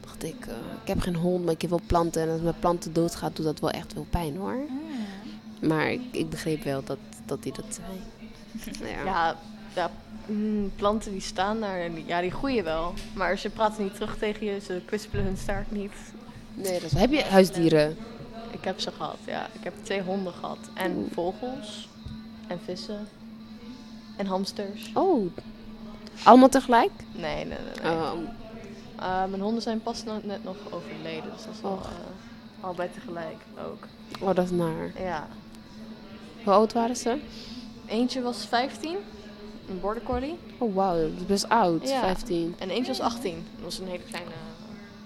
dacht 0.01 0.23
ik, 0.23 0.45
eh, 0.47 0.55
ik 0.81 0.87
heb 0.87 0.99
geen 0.99 1.15
hond, 1.15 1.43
maar 1.43 1.53
ik 1.53 1.61
heb 1.61 1.69
wel 1.69 1.81
planten. 1.87 2.21
En 2.21 2.29
als 2.29 2.41
mijn 2.41 2.59
planten 2.59 2.93
doodgaat, 2.93 3.35
doet 3.35 3.45
dat 3.45 3.59
wel 3.59 3.71
echt 3.71 3.93
veel 3.93 4.07
pijn, 4.09 4.35
hoor. 4.37 4.57
Maar 5.61 5.91
ik, 5.91 6.01
ik 6.11 6.29
begreep 6.29 6.63
wel 6.63 6.83
dat, 6.83 6.97
dat 7.25 7.43
hij 7.43 7.51
dat 7.51 7.65
zei. 7.69 8.01
Ja. 8.91 9.03
Ja, 9.03 9.35
ja, 9.75 9.91
mm, 10.25 10.71
planten 10.75 11.11
die 11.11 11.21
staan 11.21 11.59
daar 11.59 11.79
en 11.79 11.93
die, 11.93 12.05
ja, 12.05 12.21
die 12.21 12.31
groeien 12.31 12.63
wel. 12.63 12.93
Maar 13.13 13.37
ze 13.37 13.49
praten 13.49 13.83
niet 13.83 13.93
terug 13.93 14.17
tegen 14.17 14.45
je, 14.45 14.59
ze 14.59 14.81
kwispelen 14.85 15.25
hun 15.25 15.37
staart 15.37 15.71
niet. 15.71 15.93
Nee, 16.53 16.73
dat 16.79 16.91
is... 16.91 16.97
Heb 16.99 17.11
je 17.11 17.23
huisdieren? 17.23 17.97
Ik 18.51 18.63
heb 18.63 18.79
ze 18.79 18.91
gehad, 18.91 19.17
ja. 19.25 19.47
Ik 19.51 19.63
heb 19.63 19.73
twee 19.81 20.01
honden 20.01 20.33
gehad. 20.33 20.57
En 20.73 21.09
vogels. 21.13 21.89
En 22.47 22.59
vissen. 22.65 23.07
En 24.17 24.25
hamsters. 24.25 24.91
Oh. 24.93 25.31
Allemaal 26.23 26.49
tegelijk? 26.49 26.91
Nee, 27.11 27.35
nee, 27.35 27.45
nee. 27.45 27.57
nee. 27.83 27.91
Oh. 27.91 28.13
Uh, 28.99 29.25
mijn 29.25 29.41
honden 29.41 29.61
zijn 29.61 29.81
pas 29.81 30.03
no- 30.03 30.19
net 30.23 30.43
nog 30.43 30.55
overleden. 30.69 31.31
Dus 31.35 31.45
dat 31.45 31.53
is 31.53 31.61
Och. 31.61 31.89
uh, 31.89 32.65
allebei 32.65 32.89
tegelijk 32.91 33.37
ook. 33.67 33.87
oh, 34.19 34.35
dat 34.35 34.45
is 34.45 34.51
naar. 34.51 34.91
Ja. 35.01 35.27
Hoe 36.43 36.53
oud 36.53 36.73
waren 36.73 36.95
ze? 36.95 37.17
Eentje 37.85 38.21
was 38.21 38.45
15. 38.45 38.95
Een 39.69 39.79
border 39.79 40.03
collie. 40.03 40.37
Oh, 40.57 40.75
wauw. 40.75 41.01
Dat 41.01 41.19
is 41.19 41.25
best 41.25 41.49
oud. 41.49 41.89
Ja. 41.89 41.99
15. 41.99 42.55
En 42.59 42.69
eentje 42.69 42.91
was 42.91 42.99
18. 42.99 43.33
Dat 43.55 43.63
was 43.63 43.79
een 43.79 43.87
hele 43.87 44.03
kleine 44.03 44.31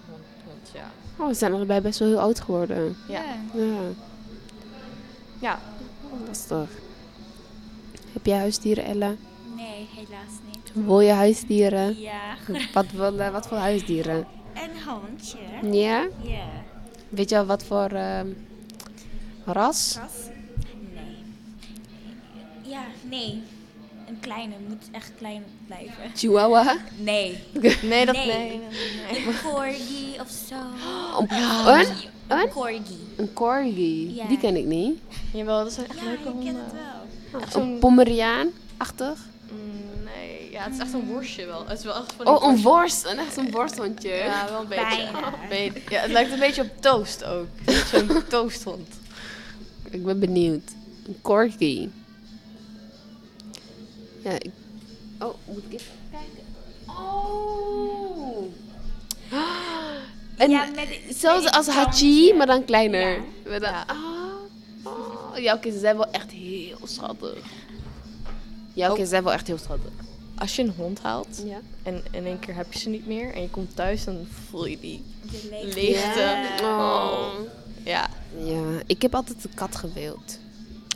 hond. 0.09 0.22
hond, 0.45 0.69
ja. 0.73 0.91
Oh, 1.18 1.27
we 1.27 1.34
zijn 1.34 1.53
allebei 1.53 1.81
best 1.81 1.99
wel 1.99 2.07
heel 2.07 2.19
oud 2.19 2.39
geworden. 2.39 2.95
Ja. 3.07 3.23
Ja. 3.53 3.80
Ja. 5.39 5.59
Dat 6.26 6.35
is 6.35 6.45
toch. 6.45 6.69
Heb 8.14 8.26
jij 8.26 8.38
huisdieren, 8.38 8.84
Ella? 8.85 9.15
Nee, 9.55 9.88
helaas 9.95 10.34
niet. 10.51 10.85
Wil 10.85 10.99
je 10.99 11.11
huisdieren? 11.11 11.99
Ja, 11.99 12.35
Wat, 12.73 12.91
wat, 12.91 13.15
eh, 13.15 13.30
wat 13.30 13.47
voor 13.47 13.57
huisdieren? 13.57 14.27
een 14.53 14.84
hondje. 14.89 15.38
Ja? 15.77 16.07
Ja. 16.22 16.47
Weet 17.09 17.30
je 17.30 17.38
al 17.38 17.45
wat 17.45 17.64
voor 17.64 17.89
ehm, 17.89 18.27
ras? 19.45 19.97
Ras? 19.99 20.14
Ja, 22.68 22.84
nee. 23.10 23.41
Een 24.07 24.19
kleine, 24.19 24.53
moet 24.68 24.84
echt 24.91 25.11
klein 25.18 25.44
blijven. 25.68 25.94
Chihuahua? 26.15 26.77
Nee. 26.98 27.39
Nee, 27.81 28.06
dat... 28.06 28.15
Nee. 28.15 28.26
Nee, 28.26 28.48
nee, 28.48 28.60
nee. 29.11 29.27
Een 29.27 29.34
corgi 29.44 30.19
of 30.22 30.30
zo. 30.49 30.56
Een, 31.19 31.80
een? 31.80 31.88
Een 32.27 32.49
corgi. 32.49 32.98
Een 33.18 33.34
corgi. 33.34 34.15
Ja. 34.15 34.26
Die 34.27 34.38
ken 34.38 34.56
ik 34.56 34.65
niet. 34.65 34.99
Jawel, 35.34 35.64
dat 35.64 35.73
zijn 35.73 35.88
echt 35.88 35.99
Ja, 35.99 36.03
leuke 36.06 36.23
je 36.23 36.30
honden. 36.30 36.53
kent 36.53 36.57
het 36.65 36.73
wel. 37.31 37.41
Echt 37.41 37.56
Een. 37.56 37.80
Pomeriaan-achtig? 37.80 39.19
Mm, 39.52 40.03
nee, 40.03 40.52
ja, 40.52 40.64
het 40.64 40.73
is 40.73 40.80
echt 40.80 40.94
een 40.94 41.06
worstje 41.07 41.45
wel. 41.45 41.68
Het 41.68 41.77
is 41.77 41.84
wel 41.85 41.95
echt 41.95 42.14
van 42.18 42.27
Oh, 42.27 42.44
een 42.48 42.61
worst. 42.61 43.06
Een 43.06 43.18
echt 43.18 43.38
een 43.38 43.52
worsthondje. 43.52 44.10
Ja, 44.14 44.45
wel 44.49 44.61
een 44.61 44.68
beetje. 44.68 45.10
Bijna. 45.49 45.72
Ja, 45.89 45.99
het 46.02 46.11
lijkt 46.11 46.31
een 46.31 46.39
beetje 46.39 46.61
op 46.61 46.72
toast 46.81 47.23
ook. 47.23 47.48
Zo'n 47.91 48.23
toasthond. 48.30 48.88
Ik 49.89 50.06
ben 50.06 50.19
benieuwd. 50.19 50.72
Een 51.07 51.18
corgi. 51.22 51.89
Ja, 54.27 54.33
ik... 54.33 54.51
Oh, 55.19 55.33
moet 55.45 55.63
ik 55.69 55.73
even 55.73 55.91
kijken? 56.11 56.43
Oh! 56.87 58.45
En 60.37 60.49
Ja, 60.49 60.65
met- 60.75 60.99
zelfs 61.17 61.43
met 61.43 61.53
als 61.55 61.67
Hachi, 61.67 62.33
maar 62.33 62.45
dan 62.47 62.65
kleiner. 62.65 63.11
Ja. 63.13 63.19
Met. 63.45 63.63
Ah. 63.63 63.89
Oh. 64.83 65.37
Ja, 65.37 65.53
oké, 65.53 65.71
ze 65.71 65.79
zijn 65.79 65.95
wel 65.97 66.11
echt 66.11 66.31
heel 66.31 66.77
schattig. 66.83 67.37
Ja, 68.73 68.91
oké, 68.91 68.99
ze 69.01 69.07
zijn 69.07 69.23
wel 69.23 69.33
echt 69.33 69.47
heel 69.47 69.57
schattig. 69.57 69.91
Als 70.37 70.55
je 70.55 70.61
een 70.61 70.73
hond 70.77 70.99
haalt 71.01 71.41
Ja. 71.45 71.59
en 71.83 72.03
in 72.11 72.25
één 72.25 72.39
keer 72.39 72.55
heb 72.55 72.73
je 72.73 72.79
ze 72.79 72.89
niet 72.89 73.07
meer 73.07 73.33
en 73.33 73.41
je 73.41 73.49
komt 73.49 73.75
thuis, 73.75 74.03
dan 74.03 74.27
voel 74.49 74.65
je 74.65 74.79
die. 74.79 75.03
Leegte. 75.73 76.47
Oh. 76.61 77.27
Ja, 77.83 78.07
Ja, 78.43 78.61
ik 78.85 79.01
heb 79.01 79.15
altijd 79.15 79.43
een 79.43 79.53
kat 79.53 79.75
gewild. 79.75 80.39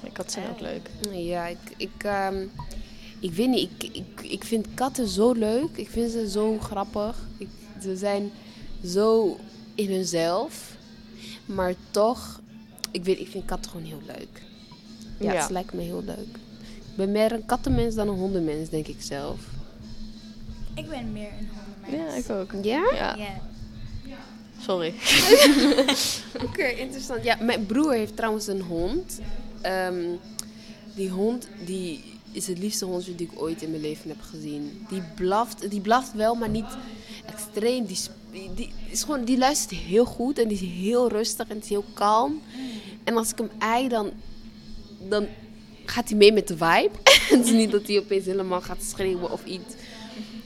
ik 0.03 0.17
had 0.17 0.31
zijn 0.31 0.49
ook 0.49 0.59
leuk. 0.59 0.89
Ja, 1.11 1.45
ik, 1.47 1.57
ik, 1.77 2.03
ehm, 2.03 2.45
ik 3.21 3.33
weet 3.33 3.49
niet. 3.49 3.69
Ik, 3.79 3.89
ik, 3.95 4.21
ik 4.31 4.43
vind 4.43 4.67
katten 4.73 5.07
zo 5.07 5.31
leuk. 5.31 5.69
Ik 5.77 5.89
vind 5.89 6.11
ze 6.11 6.29
zo 6.29 6.57
grappig. 6.59 7.17
Ik, 7.37 7.47
ze 7.81 7.97
zijn 7.97 8.31
zo 8.85 9.37
in 9.75 9.91
hunzelf. 9.91 10.75
Maar 11.45 11.73
toch, 11.91 12.39
ik 12.91 13.03
weet, 13.03 13.19
ik 13.19 13.27
vind 13.27 13.45
katten 13.45 13.71
gewoon 13.71 13.85
heel 13.85 14.01
leuk. 14.07 14.41
Ja, 15.19 15.33
Ja. 15.33 15.45
ze 15.47 15.53
lijken 15.53 15.77
me 15.77 15.83
heel 15.83 16.03
leuk. 16.05 16.35
Ik 16.91 16.95
ben 16.97 17.11
meer 17.11 17.31
een 17.31 17.45
kattenmens 17.45 17.95
dan 17.95 18.07
een 18.07 18.15
hondenmens, 18.17 18.69
denk 18.69 18.87
ik 18.87 19.01
zelf. 19.01 19.39
Ik 20.75 20.89
ben 20.89 21.11
meer 21.11 21.29
een 21.39 21.49
hondenmens. 21.83 22.25
Ja, 22.27 22.33
ik 22.33 22.39
ook. 22.41 22.63
Ja? 22.63 22.91
Ja, 22.93 23.15
Ja. 23.15 24.17
sorry. 24.61 24.93
Oké, 26.47 26.63
interessant. 26.67 27.23
Ja, 27.23 27.37
mijn 27.41 27.65
broer 27.65 27.93
heeft 27.93 28.15
trouwens 28.15 28.47
een 28.47 28.61
hond. 28.61 29.19
Ehm, 29.61 30.03
die 30.95 31.09
hond 31.09 31.47
die 31.65 32.03
is 32.31 32.47
het 32.47 32.57
liefste 32.57 32.85
hondje 32.85 33.15
die 33.15 33.29
ik 33.31 33.41
ooit 33.41 33.61
in 33.61 33.69
mijn 33.69 33.81
leven 33.81 34.09
heb 34.09 34.21
gezien. 34.21 34.85
Die 34.89 35.01
blaft, 35.15 35.69
die 35.69 35.81
blaft 35.81 36.13
wel, 36.13 36.35
maar 36.35 36.49
niet 36.49 36.77
extreem. 37.25 37.85
Die, 37.85 38.73
is 38.89 39.03
gewoon, 39.03 39.23
die 39.23 39.37
luistert 39.37 39.79
heel 39.79 40.05
goed 40.05 40.39
en 40.39 40.47
die 40.47 40.57
is 40.57 40.81
heel 40.81 41.09
rustig 41.09 41.47
en 41.47 41.57
is 41.57 41.69
heel 41.69 41.85
kalm. 41.93 42.41
En 43.03 43.17
als 43.17 43.31
ik 43.31 43.37
hem 43.37 43.49
ei, 43.59 43.87
dan, 43.87 44.11
dan 45.09 45.27
gaat 45.85 46.09
hij 46.09 46.17
mee 46.17 46.33
met 46.33 46.47
de 46.47 46.57
vibe. 46.57 46.91
het 47.35 47.45
is 47.45 47.51
niet 47.51 47.71
dat 47.71 47.87
hij 47.87 47.99
opeens 47.99 48.25
helemaal 48.25 48.61
gaat 48.61 48.83
schreeuwen 48.83 49.31
of 49.31 49.45
iets. 49.45 49.73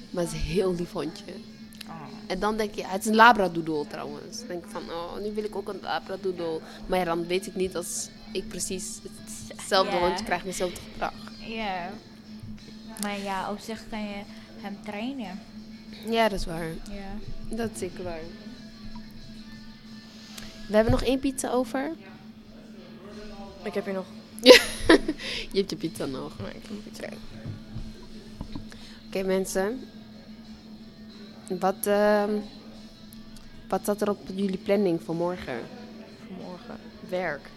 Maar 0.09 0.23
het 0.23 0.33
is 0.33 0.39
een 0.39 0.45
heel 0.45 0.75
lief 0.75 0.91
hondje. 0.91 1.23
En 2.27 2.39
dan 2.39 2.57
denk 2.57 2.75
je, 2.75 2.85
het 2.85 3.01
is 3.01 3.07
een 3.07 3.15
labradoodle 3.15 3.87
trouwens. 3.87 4.37
Dan 4.37 4.47
denk 4.47 4.65
ik 4.65 4.71
van, 4.71 4.81
oh, 4.81 5.17
nu 5.21 5.33
wil 5.33 5.43
ik 5.43 5.55
ook 5.55 5.67
een 5.67 5.79
labradoodle. 5.81 6.59
Maar 6.85 6.99
ja, 6.99 7.05
dan 7.05 7.27
weet 7.27 7.47
ik 7.47 7.55
niet 7.55 7.75
als 7.75 8.09
ik 8.31 8.47
precies 8.47 8.99
hetzelfde 9.55 9.97
hondje 9.97 10.25
krijg 10.25 10.43
met 10.43 10.57
hetzelfde 10.57 10.81
gedrag. 10.91 11.13
Ja. 11.45 11.89
Maar 13.01 13.19
ja, 13.19 13.51
op 13.51 13.59
zich 13.59 13.83
kan 13.89 14.01
je 14.03 14.21
hem 14.61 14.77
trainen. 14.83 15.39
Ja, 16.09 16.29
dat 16.29 16.39
is 16.39 16.45
waar. 16.45 16.67
Ja. 16.67 17.55
Dat 17.55 17.69
is 17.73 17.79
zeker 17.79 18.03
waar. 18.03 18.19
We 20.67 20.75
hebben 20.75 20.91
nog 20.91 21.03
één 21.03 21.19
pizza 21.19 21.49
over. 21.49 21.91
Ik 23.63 23.73
heb 23.73 23.85
hier 23.85 23.93
nog. 23.93 24.05
Je 25.51 25.61
hebt 25.61 25.69
je 25.69 25.75
pizza 25.75 26.05
nog. 26.05 26.39
Nee, 26.39 26.47
ik 26.47 26.61
heb 26.61 26.71
nog 26.71 26.85
iets. 26.85 26.99
Oké 29.07 29.23
mensen. 29.23 29.79
Wat, 31.59 31.85
ehm, 31.85 32.29
wat 33.67 33.81
staat 33.81 34.01
er 34.01 34.09
op 34.09 34.19
jullie 34.33 34.57
planning 34.57 35.01
voor 35.01 35.15
morgen? 35.15 35.59
Vanmorgen. 36.27 36.77
Werk. 37.09 37.49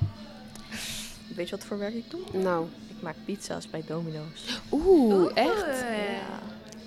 Weet 1.34 1.48
je 1.48 1.56
wat 1.56 1.64
voor 1.64 1.78
werk 1.78 1.94
ik 1.94 2.10
doe? 2.10 2.20
Nou, 2.32 2.66
Ik 2.98 3.04
maak 3.04 3.16
pizza's 3.24 3.70
bij 3.70 3.84
Domino's. 3.86 4.60
oeh, 4.72 5.30
echt? 5.34 5.80
Ja. 5.80 6.38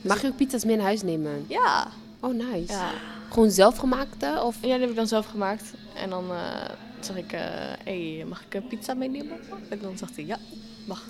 Mag 0.01 0.21
je 0.21 0.27
ook 0.27 0.35
pizza's 0.35 0.65
mee 0.65 0.75
naar 0.75 0.85
huis 0.85 1.01
nemen? 1.01 1.45
Ja. 1.47 1.87
Oh, 2.19 2.33
nice. 2.33 2.73
Ja. 2.73 2.91
Gewoon 3.29 3.51
zelfgemaakte? 3.51 4.41
Of 4.43 4.55
Ja, 4.55 4.61
die 4.61 4.79
heb 4.79 4.89
ik 4.89 4.95
dan 4.95 5.07
zelf 5.07 5.25
gemaakt. 5.25 5.73
En 5.95 6.09
dan 6.09 6.31
eh, 6.31 6.69
zeg 6.99 7.15
ik, 7.15 7.31
hé, 7.31 8.15
hey, 8.15 8.25
mag 8.25 8.43
ik 8.45 8.53
een 8.53 8.67
pizza 8.67 8.93
meenemen? 8.93 9.39
En 9.69 9.79
dan 9.81 9.97
zegt 9.97 10.15
hij, 10.15 10.25
ja, 10.25 10.37
mag. 10.85 11.03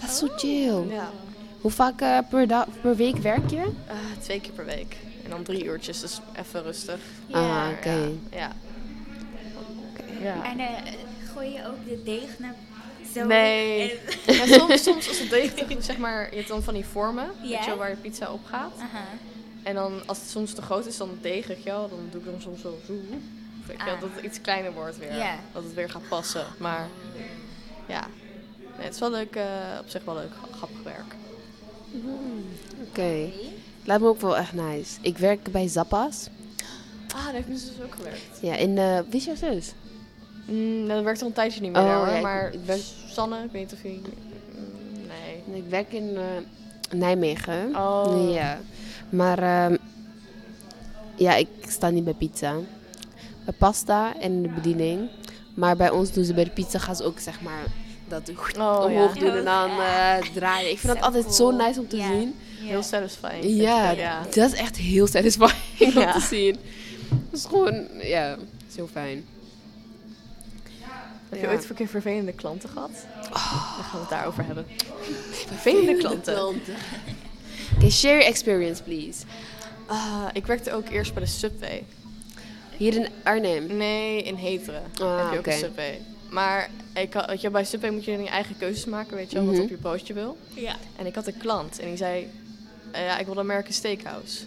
Dat 0.00 0.10
is 0.10 0.18
zo 0.18 0.28
chill. 0.36 0.88
Ja. 0.88 1.10
Hoe 1.60 1.70
vaak 1.70 2.00
eh, 2.00 2.18
per, 2.30 2.46
dag, 2.46 2.66
per 2.80 2.96
week 2.96 3.16
werk 3.16 3.50
je? 3.50 3.72
Eh, 3.86 3.96
twee 4.20 4.40
keer 4.40 4.52
per 4.52 4.64
week. 4.64 4.96
En 5.24 5.30
dan 5.30 5.42
drie 5.42 5.64
uurtjes, 5.64 6.00
dus 6.00 6.20
even 6.36 6.62
rustig. 6.62 7.00
Ah, 7.30 7.68
oké. 7.78 7.90
Ja. 7.90 8.10
ja. 8.30 8.52
Ja. 10.22 10.44
En 10.44 10.58
eh, 10.58 10.92
gooi 11.34 11.52
je 11.52 11.66
ook 11.66 11.88
de 11.88 12.02
deeg 12.04 12.38
naar 12.38 12.54
zo? 13.14 13.24
Nee. 13.24 13.98
En- 14.26 14.34
Ja, 14.36 14.46
soms, 14.46 14.82
soms 14.82 15.08
als 15.08 15.18
het 15.18 15.30
deeg, 15.30 15.54
te- 15.54 15.76
zeg 15.90 15.98
maar, 15.98 16.30
je 16.30 16.36
hebt 16.36 16.48
dan 16.48 16.62
van 16.62 16.74
die 16.74 16.84
vormen, 16.84 17.30
weet 17.40 17.50
je 17.50 17.66
wel, 17.66 17.76
waar 17.76 17.90
je 17.90 17.96
pizza 17.96 18.32
op 18.32 18.44
gaat. 18.44 18.72
Aha. 18.78 19.04
En 19.62 19.74
dan, 19.74 20.02
als 20.06 20.18
het 20.18 20.28
soms 20.30 20.52
te 20.54 20.62
groot 20.62 20.86
is, 20.86 20.96
dan 20.96 21.18
deeg, 21.20 21.46
weet 21.46 21.62
je 21.62 21.70
wel, 21.70 21.88
dan 21.88 21.98
doe 22.10 22.20
ik 22.20 22.26
hem 22.26 22.40
soms 22.40 22.60
zo, 22.60 22.78
zo 22.86 22.92
of 22.92 23.66
wel, 23.66 23.76
Ah. 23.76 24.00
dat 24.00 24.10
het 24.14 24.24
iets 24.24 24.40
kleiner 24.40 24.72
wordt 24.72 24.98
weer. 24.98 25.36
Dat 25.52 25.62
het 25.62 25.74
weer 25.74 25.90
gaat 25.90 26.08
passen. 26.08 26.46
Maar 26.58 26.88
ja, 27.88 28.06
nee, 28.76 28.84
het 28.84 28.94
is 28.94 29.00
wel 29.00 29.10
leuk, 29.10 29.36
eh, 29.36 29.44
op 29.80 29.88
zich 29.88 30.04
wel 30.04 30.14
leuk, 30.14 30.30
grappig 30.56 30.82
werk. 30.84 31.14
Oké. 32.88 33.28
Lijkt 33.84 34.02
me 34.02 34.08
ook 34.08 34.20
wel 34.20 34.36
echt 34.36 34.52
nice. 34.52 34.98
Ik 35.00 35.18
werk 35.18 35.52
bij 35.52 35.68
Zappa's. 35.68 36.28
Ah, 37.14 37.24
daar 37.24 37.32
heeft 37.32 37.46
mijn 37.46 37.58
zus 37.58 37.70
ook 37.84 37.94
gewerkt. 37.94 38.38
Ja, 38.40 38.54
in... 38.56 38.78
eh 38.78 38.98
wie 39.08 39.16
is 39.20 39.24
jouw 39.24 39.34
zus? 39.34 39.72
Mm, 40.50 40.88
dat 40.88 41.02
werkt 41.04 41.20
al 41.20 41.26
een 41.26 41.32
tijdje 41.32 41.60
niet 41.60 41.72
meer 41.72 41.80
Oh, 41.80 41.86
daar, 41.88 41.96
hoor, 41.96 42.08
ja, 42.08 42.16
ik- 42.16 42.22
maar 42.22 42.52
ik 42.52 42.60
werk- 42.64 42.80
Sanne, 43.08 43.36
ik 43.44 43.50
weet 43.52 43.62
niet 43.62 43.72
of 43.72 43.82
je... 43.82 43.88
mm, 43.88 45.06
nee. 45.08 45.62
Ik 45.62 45.70
werk 45.70 45.92
in 45.92 46.16
eh, 46.16 46.22
Nijmegen. 46.98 47.76
Oh. 47.76 48.32
Ja. 48.32 48.60
Maar 49.08 49.38
ehm, 49.38 49.76
ja, 51.16 51.34
ik 51.34 51.48
sta 51.68 51.88
niet 51.90 52.04
bij 52.04 52.14
pizza. 52.14 52.54
Bij 53.44 53.54
pasta 53.58 54.20
en 54.20 54.42
de 54.42 54.48
bediening. 54.48 55.08
Maar 55.54 55.76
bij 55.76 55.90
ons 55.90 56.12
doen 56.12 56.24
ze 56.24 56.34
bij 56.34 56.44
de 56.44 56.50
pizza 56.50 56.78
gaan 56.78 56.96
ze 56.96 57.04
ook 57.04 57.18
zeg 57.18 57.40
maar 57.40 57.62
dat 58.08 58.30
Oh, 58.58 58.82
omhoog 58.84 59.14
ja. 59.14 59.20
doen 59.20 59.30
en 59.36 59.44
dan 59.44 59.70
eh, 59.70 60.16
draaien. 60.34 60.70
Ik 60.70 60.78
vind 60.78 60.92
dat 60.94 61.02
altijd 61.02 61.34
zo 61.34 61.50
nice 61.50 61.80
om 61.80 61.88
te 61.88 61.96
zien. 61.96 62.34
Heel 62.60 62.82
satisfying. 62.82 63.44
Ja, 63.44 63.90
ik. 63.90 63.98
ja. 63.98 64.22
dat 64.22 64.52
is 64.52 64.58
echt 64.58 64.76
heel 64.76 65.06
satisfying 65.06 65.96
om 66.06 66.12
te 66.12 66.20
zien. 66.30 66.56
Dat 67.30 67.38
is 67.38 67.44
gewoon, 67.44 67.86
ja, 68.02 68.36
zo 68.76 68.88
fijn. 68.92 69.24
Heb 71.30 71.40
Ja. 71.40 71.50
je 71.50 71.54
ooit 71.56 71.68
een 71.70 71.74
keer 71.76 71.86
vervelende 71.88 72.32
klanten 72.32 72.68
gehad? 72.68 72.90
Dan 73.22 73.38
gaan 73.38 73.90
we 73.92 73.98
het 74.00 74.08
daarover 74.08 74.44
hebben. 74.46 74.66
Vervelende 75.46 75.96
klanten. 75.96 76.42
Oké, 77.76 77.90
share 77.90 78.14
your 78.14 78.24
experience, 78.24 78.82
please. 78.82 79.24
Ah, 79.86 80.24
ik 80.32 80.46
werkte 80.46 80.72
ook 80.72 80.88
eerst 80.88 81.14
bij 81.14 81.22
de 81.22 81.28
Subway. 81.28 81.84
Hier 82.76 82.94
in 82.94 83.08
Arnhem. 83.22 83.76
Nee, 83.76 84.22
in 84.22 84.34
Heteren 84.34 84.82
Ah, 85.00 85.16
heb 85.18 85.30
je 85.32 85.38
ook 85.38 85.46
oké. 85.46 85.52
een 85.52 85.58
Subway. 85.58 86.00
Maar 86.30 86.70
ik 86.94 87.12
had, 87.12 87.26
weet 87.26 87.40
je, 87.40 87.50
bij 87.50 87.64
Subway 87.64 87.90
moet 87.90 88.04
je 88.04 88.10
je 88.12 88.28
eigen 88.28 88.56
keuzes 88.58 88.84
maken, 88.84 89.16
weet 89.16 89.30
je 89.30 89.36
wel, 89.36 89.44
Mhm. 89.44 89.54
wat 89.54 89.62
op 89.64 89.70
je 89.70 89.76
broodje 89.76 90.14
wil. 90.14 90.36
Ja. 90.54 90.76
En 90.96 91.06
ik 91.06 91.14
had 91.14 91.26
een 91.26 91.36
klant 91.38 91.78
en 91.78 91.88
die 91.88 91.96
zei, 91.96 92.30
eh, 92.90 93.04
ja, 93.04 93.18
ik 93.18 93.24
wil 93.26 93.34
een 93.34 93.40
American 93.40 93.72
Steakhouse. 93.72 94.38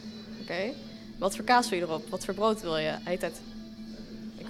Oké, 0.42 0.74
wat 1.18 1.36
voor 1.36 1.44
kaas 1.46 1.70
wil 1.70 1.80
je 1.80 1.86
erop? 1.86 2.10
Wat 2.10 2.26
voor 2.26 2.34
brood 2.34 2.62
wil 2.62 2.78
je? 2.78 2.92
Hij 3.04 3.18
zei, 3.20 3.32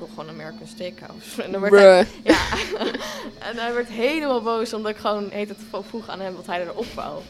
wil 0.05 0.13
gewoon 0.15 0.27
een 0.35 0.41
American 0.41 0.67
Steakhouse. 0.67 1.41
En 1.43 1.51
dan 1.51 1.61
werd 1.61 1.73
hij, 1.73 2.07
ja, 2.23 2.37
en 3.49 3.57
hij 3.57 3.73
werd 3.73 3.87
helemaal 3.89 4.41
boos 4.41 4.73
omdat 4.73 4.91
ik 4.91 4.97
gewoon 4.97 5.29
heet 5.31 5.49
het 5.49 5.57
vroeg 5.89 6.09
aan 6.09 6.19
hem 6.19 6.35
wat 6.35 6.45
hij 6.45 6.61
erop 6.61 6.93
wou. 6.93 7.21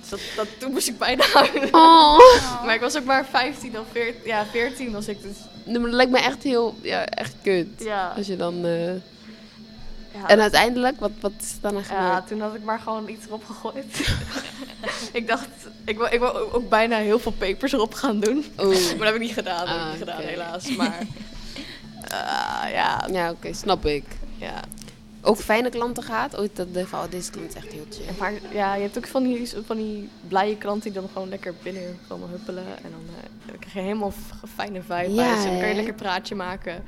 Dus 0.00 0.08
dat, 0.08 0.20
dat, 0.36 0.60
toen 0.60 0.72
moest 0.72 0.88
ik 0.88 0.98
bijna 0.98 1.24
huilen. 1.32 1.68
Oh. 1.74 2.18
Maar 2.64 2.74
ik 2.74 2.80
was 2.80 2.96
ook 2.96 3.04
maar 3.04 3.26
15 3.26 3.78
of 3.78 3.86
14, 3.92 4.20
ja, 4.24 4.44
14 4.46 4.92
was 4.92 5.08
ik 5.08 5.22
dus. 5.22 5.36
Nee, 5.64 5.74
maar 5.78 5.86
dat 5.86 5.94
lijkt 5.96 6.10
me 6.12 6.18
echt 6.18 6.42
heel, 6.42 6.74
ja, 6.82 7.04
echt 7.06 7.34
kut. 7.42 7.68
Ja, 7.78 8.12
Als 8.16 8.26
je 8.26 8.36
dan... 8.36 8.64
eh, 8.64 8.92
ja, 10.12 10.26
En 10.26 10.40
uiteindelijk, 10.40 11.00
wat, 11.00 11.10
wat 11.20 11.32
is 11.40 11.54
dan 11.60 11.76
aan 11.76 11.84
ja, 11.90 12.22
toen 12.22 12.40
had 12.40 12.54
ik 12.54 12.62
maar 12.64 12.78
gewoon 12.80 13.08
iets 13.08 13.26
erop 13.26 13.44
gegooid. 13.44 14.08
ik 15.12 15.26
dacht, 15.28 15.48
ik 15.84 15.96
wil, 15.98 16.06
ik 16.10 16.18
wil 16.18 16.52
ook 16.52 16.68
bijna 16.68 16.96
heel 16.96 17.18
veel 17.18 17.32
pepers 17.32 17.72
erop 17.72 17.94
gaan 17.94 18.20
doen. 18.20 18.44
Oh. 18.56 18.66
Maar 18.66 18.74
dat 18.98 19.06
heb 19.06 19.14
ik 19.14 19.20
niet 19.20 19.32
gedaan, 19.32 19.66
heb 19.68 19.76
ik 19.76 19.82
Ah, 19.82 19.88
niet 19.88 19.98
gedaan 19.98 20.18
oké. 20.18 20.26
helaas. 20.26 20.76
Maar 20.76 20.98
eh, 22.10 22.70
ja, 22.72 23.06
Ja, 23.12 23.30
oké, 23.30 23.52
snap 23.52 23.84
ik. 23.86 24.04
ja. 24.38 24.60
Ook 25.20 25.36
fijne 25.36 25.68
klanten 25.70 26.02
gehad? 26.02 26.36
Ooit 26.36 26.56
dat 26.56 26.74
de 26.74 26.86
van, 26.86 27.04
oh, 27.04 27.10
deze 27.10 27.30
klant 27.30 27.48
is 27.48 27.54
echt 27.54 27.72
heel 27.72 27.86
chill. 27.90 28.04
Maar 28.18 28.32
ja, 28.52 28.74
je 28.74 28.82
hebt 28.82 28.96
ook 28.98 29.06
van 29.06 29.22
die, 29.22 29.52
van 29.66 29.76
die 29.76 30.08
blije 30.28 30.56
klanten 30.56 30.92
die 30.92 31.00
dan 31.00 31.10
gewoon 31.12 31.28
lekker 31.28 31.54
binnen 31.62 31.98
komen 32.08 32.28
huppelen. 32.28 32.64
En 32.66 32.90
dan, 32.90 33.00
eh, 33.16 33.22
dan 33.46 33.58
krijg 33.58 33.74
je 33.74 33.80
helemaal 33.80 34.12
fijne 34.54 34.82
vibe 34.82 35.12
Ja. 35.12 35.36
En 35.36 35.50
dan 35.50 35.58
kan 35.58 35.68
je 35.68 35.74
lekker 35.74 35.94
praatje 35.94 36.34
maken. 36.34 36.82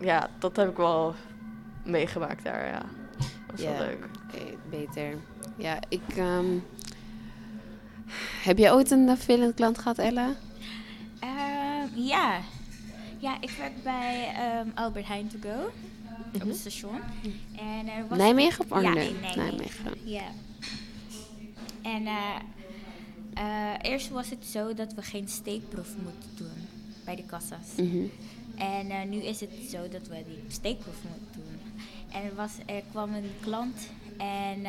Ja, 0.00 0.28
dat 0.38 0.56
heb 0.56 0.68
ik 0.70 0.76
wel 0.76 1.14
meegemaakt 1.84 2.44
daar, 2.44 2.66
ja. 2.66 2.82
Dat 3.18 3.26
was 3.50 3.60
Ja. 3.60 3.70
wel 3.72 3.78
leuk. 3.86 4.04
Oké, 4.28 4.44
beter. 4.70 5.14
Ja, 5.56 5.78
ik... 5.88 6.02
ehm, 6.16 6.46
Heb 8.42 8.58
jij 8.58 8.72
ooit 8.72 8.90
een 8.90 9.08
eh, 9.08 9.14
vervelende 9.14 9.54
klant 9.54 9.78
gehad, 9.78 9.98
Ella? 9.98 10.28
Ehm, 11.20 11.86
ja. 11.94 12.38
Ja, 13.24 13.40
ik 13.40 13.50
werk 13.50 13.82
bij 13.82 14.32
ehm, 14.36 14.68
Albert 14.74 15.06
Heijn 15.06 15.28
to 15.28 15.38
go. 15.42 15.64
Op 16.34 16.40
Mhm. 16.40 16.48
het 16.48 16.56
station. 16.56 17.00
En 17.56 17.88
er 17.88 18.08
was 18.08 18.18
Nijmegen 18.18 18.64
of 18.64 18.70
Ja, 18.82 18.88
Arnhem? 18.88 19.06
in 19.06 19.20
Nijmegen. 19.36 19.92
Ja. 20.04 20.24
En 21.82 22.06
eh, 22.06 22.34
eh, 23.34 23.90
eerst 23.90 24.08
was 24.10 24.30
het 24.30 24.44
zo 24.46 24.74
dat 24.74 24.94
we 24.94 25.02
geen 25.02 25.28
steekproef 25.28 25.88
moeten 26.02 26.28
doen 26.36 26.66
bij 27.04 27.16
de 27.16 27.22
kassa's. 27.22 27.68
Mhm. 27.76 28.04
En 28.56 28.90
eh, 28.90 29.08
nu 29.08 29.16
is 29.16 29.40
het 29.40 29.50
zo 29.70 29.88
dat 29.88 30.08
we 30.08 30.24
die 30.26 30.44
steekproef 30.48 30.96
moeten 31.10 31.42
doen. 31.42 31.60
En 32.12 32.22
er, 32.24 32.34
was, 32.34 32.50
er 32.66 32.82
kwam 32.90 33.14
een 33.14 33.30
klant 33.40 33.88
en 34.18 34.60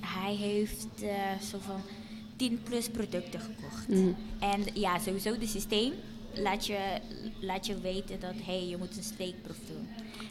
hij 0.00 0.34
heeft 0.34 0.86
zo 1.50 1.58
van 1.58 1.80
10 2.36 2.62
plus 2.62 2.88
producten 2.88 3.40
gekocht. 3.40 3.88
Mhm. 3.88 4.12
En 4.40 4.64
ja, 4.74 4.98
sowieso 4.98 5.32
het 5.32 5.48
systeem 5.48 5.92
laat 6.42 6.66
je, 6.66 6.78
laat 7.40 7.66
je 7.66 7.80
weten 7.80 8.20
dat 8.20 8.34
hey, 8.44 8.66
je 8.68 8.76
moet 8.76 8.96
een 8.96 9.02
steekproef 9.02 9.56
doen. 9.66 9.88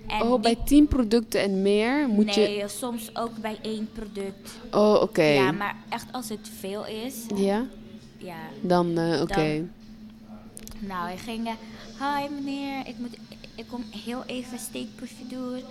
En 0.08 0.22
Oh, 0.22 0.42
bij 0.42 0.56
10 0.66 0.88
producten 0.88 1.42
en 1.42 1.62
meer 1.62 2.08
moet 2.08 2.36
nee, 2.36 2.58
je... 2.58 2.68
soms 2.68 3.16
ook 3.16 3.38
bij 3.38 3.58
één 3.62 3.90
product. 3.94 4.50
Oh, 4.72 5.02
oké. 5.02 5.24
Ja, 5.24 5.52
maar 5.52 5.76
echt 5.90 6.06
als 6.12 6.30
het 6.30 6.50
veel 6.60 6.86
is, 6.86 7.16
Ja? 7.36 7.66
ja. 8.18 8.38
Dan, 8.62 8.98
eh, 8.98 9.22
oké. 9.22 9.68
Nou, 10.80 11.08
hij 11.08 11.18
ging, 11.18 11.48
eh, 11.48 11.54
hi 12.00 12.30
meneer, 12.34 12.88
ik, 12.88 12.98
moet, 12.98 13.18
ik 13.56 13.66
kom 13.68 13.84
heel 14.06 14.24
even 14.26 14.54
een 14.54 14.60
steekproefje 14.60 15.28
doen. 15.28 15.62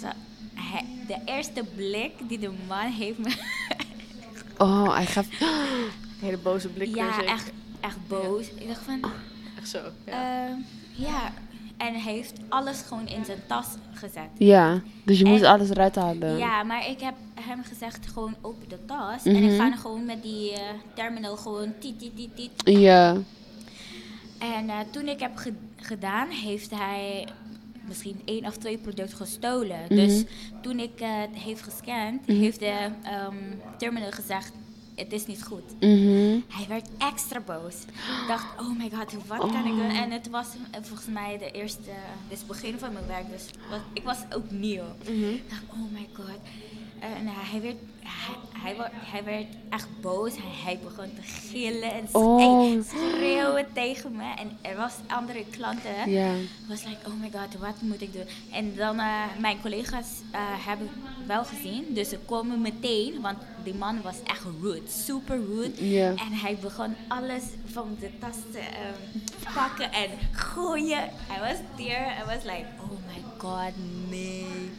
Zo, 0.00 0.06
hij- 0.54 0.84
de 1.06 1.16
eerste 1.24 1.64
blik 1.76 2.12
die 2.28 2.38
de 2.38 2.50
man 2.68 2.86
heeft 2.92 3.18
me... 3.18 3.34
Oh, 4.58 4.94
hij 4.94 5.06
gaf... 5.06 5.26
Een 5.40 5.48
hele 6.26 6.38
boze 6.38 6.68
blik 6.68 6.94
ja, 6.94 7.24
echt, 7.24 7.50
echt 7.80 7.98
boos. 8.08 8.46
Ik 8.54 8.66
dacht 8.68 8.80
van, 8.84 9.00
Echt 9.60 9.68
zo, 9.68 9.78
ja. 10.06 10.12
ja. 10.46 10.56
ja. 10.94 11.32
En 11.76 11.94
hij 11.94 12.12
heeft 12.12 12.32
alles 12.48 12.80
gewoon 12.88 13.06
in 13.08 13.24
zijn 13.24 13.38
tas 13.46 13.66
gezet. 13.92 14.28
Ja, 14.38 14.80
dus 15.04 15.18
je 15.18 15.24
moest 15.24 15.42
En- 15.42 15.50
alles 15.50 15.70
eruit 15.70 15.94
halen. 15.94 16.38
Ja, 16.38 16.62
maar 16.62 16.88
ik 16.88 17.00
heb 17.00 17.14
hem 17.34 17.62
gezegd 17.64 18.06
gewoon 18.12 18.34
open 18.40 18.68
de 18.68 18.78
tas. 18.86 19.24
En 19.24 19.32
Mhm. 19.32 19.44
ik 19.44 19.60
ga 19.60 19.70
er 19.70 19.76
gewoon 19.78 20.04
met 20.04 20.22
die 20.22 20.52
eh, 20.52 20.60
terminal 20.94 21.36
gewoon 21.36 21.72
tiet, 21.78 21.98
tiet, 21.98 22.16
tiet, 22.16 22.36
tiet. 22.36 22.78
Ja. 22.78 23.16
En 24.38 24.68
eh, 24.70 24.78
toen 24.90 25.08
ik 25.08 25.20
heb 25.20 25.36
ge- 25.36 25.54
gedaan, 25.76 26.28
heeft 26.28 26.70
hij 26.70 27.28
misschien 27.88 28.20
één 28.24 28.46
of 28.46 28.56
twee 28.56 28.78
producten 28.78 29.16
gestolen. 29.16 29.78
Mhm. 29.88 29.94
Dus 29.94 30.24
toen 30.62 30.78
ik 30.78 31.00
eh, 31.00 31.08
het 31.20 31.34
heeft 31.42 31.62
gescand, 31.62 32.26
Mhm. 32.26 32.38
heeft 32.38 32.58
de 32.58 32.88
ehm, 33.02 33.34
terminal 33.78 34.10
gezegd, 34.10 34.52
het 35.00 35.12
is 35.12 35.26
niet 35.26 35.42
goed. 35.44 35.80
Mhm. 35.80 36.38
Hij 36.48 36.66
werd 36.68 36.88
extra 36.98 37.40
boos. 37.40 37.74
Ik 37.84 38.24
dacht, 38.28 38.60
oh 38.60 38.78
my 38.78 38.90
god, 38.90 39.26
wat 39.26 39.38
kan 39.38 39.66
ik 39.66 39.74
doen? 39.74 39.90
En 39.90 40.10
het 40.10 40.28
was 40.28 40.46
eh, 40.70 40.80
volgens 40.82 41.08
mij 41.08 41.38
de 41.38 41.50
eerste, 41.50 41.90
dus 42.28 42.38
het 42.38 42.46
begin 42.46 42.78
van 42.78 42.92
mijn 42.92 43.06
werk. 43.06 43.30
Dus 43.30 43.44
was, 43.70 43.80
ik 43.92 44.02
was 44.02 44.18
ook 44.34 44.50
nieuw. 44.50 44.84
Ik 45.04 45.50
dacht, 45.50 45.62
oh 45.68 45.92
my 45.92 46.08
god. 46.12 46.38
En 47.00 47.26
eh, 47.26 47.32
hij, 47.34 47.60
werd, 47.60 47.76
hij, 48.62 48.74
hij, 48.92 49.24
werd 49.24 49.46
echt 49.70 49.88
boos. 50.00 50.32
Hij, 50.36 50.50
hij 50.64 50.78
begon 50.82 51.14
te 51.14 51.22
gillen 51.22 51.92
en 51.92 52.08
Oh. 52.12 52.82
schreeuwen 52.84 53.66
tegen 53.72 54.12
me. 54.16 54.34
En 54.38 54.58
er 54.62 54.76
was 54.76 54.92
andere 55.06 55.44
klanten. 55.50 56.10
Ja. 56.10 56.32
was 56.68 56.84
like, 56.84 56.98
oh 57.06 57.12
my 57.20 57.30
god, 57.32 57.60
wat 57.60 57.80
moet 57.80 58.00
ik 58.00 58.12
doen? 58.12 58.24
En 58.52 58.74
dan, 58.76 58.98
eh, 58.98 59.22
mijn 59.38 59.60
collega's 59.60 60.08
eh, 60.32 60.40
hebben 60.66 60.88
wel 61.26 61.44
gezien. 61.44 61.84
Dus 61.94 62.08
ze 62.08 62.18
komen 62.18 62.60
meteen, 62.60 63.20
want 63.20 63.38
die 63.64 63.74
man 63.74 64.02
was 64.02 64.16
echt 64.26 64.44
rude. 64.60 64.88
Super 65.04 65.36
rude. 65.36 66.04
En 66.06 66.32
hij 66.32 66.56
begon 66.60 66.94
alles 67.08 67.42
van 67.72 67.96
de 68.00 68.10
tas 68.18 68.36
te 68.52 68.58
ehm, 68.58 69.54
pakken 69.54 69.92
en 69.92 70.10
gooien. 70.32 71.10
Hij 71.28 71.40
was 71.40 71.58
there. 71.76 72.04
Hij 72.10 72.24
was 72.26 72.42
like, 72.44 72.66
oh 72.80 72.90
my 73.06 73.22
god, 73.38 73.72
nee. 74.08 74.70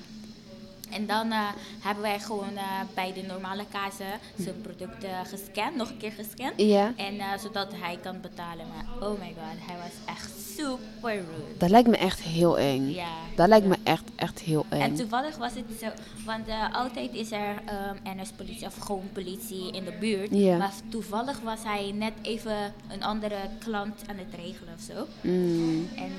En 0.92 1.06
dan 1.06 1.32
eh, 1.32 1.48
hebben 1.80 2.04
wij 2.04 2.20
gewoon 2.20 2.56
eh, 2.56 2.64
bij 2.94 3.14
de 3.14 3.22
normale 3.22 3.66
kazen 3.72 4.20
zijn 4.38 4.62
producten 4.62 5.26
gescand, 5.26 5.76
nog 5.76 5.90
een 5.90 5.98
keer 5.98 6.12
gescand. 6.12 6.54
Ja. 6.56 6.94
En 6.96 7.20
eh, 7.20 7.38
zodat 7.42 7.72
hij 7.76 7.98
kan 8.02 8.22
betalen. 8.22 8.66
Maar 8.68 9.10
oh 9.10 9.20
my 9.20 9.28
god, 9.38 9.68
hij 9.68 9.76
was 9.78 10.16
echt 10.16 10.32
super 10.58 11.16
rude. 11.16 11.58
Dat 11.58 11.70
lijkt 11.70 11.88
me 11.88 11.98
echt 11.98 12.22
heel 12.22 12.60
eng. 12.60 12.90
Ja. 12.90 13.14
Dat 13.36 13.48
lijkt 13.48 13.64
ja. 13.66 13.70
me 13.70 13.78
echt, 13.84 14.04
echt 14.16 14.40
heel 14.40 14.66
En 14.70 14.82
eng. 14.82 14.96
toevallig 14.96 15.38
was 15.38 15.54
het 15.54 15.80
zo, 15.80 15.88
want 16.26 16.48
altijd 16.72 17.14
is 17.14 17.32
er 17.32 17.56
ehm 17.66 18.20
NS-politie 18.20 18.66
of 18.66 18.78
gewoon 18.78 19.10
politie 19.14 19.72
in 19.72 19.84
de 19.84 19.94
buurt. 20.00 20.30
Ja. 20.32 20.58
Maar 20.58 20.72
toevallig 20.90 21.40
was 21.40 21.64
hij 21.64 21.92
net 21.96 22.14
even 22.22 22.74
een 22.88 23.04
andere 23.04 23.36
klant 23.60 24.02
aan 24.08 24.18
het 24.18 24.36
regelen 24.36 24.74
of 24.74 24.82
zo. 24.82 25.08
Mm. 25.22 25.90
En 25.96 26.12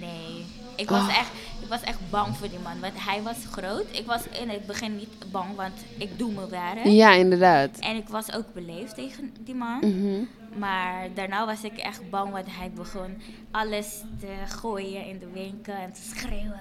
nee, 0.00 0.44
ik 0.76 0.88
was, 0.90 1.00
Ah. 1.08 1.18
echt, 1.18 1.30
ik 1.62 1.68
was 1.68 1.82
echt 1.82 1.98
bang 2.10 2.36
voor 2.36 2.48
die 2.48 2.58
man, 2.58 2.80
want 2.80 2.92
hij 2.96 3.22
was 3.22 3.36
groot. 3.50 3.84
Ik 3.90 4.06
was 4.06 4.22
in 4.42 4.48
het 4.48 4.66
begin 4.66 4.96
niet 4.96 5.30
bang, 5.30 5.54
want 5.56 5.72
ik 5.98 6.18
doe 6.18 6.32
mijn 6.32 6.48
werk. 6.48 6.84
Ja, 6.84 7.12
inderdaad. 7.12 7.78
En 7.78 7.96
ik 7.96 8.08
was 8.08 8.32
ook 8.32 8.52
beleefd 8.54 8.94
tegen 8.94 9.32
die 9.44 9.54
man. 9.54 9.78
Mhm. 9.78 10.22
Maar 10.58 11.08
daarna 11.14 11.46
was 11.46 11.62
ik 11.64 11.76
echt 11.76 12.10
bang, 12.10 12.30
want 12.32 12.46
hij 12.48 12.70
begon 12.74 13.14
alles 13.50 14.00
te 14.20 14.26
gooien 14.46 15.06
in 15.06 15.18
de 15.18 15.28
winkel 15.32 15.74
en 15.74 15.92
te 15.92 16.00
schreeuwen. 16.16 16.60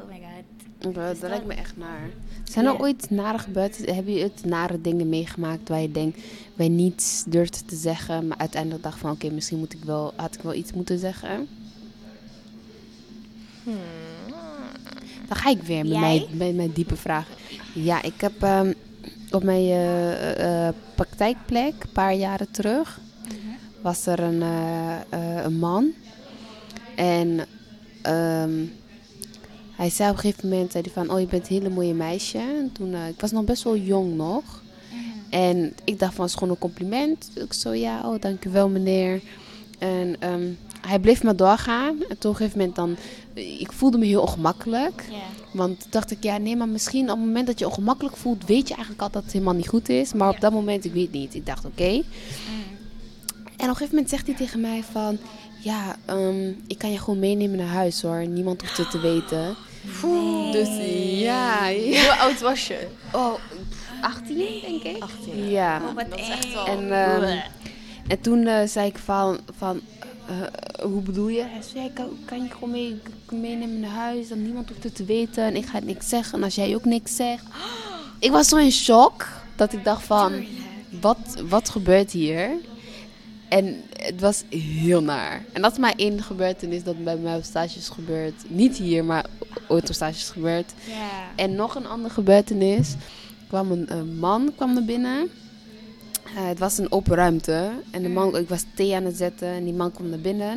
Oh 0.00 0.06
my 0.08 0.14
god. 0.20 0.44
Dat, 0.78 0.94
Dus 0.94 1.20
dat 1.20 1.30
lijkt 1.30 1.46
me 1.46 1.54
echt 1.54 1.76
naar. 1.76 2.10
Zijn 2.44 2.66
er 2.66 2.72
Ja. 2.72 2.78
ooit 2.78 3.10
nare 3.10 3.38
gebeurd? 3.38 3.76
Heb 3.94 4.06
je 4.06 4.22
het 4.22 4.44
nare 4.44 4.80
dingen 4.80 5.08
meegemaakt 5.08 5.68
waar 5.68 5.80
je 5.80 5.90
denkt, 5.90 6.18
je 6.56 6.64
niets 6.68 7.24
durfde 7.26 7.64
te 7.64 7.76
zeggen, 7.76 8.26
maar 8.28 8.38
uiteindelijk 8.38 8.82
dacht 8.82 8.98
van, 8.98 9.10
oké, 9.10 9.30
misschien 9.30 9.58
moet 9.58 9.72
ik 9.72 9.84
wel, 9.84 10.12
had 10.16 10.34
ik 10.34 10.40
wel 10.40 10.54
iets 10.54 10.72
moeten 10.72 10.98
zeggen? 10.98 11.48
Hmm. 13.70 13.78
Dan 15.28 15.36
ga 15.36 15.50
ik 15.50 15.62
weer 15.62 15.86
met, 15.86 15.98
mijn, 15.98 16.24
met 16.32 16.54
mijn 16.54 16.72
diepe 16.72 16.96
vragen. 16.96 17.34
Ja, 17.74 18.02
ik 18.02 18.20
heb 18.20 18.42
ehm, 18.42 18.72
op 19.30 19.42
mijn 19.42 19.64
eh, 19.64 20.66
eh, 20.66 20.74
praktijkplek, 20.94 21.74
een 21.82 21.92
paar 21.92 22.14
jaren 22.14 22.50
terug, 22.50 23.00
was 23.80 24.06
er 24.06 24.20
een, 24.20 24.42
eh, 24.42 24.96
eh, 25.08 25.44
een 25.44 25.58
man. 25.58 25.92
En 26.94 27.46
ehm, 28.02 28.64
hij 29.72 29.90
zei 29.90 30.10
op 30.10 30.16
een 30.16 30.20
gegeven 30.20 30.48
moment, 30.48 30.72
zei 30.72 30.84
hij 30.84 30.92
van, 30.92 31.14
oh 31.14 31.20
je 31.20 31.26
bent 31.26 31.48
een 31.48 31.56
hele 31.56 31.74
mooie 31.74 31.94
meisje. 31.94 32.38
En 32.38 32.70
toen, 32.72 32.94
eh, 32.94 33.08
ik 33.08 33.20
was 33.20 33.30
nog 33.30 33.44
best 33.44 33.62
wel 33.62 33.76
jong 33.76 34.16
nog. 34.16 34.62
En 35.30 35.74
ik 35.84 35.98
dacht 35.98 36.14
van, 36.14 36.24
het 36.24 36.32
is 36.32 36.38
gewoon 36.38 36.54
een 36.54 36.60
compliment. 36.60 37.30
Ik 37.34 37.52
zo, 37.52 37.72
ja, 37.72 38.10
oh 38.10 38.20
dankjewel 38.20 38.68
meneer. 38.68 39.20
En 39.78 40.16
ehm, 40.18 40.48
hij 40.80 40.98
bleef 40.98 41.22
maar 41.22 41.36
doorgaan. 41.36 41.88
En 42.08 42.18
toen 42.18 42.30
op 42.30 42.40
een 42.40 42.46
gegeven 42.46 42.58
moment 42.58 42.76
dan... 42.76 42.96
Ik 43.34 43.72
voelde 43.72 43.98
me 43.98 44.04
heel 44.06 44.20
ongemakkelijk. 44.22 45.04
Ja. 45.10 45.16
Want 45.52 45.80
toen 45.80 45.90
dacht 45.90 46.10
ik, 46.10 46.22
ja, 46.22 46.36
nee, 46.38 46.56
maar 46.56 46.68
misschien 46.68 47.02
op 47.10 47.16
het 47.16 47.26
moment 47.26 47.46
dat 47.46 47.58
je 47.58 47.66
ongemakkelijk 47.66 48.16
voelt... 48.16 48.46
weet 48.46 48.68
je 48.68 48.74
eigenlijk 48.74 49.02
al 49.02 49.10
dat 49.10 49.22
het 49.22 49.32
helemaal 49.32 49.54
niet 49.54 49.68
goed 49.68 49.88
is. 49.88 50.12
Maar 50.12 50.28
op 50.28 50.40
dat 50.40 50.52
moment, 50.52 50.84
ik 50.84 50.92
weet 50.92 51.12
niet. 51.12 51.34
Ik 51.34 51.46
dacht, 51.46 51.64
oké. 51.64 51.90
Mm. 51.92 52.02
En 53.56 53.64
op 53.64 53.68
een 53.68 53.76
gegeven 53.76 53.88
moment 53.94 54.10
zegt 54.10 54.26
hij 54.26 54.36
tegen 54.36 54.60
mij 54.60 54.82
van... 54.92 55.18
Ja, 55.62 55.96
ehm, 56.04 56.48
ik 56.66 56.78
kan 56.78 56.90
je 56.92 56.98
gewoon 56.98 57.18
meenemen 57.18 57.58
naar 57.58 57.66
huis 57.66 58.02
hoor. 58.02 58.26
Niemand 58.26 58.60
hoeft 58.60 58.76
het 58.76 58.90
te 58.90 59.00
weten. 59.00 59.56
Nee. 60.02 60.52
Dus 60.52 60.68
ja, 61.20 61.66
ja. 61.68 62.00
Hoe 62.00 62.16
oud 62.20 62.40
was 62.40 62.66
je? 62.66 62.86
Oh, 63.12 63.34
18 64.00 64.36
denk 64.36 64.82
ik. 64.82 65.02
18. 65.02 65.50
Ja. 65.50 65.80
Oh, 65.88 65.94
wat 65.94 66.10
Dat 66.10 66.18
is 66.18 66.28
echt 66.28 66.52
wel- 66.52 66.66
En, 66.66 66.92
ehm, 66.92 67.38
en 68.08 68.20
toen 68.20 68.46
eh, 68.46 68.66
zei 68.66 68.86
ik 68.86 68.98
van, 68.98 69.38
van 69.58 69.80
eh, 70.28 70.90
hoe 70.90 71.02
bedoel 71.02 71.28
je? 71.28 71.42
Hij 71.42 71.62
zei, 71.62 71.84
ja, 71.84 71.90
kan, 71.94 72.18
kan 72.24 72.42
je 72.42 72.50
gewoon 72.50 72.70
mee, 72.70 73.00
meenemen 73.30 73.80
naar 73.80 73.90
huis? 73.90 74.28
Dan 74.28 74.42
niemand 74.42 74.68
hoeft 74.68 74.84
het 74.84 74.94
te 74.94 75.04
weten 75.04 75.44
en 75.44 75.56
ik 75.56 75.66
ga 75.66 75.78
niks 75.78 76.08
zeggen. 76.08 76.38
En 76.38 76.44
als 76.44 76.54
jij 76.54 76.74
ook 76.74 76.84
niks 76.84 77.16
zegt. 77.16 77.44
Ik 78.20 78.30
was 78.30 78.48
zo 78.48 78.56
in 78.56 78.72
shock 78.72 79.28
dat 79.56 79.72
ik 79.72 79.84
dacht 79.84 80.02
van, 80.02 80.44
wat, 81.00 81.42
wat 81.48 81.68
gebeurt 81.68 82.10
hier? 82.10 82.50
En 83.48 83.82
het 83.96 84.20
was 84.20 84.42
heel 84.50 85.02
naar. 85.02 85.44
En 85.52 85.62
dat 85.62 85.72
is 85.72 85.78
maar 85.78 85.94
één 85.96 86.22
gebeurtenis 86.22 86.82
dat 86.84 87.04
bij 87.04 87.16
mij 87.16 87.36
op 87.36 87.42
stages 87.42 87.88
gebeurt. 87.88 88.34
Niet 88.48 88.76
hier, 88.76 89.04
maar 89.04 89.26
ooit 89.68 89.88
op 89.88 89.94
stages 89.94 90.28
gebeurt. 90.28 90.72
Ja. 90.86 91.20
En 91.36 91.54
nog 91.54 91.74
een 91.74 91.86
andere 91.86 92.14
gebeurtenis. 92.14 92.94
kwam 93.48 93.70
een, 93.70 93.96
een 93.96 94.18
man 94.18 94.52
kwam 94.56 94.74
naar 94.74 94.84
binnen. 94.84 95.30
Eh, 96.36 96.46
het 96.46 96.58
was 96.58 96.78
een 96.78 96.92
open 96.92 97.14
ruimte. 97.14 97.70
En 97.90 98.02
de 98.02 98.08
man, 98.08 98.36
ik 98.36 98.48
was 98.48 98.64
thee 98.74 98.94
aan 98.94 99.04
het 99.04 99.16
zetten 99.16 99.48
en 99.48 99.64
die 99.64 99.72
man 99.72 99.92
kwam 99.92 100.08
naar 100.08 100.18
binnen. 100.18 100.50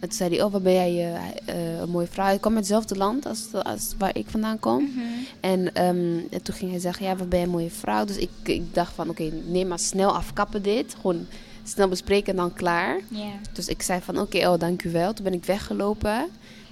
En 0.00 0.08
toen 0.08 0.12
zei 0.12 0.30
hij, 0.30 0.42
oh 0.42 0.52
wat 0.52 0.62
ben 0.62 0.72
jij 0.72 1.14
eh, 1.46 1.78
een 1.78 1.90
mooie 1.90 2.06
vrouw. 2.06 2.24
Hij 2.24 2.38
kwam 2.38 2.52
uit 2.52 2.60
hetzelfde 2.60 2.96
land 2.96 3.26
als, 3.26 3.52
als 3.52 3.94
waar 3.98 4.16
ik 4.16 4.26
vandaan 4.28 4.58
kom. 4.58 4.82
Mhm. 4.82 5.00
En, 5.40 5.74
ehm, 5.74 6.18
en 6.30 6.42
toen 6.42 6.54
ging 6.54 6.70
hij 6.70 6.80
zeggen, 6.80 7.06
ja 7.06 7.16
wat 7.16 7.28
ben 7.28 7.38
jij 7.38 7.46
een 7.46 7.54
mooie 7.54 7.70
vrouw. 7.70 8.04
Dus 8.04 8.16
ik, 8.16 8.30
ik 8.42 8.74
dacht 8.74 8.94
van, 8.94 9.08
oké 9.08 9.30
neem 9.46 9.68
maar 9.68 9.78
snel 9.78 10.14
afkappen 10.16 10.62
dit. 10.62 10.94
Gewoon 11.00 11.26
snel 11.62 11.88
bespreken 11.88 12.30
en 12.30 12.36
dan 12.36 12.52
klaar. 12.52 13.00
Dus 13.52 13.68
ik 13.68 13.82
zei 13.82 14.00
van, 14.00 14.20
oké, 14.20 14.48
oh, 14.48 14.58
dank 14.58 14.82
u 14.82 14.90
wel. 14.90 15.12
Toen 15.12 15.24
ben 15.24 15.34
ik 15.34 15.44
weggelopen. 15.44 16.26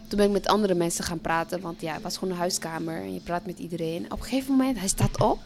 Toen 0.09 0.19
ben 0.19 0.27
ik 0.27 0.33
met 0.33 0.47
andere 0.47 0.75
mensen 0.75 1.05
gaan 1.05 1.21
praten. 1.21 1.61
Want 1.61 1.81
ja, 1.81 1.93
het 1.93 2.03
was 2.03 2.17
gewoon 2.17 2.33
een 2.33 2.41
huiskamer. 2.41 2.97
En 2.97 3.15
je 3.15 3.21
praat 3.21 3.47
met 3.47 3.59
iedereen. 3.59 4.05
Op 4.05 4.19
een 4.19 4.25
gegeven 4.25 4.57
moment, 4.57 4.79
hij 4.79 4.89
staat 4.89 5.21
op. 5.21 5.39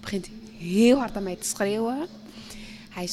Begint 0.00 0.28
heel 0.64 0.98
hard 0.98 1.16
aan 1.16 1.22
mij 1.22 1.36
te 1.36 1.46
schreeuwen. 1.46 2.06
Hij 2.90 3.08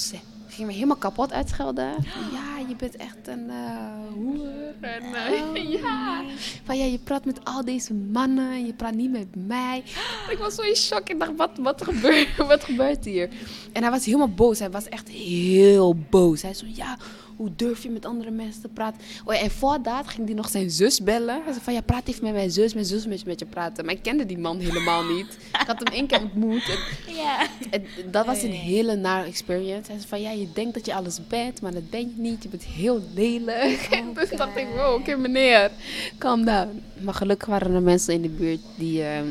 ging 0.48 0.68
me 0.68 0.74
helemaal 0.74 0.96
kapot 0.96 1.34
uitschelden. 1.34 1.96
Ja, 2.34 2.68
je 2.68 2.76
bent 2.76 2.96
echt 2.96 3.28
een 3.28 3.50
eh 3.50 4.02
hoer. 4.14 4.48
En, 4.80 5.04
eh, 5.14 5.72
ja. 5.82 6.24
Van 6.64 6.78
ja, 6.78 6.86
je 6.86 7.00
praat 7.00 7.26
met 7.26 7.40
al 7.44 7.66
deze 7.66 7.94
mannen. 7.94 8.52
En 8.52 8.66
je 8.66 8.74
praat 8.74 8.94
niet 8.94 9.12
met 9.12 9.48
mij. 9.48 9.84
Ik 10.34 10.38
was 10.38 10.56
zo 10.56 10.62
in 10.62 10.76
shock. 10.76 11.10
Ik 11.10 11.20
dacht, 11.20 11.36
wat, 11.36 11.52
wat, 11.58 11.84
gebeurt, 11.84 12.38
wat 12.48 12.64
gebeurt 12.64 13.06
hier? 13.06 13.30
En 13.72 13.82
hij 13.82 13.92
was 13.92 14.06
helemaal 14.06 14.34
boos. 14.34 14.60
Hij 14.60 14.70
was 14.70 14.90
echt 14.90 15.08
heel 15.10 15.96
boos. 16.10 16.42
Hij 16.42 16.54
zei, 16.54 16.72
ja, 16.76 16.98
hoe 17.42 17.52
durf 17.56 17.84
je 17.84 17.90
met 17.90 18.06
andere 18.06 18.32
mensen 18.32 18.62
te 18.62 18.68
praten? 18.68 19.02
Oh, 19.26 19.34
ja, 19.34 19.40
en 19.40 19.52
voor 19.52 19.80
dat 19.84 20.08
ging 20.08 20.26
hij 20.28 20.36
nog 20.36 20.50
zijn 20.50 20.70
zus 20.70 21.04
bellen. 21.04 21.42
Hij 21.44 21.52
zei 21.54 21.64
van, 21.64 21.74
ja, 21.74 21.82
praat 21.82 22.08
even 22.08 22.24
met 22.24 22.34
mijn 22.34 22.52
zus. 22.52 22.74
Mijn 22.74 22.86
zus 22.86 23.06
wil 23.06 23.18
met 23.26 23.40
je 23.40 23.46
praten. 23.46 23.86
Maar 23.86 23.94
ik 23.94 24.02
kende 24.04 24.26
die 24.26 24.38
man 24.38 24.60
helemaal 24.60 25.04
niet. 25.04 25.38
Ik 25.62 25.68
had 25.68 25.80
hem 25.84 25.94
één 25.94 26.08
keer 26.08 26.22
ontmoet. 26.22 26.70
En, 26.70 27.14
Ja. 27.16 27.48
en 27.70 27.86
dat 28.12 28.26
was 28.26 28.42
een 28.42 28.52
hele 28.52 28.96
nare 28.96 29.28
experience. 29.28 29.92
Hij 29.92 30.00
zei 30.00 30.08
van, 30.08 30.22
ja, 30.22 30.32
je 30.32 30.48
denkt 30.54 30.74
dat 30.74 30.86
je 30.86 30.94
alles 30.94 31.20
bent, 31.28 31.62
maar 31.62 31.74
dat 31.74 31.90
ben 31.90 32.00
je 32.00 32.14
niet. 32.16 32.44
Je 32.44 32.50
bent 32.50 32.64
heel 32.64 33.02
lelijk. 33.16 33.88
En 33.92 34.14
toen 34.14 34.38
dacht 34.38 34.58
ik, 34.58 34.68
wow, 34.76 34.94
oké 35.00 35.16
meneer, 35.16 35.72
calm 36.18 36.46
down. 36.46 36.84
Maar 37.00 37.14
gelukkig 37.14 37.48
waren 37.48 37.74
er 37.74 37.82
mensen 37.82 38.14
in 38.14 38.22
de 38.22 38.30
buurt 38.30 38.62
die... 38.76 39.04
ehm, 39.04 39.28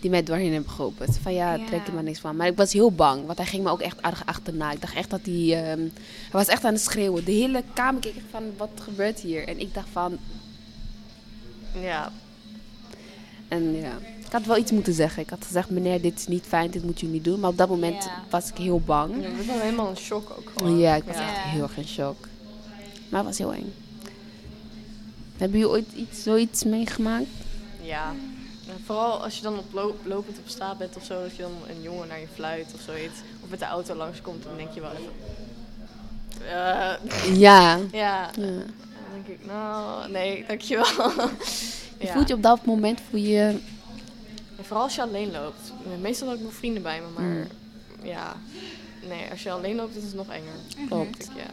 die 0.00 0.10
mij 0.10 0.22
doorheen 0.22 0.52
hebben 0.52 0.70
geholpen. 0.70 1.12
Van 1.22 1.32
ja, 1.34 1.54
Ja. 1.54 1.66
trek 1.66 1.86
er 1.86 1.92
maar 1.94 2.02
niks 2.02 2.18
van. 2.20 2.36
Maar 2.36 2.46
ik 2.46 2.56
was 2.56 2.72
heel 2.72 2.92
bang, 2.92 3.26
want 3.26 3.38
hij 3.38 3.46
ging 3.46 3.62
me 3.64 3.70
ook 3.70 3.80
echt 3.80 4.00
erg 4.00 4.22
achterna. 4.26 4.72
Ik 4.72 4.80
dacht 4.80 4.94
echt 4.94 5.10
dat 5.10 5.20
hij... 5.24 5.34
ehm, 5.64 5.78
hij 5.80 6.30
was 6.32 6.46
echt 6.46 6.64
aan 6.64 6.72
het 6.72 6.82
schreeuwen. 6.82 7.24
De 7.24 7.32
hele 7.32 7.62
kamer 7.74 8.00
keek 8.00 8.14
van, 8.30 8.42
wat 8.56 8.70
gebeurt 8.82 9.20
hier? 9.20 9.48
En 9.48 9.60
ik 9.60 9.74
dacht 9.74 9.88
van... 9.92 10.18
Ja. 11.80 12.12
En 13.48 13.76
ja, 13.76 13.98
ik 14.26 14.32
had 14.32 14.44
wel 14.46 14.56
iets 14.56 14.70
moeten 14.70 14.92
zeggen. 14.94 15.22
Ik 15.22 15.30
had 15.30 15.44
gezegd, 15.44 15.70
meneer, 15.70 16.00
dit 16.02 16.18
is 16.18 16.26
niet 16.26 16.44
fijn, 16.46 16.70
dit 16.70 16.84
moet 16.84 17.02
u 17.02 17.06
niet 17.06 17.24
doen. 17.24 17.40
Maar 17.40 17.50
op 17.50 17.58
dat 17.58 17.68
moment 17.68 18.04
Ja. 18.04 18.24
was 18.30 18.48
ik 18.48 18.56
heel 18.56 18.80
bang. 18.80 19.14
Je 19.14 19.28
bent 19.36 19.46
wel 19.46 19.58
helemaal 19.58 19.88
in 19.88 19.96
shock 19.96 20.30
ook 20.38 20.52
gewoon. 20.56 20.78
Ja, 20.78 20.94
ik 20.94 21.04
was 21.04 21.16
Ja. 21.16 21.28
echt 21.28 21.42
heel 21.42 21.62
erg 21.62 21.76
in 21.76 21.86
shock. 21.88 22.28
Maar 23.08 23.18
het 23.24 23.28
was 23.28 23.38
heel 23.38 23.52
eng. 23.54 23.72
Hebben 25.36 25.58
jullie 25.58 25.74
ooit 25.74 25.92
iets, 25.96 26.22
zoiets 26.22 26.64
meegemaakt? 26.64 27.26
Ja. 27.82 28.14
En 28.70 28.82
vooral 28.84 29.22
als 29.22 29.36
je 29.36 29.42
dan 29.42 29.58
op 29.58 29.72
lo- 29.72 29.96
lopend 30.02 30.38
op 30.38 30.48
straat 30.48 30.78
bent 30.78 30.96
of 30.96 31.04
zo, 31.04 31.22
dat 31.22 31.36
je 31.36 31.42
dan 31.42 31.52
een 31.68 31.82
jongen 31.82 32.08
naar 32.08 32.20
je 32.20 32.28
fluit 32.34 32.66
of 32.74 32.80
zoiets. 32.80 33.18
Of 33.42 33.48
met 33.50 33.58
de 33.58 33.64
auto 33.64 33.94
langskomt, 33.94 34.42
dan 34.44 34.56
denk 34.56 34.70
je 34.72 34.80
wel 34.80 34.90
even... 34.90 35.12
eh, 36.46 37.36
Ja. 37.38 37.78
ja, 37.92 38.30
dan 38.34 38.64
denk 39.12 39.26
ik, 39.26 39.46
nou, 39.46 40.10
nee, 40.10 40.44
dankjewel. 40.46 40.86
Je 41.98 42.06
ja. 42.06 42.12
voelt 42.12 42.28
je 42.28 42.34
op 42.34 42.42
dat 42.42 42.64
moment, 42.64 43.00
voel 43.10 43.20
je... 43.20 43.58
Vooral 44.60 44.82
als 44.84 44.94
je 44.94 45.02
alleen 45.02 45.30
loopt. 45.30 45.72
Meestal 46.00 46.28
heb 46.28 46.36
ik 46.38 46.42
nog 46.44 46.52
vrienden 46.52 46.82
bij 46.82 47.00
me, 47.00 47.06
maar 47.20 47.24
Mm. 47.30 47.46
ja. 48.02 48.36
Nee, 49.08 49.30
als 49.30 49.42
je 49.42 49.50
alleen 49.50 49.76
loopt, 49.76 49.96
is 49.96 50.02
het 50.04 50.14
nog 50.14 50.28
enger. 50.28 50.52
Klopt. 50.88 51.18
Denk 51.18 51.30
ik, 51.30 51.36
ja. 51.36 51.50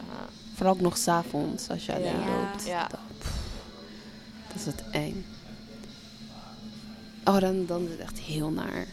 Vooral 0.54 0.74
ook 0.74 0.80
nog 0.80 0.96
s'avonds, 0.96 1.68
als 1.68 1.86
je 1.86 1.94
alleen 1.94 2.14
loopt. 2.26 2.66
Ja. 2.66 2.86
Dat, 2.88 3.00
pff, 3.18 3.30
dat 4.46 4.56
is 4.56 4.66
het 4.66 4.82
eng. 4.90 5.24
Oh, 7.28 7.40
dan, 7.40 7.66
dan 7.66 7.84
is 7.84 7.90
het 7.90 8.00
echt 8.00 8.18
heel 8.18 8.50
naar. 8.50 8.86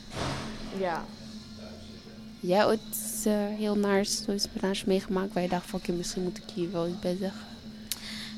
Ja. 0.80 1.06
Jij 2.40 2.66
ooit 2.66 3.24
eh, 3.26 3.34
heel 3.34 3.76
naar 3.76 4.06
zoiets 4.06 4.48
naars 4.62 4.84
meegemaakt 4.84 5.34
waar 5.34 5.44
je 5.44 5.50
dacht 5.50 5.70
van, 5.70 5.80
oké, 5.80 5.92
misschien 5.92 6.24
moet 6.24 6.38
ik 6.38 6.50
hier 6.54 6.72
wel 6.72 6.88
iets 6.88 7.00
bij 7.00 7.16
zeggen? 7.16 7.46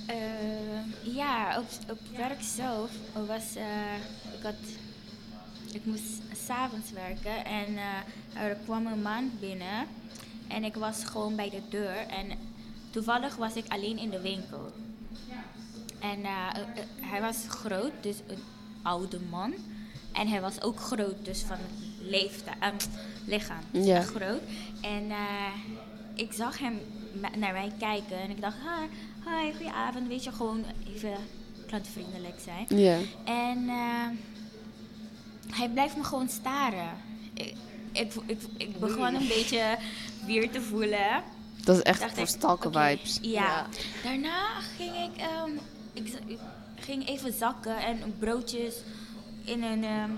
Eh, 0.06 1.16
ja, 1.16 1.60
op, 1.60 1.66
op 1.90 2.00
werk 2.18 2.42
zelf 2.42 2.92
was 3.28 3.56
eh, 3.56 3.96
ik 4.38 4.44
had 4.44 4.54
ik 5.74 5.86
moest 5.86 6.22
s'avonds 6.46 6.92
werken 6.92 7.46
en 7.46 7.78
er 8.34 8.58
kwam 8.64 8.88
een 8.88 9.02
man 9.02 9.32
binnen 9.40 9.88
en 10.48 10.64
ik 10.64 10.76
was 10.76 11.04
gewoon 11.04 11.36
bij 11.36 11.50
de 11.50 11.62
deur 11.70 12.08
en 12.08 12.38
toevallig 12.90 13.36
was 13.36 13.54
ik 13.54 13.66
alleen 13.68 13.98
in 13.98 14.10
de 14.10 14.22
winkel. 14.22 14.72
En 16.00 16.20
hij 17.02 17.22
was 17.22 17.38
groot, 17.48 17.92
dus 18.02 18.16
een 18.28 18.44
oude 18.82 19.20
man. 19.30 19.54
En 20.18 20.28
hij 20.28 20.42
was 20.42 20.62
ook 20.62 20.80
groot, 20.80 21.16
dus 21.26 21.42
van 21.42 21.58
leeftijd, 22.02 22.56
eh, 22.60 22.72
lichaam. 23.26 23.62
Ja. 23.72 24.02
Groot. 24.02 24.42
En 24.82 25.12
eh, 25.12 25.54
ik 26.14 26.34
zag 26.34 26.60
hem 26.60 26.80
naar 27.36 27.54
mij 27.54 27.72
kijken 27.80 28.20
en 28.20 28.30
ik 28.30 28.42
dacht, 28.42 28.56
hi, 28.56 28.88
hi, 29.30 29.52
goedenavond. 29.52 30.08
Weet 30.08 30.24
je, 30.24 30.32
gewoon 30.32 30.64
even 30.96 31.14
klantvriendelijk 31.68 32.40
zijn. 32.44 32.80
Ja. 32.80 32.98
En 33.24 33.70
eh, 33.70 34.08
hij 35.56 35.70
blijft 35.70 35.98
me 35.98 36.04
gewoon 36.04 36.30
staren. 36.30 36.90
Ik, 37.34 37.54
ik, 37.92 38.14
ik, 38.26 38.42
ik 38.58 38.80
begon 38.80 39.16
een 39.16 39.28
beetje 39.28 39.78
weer 40.26 40.52
te 40.52 40.62
voelen. 40.62 41.24
Dat 41.64 41.76
is 41.76 41.82
echt 41.82 42.14
voor 42.14 42.28
stalker 42.28 42.72
vibes. 42.72 43.20
Ja. 43.22 43.30
Ja. 43.32 43.68
Daarna 44.04 44.60
ging 44.78 44.96
ik, 44.96 45.22
ehm, 45.22 45.52
ik, 45.94 46.20
ik 46.26 46.40
ging 46.76 47.08
even 47.08 47.34
zakken 47.34 47.78
en 47.78 48.16
broodjes 48.20 48.76
in 49.48 49.64
een 49.64 49.84
ehm, 49.84 50.12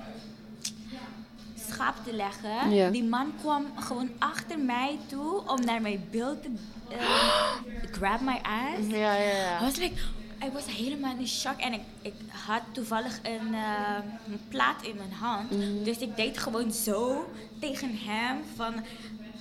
schaap 1.70 1.96
te 2.04 2.14
leggen. 2.14 2.72
Ja. 2.72 2.90
Die 2.90 3.04
man 3.04 3.34
kwam 3.40 3.66
gewoon 3.76 4.10
achter 4.18 4.60
mij 4.60 4.98
toe 5.08 5.42
om 5.48 5.66
naar 5.66 5.82
mijn 5.82 6.08
beeld 6.12 6.42
te 6.42 6.50
ehm, 6.90 7.92
grab 7.98 8.22
my 8.22 8.40
ass. 8.42 8.88
Ja, 8.88 9.16
ja, 9.16 9.34
I 9.34 9.38
ja. 9.38 9.62
was 9.62 9.76
like, 9.76 9.96
ik 10.40 10.52
was 10.54 10.66
helemaal 10.66 11.16
in 11.20 11.28
shock 11.28 11.60
en 11.60 11.74
ik, 11.74 11.82
ik 12.02 12.14
had 12.28 12.62
toevallig 12.72 13.20
een, 13.24 13.54
eh, 13.54 13.98
een 14.28 14.40
plaat 14.48 14.84
in 14.84 14.96
mijn 14.96 15.12
hand. 15.12 15.52
Mhm. 15.52 15.84
Dus 15.84 15.98
ik 15.98 16.16
deed 16.16 16.38
gewoon 16.38 16.72
zo 16.72 17.30
tegen 17.60 17.98
hem 17.98 18.38
van, 18.56 18.74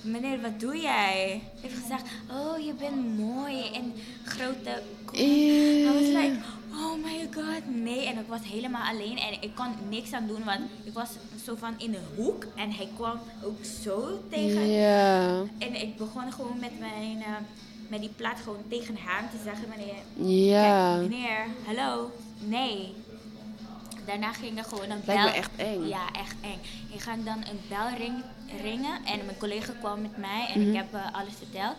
meneer 0.01 0.41
wat 0.41 0.59
doe 0.59 0.77
jij? 0.77 1.41
Hij 1.61 1.69
heeft 1.69 1.81
gezegd, 1.81 2.03
oh 2.31 2.65
je 2.65 2.73
bent 2.73 3.17
mooi 3.17 3.71
en 3.73 3.93
grote. 4.23 4.81
I 5.13 5.89
was 5.93 6.07
like, 6.07 6.37
oh 6.73 7.03
my 7.03 7.27
god, 7.33 7.61
nee. 7.75 8.05
En 8.05 8.17
ik 8.17 8.27
was 8.27 8.39
helemaal 8.43 8.87
alleen 8.89 9.17
en 9.17 9.41
ik 9.41 9.55
kon 9.55 9.67
niks 9.89 10.13
aan 10.13 10.27
doen, 10.27 10.43
want 10.43 10.59
ik 10.83 10.93
was 10.93 11.09
zo 11.45 11.55
van 11.55 11.73
in 11.77 11.93
een 11.93 12.05
hoek 12.15 12.45
en 12.55 12.71
hij 12.71 12.89
kwam 12.95 13.19
ook 13.43 13.65
zo 13.83 14.19
tegen 14.29 14.67
Ja. 14.69 15.27
en 15.57 15.81
ik 15.81 15.97
begon 15.97 16.31
gewoon 16.31 16.59
met 16.59 16.79
mijn, 16.79 17.21
eh, 17.23 17.31
met 17.87 17.99
die 17.99 18.09
plaat 18.15 18.39
gewoon 18.43 18.63
tegen 18.69 18.95
hem 18.99 19.29
te 19.29 19.37
zeggen, 19.43 19.65
meneer, 19.69 20.35
Ja. 20.45 20.95
kijk, 20.97 21.09
meneer, 21.09 21.45
hallo, 21.65 22.11
nee. 22.39 22.93
Daarna 24.05 24.33
ging 24.33 24.57
er 24.57 24.63
gewoon 24.63 24.89
een 24.89 25.01
bel. 25.05 25.15
Lijkt 25.15 25.31
me 25.31 25.37
echt 25.37 25.51
eng. 25.55 25.87
Ja, 25.87 26.11
echt 26.13 26.35
eng. 26.41 26.59
Ik 26.93 26.99
ga 27.01 27.15
dan 27.15 27.37
een 27.37 27.59
bel 27.67 27.97
ring, 27.97 28.23
ringen 28.61 29.05
en 29.05 29.25
mijn 29.25 29.37
collega 29.37 29.73
kwam 29.79 30.01
met 30.01 30.17
mij 30.17 30.47
en 30.53 30.59
Mhm. 30.59 30.69
ik 30.69 30.75
heb 30.75 30.93
eh, 30.93 31.13
alles 31.13 31.33
verteld. 31.37 31.75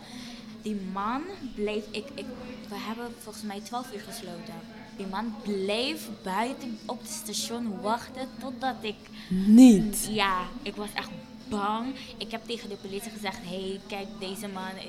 die 0.61 0.81
man 0.93 1.21
bleef, 1.55 1.83
ik, 1.91 2.05
ik, 2.15 2.25
we 2.69 2.75
hebben 2.75 3.13
volgens 3.19 3.43
mij 3.43 3.59
12 3.59 3.93
uur 3.93 3.99
gesloten. 3.99 4.53
Die 5.01 5.09
man 5.09 5.35
bleef 5.43 6.09
buiten 6.23 6.79
op 6.85 7.01
het 7.01 7.09
station 7.11 7.81
wachten 7.81 8.27
totdat 8.39 8.75
ik, 8.81 8.95
Niet. 9.29 10.09
ja, 10.11 10.41
ik 10.61 10.75
was 10.75 10.89
echt 10.93 11.09
bang. 11.47 11.95
Ik 12.17 12.31
heb 12.31 12.41
tegen 12.45 12.69
de 12.69 12.75
politie 12.75 13.11
gezegd, 13.11 13.37
hey, 13.41 13.79
kijk 13.87 14.07
deze 14.19 14.47
man, 14.47 14.63
eh, 14.77 14.85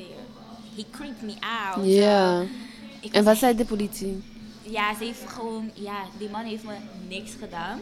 he 0.77 0.85
creeped 0.91 1.23
me 1.23 1.35
out. 1.41 1.87
Ja. 1.87 2.45
En 3.13 3.25
wat 3.25 3.37
zei 3.37 3.57
de 3.57 3.65
politie? 3.65 4.23
ja, 4.63 4.95
ze 4.95 5.05
heeft 5.05 5.25
gewoon, 5.27 5.71
ja, 5.75 6.05
die 6.19 6.29
man 6.29 6.45
heeft 6.45 6.65
me 6.65 6.75
niks 7.09 7.31
gedaan. 7.41 7.81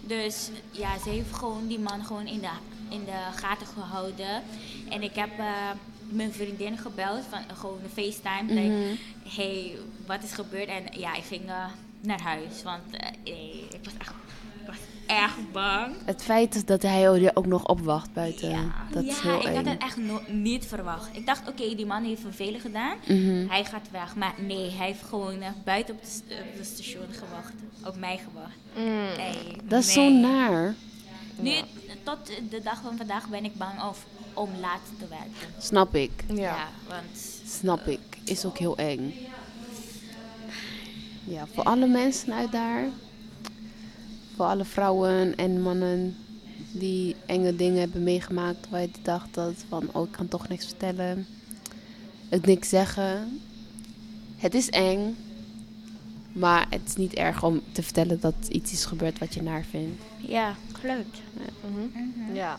Dus 0.00 0.50
ja, 0.70 0.98
ze 0.98 1.08
heeft 1.08 1.32
gewoon 1.34 1.66
die 1.66 1.78
man 1.78 2.04
gewoon 2.04 2.26
in 2.26 2.40
de, 2.40 2.50
in 2.88 3.04
de 3.04 3.20
gaten 3.34 3.66
gehouden. 3.66 4.42
En 4.88 5.02
ik 5.02 5.14
heb 5.14 5.38
eh, 5.38 5.70
mijn 6.08 6.32
vriendin 6.32 6.78
gebeld, 6.78 7.20
van, 7.30 7.56
gewoon 7.56 7.78
een 7.82 8.04
FaceTime. 8.04 8.60
Like, 8.60 8.96
hey, 9.36 9.72
wat 10.06 10.22
is 10.22 10.32
gebeurd? 10.32 10.68
En 10.68 10.82
ja, 11.00 11.14
ik 11.14 11.24
ging 11.24 11.42
eh, 11.48 11.64
naar 12.00 12.20
huis, 12.20 12.62
want 12.62 12.82
eh, 13.24 13.34
ik 13.54 13.78
was 13.84 13.92
echt, 13.98 14.12
echt 15.06 15.52
bang. 15.52 15.94
Het 16.04 16.22
feit 16.22 16.54
is 16.54 16.64
dat 16.64 16.82
hij 16.82 17.00
je 17.20 17.30
ook 17.36 17.46
nog 17.46 17.66
opwacht 17.66 18.12
buiten. 18.12 18.50
Ja, 18.50 18.74
Dat 18.90 19.04
is 19.04 19.16
ja 19.16 19.22
heel 19.22 19.38
ik 19.40 19.44
eng. 19.46 19.54
had 19.54 19.64
het 19.66 19.82
echt 19.82 19.96
no- 19.96 20.22
niet 20.28 20.66
verwacht. 20.66 21.08
Ik 21.12 21.26
dacht, 21.26 21.48
oké, 21.48 21.74
die 21.74 21.86
man 21.86 22.04
heeft 22.04 22.20
vervelend 22.20 22.62
gedaan. 22.62 22.96
Mhm. 23.08 23.48
Hij 23.48 23.64
gaat 23.64 23.90
weg. 23.90 24.14
Maar 24.16 24.34
nee, 24.38 24.70
hij 24.70 24.86
heeft 24.86 25.02
gewoon 25.02 25.40
eh, 25.40 25.48
buiten 25.64 25.94
op 25.94 26.00
het 26.00 26.10
st- 26.10 26.32
op 26.40 26.56
het 26.58 26.66
station 26.66 27.06
gewacht. 27.10 27.52
Op 27.84 27.96
mij 27.96 28.18
gewacht. 28.28 28.56
Mm. 28.76 29.16
Nee, 29.16 29.56
Dat 29.64 29.80
is 29.84 29.94
nee. 29.94 30.10
zo 30.22 30.28
naar. 30.28 30.74
Nu, 31.38 31.52
tot 32.04 32.50
de 32.50 32.60
dag 32.62 32.80
van 32.82 32.96
vandaag 32.96 33.28
ben 33.28 33.44
ik 33.44 33.56
bang 33.56 33.82
of, 33.82 34.06
om 34.32 34.50
laat 34.60 34.80
te 34.98 35.08
werken. 35.08 35.62
Snap 35.62 35.94
ik. 35.94 36.24
Ja. 36.34 36.68
want 36.88 37.40
Snap 37.46 37.86
ik. 37.86 38.00
Is 38.24 38.44
ook 38.44 38.58
heel 38.58 38.76
eng. 38.76 39.14
Ja, 41.24 41.46
voor 41.46 41.64
alle 41.64 41.86
mensen 41.86 42.32
uit 42.32 42.52
daar. 42.52 42.84
Voor 44.36 44.46
alle 44.46 44.64
vrouwen 44.64 45.36
en 45.36 45.62
mannen 45.62 46.16
die 46.72 47.16
enge 47.26 47.56
dingen 47.56 47.80
hebben 47.80 48.02
meegemaakt. 48.02 48.68
Waar 48.68 48.80
je 48.80 48.90
dacht 49.02 49.34
dat 49.34 49.54
van, 49.68 49.88
oh 49.92 50.06
ik 50.06 50.12
kan 50.12 50.28
toch 50.28 50.48
niks 50.48 50.66
vertellen. 50.66 51.26
Het 52.28 52.46
niks 52.46 52.68
zeggen. 52.68 53.40
Het 54.36 54.54
is 54.54 54.70
eng. 54.70 55.16
Maar 56.34 56.66
het 56.70 56.80
is 56.86 56.96
niet 56.96 57.14
erg 57.14 57.42
om 57.42 57.62
te 57.72 57.82
vertellen 57.82 58.20
dat 58.20 58.34
iets 58.48 58.72
is 58.72 58.84
gebeurd 58.84 59.18
wat 59.18 59.34
je 59.34 59.42
naar 59.42 59.64
vindt. 59.70 60.02
ja, 60.18 60.54
klopt. 60.72 61.20
Mhm. 61.60 62.34
Ja. 62.34 62.58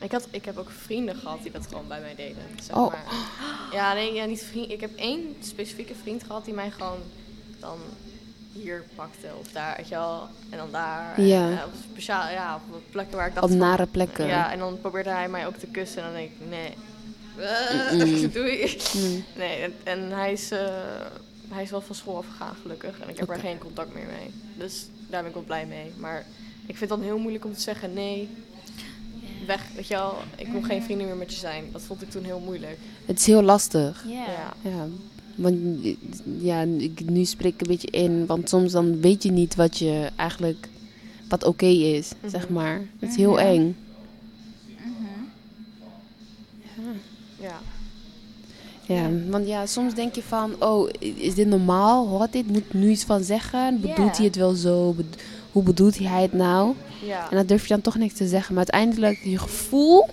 Ik, 0.00 0.12
had, 0.12 0.28
ik 0.30 0.44
heb 0.44 0.56
ook 0.56 0.70
vrienden 0.70 1.14
gehad 1.16 1.42
die 1.42 1.52
dat 1.52 1.66
gewoon 1.66 1.88
bij 1.88 2.00
mij 2.00 2.14
deden. 2.14 2.42
Zeg 2.62 2.76
Oh. 2.76 2.90
maar. 2.92 3.04
Ja, 3.72 3.92
nee, 3.94 4.12
ja, 4.12 4.24
niet 4.24 4.42
vriend. 4.42 4.70
Ik 4.70 4.80
heb 4.80 4.96
één 4.96 5.36
specifieke 5.40 5.94
vriend 6.02 6.22
gehad 6.24 6.44
die 6.44 6.54
mij 6.54 6.70
gewoon 6.70 6.98
dan 7.60 7.78
hier 8.52 8.84
pakte 8.94 9.26
of 9.40 9.48
daar, 9.52 9.76
weet 9.76 9.88
je 9.88 9.94
wel. 9.94 10.28
En 10.50 10.58
dan 10.58 10.68
daar. 10.70 11.20
Ja. 11.20 11.46
En, 11.50 11.58
eh, 11.58 11.64
op 11.64 11.72
speciaal, 11.92 12.30
ja, 12.30 12.60
op 12.70 12.82
plekken 12.90 13.16
waar 13.16 13.26
ik 13.26 13.32
dacht 13.34 13.44
Op 13.46 13.50
van- 13.50 13.60
nare 13.60 13.86
plekken. 13.86 14.26
Ja, 14.26 14.52
en 14.52 14.58
dan 14.58 14.80
probeerde 14.80 15.10
hij 15.10 15.28
mij 15.28 15.46
ook 15.46 15.56
te 15.56 15.66
kussen 15.66 16.02
en 16.02 16.04
dan 16.12 16.14
denk 16.16 16.30
ik, 16.30 16.48
nee. 16.48 16.74
Mm-mm. 17.92 18.30
Doei. 18.32 18.76
Mm. 18.94 19.24
Nee, 19.36 19.56
en, 19.62 19.72
en 19.84 20.10
hij, 20.10 20.32
is, 20.32 20.50
eh, 20.50 20.74
hij 21.52 21.62
is 21.62 21.70
wel 21.70 21.80
van 21.80 21.94
school 21.94 22.16
afgegaan, 22.16 22.54
gelukkig. 22.62 22.98
En 23.00 23.08
ik 23.08 23.18
heb 23.18 23.28
er 23.30 23.38
geen 23.38 23.58
contact 23.58 23.94
meer 23.94 24.06
mee. 24.06 24.30
Dus 24.58 24.86
daar 25.10 25.20
ben 25.20 25.28
ik 25.28 25.34
wel 25.36 25.44
blij 25.44 25.66
mee. 25.66 25.90
Maar 25.98 26.18
ik 26.66 26.76
vind 26.76 26.80
het 26.80 26.88
dan 26.88 27.02
heel 27.02 27.18
moeilijk 27.18 27.44
om 27.44 27.52
te 27.54 27.60
zeggen, 27.60 27.92
nee, 27.92 28.28
weg. 29.46 29.62
Weet 29.74 29.86
je 29.86 29.94
wel, 29.94 30.14
ik 30.36 30.46
wil 30.48 30.62
geen 30.62 30.82
vrienden 30.82 31.06
meer 31.06 31.16
met 31.16 31.32
je 31.32 31.38
zijn. 31.38 31.64
Dat 31.72 31.82
vond 31.82 32.02
ik 32.02 32.10
toen 32.10 32.24
heel 32.24 32.40
moeilijk. 32.40 32.78
Het 33.06 33.18
is 33.18 33.26
heel 33.26 33.42
lastig. 33.42 34.04
Ja. 34.08 34.24
Ja. 34.24 34.70
Ja, 34.70 34.86
want 35.34 35.56
ja, 36.40 36.60
ik, 36.62 37.10
nu 37.10 37.24
spreek 37.24 37.54
ik 37.54 37.60
een 37.60 37.66
beetje 37.66 37.90
in, 37.90 38.26
want 38.26 38.48
soms 38.48 38.72
dan 38.72 39.00
weet 39.00 39.22
je 39.22 39.30
niet 39.32 39.54
wat 39.54 39.78
je 39.78 40.10
eigenlijk, 40.16 40.68
wat 41.28 41.44
oké 41.44 41.66
is, 41.66 42.10
zeg 42.26 42.44
Mhm. 42.44 42.52
maar. 42.52 42.80
Het 42.98 43.10
is 43.10 43.16
heel 43.16 43.30
Mhm. 43.32 43.40
eng. 43.40 43.76
Mhm. 46.76 46.96
Ja. 47.40 47.48
Ja, 47.48 47.60
want 49.30 49.46
ja, 49.46 49.66
soms 49.66 49.94
denk 49.94 50.14
je 50.14 50.22
van, 50.22 50.54
oh, 50.58 50.88
is 50.98 51.34
dit 51.34 51.46
normaal? 51.46 52.06
Hoort 52.08 52.32
dit? 52.32 52.46
Moet 52.46 52.56
ik 52.56 52.72
nu 52.74 52.90
iets 52.90 53.04
van 53.04 53.22
zeggen? 53.24 53.80
Bedoelt 53.80 53.96
Ja. 54.10 54.16
hij 54.16 54.24
het 54.24 54.36
wel 54.36 54.54
zo? 54.54 54.94
Hoe 55.52 55.62
bedoelt 55.62 55.98
hij 55.98 56.22
het 56.22 56.32
nou? 56.32 56.74
Ja. 57.06 57.30
En 57.30 57.36
dan 57.36 57.46
durf 57.46 57.62
je 57.62 57.68
dan 57.68 57.80
toch 57.80 57.96
niks 57.96 58.14
te 58.14 58.26
zeggen. 58.28 58.54
Maar 58.54 58.64
uiteindelijk, 58.72 59.18
je 59.24 59.38
gevoel 59.38 60.08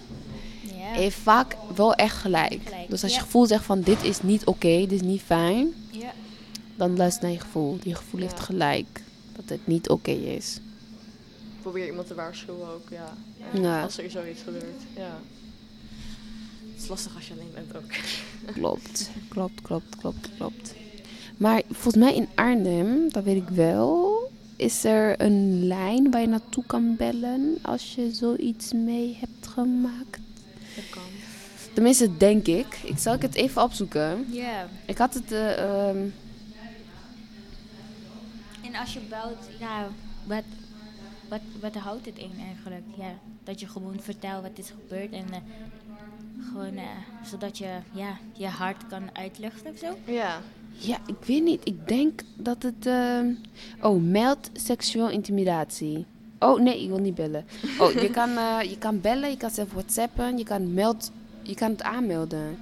Ja. 0.62 0.72
heeft 0.76 1.18
vaak 1.18 1.56
wel 1.76 1.94
echt 1.96 2.16
gelijk. 2.18 2.60
Gelijk, 2.66 2.90
Dus 2.90 3.04
als 3.04 3.12
je 3.12 3.18
ja. 3.18 3.24
gevoel 3.24 3.46
zegt 3.46 3.64
van, 3.64 3.82
dit 3.82 4.04
is 4.04 4.22
niet 4.22 4.46
oké, 4.46 4.68
dit 4.78 4.92
is 4.92 5.02
niet 5.02 5.22
fijn, 5.22 5.68
ja. 5.92 6.12
dan 6.76 6.98
luister 6.98 7.24
naar 7.24 7.32
je 7.32 7.40
gevoel. 7.40 7.78
Je 7.84 7.96
gevoel 7.96 8.22
heeft 8.22 8.38
Ja. 8.38 8.44
gelijk 8.44 9.02
dat 9.36 9.44
het 9.48 9.68
niet 9.68 9.90
oké 9.90 10.12
is. 10.12 10.60
Probeer 11.62 11.86
iemand 11.86 12.08
te 12.08 12.16
waarschuwen 12.16 12.68
ook, 12.74 12.88
ja. 12.90 13.14
Ja. 13.62 13.82
Als 13.84 13.98
er 13.98 14.12
zoiets 14.12 14.42
gebeurt, 14.42 14.82
ja. 14.96 15.20
Lastig 16.90 17.16
als 17.16 17.28
je 17.28 17.34
alleen 17.34 17.52
bent 17.54 17.76
ook. 17.78 17.92
Klopt, 18.54 19.10
klopt, 19.30 19.62
klopt, 19.62 19.96
klopt, 19.98 20.30
klopt. 20.38 20.74
Maar 21.38 21.62
volgens 21.72 22.04
mij 22.04 22.16
in 22.16 22.28
Arnhem, 22.36 23.12
dat 23.12 23.24
weet 23.24 23.36
ik 23.42 23.50
wel, 23.50 24.18
is 24.56 24.84
er 24.84 25.22
een 25.22 25.68
lijn 25.68 26.12
waar 26.12 26.22
je 26.22 26.28
naartoe 26.28 26.64
kan 26.68 26.96
bellen 26.96 27.58
als 27.62 27.96
je 27.96 28.12
zoiets 28.14 28.74
mee 28.74 29.18
hebt 29.20 29.48
gemaakt. 29.48 30.20
Dat 30.76 30.90
kan. 30.90 31.02
Tenminste, 31.74 32.18
denk 32.18 32.48
ik. 32.48 32.80
Ik 32.84 32.98
zal 32.98 33.14
ik 33.14 33.22
het 33.22 33.36
even 33.36 33.64
opzoeken. 33.64 34.26
Ja. 34.32 34.68
Ik 34.86 34.98
had 34.98 35.14
het. 35.14 35.32
eh, 35.32 35.58
ehm, 35.90 35.98
En 38.64 38.76
als 38.76 38.94
je 38.94 39.00
belt, 39.10 39.38
ja, 39.60 39.88
wat, 40.26 40.44
wat, 41.30 41.42
wat 41.62 41.76
houdt 41.76 42.06
het 42.06 42.18
in 42.18 42.32
eigenlijk? 42.46 42.84
Ja, 42.98 43.14
dat 43.44 43.60
je 43.60 43.68
gewoon 43.68 44.00
vertelt 44.02 44.42
wat 44.42 44.52
is 44.58 44.70
gebeurd 44.70 45.12
en 45.12 45.26
eh, 45.32 45.40
gewoon 46.52 46.76
eh, 46.78 46.84
zodat 47.24 47.58
je 47.58 47.68
ja, 47.92 48.18
je 48.34 48.48
hart 48.48 48.88
kan 48.88 49.10
uitluchten 49.14 49.72
of 49.72 49.78
zo. 49.78 50.12
Ja. 50.12 50.42
ja, 50.72 50.98
ik 51.06 51.26
weet 51.26 51.44
niet. 51.44 51.62
Ik 51.64 51.88
denk 51.88 52.22
dat 52.36 52.64
het. 52.64 52.86
ehm, 52.86 53.32
oh, 53.82 54.02
meld 54.02 54.50
seksueel 54.54 55.10
intimidatie. 55.10 56.06
Oh 56.40 56.60
nee, 56.60 56.82
ik 56.84 56.90
wil 56.90 56.98
niet 56.98 57.16
bellen. 57.16 57.46
Oh, 57.80 57.92
je 57.92 58.10
kan, 58.10 58.38
eh, 58.38 58.62
je 58.62 58.78
kan 58.78 59.02
bellen, 59.02 59.30
je 59.30 59.38
kan 59.38 59.50
zelf 59.50 59.72
whatsappen, 59.74 60.38
je 60.38 60.44
kan, 60.44 60.74
meld, 60.74 61.12
je 61.42 61.56
kan 61.56 61.70
het 61.70 61.84
aanmelden. 61.84 62.60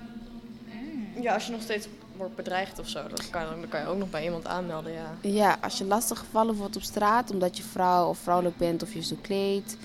Ja, 1.21 1.33
als 1.33 1.45
je 1.45 1.51
nog 1.51 1.61
steeds 1.61 1.87
wordt 2.17 2.35
bedreigd 2.35 2.79
of 2.79 2.87
zo, 2.87 3.07
dat 3.07 3.29
kan, 3.29 3.41
dan 3.41 3.69
kan 3.69 3.79
je 3.79 3.87
ook 3.87 3.97
nog 3.97 4.09
bij 4.09 4.23
iemand 4.23 4.47
aanmelden, 4.47 4.91
ja. 4.93 5.15
Ja, 5.21 5.57
als 5.61 5.77
je 5.77 5.85
lastig 5.85 6.19
gevallen 6.19 6.55
wordt 6.55 6.75
op 6.75 6.81
straat 6.81 7.31
omdat 7.31 7.57
je 7.57 7.63
vrouw 7.63 8.09
of 8.09 8.17
vrouwelijk 8.17 8.57
bent 8.57 8.83
of 8.83 8.93
je 8.93 9.03
zo 9.03 9.15
kleedt. 9.21 9.77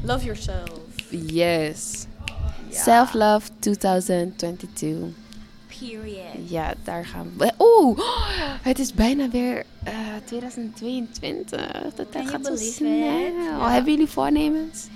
Love 0.04 0.24
yourself. 0.26 0.70
Yes. 1.10 2.06
Self-love 2.70 3.50
2022. 3.60 4.98
Period. 5.80 6.50
Ja, 6.50 6.74
daar 6.84 7.06
gaan 7.06 7.32
we. 7.38 7.54
Oeh, 7.60 8.00
het 8.62 8.80
is 8.80 8.94
bijna 8.94 9.30
weer 9.30 9.66
eh, 9.84 9.94
2022. 10.26 11.60
De 11.60 11.92
Can 11.96 12.06
tijd 12.10 12.14
you 12.14 12.28
gaat 12.28 12.46
zo 12.46 12.56
snel. 12.56 12.90
Ja. 13.50 13.72
Hebben 13.72 13.92
jullie 13.92 14.08
voornemens? 14.08 14.88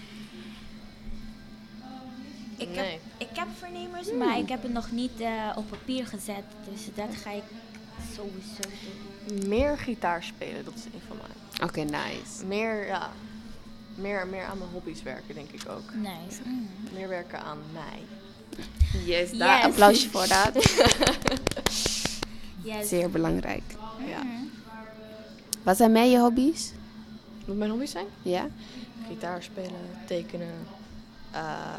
Ik, 2.62 2.68
Nee. 2.70 2.78
heb, 2.90 3.00
ik 3.18 3.28
heb 3.38 3.48
voornemens, 3.60 4.12
maar 4.14 4.38
ik 4.38 4.50
heb 4.50 4.62
het 4.64 4.72
nog 4.74 4.92
niet 4.92 5.20
eh, 5.20 5.50
op 5.56 5.70
papier 5.70 6.08
gezet. 6.08 6.44
Dus 6.72 6.82
dat 6.96 7.16
ga 7.24 7.32
ik 7.32 7.44
sowieso 8.16 8.62
doen. 9.28 9.48
Meer 9.48 9.78
gitaar 9.78 10.24
spelen, 10.24 10.66
dat 10.66 10.74
is 10.76 10.86
een 10.86 11.02
van 11.08 11.18
mij. 11.18 11.68
Oké, 11.68 11.82
nice. 11.82 12.46
Meer, 12.46 12.86
ja. 12.86 13.10
Meer, 13.96 14.28
meer 14.28 14.44
aan 14.46 14.58
mijn 14.58 14.70
hobby's 14.70 15.04
werken, 15.04 15.36
denk 15.36 15.52
ik 15.52 15.62
ook. 15.70 15.94
Nice. 15.94 16.42
Mm. 16.46 16.70
Meer 16.94 17.08
werken 17.08 17.42
aan 17.42 17.60
mij. 17.74 18.00
Yes, 19.06 19.32
daar 19.38 19.56
Yes. 19.58 19.66
applausje 19.66 20.10
voor 20.10 20.28
dat. 20.28 20.52
Yes. 22.64 22.90
Zeer 22.90 23.10
belangrijk. 23.10 23.64
Ja. 24.08 24.22
Wat 25.64 25.78
zijn 25.78 25.92
mij 25.92 26.10
je 26.10 26.20
hobby's? 26.20 26.72
Wat 27.46 27.56
mijn 27.56 27.70
hobby's 27.70 27.92
zijn? 27.92 28.06
Ja? 28.22 28.48
Gitaar 29.08 29.44
spelen, 29.44 29.90
tekenen. 30.08 30.54
eh, 31.32 31.74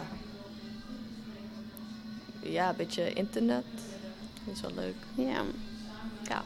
ja, 2.42 2.68
een 2.68 2.76
beetje 2.76 3.12
internet. 3.12 3.64
Dat 4.44 4.54
is 4.54 4.60
wel 4.60 4.70
leuk. 4.74 4.94
Ja. 5.14 5.42
Ja. 6.28 6.42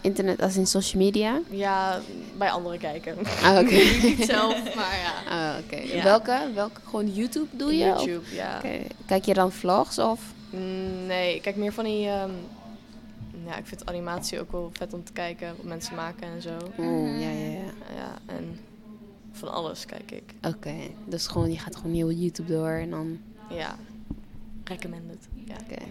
Internet 0.00 0.42
als 0.42 0.56
in 0.56 0.66
social 0.66 1.02
media? 1.02 1.40
Ja, 1.50 2.00
bij 2.38 2.50
anderen 2.50 2.78
kijken. 2.78 3.16
Ah, 3.42 3.58
oké. 3.58 3.74
Niet 4.06 4.24
zelf, 4.24 4.74
maar 4.74 4.96
ja. 4.96 5.14
Ah, 5.54 5.58
oké. 5.64 5.76
Ja. 5.76 6.02
Welke? 6.02 6.50
Welke? 6.54 6.80
Gewoon 6.84 7.12
YouTube 7.14 7.56
doe 7.56 7.76
je? 7.76 7.92
Of- 7.92 8.04
YouTube, 8.04 8.34
ja. 8.34 8.60
Kijk 9.06 9.24
je 9.24 9.34
dan 9.34 9.52
vlogs 9.52 9.98
of? 9.98 10.20
Mm, 10.50 11.06
Nee, 11.06 11.34
ik 11.34 11.42
kijk 11.42 11.56
meer 11.56 11.72
van 11.72 11.84
die... 11.84 12.08
ehm, 12.08 12.30
ja, 13.46 13.56
ik 13.56 13.66
vind 13.66 13.86
animatie 13.86 14.40
ook 14.40 14.52
wel 14.52 14.70
vet 14.72 14.92
om 14.94 15.04
te 15.04 15.12
kijken. 15.12 15.54
Wat 15.56 15.66
mensen 15.66 15.94
maken 15.94 16.26
en 16.28 16.42
zo. 16.42 16.56
Oeh, 16.78 17.20
ja, 17.20 17.28
ja, 17.30 17.50
ja. 17.50 17.72
Ja, 17.96 18.14
en 18.26 18.58
van 19.32 19.52
alles 19.52 19.86
kijk 19.86 20.10
ik. 20.10 20.34
Oké. 20.46 20.74
Dus 21.04 21.26
gewoon, 21.26 21.50
je 21.50 21.58
gaat 21.58 21.76
gewoon 21.76 21.94
heel 21.94 22.10
YouTube 22.12 22.52
door 22.52 22.70
en 22.70 22.90
dan... 22.90 23.18
Ja. 23.50 23.76
Recommended. 24.68 25.18
Ja. 25.44 25.54
Oké. 25.70 25.82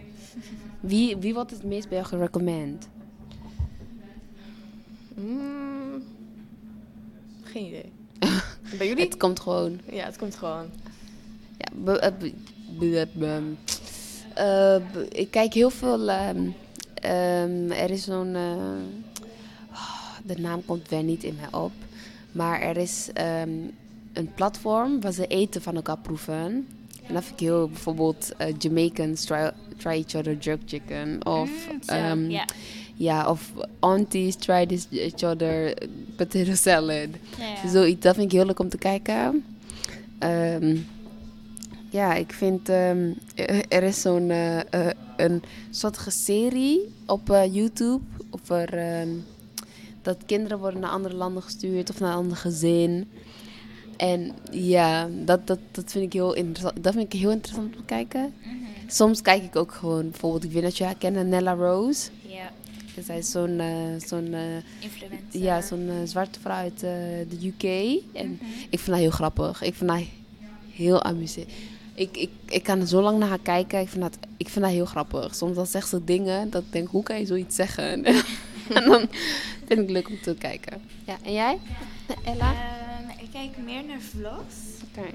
Wie, 0.79 1.17
wie 1.17 1.33
wordt 1.33 1.51
het 1.51 1.63
meest 1.63 1.87
bij 1.89 1.97
jou 1.97 2.09
gerecommend? 2.09 2.87
Mm, 5.13 6.03
geen 7.43 7.65
idee. 7.65 7.91
bij 8.77 8.87
jullie? 8.87 9.03
Het 9.05 9.17
komt 9.17 9.39
gewoon... 9.39 9.79
Ja, 9.91 10.05
het 10.05 10.17
komt 10.17 10.35
gewoon. 10.35 10.65
Ja, 11.57 11.67
be- 11.83 11.99
eh, 11.99 12.11
be- 12.19 12.33
be- 12.79 13.07
be- 13.13 13.53
eh, 14.33 14.81
ik 15.09 15.31
kijk 15.31 15.53
heel 15.53 15.69
veel. 15.69 16.09
ehm, 16.09 16.49
ehm, 16.93 17.71
er 17.71 17.89
is 17.89 18.03
zo'n. 18.03 18.35
eh, 18.35 19.31
oh, 19.71 20.09
de 20.25 20.39
naam 20.39 20.65
komt 20.65 20.89
weer 20.89 21.03
niet 21.03 21.23
in 21.23 21.35
mij 21.35 21.59
op. 21.59 21.71
Maar 22.31 22.61
er 22.61 22.77
is 22.77 23.09
ehm, 23.13 23.49
een 24.13 24.33
platform 24.33 25.01
waar 25.01 25.11
ze 25.11 25.27
eten 25.27 25.61
van 25.61 25.75
elkaar 25.75 25.97
proeven. 25.97 26.67
En 27.07 27.13
dat 27.13 27.23
vind 27.23 27.39
ik 27.41 27.45
heel 27.47 27.67
bijvoorbeeld 27.67 28.31
eh, 28.37 28.53
Jamaicans 28.57 29.25
try, 29.25 29.51
try 29.77 29.91
each 29.91 30.15
other 30.15 30.37
jerk 30.37 30.61
chicken. 30.65 31.25
Of, 31.27 31.49
Mm, 31.71 31.79
ehm, 31.85 32.29
ja. 32.95 33.29
of 33.29 33.51
aunties 33.79 34.35
try 34.35 34.65
this 34.65 34.87
each 34.91 35.23
other 35.23 35.73
potato 36.15 36.53
salad. 36.55 37.07
Ja. 37.63 37.69
Zoiets, 37.69 38.01
dat 38.01 38.15
vind 38.15 38.25
ik 38.25 38.31
heel 38.37 38.45
leuk 38.45 38.59
om 38.59 38.69
te 38.69 38.77
kijken. 38.77 39.45
Ehm, 40.19 40.77
ja, 41.89 42.13
ik 42.13 42.33
vind... 42.33 42.69
ehm, 42.69 43.11
eh, 43.35 43.59
er 43.67 43.83
is 43.83 44.01
zo'n... 44.01 44.29
eh, 44.29 44.59
een 45.17 45.43
soort 45.69 45.97
serie 46.07 46.79
op 47.05 47.27
YouTube 47.51 48.03
over... 48.29 48.69
dat 50.01 50.17
kinderen 50.25 50.59
worden 50.59 50.79
naar 50.79 50.89
andere 50.89 51.15
landen 51.15 51.43
gestuurd 51.43 51.89
of 51.89 51.99
naar 51.99 52.11
een 52.11 52.17
ander 52.17 52.37
gezin. 52.37 53.07
En 53.97 54.31
ja, 54.51 55.09
dat, 55.25 55.47
dat, 55.47 55.59
dat, 55.71 55.91
vind 55.91 56.05
ik 56.05 56.13
heel 56.13 56.33
interessant, 56.33 56.83
dat 56.83 56.93
vind 56.93 57.13
ik 57.13 57.19
heel 57.19 57.31
interessant 57.31 57.67
om 57.67 57.75
te 57.79 57.85
kijken. 57.85 58.33
Mhm. 58.43 58.53
Soms 58.87 59.21
kijk 59.21 59.43
ik 59.43 59.55
ook 59.55 59.71
gewoon... 59.71 60.09
Bijvoorbeeld, 60.09 60.43
ik 60.43 60.51
weet 60.51 60.63
dat 60.63 60.77
jij 60.77 60.95
kent 60.97 61.27
Nella 61.27 61.53
Rose. 61.53 62.09
Ja, 62.27 62.51
Zij 63.03 63.17
is 63.17 63.31
zo'n... 63.31 63.59
eh, 63.59 64.07
zo'n 64.07 64.33
eh, 64.33 64.41
influencer. 64.79 65.41
ja, 65.41 65.61
zo'n 65.61 65.89
eh, 65.89 65.95
zwarte 66.07 66.39
vrouw 66.39 66.55
uit 66.55 66.79
de 66.79 67.37
UK. 67.41 67.63
En 68.13 68.27
Mhm. 68.29 68.45
ik 68.69 68.79
vind 68.79 68.87
haar 68.87 68.97
heel 68.99 69.09
grappig. 69.09 69.61
Ik 69.61 69.75
vind 69.75 69.89
haar 69.89 70.03
heel 70.71 71.03
amusant. 71.03 71.47
Ik, 71.93 72.17
ik, 72.17 72.29
ik 72.45 72.63
kan 72.63 72.87
zo 72.87 73.01
lang 73.01 73.19
naar 73.19 73.29
haar 73.29 73.39
kijken. 73.39 73.79
Ik 73.79 73.89
vind, 73.89 74.01
dat, 74.03 74.17
ik 74.37 74.49
vind 74.49 74.65
haar 74.65 74.73
heel 74.73 74.85
grappig. 74.85 75.35
Soms 75.35 75.55
dan 75.55 75.65
zegt 75.67 75.89
ze 75.89 76.03
dingen 76.03 76.49
dat 76.49 76.61
ik 76.63 76.71
denk, 76.71 76.87
hoe 76.87 77.03
kan 77.03 77.19
je 77.19 77.25
zoiets 77.25 77.55
zeggen? 77.55 78.03
en 78.75 78.85
dan 78.85 79.07
vind 79.65 79.79
ik 79.79 79.89
leuk 79.89 80.09
om 80.09 80.21
te 80.21 80.35
kijken. 80.39 80.81
Ja, 81.05 81.17
en 81.23 81.33
jij? 81.33 81.57
Ella? 82.25 82.53
Ik 83.35 83.41
kijk 83.41 83.65
meer 83.65 83.83
naar 83.83 83.99
vlogs 83.99 84.55
Oké. 84.83 85.07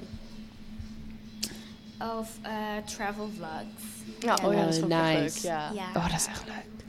of 2.19 2.37
eh, 2.41 2.77
travel 2.85 3.29
vlogs. 3.35 3.83
Ja, 4.19 4.37
oh 4.43 4.53
ja, 4.53 4.65
dat 4.65 4.73
is 4.73 4.79
leuk. 4.79 5.37
Ja. 5.37 5.71
Ja. 5.71 5.87
Oh, 5.95 6.09
dat 6.09 6.19
is 6.19 6.25
echt 6.27 6.45
leuk. 6.45 6.83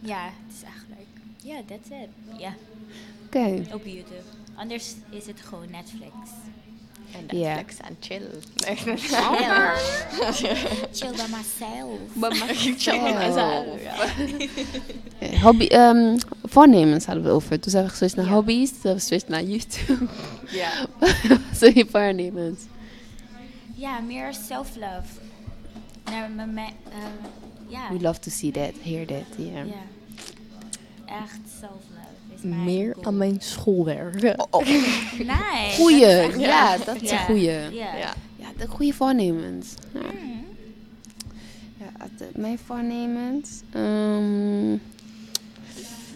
Ja, 0.00 0.22
het 0.24 0.54
is 0.56 0.62
echt 0.62 0.84
leuk. 0.88 1.06
Ja, 1.36 1.62
that's 1.66 1.88
it. 1.88 2.38
Ja, 2.38 2.54
Oké. 3.26 3.74
op 3.74 3.84
YouTube. 3.84 4.22
Anders 4.54 4.94
is 5.10 5.26
het 5.26 5.40
gewoon 5.40 5.70
Netflix. 5.70 6.14
En 7.12 7.38
Ja. 7.38 7.54
Netflix 7.54 7.76
en 7.80 7.96
chill. 8.00 8.28
Chill. 8.76 10.56
Chill 10.92 11.10
by 11.10 11.22
myself. 11.30 11.98
chill 12.78 13.00
met 13.02 13.14
mezelf. 13.18 13.64
Ja. 13.82 15.38
Hobby, 15.40 15.66
ehm, 15.66 16.18
voornemens 16.44 17.04
hadden 17.06 17.24
we 17.24 17.30
over. 17.30 17.60
Toen 17.60 17.70
zijn 17.70 17.84
we 17.84 17.90
geswitcht 17.90 18.16
naar 18.16 18.26
Ja. 18.26 18.32
hobby's. 18.32 18.68
Toen 18.68 18.78
hebben 18.82 18.94
we 18.94 19.00
geswitcht 19.00 19.28
naar 19.28 19.42
YouTube. 19.42 20.06
ja. 20.50 20.70
Zo 21.60 21.66
je 21.74 21.86
voornemens. 21.90 22.60
Ja, 23.74 24.00
meer 24.00 24.34
self-love. 24.48 25.08
Naar 26.04 26.30
mijn... 26.30 26.54
me- 26.54 26.60
ehm, 26.90 27.28
ja. 27.68 27.88
We 27.92 28.00
love 28.00 28.20
to 28.20 28.30
see 28.30 28.50
that, 28.50 28.72
hear 28.82 29.06
that. 29.06 29.24
Yeah. 29.36 29.66
Ja. 29.66 29.82
Echt 31.06 31.38
self-love 31.60 31.91
Meer 32.44 32.96
aan 33.02 33.16
mijn 33.16 33.36
school 33.40 33.84
werken. 33.84 34.36
Nice. 35.18 35.76
Goeie, 35.76 36.38
ja, 36.38 36.76
dat 36.78 37.02
is 37.02 37.10
Ja. 37.10 37.18
een 37.20 37.24
goeie. 37.24 37.50
Ja. 37.74 38.14
De 38.58 38.66
goede 38.68 38.92
voornemens. 38.92 39.74
Ja, 39.94 40.00
Mm. 40.00 40.44
ja 41.78 42.06
de- 42.18 42.30
mijn 42.40 42.58
voornemens. 42.66 43.50
ehm, 43.72 44.76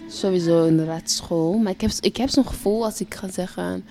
sowieso 0.09 0.65
inderdaad 0.65 1.11
school. 1.11 1.59
Maar 1.59 1.73
ik 1.73 1.81
heb, 1.81 1.91
ik 2.01 2.17
heb 2.17 2.29
zo'n 2.29 2.47
gevoel 2.47 2.85
als 2.85 3.01
ik 3.01 3.15
ga 3.15 3.31
zeggen... 3.31 3.85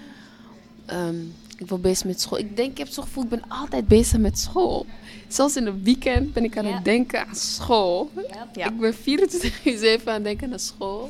ehm, 0.86 1.16
ik 1.58 1.68
wil 1.70 1.80
bezig 1.80 2.06
met 2.06 2.22
school. 2.22 2.38
Ik 2.38 2.56
denk, 2.56 2.72
ik 2.72 2.78
heb 2.78 2.88
zo'n 2.88 3.04
gevoel, 3.04 3.24
ik 3.24 3.30
ben 3.30 3.44
altijd 3.48 3.88
bezig 3.88 4.20
met 4.20 4.40
school. 4.40 4.86
Zelfs 5.28 5.56
in 5.56 5.66
het 5.66 5.84
weekend 5.84 6.34
ben 6.34 6.44
ik 6.44 6.58
aan 6.58 6.66
het 6.66 6.84
denken 6.86 7.28
aan 7.28 7.36
school. 7.36 8.10
Yep. 8.16 8.48
Ja. 8.54 8.66
Ik 8.70 8.80
ben 8.80 8.94
24 8.96 9.66
uur 9.66 9.78
7 9.78 10.08
aan 10.08 10.14
het 10.14 10.24
denken 10.24 10.52
aan 10.54 10.60
school. 10.60 11.10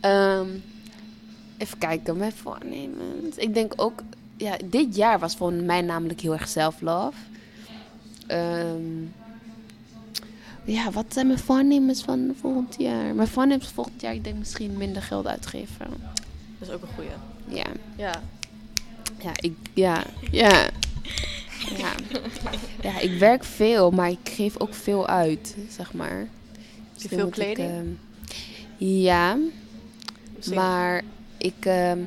Ehm, 0.00 0.48
even 1.58 1.78
kijken, 1.78 2.16
mijn 2.16 2.32
voornemens. 2.32 3.36
Ik 3.36 3.54
denk 3.54 3.72
ook, 3.76 4.02
ja, 4.36 4.56
dit 4.64 4.96
jaar 4.96 5.18
was 5.18 5.36
voor 5.36 5.52
mij 5.52 5.80
namelijk 5.80 6.20
heel 6.20 6.32
erg 6.32 6.48
self-love. 6.48 7.18
Ehm, 8.26 9.02
ja, 10.64 10.90
wat 10.90 11.04
zijn 11.08 11.26
mijn 11.26 11.38
voornemens 11.38 12.02
van 12.02 12.34
volgend 12.40 12.74
jaar? 12.78 13.14
Mijn 13.14 13.28
voornemens 13.28 13.68
volgend 13.68 14.00
jaar, 14.00 14.14
ik 14.14 14.24
denk 14.24 14.38
misschien 14.38 14.76
minder 14.76 15.02
geld 15.02 15.26
uitgeven. 15.26 15.86
Dat 16.58 16.68
is 16.68 16.74
ook 16.74 16.82
een 16.82 16.88
goeie. 16.94 17.10
Ja, 17.46 17.66
Ja. 17.96 18.22
ja, 19.18 19.30
ik, 19.36 19.52
ja, 19.74 20.04
ja. 20.30 20.68
Ja. 21.76 21.92
ja, 22.82 22.98
ik 22.98 23.18
werk 23.18 23.44
veel, 23.44 23.90
maar 23.90 24.10
ik 24.10 24.28
geef 24.28 24.58
ook 24.58 24.74
veel 24.74 25.06
uit, 25.06 25.56
zeg 25.70 25.92
maar. 25.92 26.28
Misschien 26.92 27.18
veel 27.18 27.26
ik, 27.26 27.32
kleding? 27.32 27.70
ehm, 27.70 27.86
ja, 28.88 29.36
maar 30.46 31.02
ik, 31.36 31.54
ehm, 31.60 31.98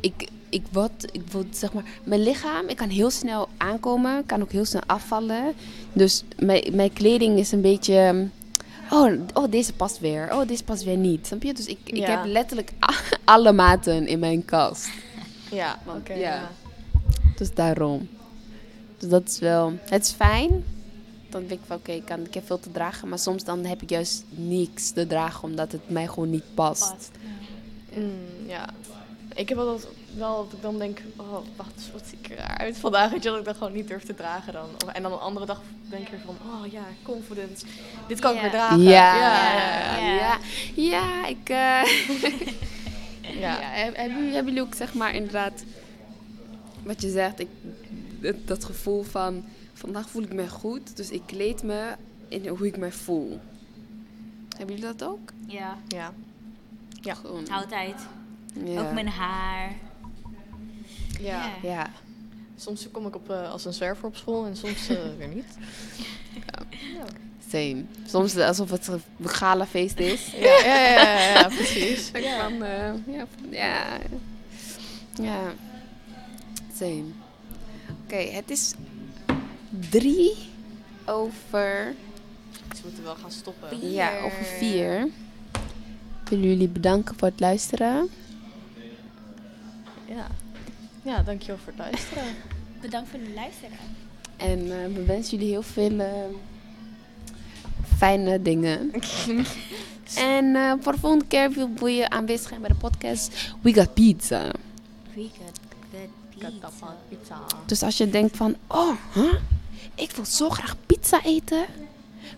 ik, 0.00 0.28
ik 0.48 0.62
word, 0.72 1.08
ik 1.12 1.22
word, 1.32 1.56
zeg 1.56 1.72
maar, 1.72 1.84
mijn 2.04 2.22
lichaam, 2.22 2.68
ik 2.68 2.76
kan 2.76 2.88
heel 2.88 3.10
snel 3.10 3.48
aankomen, 3.56 4.26
kan 4.26 4.42
ook 4.42 4.52
heel 4.52 4.64
snel 4.64 4.82
afvallen. 4.86 5.52
Dus 5.92 6.24
mijn, 6.38 6.64
mijn 6.76 6.92
kleding 6.92 7.38
is 7.38 7.52
een 7.52 7.60
beetje, 7.60 7.94
ehm, 7.98 8.26
oh, 8.90 9.12
oh, 9.34 9.50
deze 9.50 9.72
past 9.72 9.98
weer. 9.98 10.28
Oh, 10.34 10.46
deze 10.48 10.64
past 10.64 10.84
weer 10.84 10.96
niet. 10.96 11.26
Snap 11.26 11.42
je? 11.42 11.54
Dus 11.54 11.66
ik, 11.66 11.78
ik 11.84 11.96
Ja. 11.96 12.10
heb 12.10 12.24
letterlijk 12.24 12.72
alle 13.24 13.52
maten 13.52 14.06
in 14.06 14.18
mijn 14.18 14.44
kast. 14.44 14.88
Ja, 15.50 15.78
oké. 15.86 16.12
ja. 16.12 16.18
ja. 16.20 16.50
Dus 17.36 17.54
daarom. 17.54 18.08
Dus 18.98 19.08
dat 19.08 19.28
is 19.28 19.38
wel... 19.38 19.72
Het 19.80 20.04
is 20.04 20.10
fijn. 20.12 20.64
Dan 21.30 21.40
denk 21.46 21.60
ik 21.60 21.66
van, 21.66 21.76
oké, 21.76 21.92
ik, 21.92 22.04
kan- 22.04 22.24
ik 22.26 22.34
heb 22.34 22.46
veel 22.46 22.60
te 22.60 22.70
dragen. 22.72 23.08
Maar 23.08 23.18
soms 23.18 23.44
dan 23.44 23.64
heb 23.64 23.82
ik 23.82 23.90
juist 23.90 24.24
niks 24.30 24.90
te 24.90 25.06
dragen, 25.06 25.42
omdat 25.48 25.72
het 25.72 25.90
mij 25.90 26.06
gewoon 26.06 26.30
niet 26.30 26.54
past. 26.54 26.90
Past. 26.90 27.10
Mm, 27.94 28.46
ja. 28.46 28.68
Ik 29.34 29.48
heb 29.48 29.58
altijd 29.58 29.86
wel 30.16 30.44
dat 30.44 30.52
ik 30.52 30.62
dan 30.62 30.78
denk, 30.78 31.00
oh, 31.16 31.38
wacht, 31.56 31.90
wat 31.92 32.02
zie 32.08 32.18
ik 32.20 32.28
eruit 32.30 32.78
vandaag. 32.78 33.10
Weet 33.10 33.22
je, 33.22 33.28
dat 33.28 33.38
ik 33.38 33.44
dat 33.44 33.56
gewoon 33.56 33.72
niet 33.72 33.88
durf 33.88 34.02
te 34.04 34.14
dragen 34.14 34.52
dan. 34.52 34.68
Of- 34.84 34.92
En 34.92 35.02
dan 35.02 35.12
een 35.12 35.18
andere 35.18 35.46
dag 35.46 35.60
denk 35.90 36.02
ik 36.02 36.08
weer 36.10 36.20
van, 36.24 36.36
oh 36.50 36.72
ja, 36.72 36.82
confidence. 37.02 37.64
Dit 38.08 38.18
kan 38.20 38.34
ik 38.34 38.40
weer 38.40 38.50
dragen. 38.50 38.82
Ja, 38.82 39.16
ja, 39.16 39.52
ja, 39.52 39.98
ja. 39.98 40.14
ja. 40.14 40.38
Ja, 40.74 41.26
ik... 41.26 41.48
eh, 41.48 41.82
Ja. 43.40 43.60
Ja, 43.60 43.60
heb- 43.60 43.96
hebben, 43.96 44.16
jullie, 44.18 44.34
hebben 44.34 44.52
jullie 44.54 44.68
ook 44.68 44.74
zeg 44.74 44.94
maar 44.94 45.14
inderdaad 45.14 45.64
wat 46.82 47.02
je 47.02 47.10
zegt, 47.10 47.40
ik, 47.40 47.48
dat, 48.20 48.34
dat 48.44 48.64
gevoel 48.64 49.02
van 49.02 49.44
vandaag 49.74 50.08
voel 50.10 50.22
ik 50.22 50.32
me 50.32 50.48
goed, 50.48 50.96
dus 50.96 51.10
ik 51.10 51.22
kleed 51.26 51.62
me 51.62 51.92
in 52.28 52.46
hoe 52.48 52.66
ik 52.66 52.76
me 52.76 52.92
voel. 52.92 53.40
Hebben 54.56 54.76
jullie 54.76 54.92
dat 54.96 55.08
ook? 55.08 55.32
Ja, 55.46 55.78
ja. 55.88 56.12
Ja. 57.00 57.14
Gewoon, 57.14 57.48
altijd. 57.50 57.94
ja. 58.64 58.80
Ook 58.80 58.92
mijn 58.92 59.08
haar. 59.08 59.72
Ja. 61.20 61.44
Ja. 61.44 61.50
Ja, 61.62 61.90
Soms 62.56 62.88
kom 62.90 63.06
ik 63.06 63.14
op, 63.14 63.30
eh, 63.30 63.50
als 63.50 63.64
een 63.64 63.72
zwerver 63.72 64.06
op 64.06 64.16
school 64.16 64.46
en 64.46 64.56
soms 64.56 64.88
eh, 64.88 64.96
weer 65.18 65.28
niet. 65.28 65.56
Ja. 66.34 67.04
same. 67.50 67.84
Soms 68.06 68.36
alsof 68.36 68.70
het 68.70 68.86
een 68.86 69.02
gala 69.24 69.66
feest 69.66 69.98
is. 69.98 70.30
Ja, 70.30 70.38
ja, 70.64 70.78
ja, 70.80 71.02
ja, 71.02 71.28
ja, 71.40 71.48
precies. 71.48 72.08
Van, 72.40 72.62
eh, 72.62 72.92
ja, 73.06 73.26
van- 73.36 73.50
ja, 73.50 73.86
ja, 75.22 75.40
same. 76.78 77.04
Oké, 78.04 78.16
het 78.16 78.50
is 78.50 78.74
drie 79.90 80.36
over 81.06 81.94
Ze 82.76 82.80
moeten 82.84 83.02
wel 83.02 83.14
gaan 83.14 83.30
stoppen. 83.32 83.90
Ja, 83.90 84.18
over 84.20 84.44
vier. 84.44 85.08
Ik 86.28 86.38
wil 86.38 86.48
jullie 86.48 86.68
bedanken 86.68 87.18
voor 87.18 87.28
het 87.28 87.40
luisteren. 87.40 88.08
Ja. 90.08 90.26
Ja, 91.02 91.22
dankjewel 91.22 91.56
voor 91.56 91.72
het 91.76 91.78
luisteren. 91.78 92.24
Bedankt 92.80 93.08
voor 93.08 93.18
het 93.18 93.34
luisteren. 93.34 93.76
En 94.36 94.58
eh, 94.58 94.94
we 94.94 95.04
wensen 95.04 95.38
jullie 95.38 95.52
heel 95.52 95.62
veel 95.62 96.00
eh, 96.00 96.12
fijne 97.96 98.42
dingen. 98.42 98.92
en 100.34 100.56
eh, 100.56 100.72
voor 100.80 100.92
de 100.92 100.98
volgende 100.98 101.24
keer 101.24 101.50
wil, 101.50 101.86
je 101.86 102.10
aanwezig 102.10 102.48
zijn 102.48 102.60
bij 102.60 102.70
de 102.70 102.76
podcast. 102.76 103.54
We 103.60 103.72
got 103.72 103.94
pizza. 103.94 104.50
We 105.14 105.28
got 105.38 105.60
good 105.90 106.10
pizza. 106.30 106.96
pizza. 107.08 107.40
Dus 107.66 107.82
als 107.82 107.96
je 107.96 108.10
denkt 108.10 108.36
van, 108.36 108.56
oh, 108.66 108.96
huh? 109.14 109.34
ik 109.94 110.10
wil 110.10 110.24
zo 110.24 110.50
graag 110.50 110.76
pizza 110.86 111.24
eten. 111.24 111.64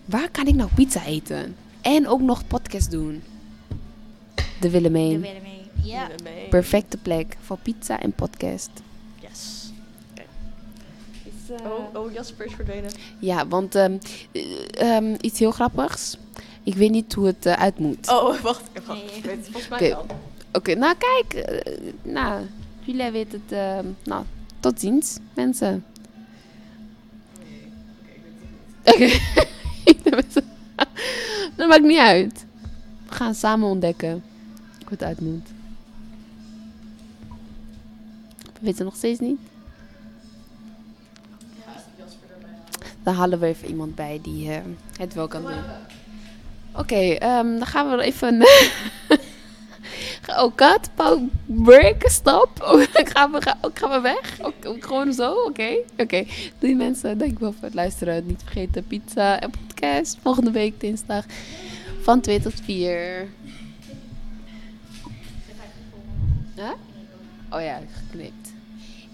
Waar 0.05 0.29
kan 0.29 0.47
ik 0.47 0.55
nou 0.55 0.69
pizza 0.75 1.05
eten? 1.05 1.55
En 1.81 2.07
ook 2.07 2.21
nog 2.21 2.47
podcast 2.47 2.91
doen. 2.91 3.23
De 4.61 4.69
Willemijn. 4.69 5.21
willen 5.21 5.41
mee. 5.41 5.59
Ja. 5.83 6.07
Perfecte 6.49 6.97
plek 6.97 7.37
voor 7.41 7.57
pizza 7.57 7.99
en 7.99 8.11
podcast. 8.13 8.69
Yes. 9.19 9.71
Is, 11.23 11.31
Oh, 11.63 11.95
oh, 12.01 12.13
Jasper 12.13 12.45
is 12.45 12.53
verdwenen. 12.53 12.91
Ja, 13.19 13.47
want 13.47 13.75
ehm, 13.75 13.97
eh, 14.31 14.95
ehm, 14.95 15.15
iets 15.21 15.39
heel 15.39 15.51
grappigs. 15.51 16.17
Ik 16.63 16.73
weet 16.75 16.91
niet 16.91 17.13
hoe 17.13 17.25
het 17.25 17.45
eh, 17.45 17.53
uit 17.53 17.79
moet. 17.79 18.09
Oh, 18.09 18.39
wacht. 18.41 18.61
Wacht. 18.85 18.99
Nee. 19.13 19.21
weet 19.21 19.35
het 19.37 19.45
volgens 19.51 19.67
mij 19.67 19.79
Oké. 19.79 19.89
wel. 19.89 20.05
Oké, 20.53 20.75
nou 20.75 20.95
kijk. 20.97 21.33
eh, 21.45 21.77
nou, 22.03 22.45
jullie 22.81 23.11
weten 23.11 23.41
het. 23.47 23.57
ehm, 23.57 23.85
nou, 24.03 24.25
tot 24.59 24.79
ziens, 24.79 25.17
mensen. 25.33 25.85
Oké. 28.83 29.09
Dat 31.55 31.67
maakt 31.67 31.83
niet 31.83 31.99
uit. 31.99 32.45
We 33.09 33.15
gaan 33.15 33.35
samen 33.35 33.67
ontdekken 33.67 34.23
het 34.91 35.03
uit 35.03 35.21
moet. 35.21 35.47
We 38.43 38.59
weten 38.59 38.85
nog 38.85 38.95
steeds 38.95 39.19
niet. 39.19 39.39
Dan 43.03 43.13
halen 43.13 43.39
we 43.39 43.45
even 43.45 43.67
iemand 43.67 43.95
bij 43.95 44.19
die 44.21 44.51
eh, 44.51 44.61
het 44.97 45.13
wel 45.13 45.27
kan 45.27 45.41
doen. 45.41 45.61
Oké, 46.75 46.95
ehm, 46.95 47.57
dan 47.57 47.65
gaan 47.65 47.97
we 47.97 48.03
even. 48.03 48.37
Oh, 50.37 50.55
kat, 50.55 50.89
pauw, 50.95 51.29
break, 51.45 52.09
stop. 52.09 52.49
Oh, 52.71 52.81
gaan, 52.93 53.31
we, 53.91 53.99
weg? 54.01 54.37
Ook, 54.41 54.53
ook 54.65 54.85
gewoon 54.85 55.13
zo? 55.13 55.33
Oké. 55.33 55.75
Oké. 55.97 56.25
Doei 56.59 56.75
mensen, 56.75 57.17
dankjewel 57.17 57.51
voor 57.51 57.63
het 57.63 57.73
luisteren. 57.73 58.25
Niet 58.25 58.41
vergeten, 58.43 58.87
pizza 58.87 59.39
en 59.39 59.49
podcast. 59.49 60.17
Volgende 60.21 60.51
week 60.51 60.79
dinsdag 60.79 61.25
van 62.01 62.21
2 62.21 62.41
tot 62.41 62.53
4. 62.63 63.27
Huh? 66.61 66.77
Oh 67.49 67.61
ja, 67.61 67.79
geknipt. 67.91 68.53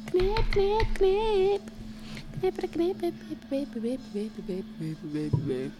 Knip, 0.05 0.45
knip, 0.49 0.87
knip. 0.93 1.61
Knipperen, 2.39 2.69
knippen, 2.69 3.13
knip, 3.27 3.41
knip, 3.47 3.71
knip, 3.71 3.99
knip, 4.11 4.31
knip, 4.45 4.65
knip, 4.77 4.97
knip, 5.11 5.31
knip. 5.45 5.71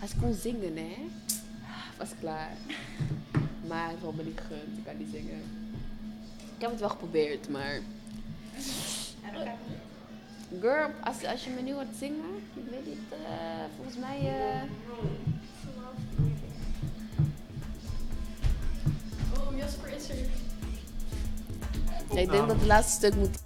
Als 0.00 0.10
ik 0.10 0.16
kon 0.20 0.34
zingen, 0.34 0.76
hè, 0.76 0.96
was 1.98 2.10
ik 2.10 2.16
klaar. 2.20 2.50
Maar 3.68 3.90
het 3.90 4.00
wil 4.00 4.12
me 4.12 4.22
niet 4.24 4.40
gegund, 4.40 4.78
ik 4.78 4.84
kan 4.84 4.96
niet 4.96 5.08
zingen. 5.12 5.40
Ik 6.56 6.60
heb 6.60 6.70
het 6.70 6.80
wel 6.80 6.88
geprobeerd, 6.88 7.48
maar... 7.48 7.80
Girl, 10.60 10.90
als, 11.04 11.24
als 11.24 11.44
je 11.44 11.50
me 11.50 11.60
nu 11.62 11.72
hoort 11.72 11.96
zingen, 11.98 12.34
ik 12.54 12.70
weet 12.70 12.86
niet, 12.86 12.98
eh, 13.10 13.64
volgens 13.76 13.96
mij... 13.96 14.18
eh, 14.18 14.62
Oh, 19.38 19.56
Jasper 19.58 19.92
is 19.96 20.08
er. 20.08 20.16
Ik 22.14 22.30
denk 22.30 22.48
dat 22.48 22.56
het 22.56 22.66
laatste 22.66 22.92
stuk 22.96 23.14
moet. 23.14 23.40